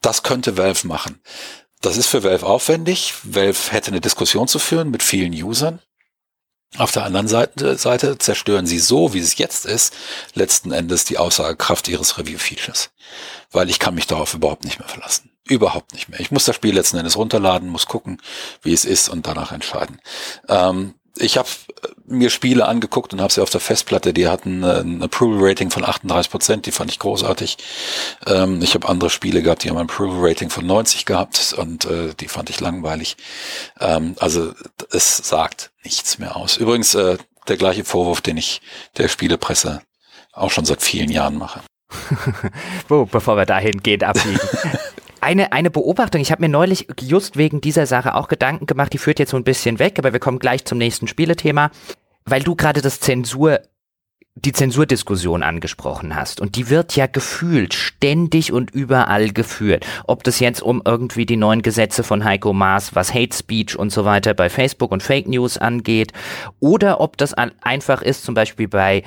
Das 0.01 0.25
könnte 0.25 0.57
Valve 0.57 0.87
machen. 0.87 1.21
Das 1.81 1.97
ist 1.97 2.07
für 2.07 2.25
Valve 2.25 2.47
aufwendig. 2.47 3.15
Valve 3.23 3.71
hätte 3.71 3.89
eine 3.89 4.01
Diskussion 4.01 4.49
zu 4.49 4.59
führen 4.59 4.91
mit 4.91 5.03
vielen 5.03 5.33
Usern. 5.33 5.81
Auf 6.79 6.91
der 6.91 7.05
anderen 7.05 7.29
Seite, 7.29 7.77
Seite 7.77 8.17
zerstören 8.17 8.67
sie 8.67 8.79
so, 8.79 9.13
wie 9.13 9.19
es 9.19 9.37
jetzt 9.37 9.67
ist, 9.67 9.95
letzten 10.35 10.73
Endes 10.73 11.05
die 11.05 11.19
Aussagekraft 11.19 11.87
ihres 11.89 12.17
Review-Features. 12.17 12.91
Weil 13.51 13.69
ich 13.69 13.79
kann 13.79 13.95
mich 13.95 14.07
darauf 14.07 14.33
überhaupt 14.33 14.65
nicht 14.65 14.79
mehr 14.79 14.89
verlassen. 14.89 15.31
Überhaupt 15.47 15.93
nicht 15.93 16.09
mehr. 16.09 16.21
Ich 16.21 16.31
muss 16.31 16.45
das 16.45 16.57
Spiel 16.57 16.75
letzten 16.75 16.97
Endes 16.97 17.17
runterladen, 17.17 17.69
muss 17.69 17.87
gucken, 17.87 18.23
wie 18.63 18.73
es 18.73 18.87
ist 18.87 19.11
und 19.11 19.27
danach 19.27 19.53
entscheiden. 19.53 20.01
Ähm, 20.49 20.95
ich 21.17 21.37
habe 21.37 21.49
äh, 21.83 21.89
mir 22.07 22.31
Spiele 22.31 22.67
angeguckt 22.67 23.13
und 23.13 23.21
habe 23.21 23.33
sie 23.33 23.43
auf 23.43 23.51
der 23.51 23.61
Festplatte, 23.61 24.13
die 24.13 24.29
hatten 24.29 24.63
äh, 24.63 24.81
ein 24.81 25.03
Approval-Rating 25.03 25.71
von 25.71 25.85
38 25.85 26.31
Prozent, 26.31 26.67
die 26.67 26.73
fand 26.73 26.91
ich 26.91 26.99
großartig. 26.99 27.59
Ähm, 28.27 28.61
ich 28.63 28.75
habe 28.75 28.89
andere 28.89 29.11
Spiele 29.11 29.43
gehabt, 29.43 29.65
die 29.65 29.71
haben 29.71 29.79
ein 29.79 29.89
Approval-Rating 29.89 30.51
von 30.51 30.67
90 30.67 31.05
gehabt 31.05 31.55
und 31.57 31.85
äh, 31.85 32.15
die 32.19 32.29
fand 32.29 32.51
ich 32.51 32.61
langweilig. 32.61 33.17
Ähm, 33.81 34.17
also 34.19 34.53
es 34.91 35.17
sagt 35.17 35.71
nichts 35.85 36.19
mehr 36.19 36.37
aus. 36.37 36.57
Übrigens 36.57 36.95
äh, 36.95 37.19
der 37.49 37.57
gleiche 37.57 37.85
Vorwurf, 37.85 38.21
den 38.21 38.37
ich 38.37 38.61
der 38.97 39.09
Spielepresse 39.09 39.83
auch 40.33 40.51
schon 40.51 40.65
seit 40.65 40.83
vielen 40.83 41.11
Jahren 41.11 41.37
mache. 41.37 41.61
Wo, 42.89 43.05
bevor 43.05 43.37
wir 43.37 43.47
dahin 43.47 43.83
gehen, 43.83 44.03
abbiegen. 44.03 44.41
eine, 45.23 45.53
eine 45.53 45.71
Beobachtung, 45.71 46.21
ich 46.21 46.33
habe 46.33 46.43
mir 46.43 46.49
neulich 46.49 46.89
just 47.01 47.37
wegen 47.37 47.61
dieser 47.61 47.87
Sache 47.87 48.15
auch 48.15 48.29
Gedanken 48.29 48.67
gemacht, 48.67 48.93
die 48.93 48.99
führt 48.99 49.19
jetzt 49.19 49.31
so 49.31 49.37
ein 49.37 49.45
bisschen 49.45 49.79
weg, 49.79 49.99
aber 49.99 50.13
wir 50.13 50.21
kommen 50.21 50.39
gleich 50.39 50.65
zum 50.65 50.79
nächsten 50.79 51.07
Spielethema, 51.07 51.71
weil 52.25 52.43
du 52.43 52.57
gerade 52.57 52.83
das 52.83 53.01
Zensur 53.01 53.61
die 54.35 54.53
Zensurdiskussion 54.53 55.43
angesprochen 55.43 56.17
hast. 56.17 56.41
Und 56.41 56.57
die 56.57 56.71
wird 56.71 56.97
ja 56.97 57.07
gefühlt 57.07 57.75
ständig 57.75 58.51
und 58.51 58.71
überall 58.71 59.31
geführt. 59.31 59.87
Ob 60.07 60.25
das 60.25 60.41
jetzt 60.41 60.63
um 60.63 60.81
irgendwie 60.85 61.27
die 61.27 61.37
neuen 61.37 61.61
Gesetze 61.61 62.03
von 62.03 62.25
Heiko 62.25 62.55
Maas, 62.55 62.95
was 62.95 63.13
Hate 63.13 63.37
Speech 63.37 63.79
und 63.79 63.91
so 63.91 64.07
weiter 64.07 64.33
bei 64.33 64.49
Facebook 64.49 64.91
und 64.91 65.03
Fake 65.03 65.29
News 65.29 65.59
angeht, 65.59 66.13
oder 66.61 67.01
ob 67.01 67.19
das 67.19 67.35
einfach 67.35 68.01
ist, 68.01 68.25
zum 68.25 68.35
Beispiel 68.35 68.69
bei 68.69 69.03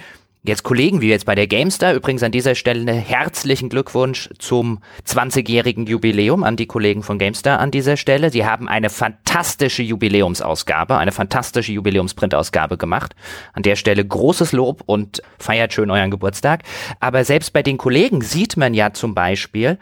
jetzt 0.48 0.64
Kollegen 0.64 1.02
wie 1.02 1.10
jetzt 1.10 1.26
bei 1.26 1.36
der 1.36 1.48
GameStar, 1.48 1.94
übrigens 1.94 2.24
an 2.24 2.32
dieser 2.32 2.56
Stelle 2.56 2.92
herzlichen 2.92 3.70
Glückwunsch 3.70 4.30
zum 4.40 4.80
20-jährigen 5.08 5.86
Jubiläum 5.86 6.44
an 6.44 6.56
die 6.56 6.66
Kollegen 6.66 7.04
von 7.04 7.18
GameStar 7.18 7.60
an 7.60 7.72
dieser 7.72 7.98
Stelle. 7.98 8.30
Sie 8.30 8.46
haben 8.46 8.68
eine 8.68 8.90
fantastische 8.90 9.84
Jubiläumsausgabe, 9.84 10.98
eine 10.98 11.12
fantastische 11.12 11.72
Jubiläumsprintausgabe 11.74 12.78
gemacht. 12.78 13.16
An 13.54 13.64
der 13.64 13.76
Stelle 13.76 14.06
großes 14.06 14.52
Lob 14.52 14.84
und 14.86 15.22
feiert 15.40 15.74
schön 15.74 15.90
euren 15.92 16.12
Geburtstag. 16.12 16.64
Aber 17.00 17.24
selbst 17.24 17.54
bei 17.54 17.64
den 17.64 17.78
Kollegen 17.78 18.22
sieht 18.22 18.58
man 18.58 18.74
ja 18.74 18.94
zum 18.94 19.16
Beispiel, 19.16 19.80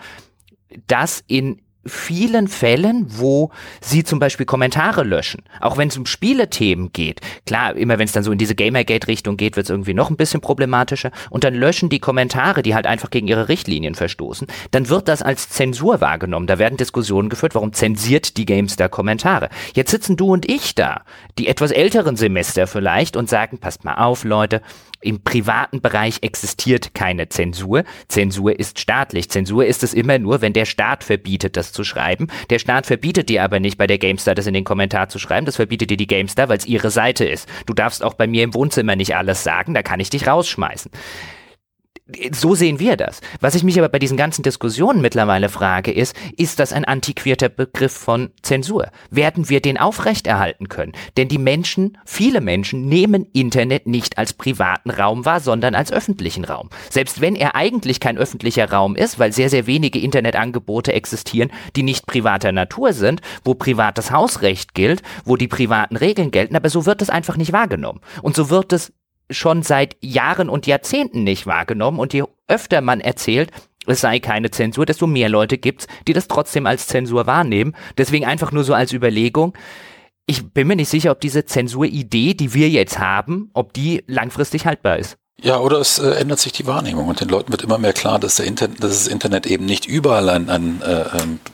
dass 0.88 1.24
in 1.28 1.63
vielen 1.86 2.48
Fällen, 2.48 3.06
wo 3.10 3.52
sie 3.82 4.04
zum 4.04 4.20
Beispiel 4.20 4.46
Kommentare 4.46 5.04
löschen, 5.04 5.44
auch 5.60 5.78
wenn 5.78 5.90
es 5.90 5.98
um 5.98 6.06
Spielethemen 6.06 6.94
geht. 6.94 7.22
Klar, 7.46 7.76
immer 7.76 8.00
wenn 8.00 8.06
es 8.06 8.14
dann 8.14 8.24
so 8.24 8.32
in 8.32 8.38
diese 8.38 8.56
Gamergate-Richtung 8.56 9.38
geht, 9.38 9.56
wird 9.58 9.66
es 9.66 9.70
irgendwie 9.70 9.94
noch 9.94 10.10
ein 10.10 10.16
bisschen 10.16 10.42
problematischer. 10.42 11.12
Und 11.30 11.44
dann 11.44 11.54
löschen 11.54 11.90
die 11.90 12.00
Kommentare, 12.00 12.64
die 12.64 12.76
halt 12.76 12.88
einfach 12.88 13.10
gegen 13.10 13.28
ihre 13.28 13.50
Richtlinien 13.50 13.96
verstoßen. 13.96 14.48
Dann 14.72 14.90
wird 14.90 15.08
das 15.08 15.22
als 15.22 15.50
Zensur 15.50 16.02
wahrgenommen. 16.02 16.48
Da 16.48 16.60
werden 16.60 16.78
Diskussionen 16.78 17.30
geführt, 17.30 17.56
warum 17.56 17.74
zensiert 17.74 18.38
die 18.38 18.46
Games 18.46 18.76
da 18.76 18.88
Kommentare. 18.88 19.50
Jetzt 19.74 19.92
sitzen 19.92 20.16
du 20.16 20.32
und 20.32 20.50
ich 20.50 20.76
da, 20.76 21.02
die 21.38 21.48
etwas 21.48 21.72
älteren 21.72 22.16
Semester 22.16 22.68
vielleicht, 22.68 23.18
und 23.18 23.30
sagen, 23.30 23.58
passt 23.58 23.84
mal 23.84 23.96
auf, 23.96 24.24
Leute, 24.24 24.62
im 25.04 25.22
privaten 25.22 25.82
Bereich 25.82 26.20
existiert 26.22 26.94
keine 26.94 27.30
Zensur. 27.30 27.84
Zensur 28.08 28.60
ist 28.60 28.80
staatlich. 28.80 29.30
Zensur 29.30 29.66
ist 29.66 29.84
es 29.84 29.94
immer 29.94 30.20
nur, 30.20 30.42
wenn 30.42 30.54
der 30.54 30.66
Staat 30.66 31.04
verbietet, 31.04 31.58
das 31.58 31.72
zu 31.72 31.84
schreiben. 31.84 32.28
Der 32.50 32.60
Staat 32.60 32.86
verbietet 32.86 33.30
dir 33.30 33.44
aber 33.44 33.60
nicht 33.60 33.78
bei 33.78 33.88
der 33.88 33.98
GameStar, 33.98 34.36
das 34.36 34.48
in 34.48 34.54
den 34.54 34.64
Kommentar 34.64 35.10
zu 35.10 35.20
schreiben. 35.20 35.46
Das 35.46 35.58
verbietet 35.58 35.90
dir 35.90 35.98
die 35.98 36.08
GameStar, 36.08 36.50
weil 36.50 36.58
es 36.58 36.66
ihre 36.66 36.92
Seite 36.92 37.26
ist. 37.26 37.48
Du 37.66 37.74
darfst 37.74 38.04
auch 38.04 38.14
bei 38.14 38.28
mir 38.28 38.44
im 38.44 38.54
Wohnzimmer 38.54 38.96
nicht 38.96 39.16
alles 39.16 39.44
sagen, 39.44 39.74
da 39.74 39.84
kann 39.84 40.00
ich 40.00 40.10
dich 40.10 40.28
rausschmeißen 40.28 40.92
so 42.34 42.54
sehen 42.54 42.80
wir 42.80 42.98
das. 42.98 43.22
Was 43.40 43.56
ich 43.56 43.64
mich 43.64 43.80
aber 43.80 43.88
bei 43.88 44.00
diesen 44.00 44.18
ganzen 44.18 44.44
Diskussionen 44.44 45.02
mittlerweile 45.02 45.48
frage, 45.48 45.92
ist, 45.92 46.16
ist 46.36 46.60
das 46.60 46.74
ein 46.74 46.84
antiquierter 46.84 47.48
Begriff 47.48 47.94
von 47.94 48.32
Zensur? 48.42 48.92
Werden 49.10 49.48
wir 49.48 49.62
den 49.62 49.78
aufrechterhalten 49.78 50.68
können? 50.68 50.92
Denn 51.16 51.30
die 51.30 51.38
Menschen, 51.38 51.98
viele 52.06 52.42
Menschen 52.42 52.88
nehmen 52.88 53.26
Internet 53.32 53.88
nicht 53.88 54.18
als 54.18 54.34
privaten 54.34 54.90
Raum 54.90 55.24
wahr, 55.24 55.40
sondern 55.40 55.76
als 55.76 55.94
öffentlichen 55.94 56.44
Raum. 56.44 56.70
Selbst 56.90 57.22
wenn 57.22 57.38
er 57.38 57.56
eigentlich 57.56 58.02
kein 58.02 58.18
öffentlicher 58.18 58.70
Raum 58.70 58.98
ist, 58.98 59.18
weil 59.18 59.32
sehr, 59.32 59.50
sehr 59.50 59.66
wenige 59.66 60.00
Internetangebote 60.00 60.92
existieren, 60.92 61.52
die 61.78 61.84
nicht 61.84 62.06
privater 62.06 62.52
Natur 62.52 62.92
sind, 62.92 63.22
wo 63.46 63.54
privates 63.54 64.12
Hausrecht 64.12 64.74
gilt, 64.74 65.04
wo 65.24 65.38
die 65.38 65.48
privaten 65.48 65.96
Regeln 65.96 66.32
gelten, 66.32 66.58
aber 66.58 66.70
so 66.70 66.86
wird 66.86 67.02
es 67.02 67.10
einfach 67.10 67.38
nicht 67.38 67.54
wahrgenommen. 67.54 68.02
Und 68.22 68.36
so 68.36 68.50
wird 68.50 68.74
es 68.74 68.92
schon 69.34 69.64
seit 69.64 69.98
Jahren 70.02 70.50
und 70.50 70.68
Jahrzehnten 70.68 71.24
nicht 71.24 71.48
wahrgenommen. 71.48 72.00
Und 72.00 72.14
je 72.14 72.24
öfter 72.48 72.82
man 72.82 73.00
erzählt, 73.00 73.52
es 73.86 74.02
sei 74.02 74.20
keine 74.20 74.52
Zensur, 74.52 74.86
desto 74.86 75.08
mehr 75.08 75.30
Leute 75.30 75.58
gibt's, 75.58 75.88
die 76.08 76.14
das 76.14 76.28
trotzdem 76.28 76.66
als 76.66 76.88
Zensur 76.88 77.28
wahrnehmen. 77.28 77.76
Deswegen 77.98 78.26
einfach 78.26 78.52
nur 78.52 78.64
so 78.64 78.74
als 78.74 78.94
Überlegung. 78.94 79.54
Ich 80.26 80.54
bin 80.54 80.68
mir 80.68 80.78
nicht 80.78 80.90
sicher, 80.90 81.12
ob 81.12 81.20
diese 81.20 81.46
Zensuridee, 81.46 82.34
die 82.34 82.54
wir 82.54 82.70
jetzt 82.70 83.00
haben, 83.00 83.50
ob 83.54 83.74
die 83.74 84.04
langfristig 84.08 84.66
haltbar 84.66 84.98
ist. 84.98 85.18
Ja, 85.44 85.60
oder 85.60 85.80
es 85.80 86.00
äh, 86.00 86.12
ändert 86.12 86.40
sich 86.40 86.54
die 86.54 86.66
Wahrnehmung 86.68 87.10
und 87.10 87.20
den 87.20 87.28
Leuten 87.28 87.52
wird 87.52 87.64
immer 87.64 87.78
mehr 87.78 87.92
klar, 87.92 88.18
dass, 88.18 88.36
der 88.36 88.46
Internet, 88.46 88.82
dass 88.82 88.92
das 88.92 89.08
Internet 89.08 89.46
eben 89.46 89.66
nicht 89.66 89.86
überall 89.86 90.30
ein, 90.30 90.50
ein, 90.50 90.82
äh, 90.82 91.04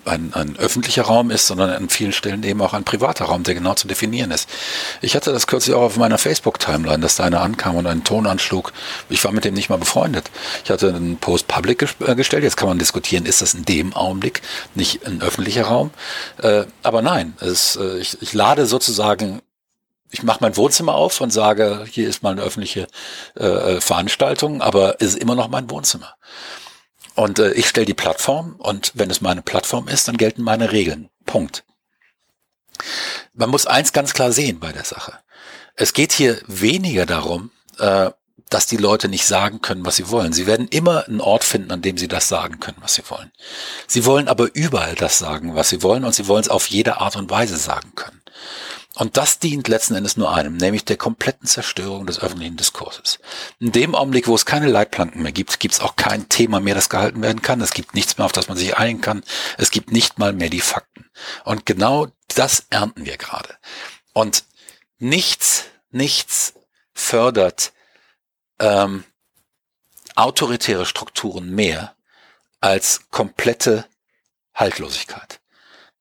ein, 0.05 0.31
ein 0.33 0.55
öffentlicher 0.59 1.01
Raum 1.01 1.31
ist, 1.31 1.47
sondern 1.47 1.71
an 1.71 1.89
vielen 1.89 2.13
Stellen 2.13 2.43
eben 2.43 2.61
auch 2.61 2.73
ein 2.73 2.83
privater 2.83 3.25
Raum, 3.25 3.41
der 3.41 3.55
genau 3.55 3.73
zu 3.73 3.87
definieren 3.87 4.29
ist. 4.29 4.47
Ich 5.01 5.15
hatte 5.15 5.33
das 5.33 5.47
kürzlich 5.47 5.75
auch 5.75 5.81
auf 5.81 5.97
meiner 5.97 6.19
Facebook-Timeline, 6.19 6.99
dass 6.99 7.15
da 7.15 7.23
einer 7.23 7.41
ankam 7.41 7.77
und 7.77 7.87
einen 7.87 8.03
Ton 8.03 8.27
anschlug. 8.27 8.73
Ich 9.09 9.23
war 9.23 9.31
mit 9.31 9.43
dem 9.43 9.55
nicht 9.55 9.69
mal 9.69 9.79
befreundet. 9.79 10.29
Ich 10.63 10.69
hatte 10.69 10.89
einen 10.89 11.17
Post 11.17 11.47
Public 11.47 11.87
äh, 12.05 12.13
gestellt. 12.13 12.43
Jetzt 12.43 12.57
kann 12.57 12.69
man 12.69 12.77
diskutieren, 12.77 13.25
ist 13.25 13.41
das 13.41 13.55
in 13.55 13.65
dem 13.65 13.95
Augenblick 13.95 14.43
nicht 14.75 15.03
ein 15.07 15.23
öffentlicher 15.23 15.63
Raum? 15.63 15.89
Äh, 16.43 16.65
aber 16.83 17.01
nein, 17.01 17.33
es, 17.39 17.75
äh, 17.75 17.97
ich, 17.97 18.21
ich 18.21 18.33
lade 18.35 18.67
sozusagen 18.67 19.41
ich 20.11 20.23
mache 20.23 20.39
mein 20.41 20.57
Wohnzimmer 20.57 20.95
auf 20.95 21.21
und 21.21 21.31
sage, 21.31 21.85
hier 21.89 22.07
ist 22.07 22.23
mal 22.23 22.31
eine 22.31 22.41
öffentliche 22.41 22.87
äh, 23.37 23.45
äh, 23.45 23.81
Veranstaltung, 23.81 24.61
aber 24.61 24.95
es 24.99 25.09
ist 25.09 25.17
immer 25.17 25.35
noch 25.35 25.49
mein 25.49 25.69
Wohnzimmer. 25.69 26.15
Und 27.15 27.39
äh, 27.39 27.51
ich 27.53 27.67
stelle 27.67 27.85
die 27.85 27.93
Plattform 27.93 28.55
und 28.57 28.91
wenn 28.95 29.09
es 29.09 29.21
meine 29.21 29.41
Plattform 29.41 29.87
ist, 29.87 30.07
dann 30.07 30.17
gelten 30.17 30.41
meine 30.41 30.71
Regeln. 30.71 31.09
Punkt. 31.25 31.63
Man 33.33 33.49
muss 33.49 33.67
eins 33.67 33.93
ganz 33.93 34.13
klar 34.13 34.31
sehen 34.31 34.59
bei 34.59 34.71
der 34.71 34.85
Sache. 34.85 35.19
Es 35.75 35.93
geht 35.93 36.11
hier 36.11 36.39
weniger 36.47 37.05
darum, 37.05 37.51
äh, 37.77 38.11
dass 38.49 38.65
die 38.65 38.77
Leute 38.77 39.09
nicht 39.09 39.25
sagen 39.25 39.61
können, 39.61 39.85
was 39.85 39.97
sie 39.97 40.09
wollen. 40.09 40.33
Sie 40.33 40.47
werden 40.47 40.67
immer 40.69 41.07
einen 41.07 41.21
Ort 41.21 41.43
finden, 41.43 41.71
an 41.71 41.83
dem 41.83 41.97
sie 41.97 42.07
das 42.07 42.27
sagen 42.27 42.59
können, 42.59 42.77
was 42.81 42.95
sie 42.95 43.03
wollen. 43.09 43.31
Sie 43.85 44.05
wollen 44.05 44.27
aber 44.27 44.49
überall 44.55 44.95
das 44.95 45.19
sagen, 45.19 45.55
was 45.55 45.69
sie 45.69 45.83
wollen 45.83 46.03
und 46.03 46.15
sie 46.15 46.27
wollen 46.27 46.41
es 46.41 46.49
auf 46.49 46.67
jede 46.67 46.99
Art 46.99 47.15
und 47.15 47.29
Weise 47.29 47.57
sagen 47.57 47.93
können. 47.95 48.21
Und 48.99 49.15
das 49.15 49.39
dient 49.39 49.69
letzten 49.69 49.95
Endes 49.95 50.17
nur 50.17 50.35
einem, 50.35 50.57
nämlich 50.57 50.83
der 50.83 50.97
kompletten 50.97 51.47
Zerstörung 51.47 52.05
des 52.05 52.19
öffentlichen 52.19 52.57
Diskurses. 52.57 53.19
In 53.57 53.71
dem 53.71 53.95
Augenblick, 53.95 54.27
wo 54.27 54.35
es 54.35 54.45
keine 54.45 54.67
Leitplanken 54.67 55.23
mehr 55.23 55.31
gibt, 55.31 55.57
gibt 55.61 55.73
es 55.73 55.79
auch 55.79 55.95
kein 55.95 56.27
Thema 56.27 56.59
mehr, 56.59 56.75
das 56.75 56.89
gehalten 56.89 57.21
werden 57.21 57.41
kann. 57.41 57.61
Es 57.61 57.71
gibt 57.71 57.95
nichts 57.95 58.17
mehr, 58.17 58.25
auf 58.25 58.33
das 58.33 58.49
man 58.49 58.57
sich 58.57 58.75
einigen 58.75 58.99
kann. 58.99 59.23
Es 59.57 59.71
gibt 59.71 59.93
nicht 59.93 60.19
mal 60.19 60.33
mehr 60.33 60.49
die 60.49 60.59
Fakten. 60.59 61.09
Und 61.45 61.65
genau 61.65 62.07
das 62.35 62.65
ernten 62.71 63.05
wir 63.05 63.15
gerade. 63.15 63.57
Und 64.11 64.43
nichts, 64.97 65.63
nichts 65.91 66.55
fördert 66.93 67.71
ähm, 68.59 69.05
autoritäre 70.17 70.85
Strukturen 70.85 71.55
mehr 71.55 71.95
als 72.59 73.09
komplette 73.11 73.85
Haltlosigkeit. 74.53 75.39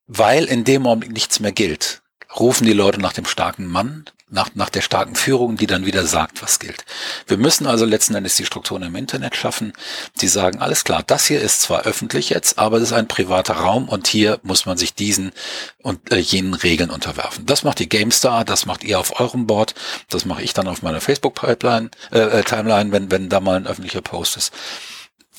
Weil 0.08 0.46
in 0.46 0.64
dem 0.64 0.84
Augenblick 0.84 1.12
nichts 1.12 1.38
mehr 1.38 1.52
gilt 1.52 2.02
rufen 2.36 2.66
die 2.66 2.72
Leute 2.72 3.00
nach 3.00 3.12
dem 3.12 3.24
starken 3.24 3.66
Mann, 3.66 4.04
nach, 4.30 4.50
nach 4.54 4.68
der 4.68 4.82
starken 4.82 5.14
Führung, 5.14 5.56
die 5.56 5.66
dann 5.66 5.86
wieder 5.86 6.06
sagt, 6.06 6.42
was 6.42 6.58
gilt. 6.58 6.84
Wir 7.26 7.38
müssen 7.38 7.66
also 7.66 7.84
letzten 7.84 8.14
Endes 8.14 8.36
die 8.36 8.44
Strukturen 8.44 8.82
im 8.82 8.94
Internet 8.94 9.36
schaffen, 9.36 9.72
die 10.20 10.28
sagen, 10.28 10.60
alles 10.60 10.84
klar, 10.84 11.02
das 11.06 11.26
hier 11.26 11.40
ist 11.40 11.62
zwar 11.62 11.82
öffentlich 11.82 12.28
jetzt, 12.28 12.58
aber 12.58 12.76
es 12.76 12.84
ist 12.84 12.92
ein 12.92 13.08
privater 13.08 13.54
Raum 13.54 13.88
und 13.88 14.06
hier 14.06 14.38
muss 14.42 14.66
man 14.66 14.76
sich 14.76 14.94
diesen 14.94 15.32
und 15.82 16.12
äh, 16.12 16.18
jenen 16.18 16.54
Regeln 16.54 16.90
unterwerfen. 16.90 17.46
Das 17.46 17.64
macht 17.64 17.78
die 17.78 17.88
GameStar, 17.88 18.44
das 18.44 18.66
macht 18.66 18.84
ihr 18.84 18.98
auf 18.98 19.18
eurem 19.18 19.46
Board, 19.46 19.74
das 20.10 20.24
mache 20.24 20.42
ich 20.42 20.52
dann 20.52 20.68
auf 20.68 20.82
meiner 20.82 21.00
Facebook-Pipeline, 21.00 21.90
äh, 22.12 22.18
äh, 22.18 22.44
Timeline, 22.44 22.92
wenn, 22.92 23.10
wenn 23.10 23.28
da 23.28 23.40
mal 23.40 23.56
ein 23.56 23.66
öffentlicher 23.66 24.02
Post 24.02 24.36
ist. 24.36 24.52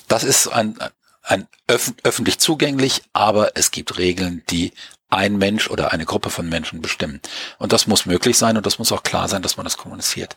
Das 0.07 0.23
ist 0.23 0.47
ein, 0.47 0.79
ein 1.21 1.47
öf 1.69 1.93
öffentlich 2.03 2.39
zugänglich, 2.39 3.03
aber 3.13 3.51
es 3.55 3.69
gibt 3.69 3.99
Regeln, 3.99 4.41
die 4.49 4.73
ein 5.09 5.37
Mensch 5.37 5.69
oder 5.69 5.91
eine 5.91 6.05
Gruppe 6.05 6.29
von 6.29 6.47
Menschen 6.47 6.81
bestimmen. 6.81 7.19
Und 7.57 7.73
das 7.73 7.87
muss 7.87 8.05
möglich 8.05 8.37
sein 8.37 8.57
und 8.57 8.65
das 8.65 8.77
muss 8.77 8.91
auch 8.91 9.03
klar 9.03 9.27
sein, 9.27 9.41
dass 9.41 9.57
man 9.57 9.63
das 9.63 9.77
kommuniziert. 9.77 10.35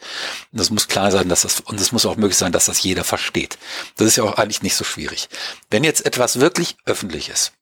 Und 0.50 0.60
das 0.60 0.70
muss 0.70 0.88
klar 0.88 1.10
sein, 1.10 1.28
dass 1.28 1.42
das, 1.42 1.60
und 1.60 1.80
es 1.80 1.92
muss 1.92 2.06
auch 2.06 2.16
möglich 2.16 2.38
sein, 2.38 2.52
dass 2.52 2.64
das 2.64 2.82
jeder 2.82 3.04
versteht. 3.04 3.58
Das 3.96 4.06
ist 4.06 4.16
ja 4.16 4.24
auch 4.24 4.38
eigentlich 4.38 4.62
nicht 4.62 4.76
so 4.76 4.84
schwierig. 4.84 5.28
Wenn 5.70 5.84
jetzt 5.84 6.06
etwas 6.06 6.40
wirklich 6.40 6.76
öffentlich 6.86 7.28
ist, 7.28 7.52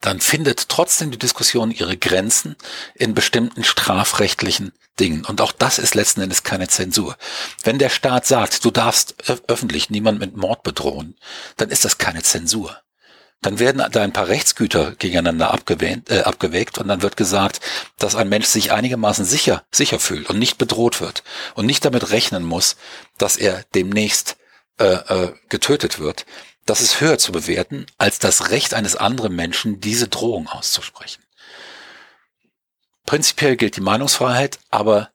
dann 0.00 0.20
findet 0.20 0.68
trotzdem 0.68 1.10
die 1.10 1.18
Diskussion 1.18 1.70
ihre 1.70 1.96
Grenzen 1.96 2.56
in 2.94 3.14
bestimmten 3.14 3.64
strafrechtlichen 3.64 4.72
Dingen. 4.98 5.24
Und 5.26 5.40
auch 5.40 5.52
das 5.52 5.78
ist 5.78 5.94
letzten 5.94 6.22
Endes 6.22 6.42
keine 6.42 6.68
Zensur. 6.68 7.16
Wenn 7.62 7.78
der 7.78 7.90
Staat 7.90 8.26
sagt, 8.26 8.64
du 8.64 8.70
darfst 8.70 9.14
öffentlich 9.46 9.90
niemand 9.90 10.18
mit 10.18 10.36
Mord 10.36 10.62
bedrohen, 10.62 11.16
dann 11.58 11.68
ist 11.68 11.84
das 11.84 11.98
keine 11.98 12.22
Zensur 12.22 12.80
dann 13.42 13.58
werden 13.58 13.82
da 13.90 14.02
ein 14.02 14.12
paar 14.12 14.28
Rechtsgüter 14.28 14.92
gegeneinander 14.92 15.52
abgewähnt, 15.52 16.10
äh, 16.10 16.20
abgewägt 16.20 16.78
und 16.78 16.88
dann 16.88 17.02
wird 17.02 17.16
gesagt, 17.16 17.60
dass 17.98 18.14
ein 18.14 18.28
Mensch 18.28 18.46
sich 18.46 18.72
einigermaßen 18.72 19.24
sicher, 19.24 19.64
sicher 19.72 19.98
fühlt 19.98 20.28
und 20.28 20.38
nicht 20.38 20.58
bedroht 20.58 21.00
wird 21.00 21.22
und 21.54 21.66
nicht 21.66 21.84
damit 21.84 22.10
rechnen 22.10 22.44
muss, 22.44 22.76
dass 23.16 23.36
er 23.36 23.64
demnächst 23.74 24.36
äh, 24.78 24.84
äh, 24.84 25.32
getötet 25.48 25.98
wird. 25.98 26.26
Das 26.66 26.82
ist 26.82 27.00
höher 27.00 27.18
zu 27.18 27.32
bewerten 27.32 27.86
als 27.96 28.18
das 28.18 28.50
Recht 28.50 28.74
eines 28.74 28.96
anderen 28.96 29.34
Menschen, 29.34 29.80
diese 29.80 30.08
Drohung 30.08 30.48
auszusprechen. 30.48 31.22
Prinzipiell 33.06 33.56
gilt 33.56 33.76
die 33.76 33.80
Meinungsfreiheit, 33.80 34.58
aber 34.70 35.10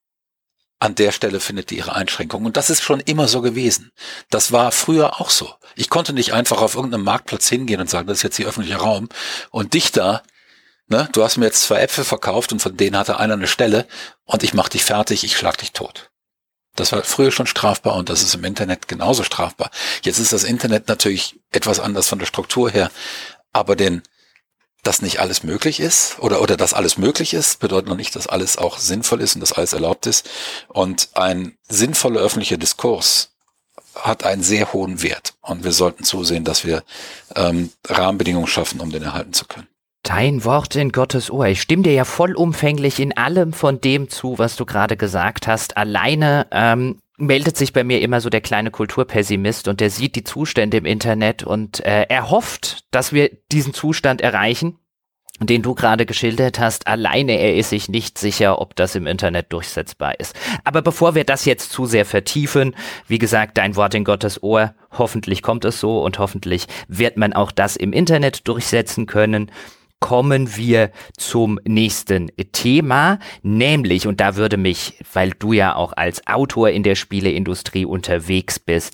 an 0.79 0.95
der 0.95 1.11
Stelle 1.11 1.39
findet 1.39 1.69
die 1.69 1.77
ihre 1.77 1.95
Einschränkung. 1.95 2.45
Und 2.45 2.57
das 2.57 2.69
ist 2.69 2.83
schon 2.83 2.99
immer 2.99 3.27
so 3.27 3.41
gewesen. 3.41 3.91
Das 4.29 4.51
war 4.51 4.71
früher 4.71 5.21
auch 5.21 5.29
so. 5.29 5.53
Ich 5.75 5.89
konnte 5.89 6.13
nicht 6.13 6.33
einfach 6.33 6.61
auf 6.61 6.75
irgendeinem 6.75 7.03
Marktplatz 7.03 7.47
hingehen 7.47 7.79
und 7.79 7.89
sagen, 7.89 8.07
das 8.07 8.17
ist 8.17 8.23
jetzt 8.23 8.37
hier 8.37 8.47
öffentlicher 8.47 8.77
Raum. 8.77 9.09
Und 9.51 9.73
dich 9.73 9.91
da, 9.91 10.21
ne, 10.87 11.09
du 11.13 11.23
hast 11.23 11.37
mir 11.37 11.45
jetzt 11.45 11.63
zwei 11.63 11.79
Äpfel 11.79 12.03
verkauft 12.03 12.51
und 12.51 12.61
von 12.61 12.75
denen 12.75 12.97
hatte 12.97 13.19
einer 13.19 13.35
eine 13.35 13.47
Stelle 13.47 13.87
und 14.25 14.43
ich 14.43 14.53
mach 14.53 14.69
dich 14.69 14.83
fertig, 14.83 15.23
ich 15.23 15.37
schlag 15.37 15.57
dich 15.57 15.71
tot. 15.71 16.11
Das 16.75 16.91
war 16.91 17.03
früher 17.03 17.31
schon 17.31 17.47
strafbar 17.47 17.95
und 17.95 18.09
das 18.09 18.21
ist 18.21 18.35
im 18.35 18.43
Internet 18.43 18.89
genauso 18.89 19.23
strafbar. 19.23 19.71
Jetzt 20.03 20.19
ist 20.19 20.33
das 20.33 20.43
Internet 20.43 20.89
natürlich 20.89 21.39
etwas 21.51 21.79
anders 21.79 22.09
von 22.09 22.19
der 22.19 22.25
Struktur 22.25 22.69
her, 22.69 22.91
aber 23.53 23.77
den 23.77 24.03
dass 24.85 25.01
nicht 25.01 25.19
alles 25.19 25.43
möglich 25.43 25.79
ist 25.79 26.17
oder, 26.19 26.41
oder 26.41 26.57
dass 26.57 26.73
alles 26.73 26.97
möglich 26.97 27.33
ist, 27.33 27.59
bedeutet 27.59 27.89
noch 27.89 27.97
nicht, 27.97 28.15
dass 28.15 28.27
alles 28.27 28.57
auch 28.57 28.77
sinnvoll 28.77 29.21
ist 29.21 29.35
und 29.35 29.41
dass 29.41 29.53
alles 29.53 29.73
erlaubt 29.73 30.05
ist. 30.05 30.29
Und 30.67 31.09
ein 31.13 31.57
sinnvoller 31.67 32.21
öffentlicher 32.21 32.57
Diskurs 32.57 33.31
hat 33.95 34.23
einen 34.23 34.43
sehr 34.43 34.73
hohen 34.73 35.01
Wert. 35.01 35.33
Und 35.41 35.63
wir 35.63 35.71
sollten 35.71 36.03
zusehen, 36.03 36.43
dass 36.43 36.65
wir 36.65 36.83
ähm, 37.35 37.71
Rahmenbedingungen 37.87 38.47
schaffen, 38.47 38.79
um 38.79 38.91
den 38.91 39.03
erhalten 39.03 39.33
zu 39.33 39.45
können. 39.45 39.67
Dein 40.03 40.43
Wort 40.43 40.75
in 40.75 40.91
Gottes 40.91 41.31
Ohr. 41.31 41.47
Ich 41.47 41.61
stimme 41.61 41.81
dir 41.81 41.93
ja 41.93 42.05
vollumfänglich 42.05 42.99
in 42.99 43.17
allem 43.17 43.53
von 43.53 43.81
dem 43.81 44.09
zu, 44.09 44.37
was 44.37 44.55
du 44.55 44.65
gerade 44.65 44.97
gesagt 44.97 45.47
hast. 45.47 45.77
Alleine 45.77 46.45
ähm, 46.51 46.99
meldet 47.17 47.57
sich 47.57 47.73
bei 47.73 47.83
mir 47.83 48.01
immer 48.01 48.21
so 48.21 48.29
der 48.29 48.41
kleine 48.41 48.71
Kulturpessimist 48.71 49.67
und 49.67 49.79
der 49.79 49.89
sieht 49.89 50.15
die 50.15 50.23
Zustände 50.23 50.77
im 50.77 50.85
Internet 50.85 51.43
und 51.43 51.79
äh, 51.85 52.05
er 52.09 52.29
hofft, 52.29 52.85
dass 52.91 53.13
wir 53.13 53.29
diesen 53.51 53.73
Zustand 53.73 54.21
erreichen, 54.21 54.79
den 55.39 55.61
du 55.61 55.75
gerade 55.75 56.05
geschildert 56.05 56.59
hast. 56.59 56.87
Alleine 56.87 57.33
er 57.33 57.55
ist 57.55 57.69
sich 57.69 57.89
nicht 57.89 58.17
sicher, 58.17 58.61
ob 58.61 58.75
das 58.75 58.95
im 58.95 59.07
Internet 59.07 59.51
durchsetzbar 59.51 60.19
ist. 60.19 60.35
Aber 60.63 60.81
bevor 60.81 61.15
wir 61.15 61.23
das 61.23 61.45
jetzt 61.45 61.71
zu 61.71 61.85
sehr 61.85 62.05
vertiefen, 62.05 62.75
wie 63.07 63.17
gesagt, 63.17 63.57
dein 63.57 63.75
Wort 63.75 63.95
in 63.95 64.03
Gottes 64.03 64.41
Ohr, 64.43 64.73
hoffentlich 64.91 65.41
kommt 65.41 65.65
es 65.65 65.79
so 65.79 66.01
und 66.01 66.19
hoffentlich 66.19 66.67
wird 66.87 67.17
man 67.17 67.33
auch 67.33 67.51
das 67.51 67.75
im 67.75 67.93
Internet 67.93 68.47
durchsetzen 68.47 69.05
können 69.05 69.51
kommen 70.05 70.55
wir 70.55 70.91
zum 71.17 71.59
nächsten 71.65 72.29
Thema, 72.51 73.17
nämlich, 73.41 74.05
und 74.05 74.21
da 74.21 74.35
würde 74.35 74.55
mich, 74.55 74.99
weil 75.11 75.31
du 75.31 75.51
ja 75.51 75.75
auch 75.75 75.93
als 75.93 76.27
Autor 76.27 76.69
in 76.69 76.83
der 76.83 76.93
Spieleindustrie 76.93 77.85
unterwegs 77.85 78.59
bist, 78.59 78.93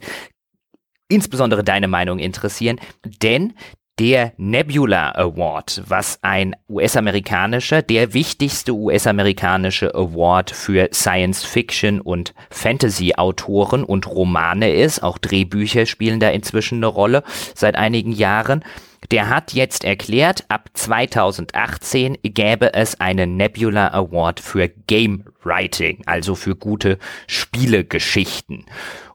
insbesondere 1.09 1.66
deine 1.66 1.89
Meinung 1.89 2.18
interessieren, 2.18 2.80
denn 3.22 3.51
der 3.99 4.32
Nebula 4.38 5.12
Award, 5.12 5.84
was 5.86 6.18
ein 6.22 6.55
US-amerikanischer, 6.70 7.82
der 7.82 8.14
wichtigste 8.14 8.74
US-amerikanische 8.74 9.93
Award 9.93 10.51
für 10.51 10.88
Science-Fiction 10.93 11.99
und 11.99 12.34
Fantasy-Autoren 12.51 13.84
und 13.84 14.07
Romane 14.07 14.74
ist, 14.74 15.03
auch 15.03 15.18
Drehbücher 15.18 15.86
spielen 15.86 16.22
da 16.22 16.30
inzwischen 16.30 16.78
eine 16.78 16.88
Rolle 16.88 17.24
seit 17.53 17.76
einigen 17.76 18.14
Jahren, 18.14 18.64
der 19.10 19.30
hat 19.30 19.54
jetzt 19.54 19.84
erklärt, 19.84 20.45
ab 20.49 20.70
2018 20.74 22.18
gäbe 22.24 22.74
es 22.74 22.99
einen 22.99 23.36
Nebula 23.36 23.93
Award 23.93 24.39
für 24.39 24.70
Game 24.88 25.26
Writing, 25.43 26.04
also 26.06 26.36
für 26.36 26.56
gute 26.56 26.99
Spielegeschichten. 27.28 28.66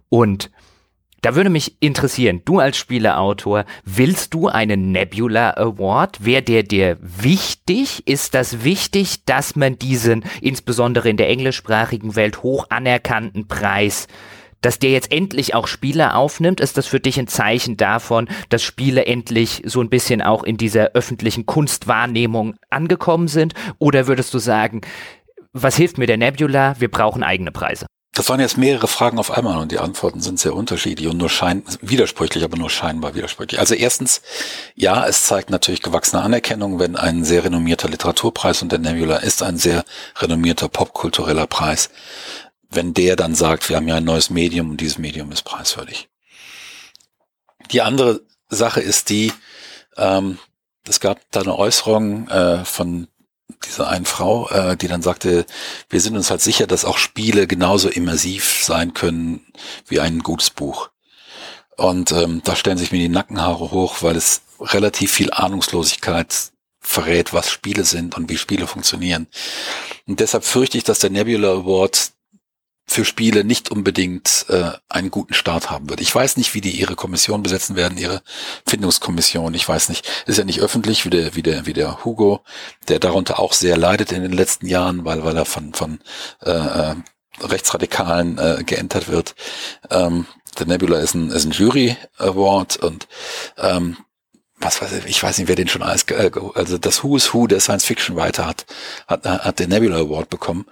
Und 0.08 0.50
da 1.22 1.34
würde 1.34 1.50
mich 1.50 1.76
interessieren, 1.80 2.42
du 2.44 2.60
als 2.60 2.76
Spieleautor, 2.76 3.64
willst 3.84 4.34
du 4.34 4.48
einen 4.48 4.92
Nebula 4.92 5.56
Award? 5.56 6.24
Wäre 6.24 6.42
der 6.42 6.62
dir 6.62 6.98
wichtig? 7.00 8.06
Ist 8.06 8.34
das 8.34 8.62
wichtig, 8.64 9.24
dass 9.24 9.56
man 9.56 9.78
diesen, 9.78 10.24
insbesondere 10.40 11.08
in 11.08 11.16
der 11.16 11.28
englischsprachigen 11.28 12.14
Welt, 12.16 12.42
hoch 12.42 12.66
anerkannten 12.68 13.48
Preis 13.48 14.06
dass 14.66 14.80
der 14.80 14.90
jetzt 14.90 15.12
endlich 15.12 15.54
auch 15.54 15.68
Spiele 15.68 16.16
aufnimmt, 16.16 16.58
ist 16.58 16.76
das 16.76 16.88
für 16.88 16.98
dich 16.98 17.20
ein 17.20 17.28
Zeichen 17.28 17.76
davon, 17.76 18.28
dass 18.48 18.64
Spiele 18.64 19.06
endlich 19.06 19.62
so 19.64 19.80
ein 19.80 19.88
bisschen 19.88 20.20
auch 20.20 20.42
in 20.42 20.56
dieser 20.56 20.86
öffentlichen 20.86 21.46
Kunstwahrnehmung 21.46 22.56
angekommen 22.68 23.28
sind? 23.28 23.54
Oder 23.78 24.08
würdest 24.08 24.34
du 24.34 24.40
sagen, 24.40 24.80
was 25.52 25.76
hilft 25.76 25.98
mir 25.98 26.08
der 26.08 26.16
Nebula? 26.16 26.74
Wir 26.80 26.90
brauchen 26.90 27.22
eigene 27.22 27.52
Preise. 27.52 27.86
Das 28.12 28.28
waren 28.28 28.40
jetzt 28.40 28.56
mehrere 28.56 28.88
Fragen 28.88 29.18
auf 29.18 29.30
einmal 29.30 29.58
und 29.58 29.70
die 29.70 29.78
Antworten 29.78 30.20
sind 30.20 30.40
sehr 30.40 30.54
unterschiedlich 30.54 31.06
und 31.06 31.18
nur 31.18 31.28
schein 31.28 31.62
widersprüchlich, 31.80 32.42
aber 32.42 32.56
nur 32.56 32.70
scheinbar 32.70 33.14
widersprüchlich. 33.14 33.60
Also 33.60 33.74
erstens, 33.74 34.22
ja, 34.74 35.06
es 35.06 35.26
zeigt 35.26 35.50
natürlich 35.50 35.82
gewachsene 35.82 36.22
Anerkennung, 36.22 36.80
wenn 36.80 36.96
ein 36.96 37.24
sehr 37.24 37.44
renommierter 37.44 37.88
Literaturpreis 37.90 38.62
und 38.62 38.72
der 38.72 38.78
Nebula 38.78 39.18
ist 39.18 39.42
ein 39.42 39.58
sehr 39.58 39.84
renommierter 40.16 40.68
popkultureller 40.68 41.46
Preis, 41.46 41.90
wenn 42.76 42.94
der 42.94 43.16
dann 43.16 43.34
sagt, 43.34 43.68
wir 43.68 43.76
haben 43.76 43.88
ja 43.88 43.96
ein 43.96 44.04
neues 44.04 44.30
Medium 44.30 44.70
und 44.70 44.80
dieses 44.80 44.98
Medium 44.98 45.32
ist 45.32 45.42
preiswürdig. 45.42 46.08
Die 47.72 47.82
andere 47.82 48.20
Sache 48.48 48.80
ist 48.80 49.08
die, 49.08 49.32
ähm, 49.96 50.38
es 50.86 51.00
gab 51.00 51.18
da 51.32 51.40
eine 51.40 51.58
Äußerung 51.58 52.28
äh, 52.28 52.64
von 52.64 53.08
dieser 53.64 53.88
einen 53.88 54.04
Frau, 54.04 54.48
äh, 54.50 54.76
die 54.76 54.88
dann 54.88 55.02
sagte, 55.02 55.46
wir 55.88 56.00
sind 56.00 56.16
uns 56.16 56.30
halt 56.30 56.42
sicher, 56.42 56.66
dass 56.66 56.84
auch 56.84 56.98
Spiele 56.98 57.46
genauso 57.46 57.88
immersiv 57.88 58.62
sein 58.62 58.94
können 58.94 59.46
wie 59.88 59.98
ein 59.98 60.20
gutes 60.20 60.50
Buch. 60.50 60.90
Und 61.76 62.12
ähm, 62.12 62.40
da 62.44 62.56
stellen 62.56 62.78
sich 62.78 62.92
mir 62.92 62.98
die 62.98 63.08
Nackenhaare 63.08 63.70
hoch, 63.70 64.02
weil 64.02 64.16
es 64.16 64.42
relativ 64.60 65.12
viel 65.12 65.32
Ahnungslosigkeit 65.32 66.52
verrät, 66.80 67.32
was 67.32 67.50
Spiele 67.50 67.84
sind 67.84 68.16
und 68.16 68.30
wie 68.30 68.38
Spiele 68.38 68.66
funktionieren. 68.66 69.26
Und 70.06 70.20
deshalb 70.20 70.44
fürchte 70.44 70.78
ich, 70.78 70.84
dass 70.84 71.00
der 71.00 71.10
Nebula 71.10 71.50
Award 71.50 72.12
für 72.86 73.04
Spiele 73.04 73.44
nicht 73.44 73.70
unbedingt 73.70 74.46
äh, 74.48 74.70
einen 74.88 75.10
guten 75.10 75.34
Start 75.34 75.70
haben 75.70 75.90
wird. 75.90 76.00
Ich 76.00 76.14
weiß 76.14 76.36
nicht, 76.36 76.54
wie 76.54 76.60
die 76.60 76.70
ihre 76.70 76.94
Kommission 76.94 77.42
besetzen 77.42 77.76
werden, 77.76 77.98
ihre 77.98 78.22
Findungskommission. 78.66 79.54
Ich 79.54 79.68
weiß 79.68 79.88
nicht, 79.88 80.08
ist 80.26 80.38
ja 80.38 80.44
nicht 80.44 80.60
öffentlich, 80.60 81.04
wie 81.04 81.10
der, 81.10 81.34
wie 81.34 81.42
der, 81.42 81.66
wie 81.66 81.72
der 81.72 82.04
Hugo, 82.04 82.40
der 82.88 83.00
darunter 83.00 83.40
auch 83.40 83.52
sehr 83.52 83.76
leidet 83.76 84.12
in 84.12 84.22
den 84.22 84.32
letzten 84.32 84.66
Jahren, 84.66 85.04
weil, 85.04 85.24
weil 85.24 85.36
er 85.36 85.44
von, 85.44 85.74
von 85.74 86.00
äh, 86.42 86.50
äh 86.50 86.94
Rechtsradikalen 87.38 88.38
äh, 88.38 88.64
geentert 88.64 89.08
wird. 89.08 89.34
Ähm, 89.90 90.26
der 90.58 90.66
Nebula 90.66 91.00
ist 91.00 91.14
ein, 91.14 91.30
ist 91.30 91.44
ein 91.44 91.50
Jury 91.50 91.96
Award 92.16 92.76
und 92.76 93.08
ähm, 93.58 93.98
was 94.66 94.82
weiß 94.82 94.92
ich, 94.92 95.06
ich 95.06 95.22
weiß 95.22 95.38
nicht, 95.38 95.46
wer 95.48 95.54
den 95.54 95.68
schon 95.68 95.82
alles, 95.82 96.02
äh, 96.04 96.30
also 96.54 96.76
das 96.76 97.02
Who 97.02 97.16
is 97.16 97.32
Who 97.32 97.46
der 97.46 97.60
Science 97.60 97.84
Fiction 97.84 98.16
weiter 98.16 98.46
hat, 98.46 98.66
hat, 99.06 99.24
hat 99.24 99.58
den 99.60 99.70
Nebula 99.70 99.96
Award 99.96 100.28
bekommen. 100.28 100.66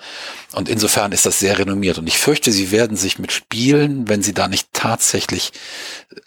Und 0.53 0.68
insofern 0.68 1.12
ist 1.12 1.26
das 1.26 1.38
sehr 1.38 1.59
renommiert. 1.59 1.99
Und 1.99 2.07
ich 2.09 2.18
fürchte, 2.18 2.51
sie 2.51 2.72
werden 2.72 2.97
sich 2.97 3.18
mit 3.18 3.32
Spielen, 3.32 4.09
wenn 4.09 4.22
sie 4.22 4.34
da 4.34 4.49
nicht 4.49 4.68
tatsächlich 4.72 5.53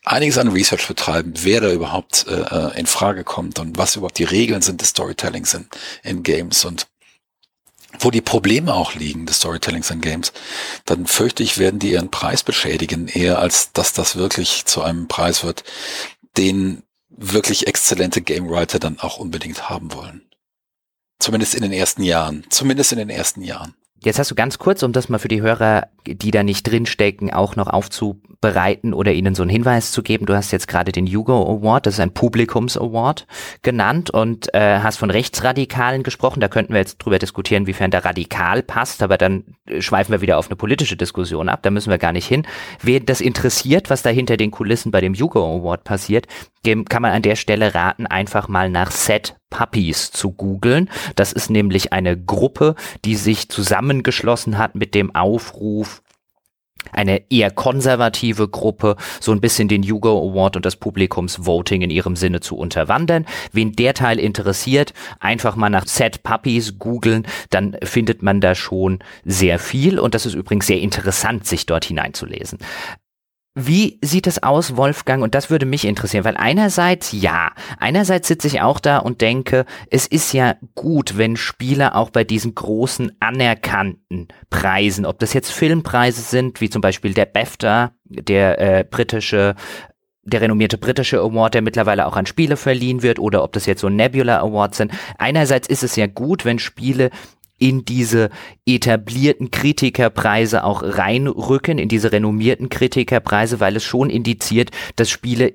einiges 0.05 0.38
an 0.38 0.47
Research 0.47 0.88
betreiben, 0.88 1.34
wer 1.41 1.61
da 1.61 1.72
überhaupt 1.72 2.26
äh, 2.28 2.41
äh 2.41 2.80
in 2.80 2.86
Frage 2.86 3.24
kommt 3.24 3.59
und 3.59 3.78
was 3.78 3.95
überhaupt 3.95 4.18
die 4.18 4.24
Regeln 4.24 4.61
sind 4.61 4.82
des 4.82 4.89
Storytellings 4.89 5.53
in, 5.53 5.68
in 6.03 6.24
Games 6.24 6.63
und 6.63 6.88
wo 7.99 8.11
die 8.11 8.22
Probleme 8.22 8.74
auch 8.74 8.93
liegen 8.93 9.26
des 9.26 9.38
Storytellings 9.38 9.89
in 9.89 10.01
Games, 10.01 10.32
dann 10.86 11.07
fürchte 11.07 11.41
ich, 11.41 11.57
werden 11.57 11.80
die 11.80 11.91
ihren 11.91 12.11
Preis 12.11 12.43
beschädigen, 12.43 13.07
eher 13.07 13.39
als 13.39 13.72
dass 13.72 13.93
das 13.93 14.18
wirklich 14.18 14.65
zu 14.65 14.84
einem 14.84 15.07
Preis 15.07 15.43
wird, 15.43 15.63
den 16.38 16.84
wirklich 17.18 17.68
exzellente 17.68 18.22
Game 18.22 18.49
Writer 18.49 18.80
dann 18.80 18.99
auch 18.99 19.18
unbedingt 19.18 19.70
haben 19.70 19.93
wollen. 19.93 20.30
Zumindest 21.20 21.55
in 21.55 21.63
den 21.63 21.74
ersten 21.74 22.03
Jahren. 22.03 22.45
Zumindest 22.49 22.91
in 22.91 22.99
den 22.99 23.09
ersten 23.09 23.41
Jahren. 23.41 23.76
Jetzt 24.03 24.19
hast 24.19 24.29
du 24.29 24.35
ganz 24.35 24.59
kurz, 24.59 24.83
um 24.83 24.93
das 24.93 25.09
mal 25.09 25.17
für 25.17 25.27
die 25.27 25.41
Hörer, 25.41 25.87
die 26.05 26.29
da 26.29 26.43
nicht 26.43 26.63
drinstecken, 26.63 27.33
auch 27.33 27.55
noch 27.55 27.65
aufzubereiten 27.65 28.93
oder 28.93 29.11
ihnen 29.11 29.33
so 29.33 29.41
einen 29.41 29.49
Hinweis 29.49 29.91
zu 29.91 30.03
geben. 30.03 30.27
Du 30.27 30.35
hast 30.35 30.51
jetzt 30.51 30.67
gerade 30.67 30.91
den 30.91 31.07
Hugo 31.07 31.41
Award, 31.41 31.87
das 31.87 31.95
ist 31.95 31.99
ein 31.99 32.13
Publikums-Award 32.13 33.25
genannt 33.63 34.11
und 34.11 34.53
äh, 34.53 34.79
hast 34.79 34.97
von 34.97 35.09
Rechtsradikalen 35.09 36.03
gesprochen. 36.03 36.41
Da 36.41 36.47
könnten 36.47 36.73
wir 36.73 36.79
jetzt 36.79 36.99
drüber 36.99 37.17
diskutieren, 37.17 37.65
wiefern 37.65 37.89
der 37.89 38.05
radikal 38.05 38.61
passt, 38.61 39.01
aber 39.01 39.17
dann 39.17 39.55
äh, 39.65 39.81
schweifen 39.81 40.11
wir 40.11 40.21
wieder 40.21 40.37
auf 40.37 40.47
eine 40.47 40.55
politische 40.55 40.95
Diskussion 40.95 41.49
ab. 41.49 41.63
Da 41.63 41.71
müssen 41.71 41.89
wir 41.89 41.97
gar 41.97 42.13
nicht 42.13 42.27
hin. 42.27 42.45
Wer 42.81 42.99
das 42.99 43.19
interessiert, 43.19 43.89
was 43.89 44.03
da 44.03 44.11
hinter 44.11 44.37
den 44.37 44.51
Kulissen 44.51 44.91
bei 44.91 45.01
dem 45.01 45.15
Hugo 45.15 45.43
Award 45.43 45.83
passiert, 45.83 46.27
dem 46.67 46.85
kann 46.85 47.01
man 47.01 47.13
an 47.13 47.23
der 47.23 47.35
Stelle 47.35 47.73
raten, 47.73 48.05
einfach 48.05 48.47
mal 48.47 48.69
nach 48.69 48.91
Set 48.91 49.35
Puppies 49.58 50.12
zu 50.12 50.34
googeln. 50.34 50.88
Das 51.16 51.34
ist 51.34 51.49
nämlich 51.49 51.91
eine 51.91 52.16
Gruppe, 52.16 52.76
die 53.05 53.16
sich 53.16 53.49
zusammengeschlossen 53.49 54.60
hat 54.60 54.76
mit 54.76 54.93
dem 54.93 55.16
Aufruf, 55.16 56.03
eine 56.91 57.24
eher 57.32 57.49
konservative 57.49 58.47
Gruppe, 58.47 58.97
so 59.20 59.32
ein 59.32 59.41
bisschen 59.41 59.68
den 59.68 59.82
Hugo 59.82 60.30
Award 60.30 60.58
und 60.58 60.66
das 60.66 60.76
Publikumsvoting 60.76 61.82
in 61.82 61.89
ihrem 61.89 62.16
Sinne 62.16 62.39
zu 62.39 62.55
unterwandern. 62.55 63.26
Wen 63.51 63.74
der 63.74 63.95
Teil 63.95 64.20
interessiert, 64.20 64.93
einfach 65.20 65.55
mal 65.55 65.72
nach 65.72 65.88
Set 65.88 66.22
Puppies 66.22 66.78
googeln, 66.78 67.26
dann 67.49 67.76
findet 67.82 68.22
man 68.22 68.39
da 68.41 68.53
schon 68.53 68.99
sehr 69.26 69.58
viel 69.58 69.97
und 69.97 70.14
das 70.14 70.28
ist 70.28 70.36
übrigens 70.36 70.68
sehr 70.68 70.80
interessant, 70.80 71.47
sich 71.47 71.66
dort 71.66 71.86
hineinzulesen. 71.86 72.60
Wie 73.60 73.97
sieht 74.03 74.28
es 74.28 74.43
aus, 74.43 74.78
Wolfgang? 74.78 75.24
Und 75.24 75.34
das 75.34 75.49
würde 75.49 75.66
mich 75.66 75.84
interessieren, 75.86 76.26
weil 76.26 76.38
einerseits 76.38 77.12
ja, 77.12 77.53
einerseits 77.80 78.28
sitze 78.28 78.45
ich 78.45 78.62
auch 78.62 78.80
da 78.80 78.99
und 78.99 79.22
denke, 79.22 79.66
es 79.89 80.05
ist 80.05 80.32
ja 80.32 80.58
gut, 80.76 81.18
wenn 81.18 81.36
Spieler 81.36 81.95
auch 81.95 82.12
bei 82.12 82.24
diesen 82.24 82.53
großen 82.53 83.14
anerkannten 83.20 84.28
Preisen, 84.51 85.08
ob 85.08 85.18
das 85.18 85.34
jetzt 85.34 85.51
Filmpreise 85.51 86.22
sind, 86.22 86.62
wie 86.62 86.70
zum 86.70 86.84
Beispiel 86.84 87.16
der 87.16 87.26
BAFTA, 87.26 87.93
der 88.03 88.62
äh, 88.62 88.84
britische 88.84 89.55
der 90.28 90.41
renommierte 90.41 90.78
britische 90.78 91.20
Award, 91.20 91.53
der 91.53 91.62
mittlerweile 91.62 92.05
auch 92.05 92.18
an 92.18 92.26
Spiele 92.26 92.58
verliehen 92.58 93.01
wird, 93.01 93.18
oder 93.18 93.43
ob 93.43 93.53
das 93.53 93.66
jetzt 93.66 93.80
so 93.80 93.89
Nebula 93.89 94.39
Awards 94.41 94.78
sind. 94.78 94.91
Einerseits 95.18 95.70
ist 95.70 95.84
es 95.84 95.95
ja 95.95 96.05
gut, 96.05 96.43
wenn 96.43 96.60
Spiele 96.60 97.12
in 97.58 97.86
diese 97.86 98.30
etablierten 98.66 99.51
Kritikerpreise 99.51 100.64
auch 100.64 100.84
reinrücken, 100.84 101.78
in 101.78 101.89
diese 101.89 102.12
renommierten 102.12 102.70
Kritikerpreise, 102.70 103.60
weil 103.60 103.76
es 103.76 103.84
schon 103.84 104.10
indiziert, 104.10 104.72
dass 104.95 105.10
Spiele 105.10 105.53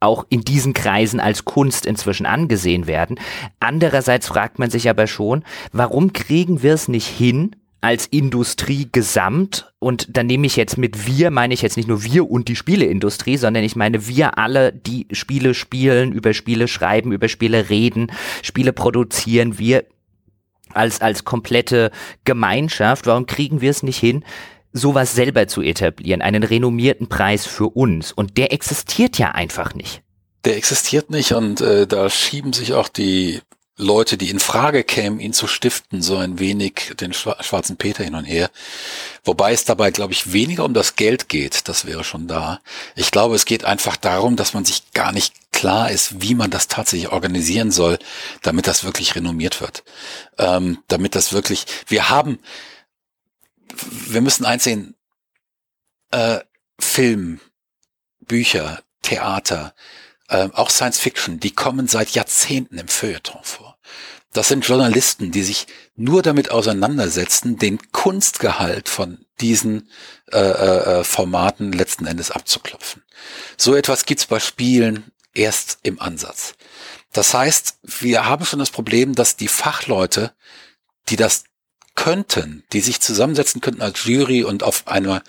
auch 0.00 0.26
in 0.28 0.42
diesen 0.42 0.74
Kreisen 0.74 1.20
als 1.20 1.44
Kunst 1.44 1.86
inzwischen 1.86 2.26
angesehen 2.26 2.86
werden. 2.86 3.18
Andererseits 3.60 4.28
fragt 4.28 4.58
man 4.58 4.70
sich 4.70 4.88
aber 4.88 5.06
schon, 5.06 5.44
warum 5.72 6.12
kriegen 6.12 6.62
wir 6.62 6.74
es 6.74 6.88
nicht 6.88 7.06
hin, 7.06 7.56
als 7.84 8.06
Industrie 8.06 8.88
gesamt 8.90 9.70
und 9.78 10.16
dann 10.16 10.26
nehme 10.26 10.46
ich 10.46 10.56
jetzt 10.56 10.78
mit 10.78 11.06
wir, 11.06 11.30
meine 11.30 11.52
ich 11.52 11.60
jetzt 11.60 11.76
nicht 11.76 11.86
nur 11.86 12.02
wir 12.02 12.30
und 12.30 12.48
die 12.48 12.56
Spieleindustrie, 12.56 13.36
sondern 13.36 13.62
ich 13.62 13.76
meine 13.76 14.08
wir 14.08 14.38
alle, 14.38 14.72
die 14.72 15.06
Spiele 15.12 15.52
spielen, 15.52 16.10
über 16.12 16.32
Spiele 16.32 16.66
schreiben, 16.66 17.12
über 17.12 17.28
Spiele 17.28 17.68
reden, 17.68 18.10
Spiele 18.42 18.72
produzieren, 18.72 19.58
wir 19.58 19.84
als, 20.76 21.00
als 21.00 21.24
komplette 21.24 21.90
Gemeinschaft, 22.24 23.06
warum 23.06 23.26
kriegen 23.26 23.60
wir 23.60 23.70
es 23.70 23.82
nicht 23.82 23.98
hin, 23.98 24.24
sowas 24.72 25.14
selber 25.14 25.46
zu 25.46 25.62
etablieren, 25.62 26.22
einen 26.22 26.42
renommierten 26.42 27.08
Preis 27.08 27.46
für 27.46 27.68
uns? 27.68 28.12
Und 28.12 28.36
der 28.36 28.52
existiert 28.52 29.18
ja 29.18 29.32
einfach 29.32 29.74
nicht. 29.74 30.02
Der 30.44 30.56
existiert 30.56 31.10
nicht 31.10 31.32
und 31.32 31.60
äh, 31.60 31.86
da 31.86 32.10
schieben 32.10 32.52
sich 32.52 32.74
auch 32.74 32.88
die 32.88 33.40
Leute, 33.76 34.16
die 34.16 34.30
in 34.30 34.38
Frage 34.38 34.84
kämen, 34.84 35.18
ihn 35.18 35.32
zu 35.32 35.48
stiften, 35.48 36.00
so 36.00 36.16
ein 36.16 36.38
wenig 36.38 36.92
den 37.00 37.12
schwarzen 37.12 37.76
Peter 37.76 38.04
hin 38.04 38.14
und 38.14 38.24
her. 38.24 38.48
Wobei 39.24 39.52
es 39.52 39.64
dabei, 39.64 39.90
glaube 39.90 40.12
ich, 40.12 40.32
weniger 40.32 40.64
um 40.64 40.74
das 40.74 40.94
Geld 40.94 41.28
geht, 41.28 41.68
das 41.68 41.84
wäre 41.84 42.04
schon 42.04 42.28
da. 42.28 42.60
Ich 42.94 43.10
glaube, 43.10 43.34
es 43.34 43.46
geht 43.46 43.64
einfach 43.64 43.96
darum, 43.96 44.36
dass 44.36 44.54
man 44.54 44.64
sich 44.64 44.92
gar 44.92 45.10
nicht 45.10 45.34
klar 45.64 45.90
ist, 45.90 46.20
wie 46.20 46.34
man 46.34 46.50
das 46.50 46.68
tatsächlich 46.68 47.10
organisieren 47.10 47.70
soll, 47.70 47.98
damit 48.42 48.66
das 48.66 48.84
wirklich 48.84 49.14
renommiert 49.14 49.62
wird. 49.62 49.82
Ähm, 50.36 50.82
damit 50.88 51.14
das 51.14 51.32
wirklich, 51.32 51.64
wir 51.86 52.10
haben, 52.10 52.38
wir 54.08 54.20
müssen 54.20 54.44
einsehen, 54.44 54.94
äh, 56.10 56.40
Film, 56.78 57.40
Bücher, 58.20 58.82
Theater, 59.00 59.74
äh, 60.28 60.50
auch 60.52 60.68
Science 60.68 60.98
Fiction, 60.98 61.40
die 61.40 61.52
kommen 61.52 61.88
seit 61.88 62.10
Jahrzehnten 62.10 62.76
im 62.76 62.88
Feuilleton 62.88 63.42
vor. 63.42 63.78
Das 64.34 64.48
sind 64.48 64.66
Journalisten, 64.66 65.30
die 65.30 65.44
sich 65.44 65.66
nur 65.96 66.20
damit 66.20 66.50
auseinandersetzen, 66.50 67.56
den 67.56 67.78
Kunstgehalt 67.90 68.90
von 68.90 69.24
diesen 69.40 69.88
äh, 70.30 70.38
äh, 70.38 71.00
äh, 71.00 71.04
Formaten 71.04 71.72
letzten 71.72 72.04
Endes 72.04 72.30
abzuklopfen. 72.30 73.02
So 73.56 73.74
etwas 73.74 74.04
gibt's 74.04 74.26
bei 74.26 74.40
Spielen 74.40 75.10
erst 75.34 75.78
im 75.82 76.00
Ansatz. 76.00 76.54
Das 77.12 77.34
heißt, 77.34 77.78
wir 77.82 78.26
haben 78.26 78.44
schon 78.44 78.58
das 78.58 78.70
Problem, 78.70 79.14
dass 79.14 79.36
die 79.36 79.48
Fachleute, 79.48 80.32
die 81.08 81.16
das 81.16 81.44
könnten, 81.94 82.64
die 82.72 82.80
sich 82.80 83.00
zusammensetzen 83.00 83.60
könnten 83.60 83.82
als 83.82 84.04
Jury 84.04 84.42
und 84.42 84.62
auf 84.62 84.88
einer 84.88 85.22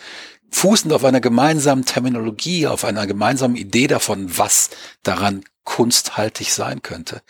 fußend 0.51 0.93
auf 0.93 1.03
einer 1.03 1.19
gemeinsamen 1.19 1.85
Terminologie, 1.85 2.67
auf 2.67 2.85
einer 2.85 3.07
gemeinsamen 3.07 3.57
Idee 3.57 3.87
davon, 3.87 4.37
was 4.37 4.69
daran 5.03 5.43
kunsthaltig 5.65 6.53
sein 6.53 6.81
könnte. 6.81 7.21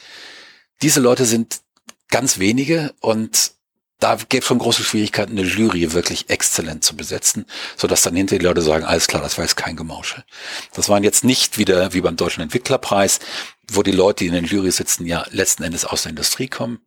Diese 0.83 0.99
Leute 0.99 1.25
sind 1.25 1.61
ganz 2.09 2.37
wenige 2.37 2.93
und 2.99 3.54
da 3.99 4.15
gäbe 4.15 4.41
es 4.41 4.45
schon 4.45 4.59
große 4.59 4.83
Schwierigkeiten, 4.83 5.37
eine 5.37 5.47
Jury 5.47 5.93
wirklich 5.93 6.29
exzellent 6.29 6.83
zu 6.83 6.95
besetzen, 6.95 7.45
so 7.77 7.87
dass 7.87 8.01
dann 8.01 8.15
hinter 8.15 8.37
die 8.37 8.45
Leute 8.45 8.61
sagen, 8.61 8.83
alles 8.83 9.07
klar, 9.07 9.21
das 9.21 9.37
war 9.37 9.45
jetzt 9.45 9.55
kein 9.55 9.75
Gemauschel. 9.75 10.23
Das 10.73 10.89
waren 10.89 11.03
jetzt 11.03 11.23
nicht 11.23 11.57
wieder 11.57 11.93
wie 11.93 12.01
beim 12.01 12.17
Deutschen 12.17 12.41
Entwicklerpreis, 12.41 13.19
wo 13.71 13.83
die 13.83 13.91
Leute, 13.91 14.23
die 14.23 14.27
in 14.27 14.33
den 14.33 14.45
Jury 14.45 14.71
sitzen, 14.71 15.05
ja 15.05 15.25
letzten 15.31 15.63
Endes 15.63 15.85
aus 15.85 16.03
der 16.03 16.09
Industrie 16.11 16.47
kommen, 16.47 16.79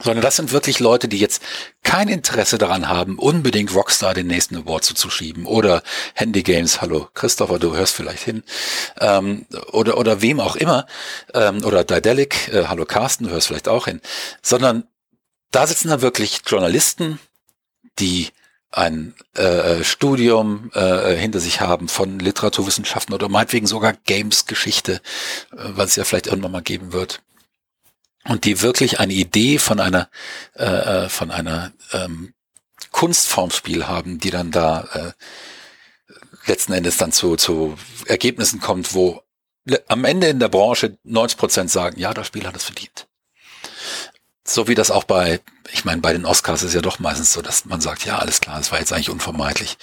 sondern 0.00 0.22
das 0.22 0.36
sind 0.36 0.52
wirklich 0.52 0.78
Leute, 0.78 1.08
die 1.08 1.18
jetzt 1.18 1.42
kein 1.82 2.08
Interesse 2.08 2.58
daran 2.58 2.88
haben, 2.88 3.18
unbedingt 3.18 3.74
Rockstar 3.74 4.14
den 4.14 4.28
nächsten 4.28 4.56
Award 4.56 4.84
zuzuschieben 4.84 5.46
oder 5.46 5.82
Handy 6.14 6.42
Games, 6.42 6.80
hallo 6.80 7.08
Christopher, 7.14 7.58
du 7.58 7.74
hörst 7.74 7.94
vielleicht 7.94 8.22
hin, 8.22 8.44
ähm, 9.00 9.46
oder, 9.72 9.98
oder 9.98 10.22
wem 10.22 10.40
auch 10.40 10.56
immer, 10.56 10.86
ähm, 11.34 11.64
oder 11.64 11.84
Daedalic, 11.84 12.48
äh, 12.52 12.66
hallo 12.66 12.84
Carsten, 12.84 13.24
du 13.24 13.30
hörst 13.30 13.48
vielleicht 13.48 13.68
auch 13.68 13.86
hin, 13.86 14.00
sondern 14.42 14.84
da 15.50 15.66
sitzen 15.66 15.88
da 15.88 16.02
wirklich 16.02 16.42
Journalisten, 16.46 17.18
die 17.98 18.28
ein 18.70 19.14
äh, 19.34 19.82
Studium 19.82 20.70
äh, 20.74 21.16
hinter 21.16 21.40
sich 21.40 21.60
haben 21.60 21.88
von 21.88 22.18
Literaturwissenschaften 22.18 23.14
oder 23.14 23.28
meinetwegen 23.28 23.66
sogar 23.66 23.94
Games-Geschichte, 23.94 24.94
äh, 24.94 25.56
was 25.56 25.90
es 25.90 25.96
ja 25.96 26.04
vielleicht 26.04 26.26
irgendwann 26.26 26.52
mal 26.52 26.62
geben 26.62 26.92
wird 26.92 27.22
und 28.28 28.44
die 28.44 28.60
wirklich 28.60 29.00
eine 29.00 29.14
Idee 29.14 29.58
von 29.58 29.80
einer 29.80 30.08
äh, 30.54 30.64
äh, 30.64 31.08
von 31.08 31.30
einer 31.30 31.72
ähm, 31.92 32.34
Kunstformspiel 32.90 33.88
haben, 33.88 34.18
die 34.18 34.30
dann 34.30 34.50
da 34.50 34.88
äh, 34.92 35.12
letzten 36.46 36.72
Endes 36.72 36.96
dann 36.96 37.12
zu, 37.12 37.36
zu 37.36 37.76
Ergebnissen 38.06 38.60
kommt, 38.60 38.94
wo 38.94 39.22
am 39.88 40.04
Ende 40.04 40.28
in 40.28 40.38
der 40.38 40.48
Branche 40.48 40.98
90 41.04 41.38
Prozent 41.38 41.70
sagen, 41.70 41.98
ja, 41.98 42.14
das 42.14 42.26
Spiel 42.26 42.46
hat 42.46 42.56
es 42.56 42.64
verdient. 42.64 43.07
So 44.48 44.66
wie 44.66 44.74
das 44.74 44.90
auch 44.90 45.04
bei, 45.04 45.40
ich 45.72 45.84
meine, 45.84 46.00
bei 46.00 46.14
den 46.14 46.24
Oscars 46.24 46.62
ist 46.62 46.74
ja 46.74 46.80
doch 46.80 46.98
meistens 46.98 47.34
so, 47.34 47.42
dass 47.42 47.66
man 47.66 47.82
sagt, 47.82 48.06
ja, 48.06 48.18
alles 48.18 48.40
klar, 48.40 48.58
es 48.58 48.72
war 48.72 48.78
jetzt 48.78 48.94
eigentlich 48.94 49.10
unvermeidlich, 49.10 49.76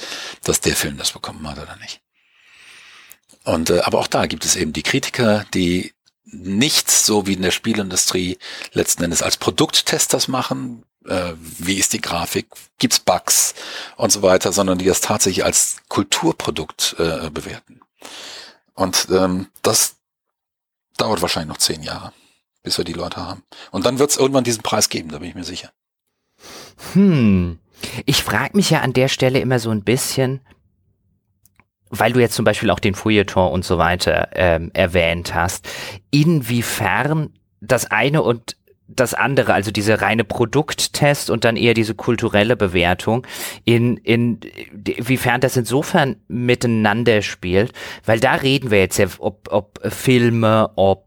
dass 0.43 0.59
der 0.59 0.75
Film 0.75 0.97
das 0.97 1.11
bekommen 1.11 1.47
hat 1.47 1.59
oder 1.59 1.75
nicht. 1.75 2.01
Und 3.43 3.69
äh, 3.69 3.81
aber 3.81 3.99
auch 3.99 4.07
da 4.07 4.25
gibt 4.25 4.43
es 4.43 4.55
eben 4.55 4.73
die 4.73 4.81
Kritiker, 4.81 5.45
die 5.53 5.93
nichts 6.23 7.05
so 7.05 7.27
wie 7.27 7.33
in 7.33 7.43
der 7.43 7.51
Spielindustrie 7.51 8.39
letzten 8.73 9.03
Endes 9.03 9.21
als 9.21 9.37
Produkttesters 9.37 10.27
machen, 10.27 10.83
äh, 11.07 11.33
wie 11.37 11.75
ist 11.75 11.93
die 11.93 12.01
Grafik, 12.01 12.47
gibt's 12.79 12.99
Bugs 12.99 13.53
und 13.97 14.11
so 14.11 14.23
weiter, 14.23 14.51
sondern 14.51 14.79
die 14.79 14.85
das 14.85 14.99
tatsächlich 14.99 15.45
als 15.45 15.77
Kulturprodukt 15.89 16.95
äh, 16.97 17.29
bewerten. 17.29 17.81
Und 18.73 19.07
ähm, 19.11 19.47
das 19.61 19.97
dauert 20.97 21.21
wahrscheinlich 21.21 21.49
noch 21.49 21.59
zehn 21.59 21.83
Jahre, 21.83 22.13
bis 22.65 22.77
wir 22.77 22.83
die 22.83 22.93
Leute 22.93 23.17
haben. 23.17 23.43
Und 23.71 23.85
dann 23.85 23.99
wird 23.99 24.09
es 24.09 24.17
irgendwann 24.17 24.43
diesen 24.43 24.63
Preis 24.63 24.89
geben, 24.89 25.09
da 25.09 25.19
bin 25.19 25.29
ich 25.29 25.35
mir 25.35 25.45
sicher. 25.45 25.71
Hm. 26.93 27.59
Ich 28.05 28.23
frage 28.23 28.57
mich 28.57 28.69
ja 28.69 28.81
an 28.81 28.91
der 28.91 29.07
Stelle 29.07 29.39
immer 29.39 29.59
so 29.59 29.69
ein 29.69 29.83
bisschen, 29.83 30.41
weil 31.89 32.11
du 32.11 32.19
jetzt 32.19 32.35
zum 32.35 32.43
Beispiel 32.43 32.71
auch 32.71 32.79
den 32.79 32.95
Feuilleton 32.95 33.51
und 33.51 33.63
so 33.63 33.77
weiter 33.77 34.29
ähm, 34.33 34.71
erwähnt 34.73 35.33
hast, 35.33 35.69
inwiefern 36.11 37.33
das 37.61 37.89
eine 37.89 38.23
und 38.23 38.57
das 38.87 39.13
andere, 39.13 39.53
also 39.53 39.71
diese 39.71 40.01
reine 40.01 40.23
Produkttest 40.23 41.29
und 41.29 41.43
dann 41.43 41.57
eher 41.57 41.73
diese 41.73 41.95
kulturelle 41.95 42.55
Bewertung, 42.55 43.25
in, 43.63 43.97
in, 43.97 44.39
inwiefern 44.73 45.41
das 45.41 45.57
insofern 45.57 46.17
miteinander 46.27 47.21
spielt, 47.21 47.73
weil 48.05 48.19
da 48.19 48.35
reden 48.35 48.69
wir 48.69 48.79
jetzt 48.79 48.97
ja, 48.97 49.07
ob, 49.19 49.47
ob 49.51 49.79
Filme, 49.91 50.71
ob 50.75 51.05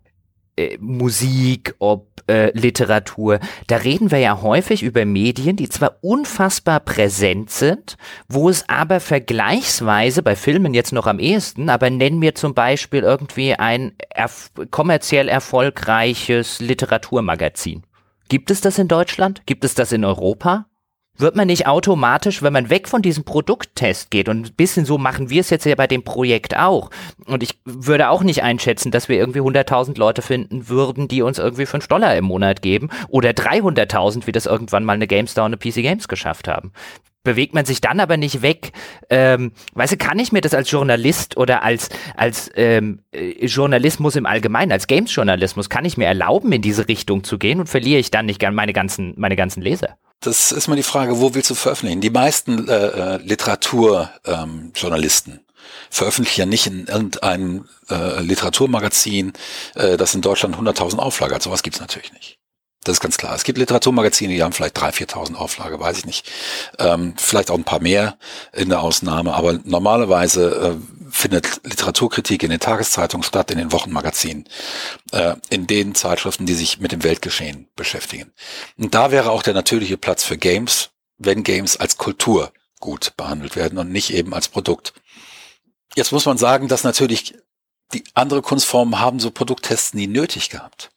äh, 0.58 0.76
Musik, 0.80 1.74
ob 1.78 2.22
äh, 2.28 2.50
Literatur. 2.58 3.38
Da 3.68 3.76
reden 3.76 4.10
wir 4.10 4.18
ja 4.18 4.42
häufig 4.42 4.82
über 4.82 5.04
Medien, 5.04 5.56
die 5.56 5.68
zwar 5.68 5.98
unfassbar 6.00 6.80
präsent 6.80 7.50
sind, 7.50 7.96
wo 8.28 8.48
es 8.48 8.68
aber 8.68 9.00
vergleichsweise 9.00 10.22
bei 10.22 10.36
Filmen 10.36 10.74
jetzt 10.74 10.92
noch 10.92 11.06
am 11.06 11.20
ehesten, 11.20 11.70
aber 11.70 11.90
nennen 11.90 12.20
wir 12.20 12.34
zum 12.34 12.54
Beispiel 12.54 13.02
irgendwie 13.02 13.54
ein 13.54 13.92
erf 14.10 14.50
kommerziell 14.70 15.28
erfolgreiches 15.28 16.60
Literaturmagazin. 16.60 17.84
Gibt 18.28 18.50
es 18.50 18.60
das 18.60 18.78
in 18.78 18.88
Deutschland? 18.88 19.42
Gibt 19.46 19.64
es 19.64 19.74
das 19.74 19.92
in 19.92 20.04
Europa? 20.04 20.66
Wird 21.18 21.36
man 21.36 21.46
nicht 21.46 21.66
automatisch, 21.66 22.42
wenn 22.42 22.52
man 22.52 22.70
weg 22.70 22.88
von 22.88 23.02
diesem 23.02 23.24
Produkttest 23.24 24.10
geht 24.10 24.28
und 24.28 24.46
ein 24.46 24.54
bisschen 24.54 24.84
so 24.84 24.98
machen 24.98 25.30
wir 25.30 25.40
es 25.40 25.50
jetzt 25.50 25.66
ja 25.66 25.74
bei 25.74 25.86
dem 25.86 26.02
Projekt 26.02 26.56
auch. 26.56 26.90
Und 27.26 27.42
ich 27.42 27.58
würde 27.64 28.08
auch 28.08 28.22
nicht 28.22 28.42
einschätzen, 28.42 28.90
dass 28.90 29.08
wir 29.08 29.16
irgendwie 29.16 29.40
100.000 29.40 29.98
Leute 29.98 30.22
finden 30.22 30.68
würden, 30.68 31.08
die 31.08 31.22
uns 31.22 31.38
irgendwie 31.38 31.66
5 31.66 31.88
Dollar 31.88 32.16
im 32.16 32.24
Monat 32.24 32.62
geben 32.62 32.88
oder 33.08 33.30
300.000, 33.30 34.26
wie 34.26 34.32
das 34.32 34.46
irgendwann 34.46 34.84
mal 34.84 34.94
eine 34.94 35.06
GameStar 35.06 35.44
und 35.44 35.54
eine 35.54 35.58
PC 35.58 35.82
Games 35.82 36.08
geschafft 36.08 36.48
haben. 36.48 36.72
Bewegt 37.24 37.54
man 37.54 37.64
sich 37.64 37.80
dann 37.80 38.00
aber 38.00 38.16
nicht 38.16 38.42
weg, 38.42 38.72
ähm, 39.10 39.52
weißt 39.74 39.94
du, 39.94 39.96
kann 39.96 40.18
ich 40.18 40.32
mir 40.32 40.40
das 40.40 40.54
als 40.54 40.70
Journalist 40.70 41.36
oder 41.36 41.62
als, 41.62 41.88
als 42.16 42.50
ähm, 42.54 43.00
äh, 43.12 43.44
Journalismus 43.44 44.16
im 44.16 44.24
Allgemeinen, 44.24 44.72
als 44.72 44.86
Games-Journalismus, 44.86 45.68
kann 45.68 45.84
ich 45.84 45.96
mir 45.96 46.06
erlauben, 46.06 46.52
in 46.52 46.62
diese 46.62 46.88
Richtung 46.88 47.24
zu 47.24 47.38
gehen 47.38 47.60
und 47.60 47.68
verliere 47.68 47.98
ich 47.98 48.10
dann 48.10 48.26
nicht 48.26 48.42
meine 48.50 48.72
ganzen, 48.72 49.14
meine 49.16 49.36
ganzen 49.36 49.62
Leser? 49.62 49.96
Das 50.20 50.52
ist 50.52 50.68
mal 50.68 50.76
die 50.76 50.82
Frage, 50.82 51.20
wo 51.20 51.34
willst 51.34 51.50
du 51.50 51.54
veröffentlichen? 51.54 52.00
Die 52.00 52.10
meisten 52.10 52.68
äh, 52.68 52.72
äh 52.72 53.16
Literaturjournalisten 53.18 55.32
ähm, 55.34 55.40
veröffentlichen 55.90 56.40
ja 56.40 56.46
nicht 56.46 56.66
in 56.66 56.86
irgendeinem 56.86 57.66
äh, 57.88 58.20
Literaturmagazin, 58.20 59.32
äh, 59.74 59.96
das 59.96 60.14
in 60.14 60.22
Deutschland 60.22 60.56
100.000 60.56 60.98
Auflage 60.98 61.34
hat. 61.34 61.42
Sowas 61.42 61.62
gibt's 61.62 61.80
natürlich 61.80 62.12
nicht. 62.12 62.38
Das 62.84 62.94
ist 62.94 63.00
ganz 63.00 63.18
klar. 63.18 63.34
Es 63.34 63.44
gibt 63.44 63.58
Literaturmagazine, 63.58 64.32
die 64.32 64.42
haben 64.42 64.52
vielleicht 64.52 64.78
3.000, 64.78 65.10
4.000 65.10 65.34
Auflage, 65.34 65.80
weiß 65.80 65.98
ich 65.98 66.06
nicht. 66.06 66.30
Ähm, 66.78 67.14
vielleicht 67.18 67.50
auch 67.50 67.56
ein 67.56 67.64
paar 67.64 67.80
mehr 67.80 68.18
in 68.52 68.68
der 68.68 68.80
Ausnahme, 68.80 69.34
aber 69.34 69.58
normalerweise 69.64 70.78
äh, 70.78 71.10
findet 71.10 71.60
Literaturkritik 71.64 72.42
in 72.42 72.50
den 72.50 72.60
Tageszeitungen 72.60 73.24
statt, 73.24 73.50
in 73.50 73.58
den 73.58 73.72
Wochenmagazinen, 73.72 74.48
äh, 75.12 75.34
in 75.50 75.66
den 75.66 75.94
Zeitschriften, 75.94 76.46
die 76.46 76.54
sich 76.54 76.78
mit 76.78 76.92
dem 76.92 77.02
Weltgeschehen 77.02 77.68
beschäftigen. 77.76 78.32
Und 78.78 78.94
da 78.94 79.10
wäre 79.10 79.30
auch 79.30 79.42
der 79.42 79.54
natürliche 79.54 79.96
Platz 79.96 80.22
für 80.22 80.38
Games, 80.38 80.90
wenn 81.18 81.42
Games 81.42 81.76
als 81.76 81.98
Kultur 81.98 82.52
gut 82.80 83.14
behandelt 83.16 83.56
werden 83.56 83.78
und 83.78 83.90
nicht 83.90 84.14
eben 84.14 84.32
als 84.32 84.48
Produkt. 84.48 84.94
Jetzt 85.96 86.12
muss 86.12 86.26
man 86.26 86.38
sagen, 86.38 86.68
dass 86.68 86.84
natürlich 86.84 87.34
die 87.92 88.04
andere 88.14 88.42
Kunstformen 88.42 89.00
haben 89.00 89.18
so 89.18 89.30
Produkttests 89.30 89.94
nie 89.94 90.06
nötig 90.06 90.50
gehabt. 90.50 90.90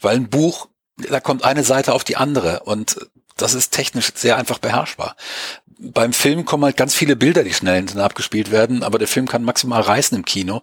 Weil 0.00 0.16
ein 0.16 0.28
Buch, 0.28 0.68
da 0.96 1.20
kommt 1.20 1.44
eine 1.44 1.64
Seite 1.64 1.92
auf 1.92 2.04
die 2.04 2.16
andere 2.16 2.60
und 2.60 2.96
das 3.36 3.54
ist 3.54 3.70
technisch 3.70 4.12
sehr 4.14 4.36
einfach 4.36 4.58
beherrschbar. 4.58 5.16
Beim 5.78 6.14
Film 6.14 6.46
kommen 6.46 6.64
halt 6.64 6.78
ganz 6.78 6.94
viele 6.94 7.16
Bilder, 7.16 7.44
die 7.44 7.52
schnell 7.52 7.76
hintereinander 7.76 8.06
abgespielt 8.06 8.50
werden, 8.50 8.82
aber 8.82 8.98
der 8.98 9.08
Film 9.08 9.28
kann 9.28 9.44
maximal 9.44 9.82
reißen 9.82 10.16
im 10.16 10.24
Kino. 10.24 10.62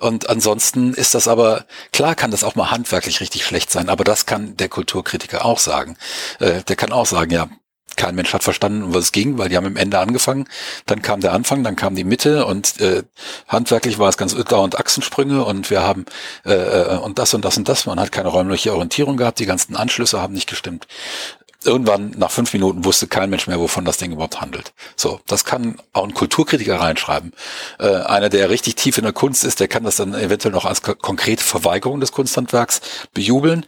Und 0.00 0.30
ansonsten 0.30 0.94
ist 0.94 1.14
das 1.14 1.28
aber, 1.28 1.66
klar 1.92 2.14
kann 2.14 2.30
das 2.30 2.44
auch 2.44 2.54
mal 2.54 2.70
handwerklich 2.70 3.20
richtig 3.20 3.44
schlecht 3.44 3.70
sein, 3.70 3.90
aber 3.90 4.04
das 4.04 4.24
kann 4.24 4.56
der 4.56 4.70
Kulturkritiker 4.70 5.44
auch 5.44 5.58
sagen. 5.58 5.98
Äh, 6.40 6.62
der 6.62 6.76
kann 6.76 6.92
auch 6.92 7.04
sagen, 7.04 7.30
ja, 7.30 7.50
kein 7.96 8.14
Mensch 8.14 8.32
hat 8.32 8.42
verstanden, 8.42 8.82
um 8.82 8.94
was 8.94 9.04
es 9.04 9.12
ging, 9.12 9.38
weil 9.38 9.48
die 9.48 9.56
haben 9.56 9.66
im 9.66 9.76
Ende 9.76 9.98
angefangen, 9.98 10.48
dann 10.86 11.02
kam 11.02 11.20
der 11.20 11.32
Anfang, 11.32 11.64
dann 11.64 11.76
kam 11.76 11.94
die 11.94 12.04
Mitte 12.04 12.46
und 12.46 12.80
äh, 12.80 13.02
handwerklich 13.48 13.98
war 13.98 14.08
es 14.08 14.16
ganz 14.16 14.34
dauernd 14.34 14.78
Achsensprünge 14.78 15.44
und 15.44 15.70
wir 15.70 15.82
haben 15.82 16.04
äh, 16.44 16.52
äh, 16.52 16.98
und 16.98 17.18
das 17.18 17.34
und 17.34 17.44
das 17.44 17.56
und 17.56 17.68
das. 17.68 17.86
Man 17.86 18.00
hat 18.00 18.12
keine 18.12 18.28
räumliche 18.28 18.72
Orientierung 18.72 19.16
gehabt, 19.16 19.38
die 19.38 19.46
ganzen 19.46 19.76
Anschlüsse 19.76 20.20
haben 20.20 20.34
nicht 20.34 20.48
gestimmt. 20.48 20.86
Irgendwann 21.64 22.10
nach 22.10 22.30
fünf 22.30 22.52
Minuten 22.52 22.84
wusste 22.84 23.06
kein 23.06 23.30
Mensch 23.30 23.46
mehr, 23.46 23.58
wovon 23.58 23.84
das 23.84 23.96
Ding 23.96 24.12
überhaupt 24.12 24.40
handelt. 24.40 24.72
So, 24.96 25.20
das 25.26 25.44
kann 25.44 25.80
auch 25.92 26.04
ein 26.04 26.14
Kulturkritiker 26.14 26.78
reinschreiben. 26.78 27.32
Äh, 27.78 27.96
einer, 27.96 28.28
der 28.28 28.50
richtig 28.50 28.76
tief 28.76 28.98
in 28.98 29.04
der 29.04 29.12
Kunst 29.12 29.44
ist, 29.44 29.60
der 29.60 29.68
kann 29.68 29.84
das 29.84 29.96
dann 29.96 30.14
eventuell 30.14 30.52
noch 30.52 30.64
als 30.64 30.82
konkrete 30.82 31.42
Verweigerung 31.42 32.00
des 32.00 32.12
Kunsthandwerks 32.12 32.80
bejubeln 33.12 33.64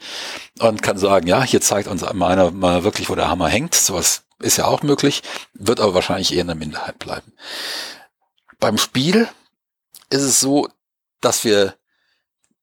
und 0.58 0.82
kann 0.82 0.98
sagen, 0.98 1.26
ja, 1.26 1.42
hier 1.42 1.60
zeigt 1.60 1.88
uns 1.88 2.02
einer 2.04 2.50
mal 2.50 2.84
wirklich, 2.84 3.08
wo 3.08 3.14
der 3.14 3.28
Hammer 3.28 3.48
hängt. 3.48 3.74
Sowas 3.74 4.24
ist 4.38 4.58
ja 4.58 4.66
auch 4.66 4.82
möglich, 4.82 5.22
wird 5.54 5.80
aber 5.80 5.94
wahrscheinlich 5.94 6.34
eher 6.34 6.42
in 6.42 6.48
der 6.48 6.56
Minderheit 6.56 6.98
bleiben. 6.98 7.32
Beim 8.60 8.78
Spiel 8.78 9.28
ist 10.10 10.22
es 10.22 10.40
so, 10.40 10.68
dass 11.20 11.44
wir 11.44 11.74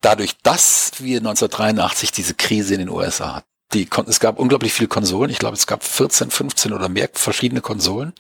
dadurch, 0.01 0.38
dass 0.43 0.91
wir 0.97 1.18
1983 1.18 2.11
diese 2.11 2.35
Krise 2.35 2.73
in 2.73 2.81
den 2.81 2.89
USA 2.89 3.35
hatten, 3.35 3.47
die, 3.73 3.87
es 4.07 4.19
gab 4.19 4.39
unglaublich 4.39 4.73
viele 4.73 4.87
Konsolen. 4.87 5.31
Ich 5.31 5.39
glaube, 5.39 5.55
es 5.55 5.67
gab 5.67 5.83
14, 5.83 6.31
15 6.31 6.73
oder 6.73 6.89
mehr 6.89 7.09
verschiedene 7.13 7.61
Konsolen. 7.61 8.13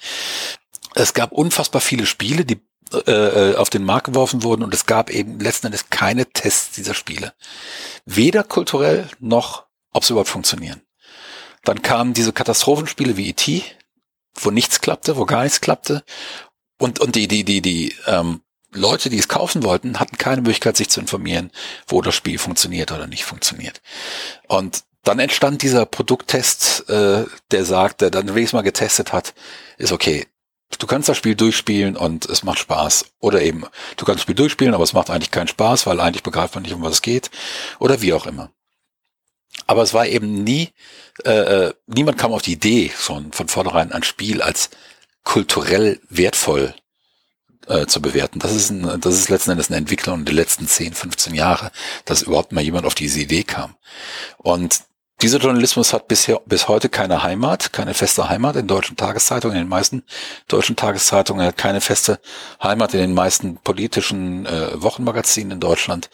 Es 0.95 1.13
gab 1.13 1.31
unfassbar 1.31 1.81
viele 1.81 2.05
Spiele, 2.05 2.45
die 2.45 2.61
äh, 3.07 3.51
äh, 3.51 3.55
auf 3.55 3.69
den 3.69 3.83
Markt 3.83 4.05
geworfen 4.07 4.43
wurden 4.43 4.63
und 4.63 4.73
es 4.73 4.85
gab 4.85 5.09
eben 5.09 5.39
letzten 5.39 5.67
Endes 5.67 5.89
keine 5.89 6.27
Tests 6.27 6.75
dieser 6.75 6.93
Spiele. 6.93 7.33
Weder 8.05 8.43
kulturell 8.43 9.07
noch, 9.19 9.65
ob 9.91 10.05
sie 10.05 10.13
überhaupt 10.13 10.29
funktionieren. 10.29 10.81
Dann 11.63 11.81
kamen 11.81 12.13
diese 12.13 12.33
Katastrophenspiele 12.33 13.17
wie 13.17 13.29
E.T., 13.29 13.63
wo 14.35 14.51
nichts 14.51 14.81
klappte, 14.81 15.17
wo 15.17 15.25
gar 15.25 15.43
nichts 15.43 15.61
klappte. 15.61 16.03
Und, 16.77 16.99
und 16.99 17.15
die, 17.15 17.27
die, 17.27 17.43
die, 17.43 17.61
die 17.61 17.95
ähm, 18.05 18.41
Leute, 18.71 19.09
die 19.09 19.19
es 19.19 19.27
kaufen 19.27 19.63
wollten, 19.63 19.99
hatten 19.99 20.17
keine 20.17 20.41
Möglichkeit, 20.41 20.77
sich 20.77 20.89
zu 20.89 20.99
informieren, 20.99 21.51
wo 21.87 22.01
das 22.01 22.15
Spiel 22.15 22.37
funktioniert 22.37 22.91
oder 22.91 23.07
nicht 23.07 23.23
funktioniert. 23.23 23.81
Und 24.47 24.83
dann 25.03 25.19
entstand 25.19 25.61
dieser 25.61 25.85
Produkttest, 25.85 26.89
äh, 26.89 27.25
der 27.51 27.65
sagt, 27.65 28.01
der 28.01 28.09
dann 28.09 28.27
wenigstens 28.29 28.53
mal 28.53 28.61
getestet 28.61 29.13
hat, 29.13 29.33
ist 29.77 29.91
okay, 29.91 30.25
du 30.79 30.87
kannst 30.87 31.09
das 31.09 31.17
Spiel 31.17 31.35
durchspielen 31.35 31.97
und 31.97 32.25
es 32.25 32.43
macht 32.43 32.59
Spaß. 32.59 33.05
Oder 33.19 33.41
eben, 33.41 33.65
du 33.97 34.05
kannst 34.05 34.19
das 34.19 34.21
Spiel 34.23 34.35
durchspielen, 34.35 34.73
aber 34.73 34.83
es 34.83 34.93
macht 34.93 35.09
eigentlich 35.09 35.31
keinen 35.31 35.47
Spaß, 35.47 35.85
weil 35.85 35.99
eigentlich 35.99 36.23
begreift 36.23 36.55
man 36.55 36.63
nicht, 36.63 36.73
um 36.73 36.81
was 36.81 36.93
es 36.93 37.01
geht. 37.01 37.29
Oder 37.79 38.01
wie 38.01 38.13
auch 38.13 38.25
immer. 38.25 38.51
Aber 39.67 39.83
es 39.83 39.93
war 39.93 40.07
eben 40.07 40.43
nie, 40.43 40.69
äh, 41.25 41.31
äh, 41.67 41.73
niemand 41.87 42.17
kam 42.17 42.33
auf 42.33 42.41
die 42.41 42.53
Idee, 42.53 42.91
schon 42.97 43.31
von 43.33 43.47
vornherein 43.47 43.91
ein 43.91 44.03
Spiel 44.03 44.41
als 44.41 44.69
kulturell 45.23 46.01
wertvoll 46.09 46.73
äh, 47.67 47.85
zu 47.85 48.01
bewerten. 48.01 48.39
Das 48.39 48.53
ist, 48.53 48.71
ein, 48.71 48.99
das 48.99 49.15
ist 49.15 49.29
letzten 49.29 49.51
Endes 49.51 49.69
eine 49.69 49.77
Entwicklung 49.77 50.25
der 50.25 50.33
letzten 50.33 50.67
10, 50.67 50.93
15 50.93 51.33
Jahre, 51.33 51.71
dass 52.05 52.23
überhaupt 52.23 52.51
mal 52.51 52.63
jemand 52.63 52.85
auf 52.85 52.95
diese 52.95 53.21
Idee 53.21 53.43
kam. 53.43 53.75
Und 54.37 54.81
dieser 55.23 55.39
Journalismus 55.39 55.93
hat 55.93 56.09
bisher, 56.09 56.41
bis 56.45 56.67
heute 56.67 56.89
keine 56.89 57.23
Heimat, 57.23 57.71
keine 57.71 57.93
feste 57.93 58.27
Heimat 58.27 58.57
in 58.57 58.67
deutschen 58.67 58.97
Tageszeitungen, 58.97 59.55
in 59.55 59.63
den 59.63 59.69
meisten 59.69 60.03
deutschen 60.49 60.75
Tageszeitungen. 60.75 61.41
Er 61.41 61.47
hat 61.47 61.57
keine 61.57 61.79
feste 61.79 62.19
Heimat 62.61 62.93
in 62.93 62.99
den 62.99 63.13
meisten 63.13 63.55
politischen 63.55 64.45
äh, 64.45 64.81
Wochenmagazinen 64.81 65.51
in 65.53 65.59
Deutschland. 65.61 66.09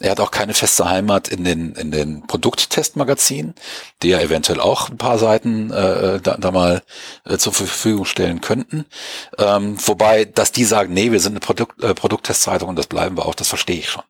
Er 0.00 0.10
hat 0.10 0.20
auch 0.20 0.30
keine 0.30 0.52
feste 0.52 0.86
Heimat 0.86 1.28
in 1.28 1.44
den, 1.44 1.72
in 1.76 1.90
den 1.92 2.26
Produkttestmagazinen, 2.26 3.54
die 4.02 4.10
ja 4.10 4.20
eventuell 4.20 4.60
auch 4.60 4.90
ein 4.90 4.98
paar 4.98 5.18
Seiten 5.18 5.70
äh, 5.70 6.20
da, 6.20 6.36
da 6.36 6.50
mal 6.50 6.82
äh, 7.24 7.38
zur 7.38 7.54
Verfügung 7.54 8.04
stellen 8.04 8.42
könnten. 8.42 8.84
Ähm, 9.38 9.78
wobei, 9.86 10.26
dass 10.26 10.52
die 10.52 10.64
sagen, 10.64 10.92
nee, 10.92 11.10
wir 11.10 11.20
sind 11.20 11.32
eine 11.32 11.40
Produkt, 11.40 11.82
äh, 11.82 11.94
Produkttestzeitung 11.94 12.68
und 12.68 12.76
das 12.76 12.86
bleiben 12.86 13.16
wir 13.16 13.24
auch, 13.24 13.34
das 13.34 13.48
verstehe 13.48 13.78
ich 13.78 13.88
schon. 13.88 14.02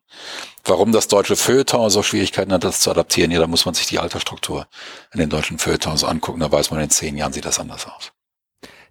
Warum 0.65 0.93
das 0.93 1.09
deutsche 1.09 1.35
Feuilleton 1.35 1.89
so 1.89 2.03
Schwierigkeiten 2.03 2.53
hat, 2.53 2.63
das 2.63 2.79
zu 2.79 2.89
adaptieren, 2.89 3.31
ja, 3.31 3.39
da 3.39 3.47
muss 3.47 3.65
man 3.65 3.75
sich 3.75 3.87
die 3.87 3.99
Altersstruktur 3.99 4.65
in 5.13 5.19
den 5.19 5.29
deutschen 5.29 5.59
Feuilletons 5.59 6.05
angucken, 6.05 6.39
da 6.39 6.51
weiß 6.51 6.71
man, 6.71 6.79
in 6.79 6.89
zehn 6.89 7.17
Jahren 7.17 7.33
sieht 7.33 7.45
das 7.45 7.59
anders 7.59 7.85
aus. 7.85 8.13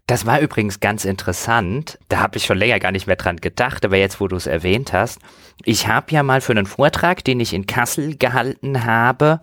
Das 0.07 0.27
war 0.27 0.41
übrigens 0.41 0.81
ganz 0.81 1.05
interessant. 1.05 1.99
Da 2.09 2.19
habe 2.19 2.37
ich 2.37 2.45
schon 2.45 2.59
länger 2.59 2.81
gar 2.81 2.93
nicht 2.93 3.07
mehr 3.07 3.17
dran 3.17 3.37
gedacht, 3.37 3.85
aber 3.85 3.97
jetzt, 3.97 4.21
wo 4.21 4.29
du 4.29 4.37
es 4.37 4.47
erwähnt 4.47 4.93
hast, 4.93 5.21
ich 5.65 5.87
habe 5.87 6.13
ja 6.13 6.23
mal 6.23 6.41
für 6.41 6.53
einen 6.53 6.67
Vortrag, 6.67 7.25
den 7.25 7.41
ich 7.41 7.55
in 7.55 7.67
Kassel 7.67 8.17
gehalten 8.17 8.85
habe, 8.85 9.41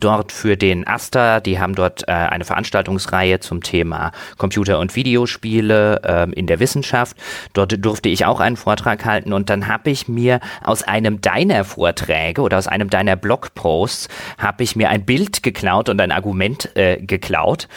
dort 0.00 0.32
für 0.32 0.56
den 0.56 0.86
Aster, 0.86 1.40
die 1.40 1.60
haben 1.60 1.74
dort 1.74 2.08
äh, 2.08 2.12
eine 2.12 2.44
Veranstaltungsreihe 2.44 3.40
zum 3.40 3.62
Thema 3.62 4.12
Computer- 4.38 4.78
und 4.78 4.94
Videospiele 4.96 6.00
äh, 6.04 6.32
in 6.32 6.46
der 6.46 6.60
Wissenschaft. 6.60 7.16
Dort 7.52 7.84
durfte 7.84 8.08
ich 8.08 8.24
auch 8.24 8.40
einen 8.40 8.56
Vortrag 8.56 9.04
halten 9.04 9.32
und 9.32 9.50
dann 9.50 9.68
habe 9.68 9.90
ich 9.90 10.08
mir 10.08 10.40
aus 10.62 10.82
einem 10.82 11.20
deiner 11.20 11.64
Vorträge 11.64 12.42
oder 12.42 12.58
aus 12.58 12.66
einem 12.66 12.90
deiner 12.90 13.16
Blogposts 13.16 14.08
habe 14.38 14.62
ich 14.62 14.76
mir 14.76 14.90
ein 14.90 15.04
Bild 15.04 15.42
geklaut 15.42 15.88
und 15.88 16.00
ein 16.00 16.12
Argument 16.12 16.74
äh, 16.76 16.98
geklaut, 16.98 17.68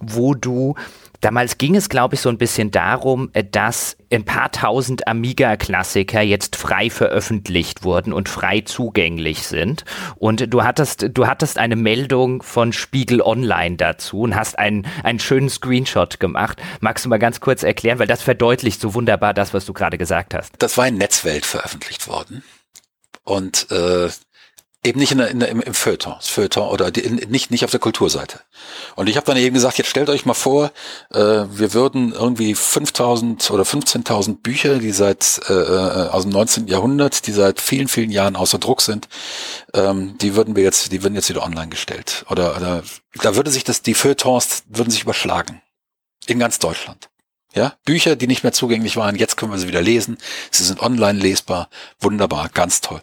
wo 0.00 0.34
du 0.34 0.74
Damals 1.24 1.56
ging 1.56 1.74
es, 1.74 1.88
glaube 1.88 2.16
ich, 2.16 2.20
so 2.20 2.28
ein 2.28 2.36
bisschen 2.36 2.70
darum, 2.70 3.30
äh, 3.32 3.42
dass 3.42 3.96
ein 4.12 4.26
paar 4.26 4.52
tausend 4.52 5.08
Amiga-Klassiker 5.08 6.20
jetzt 6.20 6.54
frei 6.54 6.90
veröffentlicht 6.90 7.82
wurden 7.82 8.12
und 8.12 8.28
frei 8.28 8.60
zugänglich 8.60 9.46
sind. 9.46 9.86
Und 10.16 10.52
du 10.52 10.64
hattest, 10.64 11.06
du 11.14 11.26
hattest 11.26 11.56
eine 11.56 11.76
Meldung 11.76 12.42
von 12.42 12.74
Spiegel 12.74 13.22
Online 13.22 13.76
dazu 13.76 14.20
und 14.20 14.36
hast 14.36 14.58
einen, 14.58 14.86
einen 15.02 15.18
schönen 15.18 15.48
Screenshot 15.48 16.20
gemacht. 16.20 16.60
Magst 16.80 17.06
du 17.06 17.08
mal 17.08 17.18
ganz 17.18 17.40
kurz 17.40 17.62
erklären, 17.62 17.98
weil 17.98 18.06
das 18.06 18.20
verdeutlicht 18.20 18.78
so 18.78 18.92
wunderbar 18.92 19.32
das, 19.32 19.54
was 19.54 19.64
du 19.64 19.72
gerade 19.72 19.96
gesagt 19.96 20.34
hast. 20.34 20.52
Das 20.58 20.76
war 20.76 20.86
in 20.88 20.98
Netzwelt 20.98 21.46
veröffentlicht 21.46 22.06
worden. 22.06 22.44
Und 23.22 23.70
äh, 23.70 24.10
Eben 24.84 25.00
nicht 25.00 25.12
in 25.12 25.18
der, 25.18 25.28
in 25.28 25.40
der, 25.40 25.48
im, 25.48 25.62
im 25.62 25.72
Feuilleton, 25.72 26.16
Feuilleton 26.20 26.68
oder 26.68 26.90
die, 26.90 27.00
in, 27.00 27.14
nicht, 27.30 27.50
nicht 27.50 27.64
auf 27.64 27.70
der 27.70 27.80
Kulturseite. 27.80 28.40
Und 28.96 29.08
ich 29.08 29.16
habe 29.16 29.24
dann 29.24 29.38
eben 29.38 29.54
gesagt, 29.54 29.78
jetzt 29.78 29.88
stellt 29.88 30.10
euch 30.10 30.26
mal 30.26 30.34
vor, 30.34 30.72
äh, 31.10 31.18
wir 31.18 31.72
würden 31.72 32.12
irgendwie 32.12 32.54
5000 32.54 33.50
oder 33.50 33.62
15.000 33.62 34.42
Bücher, 34.42 34.78
die 34.78 34.92
seit 34.92 35.40
äh, 35.48 35.54
äh, 35.54 36.08
aus 36.08 36.24
dem 36.24 36.32
19. 36.32 36.66
Jahrhundert, 36.66 37.26
die 37.26 37.32
seit 37.32 37.62
vielen, 37.62 37.88
vielen 37.88 38.10
Jahren 38.10 38.36
außer 38.36 38.58
Druck 38.58 38.82
sind, 38.82 39.08
ähm, 39.72 40.18
die 40.18 40.36
würden 40.36 40.54
wir 40.54 40.62
jetzt, 40.62 40.92
die 40.92 41.02
würden 41.02 41.14
jetzt 41.14 41.30
wieder 41.30 41.44
online 41.44 41.68
gestellt. 41.68 42.26
Oder, 42.28 42.54
oder 42.54 42.82
da 43.22 43.36
würde 43.36 43.50
sich 43.50 43.64
das, 43.64 43.80
die 43.80 43.94
Feuilletons 43.94 44.64
würden 44.68 44.90
sich 44.90 45.02
überschlagen. 45.02 45.62
In 46.26 46.38
ganz 46.38 46.58
Deutschland. 46.58 47.08
Ja, 47.54 47.74
Bücher, 47.84 48.16
die 48.16 48.26
nicht 48.26 48.42
mehr 48.42 48.52
zugänglich 48.52 48.96
waren, 48.96 49.14
jetzt 49.14 49.36
können 49.36 49.52
wir 49.52 49.58
sie 49.58 49.68
wieder 49.68 49.80
lesen. 49.80 50.18
Sie 50.50 50.64
sind 50.64 50.80
online 50.80 51.20
lesbar. 51.20 51.70
Wunderbar, 52.00 52.50
ganz 52.52 52.80
toll 52.80 53.00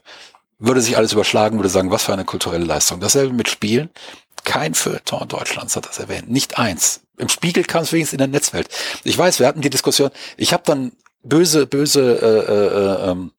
würde 0.62 0.82
sich 0.82 0.96
alles 0.96 1.12
überschlagen, 1.12 1.58
würde 1.58 1.70
sagen, 1.70 1.92
was 1.92 2.04
für 2.04 2.14
eine 2.14 2.24
kulturelle 2.24 2.66
Leistung. 2.66 3.00
Dasselbe 3.00 3.34
mit 3.34 3.50
Spielen. 3.50 3.90
Kein 4.44 4.74
Feuilleton 4.74 5.28
Deutschlands 5.28 5.76
hat 5.76 5.88
das 5.88 6.00
erwähnt. 6.00 6.30
Nicht 6.30 6.58
eins. 6.58 7.02
Im 7.18 7.30
Spiegel 7.30 7.64
kam 7.64 7.84
es 7.84 7.92
wenigstens 7.92 8.14
in 8.14 8.20
der 8.20 8.28
Netzwelt. 8.28 8.70
Ich 9.04 9.18
weiß, 9.18 9.40
wir 9.40 9.48
hatten 9.48 9.62
die 9.62 9.70
Diskussion. 9.70 10.12
Ich 10.38 10.54
habe 10.54 10.64
dann 10.66 10.94
böse, 11.24 11.68
böse 11.68 12.02
äh, 12.22 13.08
äh, 13.08 13.12
ähm, 13.12 13.32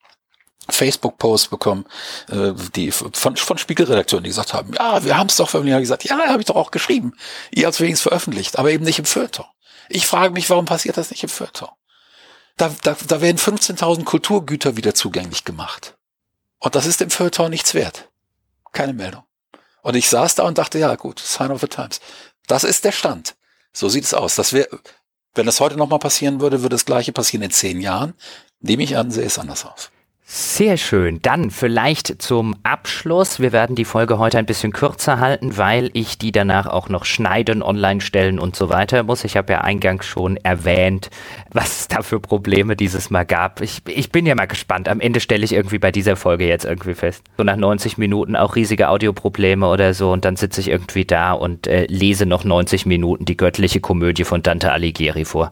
Facebook-Posts 0.69 1.47
bekommen, 1.47 1.85
äh, 2.29 2.53
die 2.75 2.91
von, 2.91 3.35
von 3.35 3.57
Spiegelredaktionen, 3.57 4.23
die 4.23 4.29
gesagt 4.29 4.53
haben, 4.53 4.73
ja, 4.73 5.03
wir 5.03 5.17
haben 5.17 5.27
es 5.27 5.35
doch 5.35 5.49
veröffentlicht. 5.49 5.77
Ich 5.77 5.83
gesagt, 5.83 6.03
ja, 6.05 6.17
habe 6.29 6.41
ich 6.41 6.45
doch 6.45 6.55
auch 6.55 6.71
geschrieben. 6.71 7.13
Ihr 7.51 7.65
habt 7.65 7.75
es 7.75 7.81
wenigstens 7.81 8.03
veröffentlicht, 8.03 8.59
aber 8.59 8.71
eben 8.71 8.85
nicht 8.85 8.99
im 8.99 9.05
Feuilleton. 9.05 9.45
Ich 9.89 10.07
frage 10.07 10.33
mich, 10.33 10.49
warum 10.49 10.65
passiert 10.65 10.97
das 10.97 11.09
nicht 11.09 11.23
im 11.23 11.29
Feuilleton? 11.29 11.69
Da, 12.57 12.73
da, 12.83 12.95
da 13.07 13.21
werden 13.21 13.37
15.000 13.37 14.03
Kulturgüter 14.03 14.77
wieder 14.77 14.93
zugänglich 14.93 15.43
gemacht. 15.43 15.95
Und 16.63 16.75
das 16.75 16.85
ist 16.85 17.01
dem 17.01 17.09
Feuilleton 17.09 17.49
nichts 17.49 17.73
wert. 17.73 18.09
Keine 18.71 18.93
Meldung. 18.93 19.23
Und 19.81 19.95
ich 19.95 20.09
saß 20.09 20.35
da 20.35 20.43
und 20.43 20.57
dachte, 20.57 20.79
ja 20.79 20.95
gut, 20.95 21.19
Sign 21.19 21.51
of 21.51 21.59
the 21.59 21.67
Times. 21.67 21.99
Das 22.47 22.63
ist 22.63 22.85
der 22.85 22.93
Stand. 22.93 23.35
So 23.73 23.89
sieht 23.89 24.05
es 24.05 24.13
aus. 24.13 24.35
Das 24.35 24.53
wäre, 24.53 24.69
wenn 25.35 25.45
das 25.45 25.59
heute 25.59 25.75
nochmal 25.75 25.99
passieren 25.99 26.39
würde, 26.39 26.61
würde 26.61 26.75
das 26.75 26.85
gleiche 26.85 27.11
passieren 27.11 27.43
in 27.43 27.51
zehn 27.51 27.81
Jahren. 27.81 28.13
Nehme 28.61 28.81
ich 28.81 28.95
an, 28.95 29.11
sehe 29.11 29.25
es 29.25 29.37
anders 29.37 29.65
aus. 29.65 29.91
Sehr 30.35 30.77
schön. 30.77 31.19
Dann 31.21 31.51
vielleicht 31.51 32.19
zum 32.19 32.55
Abschluss. 32.63 33.39
Wir 33.39 33.51
werden 33.51 33.75
die 33.75 33.85
Folge 33.85 34.17
heute 34.17 34.39
ein 34.39 34.47
bisschen 34.47 34.73
kürzer 34.73 35.19
halten, 35.19 35.57
weil 35.57 35.91
ich 35.93 36.17
die 36.17 36.31
danach 36.31 36.65
auch 36.65 36.89
noch 36.89 37.05
schneiden, 37.05 37.61
online 37.61 38.01
stellen 38.01 38.39
und 38.39 38.55
so 38.55 38.67
weiter 38.67 39.03
muss. 39.03 39.25
Ich 39.25 39.37
habe 39.37 39.53
ja 39.53 39.61
eingangs 39.61 40.07
schon 40.07 40.37
erwähnt, 40.37 41.11
was 41.51 41.81
es 41.81 41.87
da 41.87 42.01
für 42.01 42.19
Probleme 42.19 42.75
dieses 42.75 43.11
Mal 43.11 43.25
gab. 43.25 43.61
Ich, 43.61 43.83
ich 43.87 44.11
bin 44.11 44.25
ja 44.25 44.33
mal 44.33 44.47
gespannt. 44.47 44.89
Am 44.89 45.01
Ende 45.01 45.19
stelle 45.19 45.45
ich 45.45 45.53
irgendwie 45.53 45.77
bei 45.77 45.91
dieser 45.91 46.15
Folge 46.15 46.47
jetzt 46.47 46.65
irgendwie 46.65 46.95
fest. 46.95 47.23
So 47.37 47.43
nach 47.43 47.55
90 47.55 47.99
Minuten 47.99 48.35
auch 48.35 48.55
riesige 48.55 48.89
Audioprobleme 48.89 49.67
oder 49.67 49.93
so 49.93 50.11
und 50.11 50.25
dann 50.25 50.35
sitze 50.35 50.61
ich 50.61 50.69
irgendwie 50.69 51.05
da 51.05 51.33
und 51.33 51.67
äh, 51.67 51.85
lese 51.85 52.25
noch 52.25 52.43
90 52.43 52.87
Minuten 52.87 53.25
die 53.25 53.37
göttliche 53.37 53.81
Komödie 53.81 54.23
von 54.23 54.41
Dante 54.41 54.71
Alighieri 54.71 55.25
vor. 55.25 55.51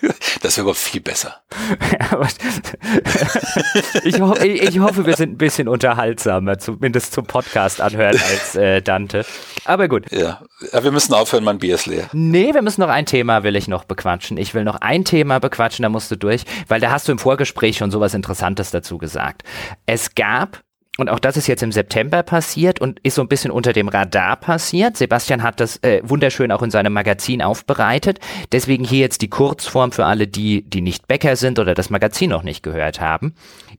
Das 0.42 0.56
wäre 0.56 0.66
aber 0.66 0.74
viel 0.74 1.00
besser. 1.00 1.42
ich, 4.04 4.20
ho 4.20 4.34
ich, 4.36 4.78
hoffe, 4.78 5.06
wir 5.06 5.16
sind 5.16 5.32
ein 5.32 5.38
bisschen 5.38 5.66
unterhaltsamer, 5.66 6.58
zumindest 6.58 7.12
zum 7.12 7.26
Podcast 7.26 7.80
anhören 7.80 8.20
als 8.30 8.54
äh, 8.54 8.82
Dante. 8.82 9.24
Aber 9.64 9.88
gut. 9.88 10.12
Ja. 10.12 10.42
ja, 10.72 10.84
wir 10.84 10.92
müssen 10.92 11.14
aufhören, 11.14 11.42
mein 11.42 11.58
Bier 11.58 11.74
ist 11.74 11.86
leer. 11.86 12.08
Nee, 12.12 12.54
wir 12.54 12.62
müssen 12.62 12.80
noch 12.80 12.90
ein 12.90 13.06
Thema 13.06 13.42
will 13.42 13.56
ich 13.56 13.68
noch 13.68 13.84
bequatschen. 13.84 14.36
Ich 14.36 14.54
will 14.54 14.64
noch 14.64 14.76
ein 14.76 15.04
Thema 15.04 15.40
bequatschen, 15.40 15.82
da 15.82 15.88
musst 15.88 16.10
du 16.10 16.16
durch, 16.16 16.44
weil 16.68 16.80
da 16.80 16.90
hast 16.90 17.08
du 17.08 17.12
im 17.12 17.18
Vorgespräch 17.18 17.78
schon 17.78 17.90
sowas 17.90 18.14
Interessantes 18.14 18.70
dazu 18.70 18.98
gesagt. 18.98 19.42
Es 19.86 20.14
gab 20.14 20.60
und 20.98 21.10
auch 21.10 21.18
das 21.18 21.36
ist 21.36 21.46
jetzt 21.46 21.62
im 21.62 21.72
September 21.72 22.22
passiert 22.22 22.80
und 22.80 23.00
ist 23.00 23.16
so 23.16 23.22
ein 23.22 23.28
bisschen 23.28 23.50
unter 23.50 23.72
dem 23.72 23.88
Radar 23.88 24.36
passiert. 24.36 24.96
Sebastian 24.96 25.42
hat 25.42 25.60
das 25.60 25.82
äh, 25.82 26.00
wunderschön 26.02 26.50
auch 26.52 26.62
in 26.62 26.70
seinem 26.70 26.92
Magazin 26.92 27.42
aufbereitet. 27.42 28.18
Deswegen 28.52 28.84
hier 28.84 29.00
jetzt 29.00 29.22
die 29.22 29.28
Kurzform 29.28 29.92
für 29.92 30.06
alle, 30.06 30.26
die, 30.26 30.62
die 30.62 30.80
nicht 30.80 31.06
Bäcker 31.06 31.36
sind 31.36 31.58
oder 31.58 31.74
das 31.74 31.90
Magazin 31.90 32.30
noch 32.30 32.42
nicht 32.42 32.62
gehört 32.62 33.00
haben. 33.00 33.34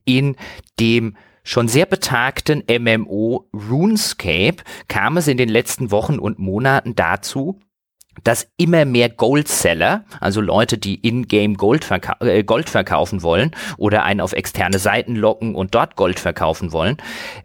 In 0.05 0.35
dem 0.79 1.15
schon 1.43 1.67
sehr 1.67 1.85
betagten 1.85 2.63
MMO 2.69 3.49
RuneScape 3.53 4.57
kam 4.87 5.17
es 5.17 5.27
in 5.27 5.37
den 5.37 5.49
letzten 5.49 5.91
Wochen 5.91 6.19
und 6.19 6.39
Monaten 6.39 6.93
dazu, 6.93 7.59
dass 8.23 8.47
immer 8.57 8.85
mehr 8.85 9.09
Goldseller, 9.09 10.05
also 10.19 10.41
Leute, 10.41 10.77
die 10.77 10.95
in-game 10.95 11.55
Gold, 11.55 11.85
verkau 11.85 12.13
äh, 12.25 12.43
Gold 12.43 12.69
verkaufen 12.69 13.23
wollen 13.23 13.51
oder 13.77 14.03
einen 14.03 14.21
auf 14.21 14.33
externe 14.33 14.79
Seiten 14.79 15.15
locken 15.15 15.55
und 15.55 15.75
dort 15.75 15.95
Gold 15.95 16.19
verkaufen 16.19 16.71
wollen, 16.71 16.97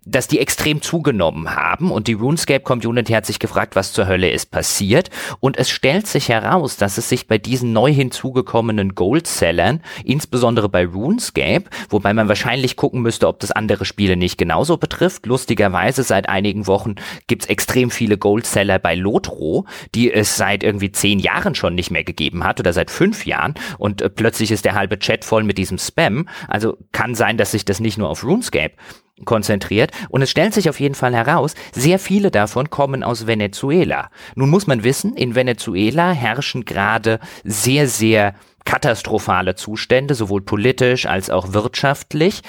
dass 0.05 0.28
die 0.28 0.39
extrem 0.39 0.82
zugenommen 0.82 1.55
haben 1.55 1.90
und 1.90 2.09
die 2.09 2.15
RuneScape 2.15 2.61
Community 2.61 3.12
hat 3.12 3.27
sich 3.27 3.39
gefragt, 3.39 3.77
was 3.77 3.93
zur 3.93 4.07
Hölle 4.07 4.31
ist 4.31 4.51
passiert 4.51 5.11
und 5.40 5.57
es 5.57 5.70
stellt 5.70 6.07
sich 6.07 6.28
heraus, 6.28 6.77
dass 6.77 6.99
es 6.99 7.09
sich 7.09 7.27
bei 7.27 7.39
diesen 7.39 7.73
neu 7.73 7.93
hinzugekommenen 7.93 8.94
Goldsellern, 8.94 9.81
insbesondere 10.05 10.69
bei 10.69 10.86
RuneScape, 10.86 11.65
wobei 11.89 12.15
man 12.15 12.28
wahrscheinlich 12.28 12.77
gucken 12.77 13.03
müsste, 13.03 13.28
ob 13.28 13.40
das 13.40 13.53
andere 13.53 13.85
Spiele 13.85 14.16
nicht 14.16 14.39
genauso 14.39 14.77
betrifft. 14.77 15.27
Lustigerweise 15.27 16.03
seit 16.03 16.28
einigen 16.28 16.66
Wochen 16.66 16.97
gibt's 17.27 17.47
extrem 17.47 17.90
viele 17.90 18.19
Goldseller 18.19 18.78
bei 18.78 18.94
Lotro, 18.94 19.66
die 19.94 20.12
es 20.12 20.36
seit 20.36 20.62
seit 20.63 20.69
irgendwie 20.69 20.93
zehn 20.93 21.19
Jahren 21.19 21.55
schon 21.55 21.75
nicht 21.75 21.91
mehr 21.91 22.05
gegeben 22.05 22.45
hat 22.45 22.61
oder 22.61 22.73
seit 22.73 22.91
fünf 22.91 23.27
Jahren 23.27 23.55
und 23.79 24.01
äh, 24.01 24.09
plötzlich 24.09 24.51
ist 24.51 24.65
der 24.65 24.75
halbe 24.75 24.99
Chat 24.99 25.25
voll 25.25 25.43
mit 25.43 25.59
diesem 25.59 25.79
Spam. 25.79 26.29
Also 26.49 26.79
kann 26.93 27.15
sein, 27.15 27.37
dass 27.37 27.51
sich 27.51 27.65
das 27.65 27.81
nicht 27.81 27.99
nur 27.99 28.09
auf 28.09 28.25
RuneScape 28.25 28.75
konzentriert. 29.25 29.93
Und 30.09 30.23
es 30.23 30.31
stellt 30.31 30.55
sich 30.55 30.69
auf 30.69 30.81
jeden 30.81 30.95
Fall 30.95 31.15
heraus, 31.15 31.55
sehr 31.73 31.99
viele 31.99 32.31
davon 32.31 32.71
kommen 32.71 33.05
aus 33.05 33.27
Venezuela. 33.27 34.11
Nun 34.35 34.51
muss 34.51 34.67
man 34.67 34.83
wissen, 34.85 35.15
in 35.15 35.35
Venezuela 35.35 36.13
herrschen 36.13 36.65
gerade 36.65 37.21
sehr, 37.45 37.87
sehr 37.87 38.35
katastrophale 38.65 39.55
Zustände, 39.55 40.15
sowohl 40.15 40.41
politisch 40.41 41.07
als 41.07 41.31
auch 41.31 41.53
wirtschaftlich 41.53 42.43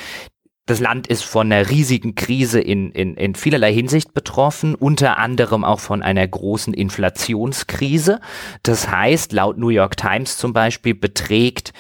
das 0.66 0.80
Land 0.80 1.08
ist 1.08 1.24
von 1.24 1.52
einer 1.52 1.70
riesigen 1.70 2.16
Krise 2.16 2.62
in, 2.62 2.92
in, 2.92 3.16
in 3.16 3.36
vielerlei 3.36 3.74
Hinsicht 3.74 4.14
betroffen, 4.14 4.76
unter 4.76 5.18
anderem 5.18 5.66
auch 5.66 5.82
von 5.82 6.02
einer 6.02 6.26
großen 6.26 6.74
Inflationskrise. 6.74 8.22
Das 8.64 8.90
heißt, 8.90 9.34
laut 9.34 9.58
New 9.58 9.70
York 9.70 9.98
Times 9.98 10.38
zum 10.38 10.54
Beispiel 10.54 10.96
beträgt 10.96 11.74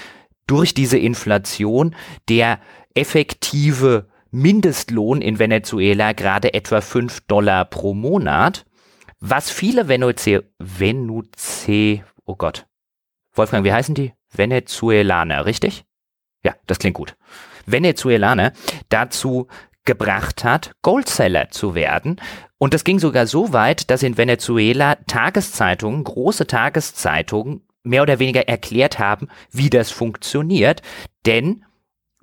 durch 0.47 0.73
diese 0.73 0.97
Inflation 0.97 1.95
der 2.27 2.59
effektive 2.93 4.07
Mindestlohn 4.31 5.21
in 5.21 5.39
Venezuela 5.39 6.11
gerade 6.11 6.53
etwa 6.53 6.81
fünf 6.81 7.21
Dollar 7.21 7.65
pro 7.65 7.93
Monat, 7.93 8.65
was 9.19 9.49
viele 9.49 9.87
Venezuelaner, 9.87 10.47
Venezuelaner, 10.59 12.03
oh 12.25 12.35
Gott, 12.35 12.65
Wolfgang, 13.33 13.63
wie 13.63 13.71
heißen 13.71 13.95
die? 13.95 14.13
Venezuelaner, 14.31 15.45
richtig? 15.45 15.85
Ja, 16.43 16.55
das 16.67 16.79
klingt 16.79 16.95
gut. 16.95 17.15
Venezuelaner 17.65 18.53
dazu 18.89 19.47
gebracht 19.85 20.43
hat, 20.43 20.71
Goldseller 20.81 21.49
zu 21.49 21.75
werden. 21.75 22.21
Und 22.57 22.73
das 22.73 22.83
ging 22.83 22.99
sogar 22.99 23.27
so 23.27 23.51
weit, 23.51 23.89
dass 23.89 24.03
in 24.03 24.17
Venezuela 24.17 24.95
Tageszeitungen, 25.07 26.03
große 26.03 26.47
Tageszeitungen, 26.47 27.61
mehr 27.83 28.01
oder 28.01 28.19
weniger 28.19 28.47
erklärt 28.47 28.97
haben, 28.99 29.27
wie 29.51 29.69
das 29.69 29.91
funktioniert. 29.91 30.81
Denn 31.25 31.65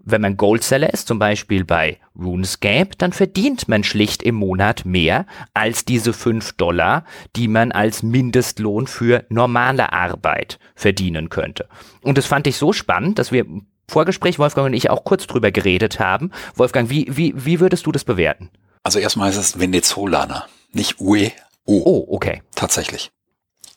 wenn 0.02 0.22
man 0.22 0.38
Goldseller 0.38 0.92
ist, 0.92 1.08
zum 1.08 1.18
Beispiel 1.18 1.64
bei 1.66 1.98
RuneScape, 2.18 2.96
dann 2.96 3.12
verdient 3.12 3.68
man 3.68 3.84
schlicht 3.84 4.22
im 4.22 4.36
Monat 4.36 4.86
mehr 4.86 5.26
als 5.52 5.84
diese 5.84 6.14
5 6.14 6.54
Dollar, 6.54 7.04
die 7.36 7.48
man 7.48 7.70
als 7.72 8.02
Mindestlohn 8.02 8.86
für 8.86 9.26
normale 9.28 9.92
Arbeit 9.92 10.58
verdienen 10.74 11.28
könnte. 11.28 11.68
Und 12.02 12.16
das 12.16 12.24
fand 12.24 12.46
ich 12.46 12.56
so 12.56 12.72
spannend, 12.72 13.18
dass 13.18 13.30
wir 13.30 13.44
Vorgespräch, 13.90 14.38
Wolfgang 14.38 14.66
und 14.66 14.72
ich, 14.72 14.88
auch 14.88 15.04
kurz 15.04 15.26
drüber 15.26 15.50
geredet 15.50 16.00
haben. 16.00 16.30
Wolfgang, 16.54 16.88
wie, 16.88 17.06
wie, 17.10 17.34
wie 17.36 17.60
würdest 17.60 17.86
du 17.86 17.92
das 17.92 18.04
bewerten? 18.04 18.50
Also 18.82 18.98
erstmal 18.98 19.30
ist 19.30 19.36
es 19.36 19.58
Venezolaner, 19.58 20.46
nicht 20.72 21.00
UE. 21.00 21.32
Oh, 21.66 22.06
okay. 22.08 22.42
Tatsächlich. 22.54 23.10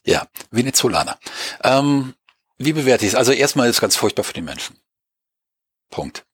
Ja, 0.06 0.28
Venezolaner. 0.52 1.18
Ähm, 1.64 2.14
wie 2.58 2.74
bewerte 2.74 3.06
ich 3.06 3.12
es? 3.12 3.16
Also 3.16 3.32
erstmal 3.32 3.68
ist 3.68 3.76
es 3.78 3.82
ganz 3.82 3.96
furchtbar 3.96 4.24
für 4.24 4.34
die 4.34 4.42
Menschen. 4.42 4.78
Punkt. 5.90 6.26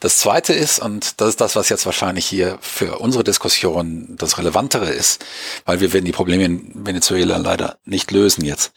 Das 0.00 0.18
zweite 0.18 0.52
ist, 0.52 0.78
und 0.78 1.20
das 1.20 1.30
ist 1.30 1.40
das, 1.40 1.56
was 1.56 1.68
jetzt 1.68 1.84
wahrscheinlich 1.84 2.24
hier 2.24 2.58
für 2.60 2.98
unsere 2.98 3.24
Diskussion 3.24 4.16
das 4.16 4.38
Relevantere 4.38 4.90
ist, 4.90 5.24
weil 5.64 5.80
wir 5.80 5.92
werden 5.92 6.04
die 6.04 6.12
Probleme 6.12 6.44
in 6.44 6.86
Venezuela 6.86 7.36
leider 7.36 7.78
nicht 7.84 8.12
lösen 8.12 8.44
jetzt 8.44 8.72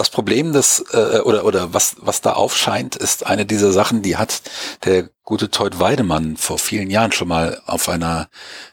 das 0.00 0.10
Problem 0.10 0.52
des 0.52 0.82
äh, 0.92 1.20
oder 1.20 1.44
oder 1.44 1.74
was 1.74 1.96
was 1.98 2.22
da 2.22 2.32
aufscheint, 2.32 2.96
ist 2.96 3.26
eine 3.26 3.44
dieser 3.44 3.70
Sachen, 3.72 4.00
die 4.02 4.16
hat 4.16 4.42
der 4.84 5.10
gute 5.24 5.50
Teut 5.50 5.78
Weidemann 5.78 6.38
vor 6.38 6.58
vielen 6.58 6.90
Jahren 6.90 7.12
schon 7.12 7.28
mal 7.28 7.60
auf 7.66 7.88
einer 7.88 8.30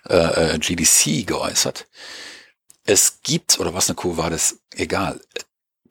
äh, 0.10 0.54
äh 0.56 0.58
GDC 0.58 1.28
geäußert. 1.28 1.88
Es 2.86 3.20
gibt 3.24 3.60
oder 3.60 3.74
was 3.74 3.90
eine 3.90 3.96
Kuh 3.96 4.16
war 4.16 4.30
das 4.30 4.60
egal. 4.74 5.20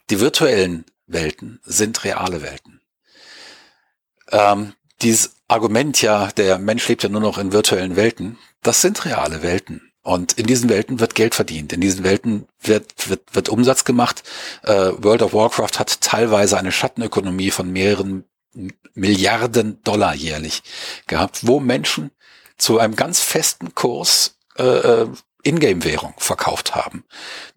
Die 0.08 0.20
virtuellen 0.20 0.86
Welten 1.06 1.60
sind 1.64 2.04
reale 2.04 2.40
Welten. 2.40 2.80
Ähm, 4.32 4.72
dieses 5.02 5.34
Argument 5.48 6.00
ja, 6.00 6.28
der 6.28 6.58
Mensch 6.58 6.88
lebt 6.88 7.02
ja 7.02 7.10
nur 7.10 7.20
noch 7.20 7.36
in 7.36 7.52
virtuellen 7.52 7.96
Welten, 7.96 8.38
das 8.62 8.80
sind 8.80 9.04
reale 9.04 9.42
Welten. 9.42 9.92
Und 10.06 10.34
in 10.34 10.46
diesen 10.46 10.70
Welten 10.70 11.00
wird 11.00 11.16
Geld 11.16 11.34
verdient. 11.34 11.72
In 11.72 11.80
diesen 11.80 12.04
Welten 12.04 12.46
wird, 12.60 13.10
wird, 13.10 13.34
wird 13.34 13.48
Umsatz 13.48 13.84
gemacht. 13.84 14.22
Äh, 14.62 14.92
World 14.98 15.20
of 15.20 15.34
Warcraft 15.34 15.80
hat 15.80 16.00
teilweise 16.00 16.56
eine 16.56 16.70
Schattenökonomie 16.70 17.50
von 17.50 17.72
mehreren 17.72 18.24
Milliarden 18.94 19.82
Dollar 19.82 20.14
jährlich 20.14 20.62
gehabt, 21.08 21.48
wo 21.48 21.58
Menschen 21.58 22.12
zu 22.56 22.78
einem 22.78 22.94
ganz 22.94 23.18
festen 23.18 23.74
Kurs 23.74 24.36
äh, 24.56 24.62
äh 24.62 25.08
Ingame-Währung 25.42 26.14
verkauft 26.18 26.74
haben, 26.74 27.04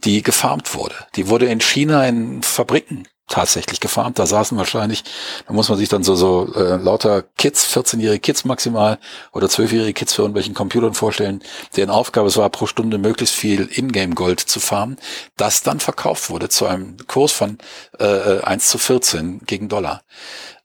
die 0.04 0.22
gefarmt 0.22 0.76
wurde. 0.76 0.96
Die 1.16 1.28
wurde 1.28 1.48
in 1.48 1.60
China 1.60 2.06
in 2.08 2.44
Fabriken 2.44 3.08
tatsächlich 3.30 3.80
gefarmt. 3.80 4.19
Da 4.19 4.26
saßen 4.26 4.57
wahrscheinlich, 4.57 5.03
da 5.47 5.53
muss 5.53 5.69
man 5.69 5.77
sich 5.77 5.89
dann 5.89 6.03
so, 6.03 6.15
so 6.15 6.51
äh, 6.56 6.76
lauter 6.76 7.23
Kids, 7.38 7.65
14-jährige 7.76 8.19
Kids 8.19 8.45
maximal 8.45 8.99
oder 9.31 9.47
12-jährige 9.47 9.93
Kids 9.93 10.14
für 10.14 10.23
irgendwelchen 10.23 10.53
Computern 10.53 10.93
vorstellen, 10.93 11.41
deren 11.76 11.89
Aufgabe 11.89 12.27
es 12.27 12.38
war, 12.38 12.49
pro 12.49 12.65
Stunde 12.65 12.97
möglichst 12.97 13.35
viel 13.35 13.69
Ingame-Gold 13.72 14.39
zu 14.39 14.60
farmen, 14.60 14.97
das 15.38 15.64
dann 15.64 15.80
verkauft 15.80 16.30
wurde 16.30 16.49
zu 16.49 16.65
einem 16.65 16.97
Kurs 17.07 17.31
von 17.31 17.57
äh, 17.99 18.41
1 18.41 18.69
zu 18.69 18.77
14 18.77 19.41
gegen 19.45 19.69
Dollar. 19.69 20.01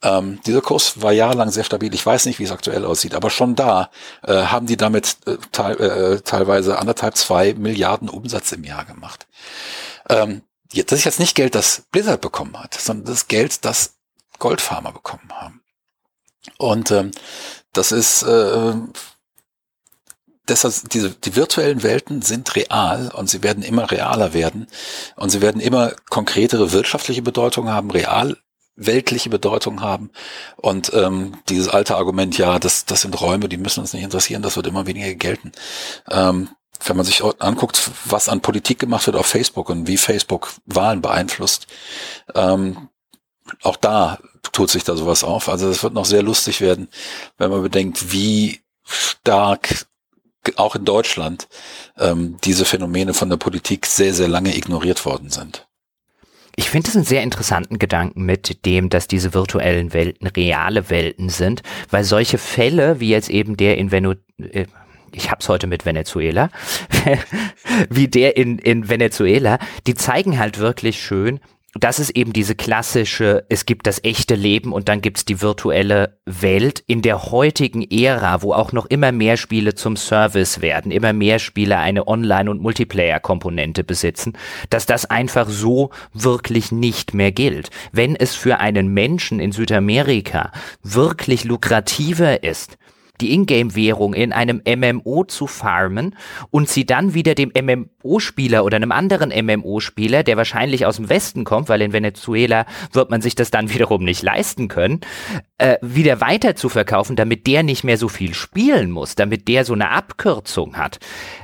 Ähm, 0.02 0.40
dieser 0.46 0.60
Kurs 0.60 1.00
war 1.00 1.12
jahrelang 1.12 1.50
sehr 1.50 1.64
stabil. 1.64 1.92
Ich 1.94 2.04
weiß 2.04 2.26
nicht, 2.26 2.38
wie 2.38 2.44
es 2.44 2.52
aktuell 2.52 2.84
aussieht, 2.84 3.14
aber 3.14 3.30
schon 3.30 3.54
da 3.54 3.90
äh, 4.22 4.34
haben 4.34 4.66
die 4.66 4.76
damit 4.76 5.16
äh, 5.26 5.36
te 5.50 5.62
äh, 5.62 6.20
teilweise 6.20 6.78
anderthalb, 6.78 7.16
zwei 7.16 7.54
Milliarden 7.54 8.08
Umsatz 8.08 8.52
im 8.52 8.64
Jahr 8.64 8.84
gemacht. 8.84 9.26
Ähm, 10.10 10.42
das 10.74 11.00
ist 11.00 11.04
jetzt 11.04 11.20
nicht 11.20 11.34
Geld, 11.34 11.54
das 11.54 11.84
Blizzard 11.90 12.20
bekommen 12.20 12.58
hat, 12.58 12.74
sondern 12.74 13.06
das 13.06 13.28
Geld, 13.28 13.64
das 13.64 13.94
Goldfarmer 14.38 14.92
bekommen 14.92 15.30
haben. 15.32 15.62
Und 16.58 16.90
ähm, 16.90 17.10
das 17.72 17.92
ist 17.92 18.22
äh, 18.22 18.74
deshalb 20.48 20.74
diese 20.90 21.10
die 21.10 21.36
virtuellen 21.36 21.82
Welten 21.82 22.22
sind 22.22 22.54
real 22.54 23.10
und 23.14 23.30
sie 23.30 23.42
werden 23.42 23.62
immer 23.62 23.90
realer 23.90 24.34
werden 24.34 24.66
und 25.16 25.30
sie 25.30 25.40
werden 25.40 25.60
immer 25.60 25.92
konkretere 26.10 26.72
wirtschaftliche 26.72 27.22
Bedeutung 27.22 27.68
haben. 27.70 27.90
Real 27.90 28.36
weltliche 28.76 29.30
Bedeutung 29.30 29.80
haben. 29.80 30.10
Und 30.56 30.92
ähm, 30.94 31.36
dieses 31.48 31.68
alte 31.68 31.96
Argument, 31.96 32.36
ja, 32.38 32.58
das, 32.58 32.84
das 32.84 33.02
sind 33.02 33.20
Räume, 33.20 33.48
die 33.48 33.56
müssen 33.56 33.80
uns 33.80 33.92
nicht 33.92 34.02
interessieren, 34.02 34.42
das 34.42 34.56
wird 34.56 34.66
immer 34.66 34.86
weniger 34.86 35.14
gelten. 35.14 35.52
Ähm, 36.10 36.48
wenn 36.84 36.96
man 36.96 37.06
sich 37.06 37.22
anguckt, 37.38 37.90
was 38.04 38.28
an 38.28 38.40
Politik 38.40 38.78
gemacht 38.78 39.06
wird 39.06 39.16
auf 39.16 39.26
Facebook 39.26 39.70
und 39.70 39.86
wie 39.86 39.96
Facebook 39.96 40.54
Wahlen 40.66 41.02
beeinflusst, 41.02 41.66
ähm, 42.34 42.88
auch 43.62 43.76
da 43.76 44.18
tut 44.52 44.70
sich 44.70 44.84
da 44.84 44.96
sowas 44.96 45.24
auf. 45.24 45.48
Also 45.48 45.68
es 45.68 45.82
wird 45.82 45.94
noch 45.94 46.04
sehr 46.04 46.22
lustig 46.22 46.60
werden, 46.60 46.88
wenn 47.38 47.50
man 47.50 47.62
bedenkt, 47.62 48.12
wie 48.12 48.60
stark 48.84 49.86
auch 50.56 50.76
in 50.76 50.84
Deutschland 50.84 51.48
ähm, 51.98 52.36
diese 52.44 52.64
Phänomene 52.64 53.14
von 53.14 53.30
der 53.30 53.38
Politik 53.38 53.86
sehr, 53.86 54.12
sehr 54.12 54.28
lange 54.28 54.56
ignoriert 54.56 55.04
worden 55.06 55.30
sind. 55.30 55.66
Ich 56.56 56.70
finde 56.70 56.88
es 56.88 56.94
einen 56.94 57.04
sehr 57.04 57.22
interessanten 57.22 57.78
Gedanken 57.78 58.24
mit 58.24 58.64
dem, 58.64 58.88
dass 58.88 59.08
diese 59.08 59.34
virtuellen 59.34 59.92
Welten 59.92 60.28
reale 60.28 60.88
Welten 60.88 61.28
sind, 61.28 61.62
weil 61.90 62.04
solche 62.04 62.38
Fälle 62.38 63.00
wie 63.00 63.08
jetzt 63.08 63.28
eben 63.28 63.56
der 63.56 63.76
in 63.76 63.90
Venezuela, 63.90 64.20
äh, 64.38 64.66
ich 65.14 65.30
hab's 65.30 65.48
heute 65.48 65.66
mit 65.66 65.86
Venezuela, 65.86 66.50
wie 67.90 68.08
der 68.08 68.36
in, 68.36 68.58
in 68.58 68.88
Venezuela, 68.88 69.58
die 69.86 69.94
zeigen 69.94 70.38
halt 70.38 70.58
wirklich 70.58 71.02
schön, 71.02 71.40
das 71.78 71.98
ist 71.98 72.10
eben 72.10 72.32
diese 72.32 72.54
klassische, 72.54 73.44
es 73.48 73.66
gibt 73.66 73.86
das 73.88 74.02
echte 74.04 74.36
Leben 74.36 74.72
und 74.72 74.88
dann 74.88 75.00
gibt's 75.00 75.24
die 75.24 75.42
virtuelle 75.42 76.18
Welt 76.24 76.84
in 76.86 77.02
der 77.02 77.32
heutigen 77.32 77.82
Ära, 77.82 78.42
wo 78.42 78.52
auch 78.52 78.72
noch 78.72 78.86
immer 78.86 79.10
mehr 79.10 79.36
Spiele 79.36 79.74
zum 79.74 79.96
Service 79.96 80.60
werden, 80.60 80.92
immer 80.92 81.12
mehr 81.12 81.40
Spiele 81.40 81.78
eine 81.78 82.06
Online- 82.06 82.50
und 82.50 82.62
Multiplayer-Komponente 82.62 83.82
besitzen, 83.82 84.34
dass 84.70 84.86
das 84.86 85.06
einfach 85.06 85.48
so 85.48 85.90
wirklich 86.12 86.70
nicht 86.70 87.12
mehr 87.12 87.32
gilt. 87.32 87.70
Wenn 87.90 88.14
es 88.14 88.36
für 88.36 88.60
einen 88.60 88.88
Menschen 88.88 89.40
in 89.40 89.50
Südamerika 89.50 90.52
wirklich 90.84 91.42
lukrativer 91.44 92.44
ist, 92.44 92.78
die 93.20 93.32
Ingame-Währung 93.32 94.14
in 94.14 94.32
einem 94.32 94.60
MMO 94.66 95.24
zu 95.24 95.46
farmen 95.46 96.16
und 96.50 96.68
sie 96.68 96.84
dann 96.84 97.14
wieder 97.14 97.34
dem 97.34 97.52
MMO-Spieler 97.54 98.64
oder 98.64 98.76
einem 98.76 98.92
anderen 98.92 99.30
MMO-Spieler, 99.30 100.22
der 100.24 100.36
wahrscheinlich 100.36 100.84
aus 100.86 100.96
dem 100.96 101.08
Westen 101.08 101.44
kommt, 101.44 101.68
weil 101.68 101.82
in 101.82 101.92
Venezuela 101.92 102.66
wird 102.92 103.10
man 103.10 103.22
sich 103.22 103.34
das 103.34 103.50
dann 103.50 103.68
wiederum 103.74 104.04
nicht 104.04 104.22
leisten 104.22 104.68
können, 104.68 105.00
äh, 105.58 105.76
wieder 105.80 106.20
weiter 106.20 106.56
zu 106.56 106.68
verkaufen, 106.68 107.16
damit 107.16 107.46
der 107.46 107.62
nicht 107.62 107.84
mehr 107.84 107.98
so 107.98 108.08
viel 108.08 108.34
spielen 108.34 108.90
muss, 108.90 109.14
damit 109.14 109.46
der 109.48 109.64
so 109.64 109.74
eine 109.74 109.90
Abkürzung 109.90 110.76
hat, 110.76 110.98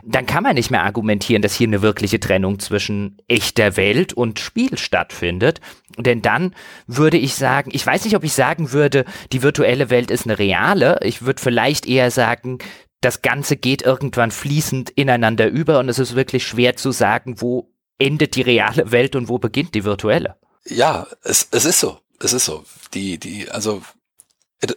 dann 0.05 0.27
kann 0.27 0.43
man 0.43 0.57
nicht 0.57 0.71
mehr 0.71 0.85
argumentieren, 0.85 1.43
dass 1.43 1.55
hier 1.55 1.69
eine 1.69 1.83
wirkliche 1.83 2.19
Trennung 2.19 2.59
zwischen 2.59 3.19
echter 3.29 3.77
Welt 3.77 4.13
und 4.13 4.41
Spiel 4.41 4.77
stattfindet. 4.77 5.61
Denn 5.97 6.23
dann 6.23 6.55
würde 6.87 7.19
ich 7.19 7.35
sagen, 7.35 7.71
ich 7.73 7.85
weiß 7.85 8.05
nicht, 8.05 8.17
ob 8.17 8.25
ich 8.25 8.33
sagen 8.33 8.73
würde, 8.73 9.05
die 9.33 9.43
virtuelle 9.43 9.91
Welt 9.91 10.11
ist 10.11 10.25
eine 10.25 10.39
reale. 10.39 11.01
Ich 11.03 11.23
würde 11.23 11.43
vielleicht 11.43 11.60
eher 11.87 12.11
sagen, 12.11 12.59
das 13.01 13.23
Ganze 13.23 13.57
geht 13.57 13.83
irgendwann 13.83 14.31
fließend 14.31 14.91
ineinander 14.91 15.49
über 15.49 15.79
und 15.79 15.89
es 15.89 15.99
ist 15.99 16.17
wirklich 16.17 16.47
schwer 16.47 16.77
zu 16.77 16.93
sagen, 16.93 17.41
wo 17.41 17.73
endet 17.99 18.37
die 18.37 18.43
reale 18.43 18.91
Welt 18.93 19.17
und 19.17 19.29
wo 19.29 19.39
beginnt 19.39 19.75
die 19.75 19.85
virtuelle. 19.85 20.37
Ja, 20.65 21.07
es, 21.23 21.49
es 21.51 21.65
ist 21.65 21.81
so. 21.81 21.99
Es 22.19 22.33
ist 22.33 22.45
so. 22.45 22.65
Die, 22.93 23.19
die, 23.19 23.51
also 23.51 23.83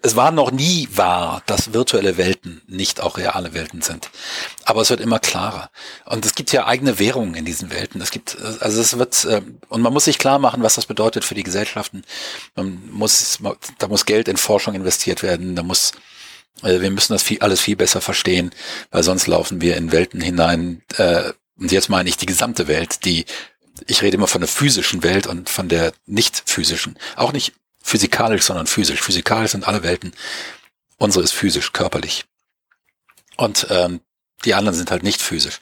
es 0.02 0.16
war 0.16 0.32
noch 0.32 0.52
nie 0.52 0.88
wahr, 0.94 1.44
dass 1.46 1.74
virtuelle 1.74 2.18
Welten 2.18 2.62
nicht 2.68 3.02
auch 3.02 3.18
reale 3.18 3.54
Welten 3.54 3.82
sind. 3.82 4.10
Aber 4.64 4.82
es 4.82 4.90
wird 4.90 5.02
immer 5.02 5.20
klarer. 5.20 5.70
Und 6.06 6.26
es 6.26 6.36
gibt 6.36 6.54
ja 6.54 6.66
eigene 6.66 7.00
Währungen 7.00 7.36
in 7.36 7.44
diesen 7.44 7.70
Welten. 7.70 8.00
Es 8.00 8.12
gibt, 8.12 8.38
also 8.62 8.80
es 8.80 8.98
wird, 8.98 9.28
ähm, 9.30 9.60
und 9.68 9.82
man 9.82 9.92
muss 9.92 10.06
sich 10.06 10.18
klar 10.18 10.40
machen, 10.40 10.64
was 10.64 10.76
das 10.76 10.86
bedeutet 10.86 11.26
für 11.26 11.36
die 11.36 11.44
Gesellschaften. 11.44 12.04
Man 12.56 12.82
muss, 12.92 13.40
da 13.78 13.90
muss 13.90 14.06
Geld 14.06 14.30
in 14.30 14.38
Forschung 14.38 14.74
investiert 14.74 15.22
werden. 15.22 15.54
Da 15.58 15.64
muss, 15.64 15.92
äh, 16.62 16.82
wir 16.82 16.92
müssen 16.92 17.14
das 17.14 17.24
viel, 17.24 17.40
alles 17.40 17.62
viel 17.62 17.76
besser 17.76 18.02
verstehen, 18.02 18.52
weil 18.92 19.04
sonst 19.04 19.28
laufen 19.28 19.62
wir 19.62 19.78
in 19.78 19.92
Welten 19.92 20.22
hinein. 20.22 20.84
Äh, 20.98 21.34
und 21.58 21.72
jetzt 21.72 21.90
meine 21.90 22.10
ich 22.10 22.18
die 22.18 22.26
gesamte 22.26 22.68
Welt, 22.68 23.06
die 23.06 23.26
ich 23.88 24.02
rede 24.02 24.18
immer 24.18 24.28
von 24.28 24.42
der 24.42 24.48
physischen 24.48 25.04
Welt 25.04 25.28
und 25.28 25.50
von 25.50 25.68
der 25.68 25.94
nicht 26.06 26.44
physischen. 26.46 26.98
Auch 27.16 27.34
nicht 27.34 27.54
physikalisch, 27.82 28.44
sondern 28.44 28.68
physisch. 28.68 29.02
Physikalisch 29.02 29.52
sind 29.52 29.68
alle 29.68 29.84
Welten. 29.84 30.14
Unsere 30.98 31.24
ist 31.24 31.34
physisch, 31.34 31.74
körperlich. 31.74 32.26
Und 33.36 33.68
ähm, 33.70 34.02
die 34.46 34.54
anderen 34.54 34.78
sind 34.78 34.92
halt 34.92 35.04
nicht 35.04 35.22
physisch. 35.22 35.60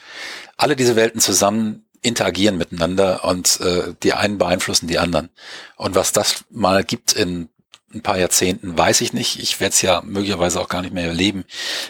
Alle 0.57 0.76
diese 0.76 0.95
Welten 0.95 1.22
zusammen 1.22 1.85
interagieren 2.01 2.57
miteinander 2.57 3.23
und 3.23 3.59
äh, 3.61 3.93
die 4.03 4.13
einen 4.13 4.38
beeinflussen 4.38 4.88
die 4.88 4.99
anderen. 4.99 5.30
Und 5.77 5.95
was 5.95 6.11
das 6.11 6.43
mal 6.49 6.84
gibt 6.84 7.13
in 7.13 7.49
ein 7.93 8.01
paar 8.01 8.18
Jahrzehnten, 8.18 8.77
weiß 8.77 9.01
ich 9.01 9.13
nicht. 9.13 9.39
Ich 9.39 9.59
werde 9.59 9.73
es 9.73 9.81
ja 9.81 10.01
möglicherweise 10.03 10.59
auch 10.59 10.69
gar 10.69 10.81
nicht 10.81 10.93
mehr 10.93 11.07
erleben. 11.07 11.45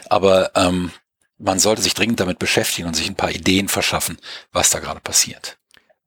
Aber 0.10 0.52
ähm, 0.56 0.92
man 1.38 1.60
sollte 1.60 1.82
sich 1.82 1.94
dringend 1.94 2.20
damit 2.20 2.40
beschäftigen 2.40 2.88
und 2.88 2.96
sich 2.96 3.10
ein 3.10 3.16
paar 3.16 3.32
Ideen 3.32 3.68
verschaffen, 3.68 4.18
was 4.52 4.70
da 4.70 4.80
gerade 4.80 5.00
passiert. 5.00 5.58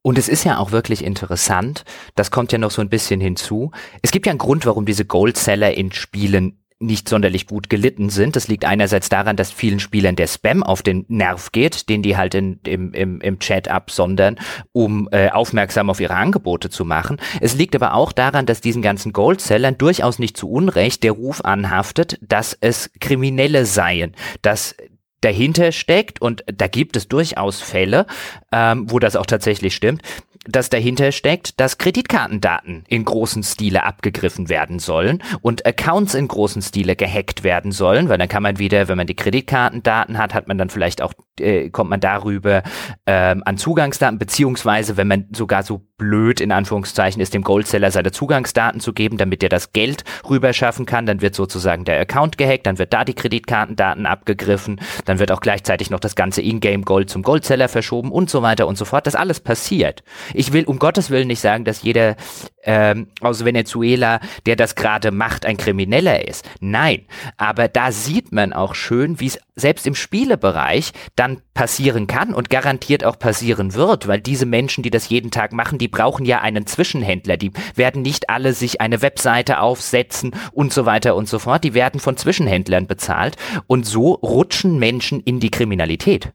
Und 0.01 0.17
es 0.19 0.29
ist 0.29 0.43
ja 0.43 0.59
auch 0.59 0.71
wirklich 0.71 1.03
interessant, 1.03 1.83
das 2.13 2.29
kommt 2.29 2.51
ja 2.51 2.59
noch 2.59 2.69
so 2.69 2.81
ein 2.81 2.89
bisschen 2.89 3.19
hinzu. 3.19 3.71
Es 4.03 4.11
gibt 4.11 4.27
ja 4.27 4.31
einen 4.31 4.37
Grund, 4.37 4.65
warum 4.65 4.85
diese 4.85 5.03
Goldseller 5.03 5.73
in 5.73 5.91
Spielen 5.91 6.63
nicht 6.79 7.07
sonderlich 7.07 7.47
gut 7.47 7.69
gelitten 7.69 8.09
sind. 8.09 8.35
Das 8.35 8.47
liegt 8.47 8.65
einerseits 8.65 9.07
daran, 9.07 9.37
dass 9.37 9.51
vielen 9.51 9.79
Spielern 9.79 10.15
der 10.15 10.27
Spam 10.27 10.61
auf 10.61 10.81
den 10.81 11.05
Nerv 11.07 11.51
geht, 11.51 11.87
den 11.87 12.01
die 12.01 12.17
halt 12.17 12.35
in, 12.35 12.59
im, 12.65 12.93
im, 12.93 13.21
im 13.21 13.39
Chat 13.39 13.69
absondern, 13.69 14.37
um 14.73 15.07
äh, 15.11 15.29
aufmerksam 15.29 15.89
auf 15.89 16.01
ihre 16.01 16.15
Angebote 16.15 16.69
zu 16.69 16.83
machen. 16.83 17.17
Es 17.39 17.55
liegt 17.55 17.75
aber 17.75 17.93
auch 17.93 18.11
daran, 18.11 18.45
dass 18.45 18.59
diesen 18.59 18.81
ganzen 18.81 19.13
Goldsellern 19.13 19.77
durchaus 19.77 20.19
nicht 20.19 20.35
zu 20.35 20.49
Unrecht 20.49 21.03
der 21.03 21.13
Ruf 21.13 21.41
anhaftet, 21.45 22.19
dass 22.21 22.57
es 22.59 22.91
Kriminelle 22.99 23.65
seien, 23.65 24.13
dass 24.41 24.75
dahinter 25.21 25.71
steckt, 25.71 26.21
und 26.21 26.43
da 26.45 26.67
gibt 26.67 26.95
es 26.97 27.07
durchaus 27.07 27.61
Fälle, 27.61 28.05
ähm, 28.51 28.91
wo 28.91 28.99
das 28.99 29.15
auch 29.15 29.25
tatsächlich 29.25 29.75
stimmt, 29.75 30.01
dass 30.47 30.69
dahinter 30.69 31.11
steckt, 31.11 31.59
dass 31.59 31.77
Kreditkartendaten 31.77 32.83
in 32.87 33.05
großen 33.05 33.43
Stile 33.43 33.83
abgegriffen 33.83 34.49
werden 34.49 34.79
sollen 34.79 35.21
und 35.41 35.65
Accounts 35.65 36.13
in 36.13 36.27
großen 36.27 36.61
Stile 36.61 36.95
gehackt 36.95 37.43
werden 37.43 37.71
sollen, 37.71 38.09
weil 38.09 38.17
dann 38.17 38.27
kann 38.27 38.43
man 38.43 38.59
wieder, 38.59 38.87
wenn 38.87 38.97
man 38.97 39.07
die 39.07 39.15
Kreditkartendaten 39.15 40.17
hat, 40.17 40.33
hat 40.33 40.47
man 40.47 40.57
dann 40.57 40.69
vielleicht 40.69 41.01
auch, 41.01 41.13
äh, 41.39 41.69
kommt 41.69 41.89
man 41.89 41.99
darüber 41.99 42.63
ähm, 43.05 43.43
an 43.45 43.57
Zugangsdaten, 43.57 44.19
beziehungsweise 44.19 44.97
wenn 44.97 45.07
man 45.07 45.25
sogar 45.31 45.63
so 45.63 45.81
blöd 45.97 46.41
in 46.41 46.51
Anführungszeichen 46.51 47.21
ist, 47.21 47.33
dem 47.33 47.43
Goldseller 47.43 47.89
seine 47.89 48.11
Zugangsdaten 48.11 48.81
zu 48.81 48.93
geben, 48.93 49.17
damit 49.17 49.43
er 49.43 49.49
das 49.49 49.71
Geld 49.71 50.03
rüberschaffen 50.29 50.85
kann, 50.85 51.05
dann 51.05 51.21
wird 51.21 51.35
sozusagen 51.35 51.85
der 51.85 51.99
Account 51.99 52.37
gehackt, 52.37 52.65
dann 52.65 52.77
wird 52.77 52.93
da 52.93 53.05
die 53.05 53.13
Kreditkartendaten 53.13 54.05
abgegriffen, 54.05 54.81
dann 55.05 55.19
wird 55.19 55.31
auch 55.31 55.39
gleichzeitig 55.39 55.89
noch 55.89 55.99
das 55.99 56.15
ganze 56.15 56.41
Ingame 56.41 56.83
Gold 56.83 57.09
zum 57.09 57.21
Goldseller 57.23 57.69
verschoben 57.69 58.11
und 58.11 58.29
so 58.29 58.41
weiter 58.41 58.67
und 58.67 58.77
so 58.77 58.85
fort. 58.85 59.07
Das 59.07 59.15
alles 59.15 59.39
passiert. 59.39 60.03
Ich 60.35 60.53
will 60.53 60.65
um 60.65 60.79
Gottes 60.79 61.09
Willen 61.09 61.27
nicht 61.27 61.39
sagen, 61.39 61.65
dass 61.65 61.81
jeder 61.81 62.15
ähm, 62.63 63.07
aus 63.21 63.45
Venezuela, 63.45 64.19
der 64.45 64.55
das 64.55 64.75
gerade 64.75 65.11
macht, 65.11 65.45
ein 65.45 65.57
Krimineller 65.57 66.27
ist. 66.27 66.49
Nein, 66.59 67.05
aber 67.37 67.67
da 67.67 67.91
sieht 67.91 68.31
man 68.31 68.53
auch 68.53 68.75
schön, 68.75 69.19
wie 69.19 69.27
es 69.27 69.39
selbst 69.55 69.87
im 69.87 69.95
Spielebereich 69.95 70.91
dann 71.15 71.41
passieren 71.53 72.07
kann 72.07 72.33
und 72.33 72.49
garantiert 72.49 73.05
auch 73.05 73.17
passieren 73.17 73.73
wird, 73.73 74.07
weil 74.07 74.19
diese 74.19 74.45
Menschen, 74.45 74.83
die 74.83 74.89
das 74.89 75.09
jeden 75.09 75.31
Tag 75.31 75.53
machen, 75.53 75.77
die 75.77 75.87
brauchen 75.87 76.25
ja 76.25 76.41
einen 76.41 76.67
Zwischenhändler. 76.67 77.37
Die 77.37 77.51
werden 77.75 78.01
nicht 78.01 78.29
alle 78.29 78.53
sich 78.53 78.81
eine 78.81 79.01
Webseite 79.01 79.59
aufsetzen 79.59 80.35
und 80.51 80.73
so 80.73 80.85
weiter 80.85 81.15
und 81.15 81.29
so 81.29 81.39
fort. 81.39 81.63
Die 81.63 81.73
werden 81.73 81.99
von 81.99 82.17
Zwischenhändlern 82.17 82.87
bezahlt 82.87 83.37
und 83.67 83.85
so 83.85 84.13
rutschen 84.13 84.77
Menschen 84.77 85.21
in 85.21 85.39
die 85.39 85.51
Kriminalität. 85.51 86.33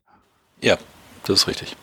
Ja, 0.63 0.79
das 1.25 1.41
ist 1.41 1.49
richtig. 1.49 1.77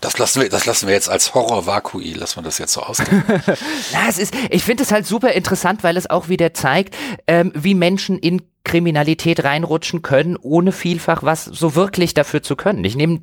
Das 0.00 0.18
lassen 0.18 0.42
wir, 0.42 0.48
das 0.48 0.66
lassen 0.66 0.86
wir 0.86 0.94
jetzt 0.94 1.08
als 1.08 1.34
Horror-Vakui, 1.34 2.12
lassen 2.12 2.36
wir 2.36 2.42
das 2.42 2.58
jetzt 2.58 2.72
so 2.72 2.82
ausgehen. 2.82 3.24
Na, 3.92 4.08
es 4.08 4.18
ist, 4.18 4.34
ich 4.50 4.62
finde 4.62 4.82
es 4.82 4.92
halt 4.92 5.06
super 5.06 5.32
interessant, 5.32 5.82
weil 5.82 5.96
es 5.96 6.08
auch 6.08 6.28
wieder 6.28 6.52
zeigt, 6.52 6.94
ähm, 7.26 7.50
wie 7.54 7.74
Menschen 7.74 8.18
in 8.18 8.42
Kriminalität 8.64 9.44
reinrutschen 9.44 10.02
können, 10.02 10.36
ohne 10.36 10.72
vielfach 10.72 11.22
was 11.22 11.44
so 11.44 11.74
wirklich 11.74 12.14
dafür 12.14 12.42
zu 12.42 12.56
können. 12.56 12.84
Ich 12.84 12.96
nehme, 12.96 13.20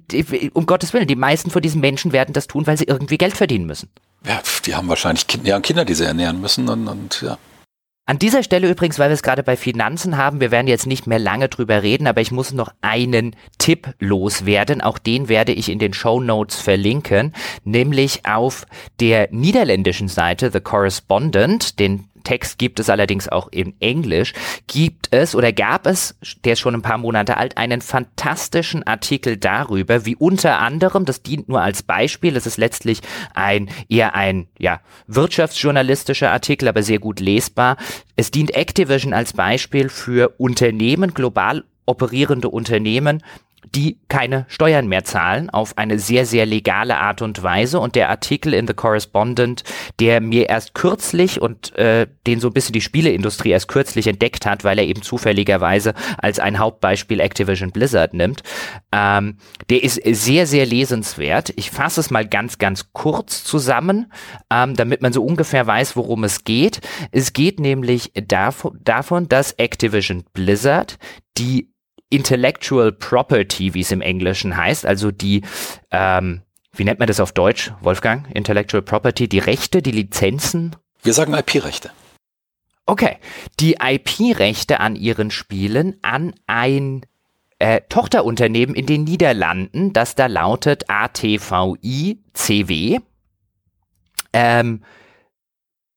um 0.54 0.66
Gottes 0.66 0.94
Willen, 0.94 1.08
die 1.08 1.18
meisten 1.18 1.52
von 1.52 1.62
diesen 1.62 1.82
Menschen 1.82 2.14
werden 2.14 2.34
das 2.34 2.48
tun, 2.48 2.66
weil 2.66 2.78
sie 2.78 2.86
irgendwie 2.86 3.18
Geld 3.18 3.36
verdienen 3.36 3.66
müssen. 3.66 3.90
Ja, 4.26 4.42
die 4.66 4.74
haben 4.74 4.88
wahrscheinlich 4.88 5.28
Kinder, 5.28 5.50
ja, 5.50 5.60
Kinder 5.60 5.84
die 5.84 5.96
sie 5.96 6.06
ernähren 6.06 6.40
müssen 6.40 6.70
und, 6.70 6.88
und 6.88 7.22
ja. 7.22 7.38
An 8.06 8.20
dieser 8.20 8.44
Stelle 8.44 8.70
übrigens, 8.70 9.00
weil 9.00 9.10
wir 9.10 9.14
es 9.14 9.24
gerade 9.24 9.44
bei 9.44 9.56
Finanzen 9.56 10.18
haben, 10.18 10.42
wir 10.42 10.52
werden 10.52 10.68
jetzt 10.68 10.88
nicht 10.88 11.08
mehr 11.08 11.20
lange 11.20 11.48
drüber 11.48 11.84
reden, 11.84 12.06
aber 12.06 12.20
ich 12.20 12.32
muss 12.32 12.52
noch 12.52 12.74
einen 12.82 13.34
Tipp 13.60 13.94
loswerden. 14.00 14.82
Auch 14.82 14.98
den 14.98 15.30
werde 15.30 15.54
ich 15.54 15.70
in 15.70 15.80
den 15.80 15.94
Show 15.94 16.20
Notes 16.20 16.60
verlinken, 16.60 17.34
nämlich 17.64 18.26
auf 18.26 18.66
der 19.00 19.30
niederländischen 19.32 20.10
Seite 20.10 20.52
The 20.52 20.60
Correspondent, 20.60 21.80
den 21.80 22.10
Text 22.26 22.58
gibt 22.58 22.82
es 22.82 22.90
allerdings 22.90 23.30
auch 23.30 23.48
in 23.50 23.74
Englisch, 23.80 24.34
gibt 24.74 25.10
es 25.12 25.36
oder 25.36 25.52
gab 25.52 25.86
es, 25.86 26.16
der 26.46 26.54
ist 26.54 26.60
schon 26.60 26.74
ein 26.74 26.82
paar 26.82 26.98
Monate 26.98 27.38
alt, 27.38 27.58
einen 27.58 27.80
fantastischen 27.80 28.82
Artikel 28.82 29.38
darüber, 29.38 30.04
wie 30.08 30.16
unter 30.16 30.60
anderem, 30.60 31.06
das 31.06 31.22
dient 31.22 31.48
nur 31.48 31.62
als 31.62 31.84
Beispiel, 31.84 32.36
es 32.36 32.48
ist 32.48 32.58
letztlich 32.58 33.02
ein 33.36 33.70
eher 33.88 34.16
ein 34.16 34.48
ja, 34.58 34.82
wirtschaftsjournalistischer 35.06 36.32
Artikel, 36.32 36.68
aber 36.68 36.82
sehr 36.82 36.98
gut 36.98 37.20
lesbar. 37.20 37.78
Es 38.16 38.32
dient 38.32 38.56
Activision 38.56 39.14
als 39.14 39.34
Beispiel 39.34 39.90
für 39.90 40.34
Unternehmen, 40.40 41.14
global 41.14 41.66
operierende 41.86 42.50
Unternehmen, 42.50 43.22
die 43.76 44.00
keine 44.08 44.46
Steuern 44.50 44.88
mehr 44.88 45.04
zahlen 45.04 45.50
auf 45.50 45.78
eine 45.78 45.98
sehr, 45.98 46.26
sehr 46.26 46.46
legale 46.46 46.98
Art 46.98 47.22
und 47.22 47.42
Weise. 47.42 47.80
Und 47.80 47.96
der 47.96 48.10
Artikel 48.10 48.54
in 48.54 48.68
The 48.68 48.74
Correspondent, 48.74 49.64
der 50.00 50.22
mir 50.22 50.50
erst 50.50 50.76
kürzlich 50.76 51.42
und 51.42 51.76
äh, 51.76 52.08
den 52.28 52.40
so 52.40 52.50
ein 52.50 52.54
bisschen 52.54 52.74
die 52.74 52.82
Spieleindustrie 52.82 53.50
erst 53.50 53.68
kürzlich 53.68 54.08
entdeckt 54.08 54.46
hat, 54.46 54.64
weil 54.64 54.78
er 54.78 54.86
eben 54.86 55.02
zufälligerweise 55.02 55.96
als 56.18 56.40
ein 56.40 56.60
Hauptbeispiel 56.60 57.20
Activision 57.20 57.72
Blizzard 57.72 58.14
nimmt, 58.14 58.44
ähm, 58.92 59.38
der 59.70 59.84
ist 59.84 60.00
sehr, 60.06 60.46
sehr 60.46 60.66
lesenswert. 60.68 61.52
Ich 61.56 61.72
fasse 61.72 62.00
es 62.00 62.12
mal 62.12 62.28
ganz, 62.28 62.60
ganz 62.60 62.94
kurz 62.94 63.44
zusammen, 63.44 64.12
ähm, 64.52 64.76
damit 64.76 65.02
man 65.02 65.14
so 65.14 65.24
ungefähr 65.24 65.66
weiß, 65.66 65.96
worum 65.96 66.24
es 66.24 66.44
geht. 66.44 66.82
Es 67.12 67.34
geht 67.34 67.60
nämlich 67.60 68.12
davon, 68.14 68.80
davon 68.84 69.28
dass 69.28 69.54
Activision 69.54 70.24
Blizzard 70.34 71.00
die 71.38 71.73
Intellectual 72.14 72.92
Property, 72.92 73.74
wie 73.74 73.82
es 73.82 73.92
im 73.92 74.02
Englischen 74.02 74.56
heißt, 74.56 74.86
also 74.86 75.10
die, 75.10 75.42
ähm, 75.90 76.44
wie 76.72 76.84
nennt 76.84 77.00
man 77.00 77.08
das 77.08 77.20
auf 77.20 77.32
Deutsch, 77.32 77.72
Wolfgang? 77.82 78.30
Intellectual 78.36 78.84
Property, 78.84 79.28
die 79.28 79.40
Rechte, 79.40 79.82
die 79.82 79.92
Lizenzen? 79.92 80.76
Wir 81.02 81.14
sagen 81.14 81.34
IP-Rechte. 81.34 81.92
Okay, 82.86 83.18
die 83.60 83.78
IP-Rechte 83.82 84.80
an 84.80 84.96
ihren 84.96 85.32
Spielen 85.32 85.98
an 86.04 86.36
ein 86.46 87.06
äh, 87.58 87.82
Tochterunternehmen 87.90 88.76
in 88.76 88.86
den 88.86 89.06
Niederlanden, 89.06 89.92
das 89.94 90.14
da 90.14 90.28
lautet 90.28 90.90
ATVI 90.90 92.20
CW. 92.34 93.00
Ähm, 94.34 94.84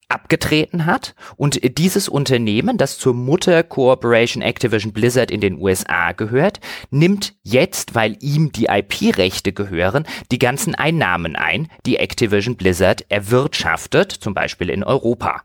abgetreten 0.08 0.86
hat 0.86 1.14
und 1.36 1.78
dieses 1.78 2.08
Unternehmen, 2.08 2.78
das 2.78 2.98
zur 2.98 3.14
Mutter 3.14 3.62
Corporation 3.62 4.42
Activision 4.42 4.92
Blizzard 4.92 5.30
in 5.30 5.40
den 5.40 5.58
USA 5.58 6.12
gehört, 6.12 6.60
nimmt 6.90 7.34
jetzt, 7.42 7.94
weil 7.94 8.16
ihm 8.20 8.52
die 8.52 8.66
IP-Rechte 8.66 9.52
gehören, 9.52 10.06
die 10.30 10.38
ganzen 10.38 10.74
Einnahmen 10.74 11.36
ein, 11.36 11.68
die 11.86 11.96
Activision 11.96 12.56
Blizzard 12.56 13.04
erwirtschaftet, 13.08 14.12
zum 14.12 14.34
Beispiel 14.34 14.70
in 14.70 14.84
Europa. 14.84 15.42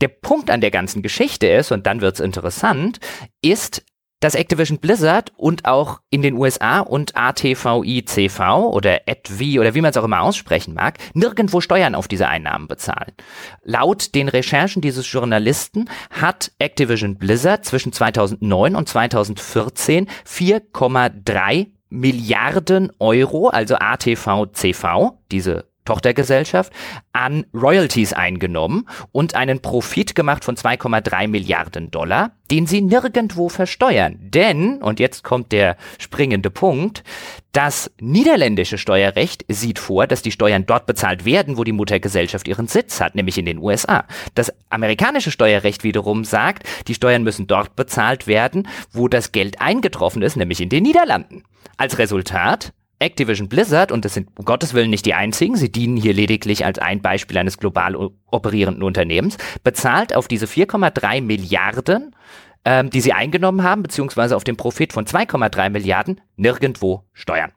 Der 0.00 0.08
Punkt 0.08 0.50
an 0.50 0.60
der 0.60 0.72
ganzen 0.72 1.00
Geschichte 1.02 1.46
ist, 1.46 1.70
und 1.70 1.86
dann 1.86 2.00
wird's 2.00 2.18
interessant, 2.18 2.98
ist, 3.40 3.84
dass 4.22 4.36
Activision 4.36 4.78
Blizzard 4.78 5.32
und 5.36 5.64
auch 5.64 6.00
in 6.08 6.22
den 6.22 6.36
USA 6.36 6.78
und 6.80 7.16
ATVICV 7.16 8.40
oder 8.70 9.00
ATV 9.08 9.58
oder 9.58 9.74
wie 9.74 9.80
man 9.80 9.90
es 9.90 9.96
auch 9.96 10.04
immer 10.04 10.22
aussprechen 10.22 10.74
mag, 10.74 10.98
nirgendwo 11.12 11.60
Steuern 11.60 11.96
auf 11.96 12.06
diese 12.06 12.28
Einnahmen 12.28 12.68
bezahlen. 12.68 13.12
Laut 13.64 14.14
den 14.14 14.28
Recherchen 14.28 14.80
dieses 14.80 15.10
Journalisten 15.10 15.90
hat 16.10 16.52
Activision 16.60 17.16
Blizzard 17.16 17.64
zwischen 17.64 17.92
2009 17.92 18.76
und 18.76 18.88
2014 18.88 20.06
4,3 20.24 21.66
Milliarden 21.90 22.90
Euro, 23.00 23.48
also 23.48 23.74
ATVCV, 23.74 25.18
diese 25.30 25.71
Tochtergesellschaft, 25.84 26.72
an 27.12 27.46
Royalties 27.54 28.12
eingenommen 28.12 28.88
und 29.10 29.34
einen 29.34 29.60
Profit 29.60 30.14
gemacht 30.14 30.44
von 30.44 30.56
2,3 30.56 31.28
Milliarden 31.28 31.90
Dollar, 31.90 32.32
den 32.50 32.66
sie 32.66 32.82
nirgendwo 32.82 33.48
versteuern. 33.48 34.18
Denn, 34.20 34.82
und 34.82 35.00
jetzt 35.00 35.24
kommt 35.24 35.52
der 35.52 35.76
springende 35.98 36.50
Punkt, 36.50 37.02
das 37.52 37.90
niederländische 38.00 38.78
Steuerrecht 38.78 39.44
sieht 39.48 39.78
vor, 39.78 40.06
dass 40.06 40.22
die 40.22 40.32
Steuern 40.32 40.64
dort 40.66 40.86
bezahlt 40.86 41.24
werden, 41.24 41.58
wo 41.58 41.64
die 41.64 41.72
Muttergesellschaft 41.72 42.48
ihren 42.48 42.66
Sitz 42.66 43.00
hat, 43.00 43.14
nämlich 43.14 43.36
in 43.36 43.44
den 43.44 43.58
USA. 43.58 44.04
Das 44.34 44.52
amerikanische 44.70 45.30
Steuerrecht 45.30 45.84
wiederum 45.84 46.24
sagt, 46.24 46.66
die 46.88 46.94
Steuern 46.94 47.22
müssen 47.22 47.46
dort 47.46 47.76
bezahlt 47.76 48.26
werden, 48.26 48.68
wo 48.90 49.08
das 49.08 49.32
Geld 49.32 49.60
eingetroffen 49.60 50.22
ist, 50.22 50.36
nämlich 50.36 50.60
in 50.60 50.70
den 50.70 50.82
Niederlanden. 50.82 51.44
Als 51.76 51.98
Resultat 51.98 52.72
Activision 53.02 53.48
Blizzard, 53.48 53.92
und 53.92 54.04
das 54.04 54.14
sind 54.14 54.28
um 54.38 54.44
Gottes 54.44 54.74
Willen 54.74 54.90
nicht 54.90 55.06
die 55.06 55.14
einzigen, 55.14 55.56
sie 55.56 55.70
dienen 55.70 55.96
hier 55.96 56.14
lediglich 56.14 56.64
als 56.64 56.78
ein 56.78 57.02
Beispiel 57.02 57.38
eines 57.38 57.58
global 57.58 57.96
operierenden 58.30 58.82
Unternehmens, 58.82 59.36
bezahlt 59.62 60.14
auf 60.14 60.28
diese 60.28 60.46
4,3 60.46 61.20
Milliarden, 61.20 62.14
ähm, 62.64 62.90
die 62.90 63.00
sie 63.00 63.12
eingenommen 63.12 63.62
haben, 63.62 63.82
beziehungsweise 63.82 64.36
auf 64.36 64.44
den 64.44 64.56
Profit 64.56 64.92
von 64.92 65.06
2,3 65.06 65.70
Milliarden, 65.70 66.20
nirgendwo 66.36 67.04
Steuern. 67.12 67.52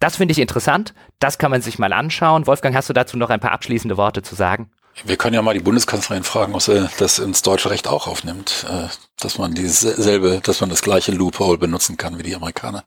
Das 0.00 0.16
finde 0.16 0.32
ich 0.32 0.38
interessant, 0.38 0.94
das 1.18 1.38
kann 1.38 1.50
man 1.50 1.60
sich 1.60 1.78
mal 1.78 1.92
anschauen. 1.92 2.46
Wolfgang, 2.46 2.76
hast 2.76 2.88
du 2.88 2.92
dazu 2.92 3.16
noch 3.16 3.30
ein 3.30 3.40
paar 3.40 3.52
abschließende 3.52 3.96
Worte 3.96 4.22
zu 4.22 4.34
sagen? 4.36 4.70
Wir 5.04 5.16
können 5.16 5.34
ja 5.34 5.42
mal 5.42 5.54
die 5.54 5.60
Bundeskanzlerin 5.60 6.24
fragen, 6.24 6.54
ob 6.54 6.62
sie 6.62 6.88
das 6.98 7.18
ins 7.18 7.42
deutsche 7.42 7.70
Recht 7.70 7.86
auch 7.86 8.06
aufnimmt, 8.06 8.66
äh, 8.68 8.88
dass 9.20 9.38
man 9.38 9.54
dieselbe, 9.54 10.40
dass 10.42 10.60
man 10.60 10.70
das 10.70 10.82
gleiche 10.82 11.12
Loophole 11.12 11.58
benutzen 11.58 11.96
kann 11.96 12.18
wie 12.18 12.22
die 12.22 12.34
Amerikaner. 12.34 12.84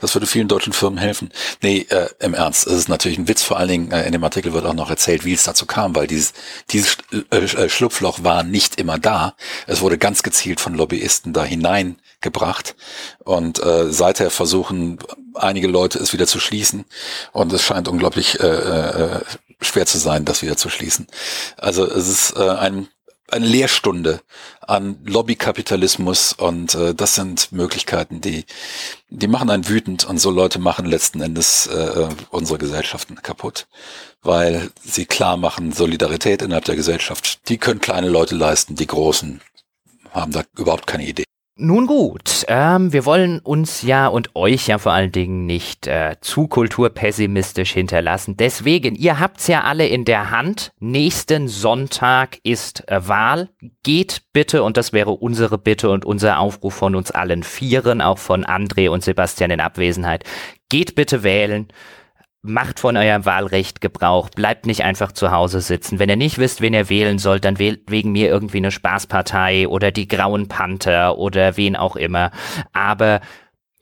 Das 0.00 0.14
würde 0.14 0.26
vielen 0.26 0.48
deutschen 0.48 0.72
Firmen 0.72 0.98
helfen. 0.98 1.30
Nee, 1.62 1.86
äh, 1.90 2.08
im 2.20 2.34
Ernst, 2.34 2.66
es 2.66 2.72
ist 2.72 2.88
natürlich 2.88 3.18
ein 3.18 3.28
Witz, 3.28 3.42
vor 3.42 3.58
allen 3.58 3.68
Dingen 3.68 3.90
äh, 3.90 4.04
in 4.06 4.12
dem 4.12 4.24
Artikel 4.24 4.52
wird 4.52 4.64
auch 4.64 4.74
noch 4.74 4.90
erzählt, 4.90 5.24
wie 5.24 5.32
es 5.32 5.44
dazu 5.44 5.66
kam, 5.66 5.94
weil 5.94 6.06
dieses, 6.06 6.32
dieses 6.70 6.96
äh, 7.30 7.68
Schlupfloch 7.68 8.22
war 8.22 8.42
nicht 8.42 8.80
immer 8.80 8.98
da. 8.98 9.34
Es 9.66 9.80
wurde 9.80 9.98
ganz 9.98 10.22
gezielt 10.22 10.60
von 10.60 10.74
Lobbyisten 10.74 11.32
da 11.32 11.44
hineingebracht 11.44 12.74
und 13.20 13.62
äh, 13.62 13.92
seither 13.92 14.30
versuchen 14.30 14.98
einige 15.34 15.68
Leute 15.68 15.98
es 15.98 16.12
wieder 16.12 16.26
zu 16.26 16.40
schließen 16.40 16.84
und 17.32 17.52
es 17.52 17.62
scheint 17.62 17.88
unglaublich 17.88 18.40
äh, 18.40 18.46
äh, 18.46 19.20
schwer 19.60 19.86
zu 19.86 19.98
sein, 19.98 20.24
das 20.24 20.42
wieder 20.42 20.56
zu 20.56 20.68
schließen. 20.68 21.06
Also 21.56 21.86
es 21.86 22.08
ist 22.08 22.36
äh, 22.36 22.48
ein, 22.48 22.88
eine 23.28 23.46
Lehrstunde 23.46 24.20
an 24.60 24.98
Lobbykapitalismus 25.04 26.32
und 26.32 26.74
äh, 26.74 26.94
das 26.94 27.14
sind 27.14 27.52
Möglichkeiten, 27.52 28.20
die, 28.20 28.44
die 29.08 29.28
machen 29.28 29.50
einen 29.50 29.68
wütend 29.68 30.04
und 30.04 30.18
so 30.18 30.30
Leute 30.30 30.58
machen 30.58 30.86
letzten 30.86 31.20
Endes 31.20 31.66
äh, 31.66 32.08
unsere 32.30 32.58
Gesellschaften 32.58 33.16
kaputt, 33.22 33.66
weil 34.22 34.70
sie 34.82 35.06
klar 35.06 35.36
machen, 35.36 35.72
Solidarität 35.72 36.42
innerhalb 36.42 36.64
der 36.64 36.76
Gesellschaft, 36.76 37.48
die 37.48 37.58
können 37.58 37.80
kleine 37.80 38.08
Leute 38.08 38.34
leisten, 38.34 38.74
die 38.74 38.86
Großen 38.86 39.40
haben 40.12 40.32
da 40.32 40.42
überhaupt 40.56 40.86
keine 40.86 41.06
Idee. 41.06 41.24
Nun 41.56 41.86
gut, 41.86 42.46
ähm, 42.48 42.92
wir 42.92 43.04
wollen 43.04 43.40
uns 43.40 43.82
ja 43.82 44.06
und 44.06 44.34
euch 44.34 44.68
ja 44.68 44.78
vor 44.78 44.92
allen 44.92 45.12
Dingen 45.12 45.44
nicht 45.44 45.86
äh, 45.86 46.16
zu 46.22 46.48
kulturpessimistisch 46.48 47.72
hinterlassen. 47.72 48.36
Deswegen, 48.38 48.94
ihr 48.94 49.20
habt's 49.20 49.46
ja 49.46 49.64
alle 49.64 49.86
in 49.86 50.06
der 50.06 50.30
Hand. 50.30 50.72
Nächsten 50.78 51.48
Sonntag 51.48 52.38
ist 52.44 52.88
äh, 52.88 53.06
Wahl. 53.06 53.50
Geht 53.82 54.22
bitte, 54.32 54.62
und 54.62 54.78
das 54.78 54.94
wäre 54.94 55.10
unsere 55.10 55.58
Bitte 55.58 55.90
und 55.90 56.06
unser 56.06 56.38
Aufruf 56.38 56.72
von 56.72 56.94
uns 56.94 57.10
allen 57.10 57.42
Vieren, 57.42 58.00
auch 58.00 58.18
von 58.18 58.46
André 58.46 58.88
und 58.88 59.04
Sebastian 59.04 59.50
in 59.50 59.60
Abwesenheit. 59.60 60.24
Geht 60.70 60.94
bitte 60.94 61.22
wählen 61.22 61.68
macht 62.42 62.80
von 62.80 62.96
eurem 62.96 63.26
Wahlrecht 63.26 63.80
Gebrauch, 63.80 64.30
bleibt 64.30 64.66
nicht 64.66 64.82
einfach 64.82 65.12
zu 65.12 65.30
Hause 65.30 65.60
sitzen. 65.60 65.98
Wenn 65.98 66.08
ihr 66.08 66.16
nicht 66.16 66.38
wisst, 66.38 66.60
wen 66.60 66.74
ihr 66.74 66.88
wählen 66.88 67.18
sollt, 67.18 67.44
dann 67.44 67.58
wählt 67.58 67.90
wegen 67.90 68.12
mir 68.12 68.28
irgendwie 68.28 68.58
eine 68.58 68.70
Spaßpartei 68.70 69.68
oder 69.68 69.90
die 69.92 70.08
Grauen 70.08 70.48
Panther 70.48 71.18
oder 71.18 71.56
wen 71.56 71.76
auch 71.76 71.96
immer. 71.96 72.30
Aber 72.72 73.20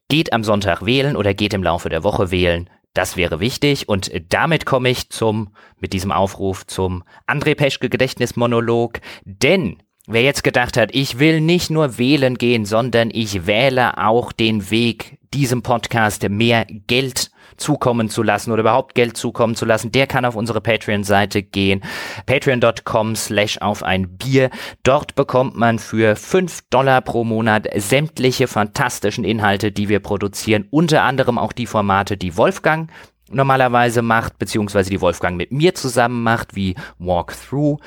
geht 0.09 0.33
am 0.33 0.43
Sonntag 0.43 0.85
wählen 0.85 1.17
oder 1.17 1.35
geht 1.35 1.55
im 1.55 1.63
Laufe 1.63 1.89
der 1.89 2.03
Woche 2.03 2.31
wählen. 2.31 2.69
Das 2.95 3.17
wäre 3.17 3.39
wichtig 3.39 3.89
und 3.89 4.11
damit 4.31 4.67
komme 4.67 4.89
ich 4.89 5.11
zum, 5.11 5.55
mit 5.79 5.93
diesem 5.93 6.11
Aufruf 6.11 6.67
zum 6.67 7.05
André 7.29 7.55
Peschke 7.55 7.89
Gedächtnismonolog, 7.89 9.01
denn 9.25 9.83
Wer 10.11 10.23
jetzt 10.23 10.43
gedacht 10.43 10.79
hat, 10.79 10.95
ich 10.95 11.19
will 11.19 11.43
nicht 11.43 11.69
nur 11.69 11.99
wählen 11.99 12.39
gehen, 12.39 12.65
sondern 12.65 13.11
ich 13.13 13.47
wähle 13.47 13.99
auch 13.99 14.33
den 14.33 14.71
Weg, 14.71 15.19
diesem 15.35 15.61
Podcast 15.61 16.27
mehr 16.31 16.65
Geld 16.65 17.31
zukommen 17.59 18.09
zu 18.09 18.23
lassen 18.23 18.53
oder 18.53 18.61
überhaupt 18.61 18.95
Geld 18.95 19.17
zukommen 19.17 19.55
zu 19.55 19.65
lassen, 19.65 19.93
der 19.93 20.07
kann 20.07 20.25
auf 20.25 20.37
unsere 20.37 20.61
Patreon-Seite 20.61 21.43
gehen. 21.43 21.83
Patreon.com 22.27 23.17
slash 23.17 23.59
auf 23.59 23.83
ein 23.83 24.17
Bier. 24.17 24.51
Dort 24.83 25.15
bekommt 25.15 25.57
man 25.57 25.79
für 25.79 26.17
fünf 26.17 26.63
Dollar 26.71 27.01
pro 27.01 27.25
Monat 27.25 27.69
sämtliche 27.75 28.47
fantastischen 28.47 29.25
Inhalte, 29.25 29.73
die 29.73 29.89
wir 29.89 30.01
produzieren. 30.01 30.67
Unter 30.71 31.03
anderem 31.03 31.39
auch 31.39 31.53
die 31.53 31.67
Formate, 31.67 32.17
die 32.17 32.37
Wolfgang 32.37 32.91
normalerweise 33.31 34.03
macht, 34.03 34.39
beziehungsweise 34.39 34.91
die 34.91 35.01
Wolfgang 35.01 35.37
mit 35.37 35.53
mir 35.53 35.75
zusammen 35.75 36.23
macht, 36.23 36.55
wie 36.55 36.75
Walkthrough. 36.99 37.79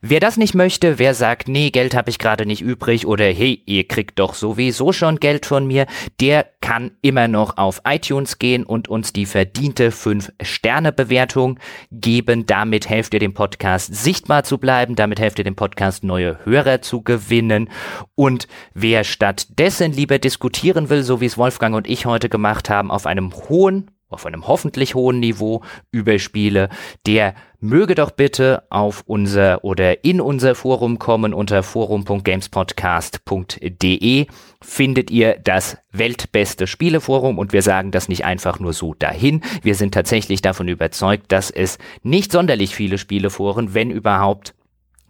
Wer 0.00 0.20
das 0.20 0.36
nicht 0.36 0.54
möchte, 0.54 0.98
wer 0.98 1.14
sagt, 1.14 1.48
nee, 1.48 1.70
Geld 1.70 1.94
habe 1.94 2.10
ich 2.10 2.18
gerade 2.18 2.46
nicht 2.46 2.62
übrig 2.62 3.06
oder 3.06 3.24
hey, 3.24 3.62
ihr 3.66 3.86
kriegt 3.86 4.18
doch 4.18 4.34
sowieso 4.34 4.92
schon 4.92 5.20
Geld 5.20 5.46
von 5.46 5.66
mir, 5.66 5.86
der 6.20 6.46
kann 6.60 6.92
immer 7.02 7.28
noch 7.28 7.56
auf 7.56 7.82
iTunes 7.86 8.38
gehen 8.38 8.64
und 8.64 8.88
uns 8.88 9.12
die 9.12 9.26
verdiente 9.26 9.90
5-Sterne-Bewertung 9.90 11.58
geben. 11.90 12.46
Damit 12.46 12.88
helft 12.88 13.14
ihr 13.14 13.20
dem 13.20 13.34
Podcast 13.34 13.94
sichtbar 13.94 14.44
zu 14.44 14.58
bleiben, 14.58 14.96
damit 14.96 15.20
helft 15.20 15.38
ihr 15.38 15.44
dem 15.44 15.56
Podcast 15.56 16.04
neue 16.04 16.38
Hörer 16.44 16.82
zu 16.82 17.02
gewinnen. 17.02 17.70
Und 18.14 18.48
wer 18.74 19.04
stattdessen 19.04 19.92
lieber 19.92 20.18
diskutieren 20.18 20.90
will, 20.90 21.02
so 21.02 21.20
wie 21.20 21.26
es 21.26 21.38
Wolfgang 21.38 21.74
und 21.74 21.88
ich 21.88 22.06
heute 22.06 22.28
gemacht 22.28 22.68
haben, 22.70 22.90
auf 22.90 23.06
einem 23.06 23.32
hohen 23.48 23.90
auf 24.08 24.26
einem 24.26 24.46
hoffentlich 24.46 24.94
hohen 24.94 25.18
Niveau 25.20 25.62
über 25.90 26.18
Spiele, 26.18 26.68
der 27.06 27.34
möge 27.60 27.94
doch 27.94 28.10
bitte 28.10 28.64
auf 28.70 29.02
unser 29.06 29.64
oder 29.64 30.04
in 30.04 30.20
unser 30.20 30.54
Forum 30.54 30.98
kommen 30.98 31.32
unter 31.34 31.62
forum.gamespodcast.de 31.62 34.26
findet 34.62 35.10
ihr 35.10 35.38
das 35.42 35.78
weltbeste 35.92 36.66
Spieleforum 36.66 37.38
und 37.38 37.52
wir 37.52 37.62
sagen 37.62 37.90
das 37.90 38.08
nicht 38.08 38.24
einfach 38.24 38.60
nur 38.60 38.72
so 38.72 38.94
dahin. 38.94 39.42
Wir 39.62 39.74
sind 39.74 39.92
tatsächlich 39.94 40.42
davon 40.42 40.68
überzeugt, 40.68 41.32
dass 41.32 41.50
es 41.50 41.78
nicht 42.02 42.32
sonderlich 42.32 42.74
viele 42.74 42.98
Spieleforen, 42.98 43.74
wenn 43.74 43.90
überhaupt, 43.90 44.54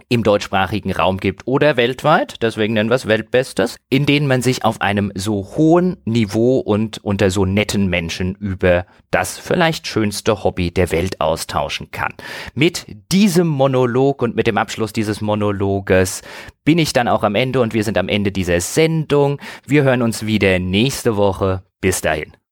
im 0.08 0.22
deutschsprachigen 0.22 0.92
Raum 0.92 1.18
gibt 1.18 1.46
oder 1.46 1.76
weltweit, 1.76 2.42
deswegen 2.42 2.74
nennen 2.74 2.90
wir 2.90 2.94
es 2.94 3.06
Weltbestes, 3.06 3.76
in 3.90 4.06
denen 4.06 4.26
man 4.26 4.42
sich 4.42 4.64
auf 4.64 4.80
einem 4.80 5.12
so 5.14 5.52
hohen 5.56 5.98
Niveau 6.04 6.58
und 6.58 6.98
unter 7.04 7.30
so 7.30 7.44
netten 7.44 7.88
Menschen 7.88 8.34
über 8.36 8.86
das 9.10 9.38
vielleicht 9.38 9.86
schönste 9.86 10.44
Hobby 10.44 10.70
der 10.70 10.90
Welt 10.90 11.20
austauschen 11.20 11.90
kann. 11.90 12.14
Mit 12.54 12.86
diesem 13.12 13.46
Monolog 13.46 14.22
und 14.22 14.34
mit 14.34 14.46
dem 14.46 14.58
Abschluss 14.58 14.92
dieses 14.92 15.20
Monologes 15.20 16.22
bin 16.64 16.78
ich 16.78 16.92
dann 16.92 17.08
auch 17.08 17.22
am 17.22 17.34
Ende 17.34 17.60
und 17.60 17.74
wir 17.74 17.84
sind 17.84 17.98
am 17.98 18.08
Ende 18.08 18.32
dieser 18.32 18.60
Sendung. 18.60 19.40
Wir 19.66 19.82
hören 19.82 20.02
uns 20.02 20.26
wieder 20.26 20.58
nächste 20.58 21.16
Woche. 21.16 21.62
Bis 21.80 22.00
dahin. 22.00 22.38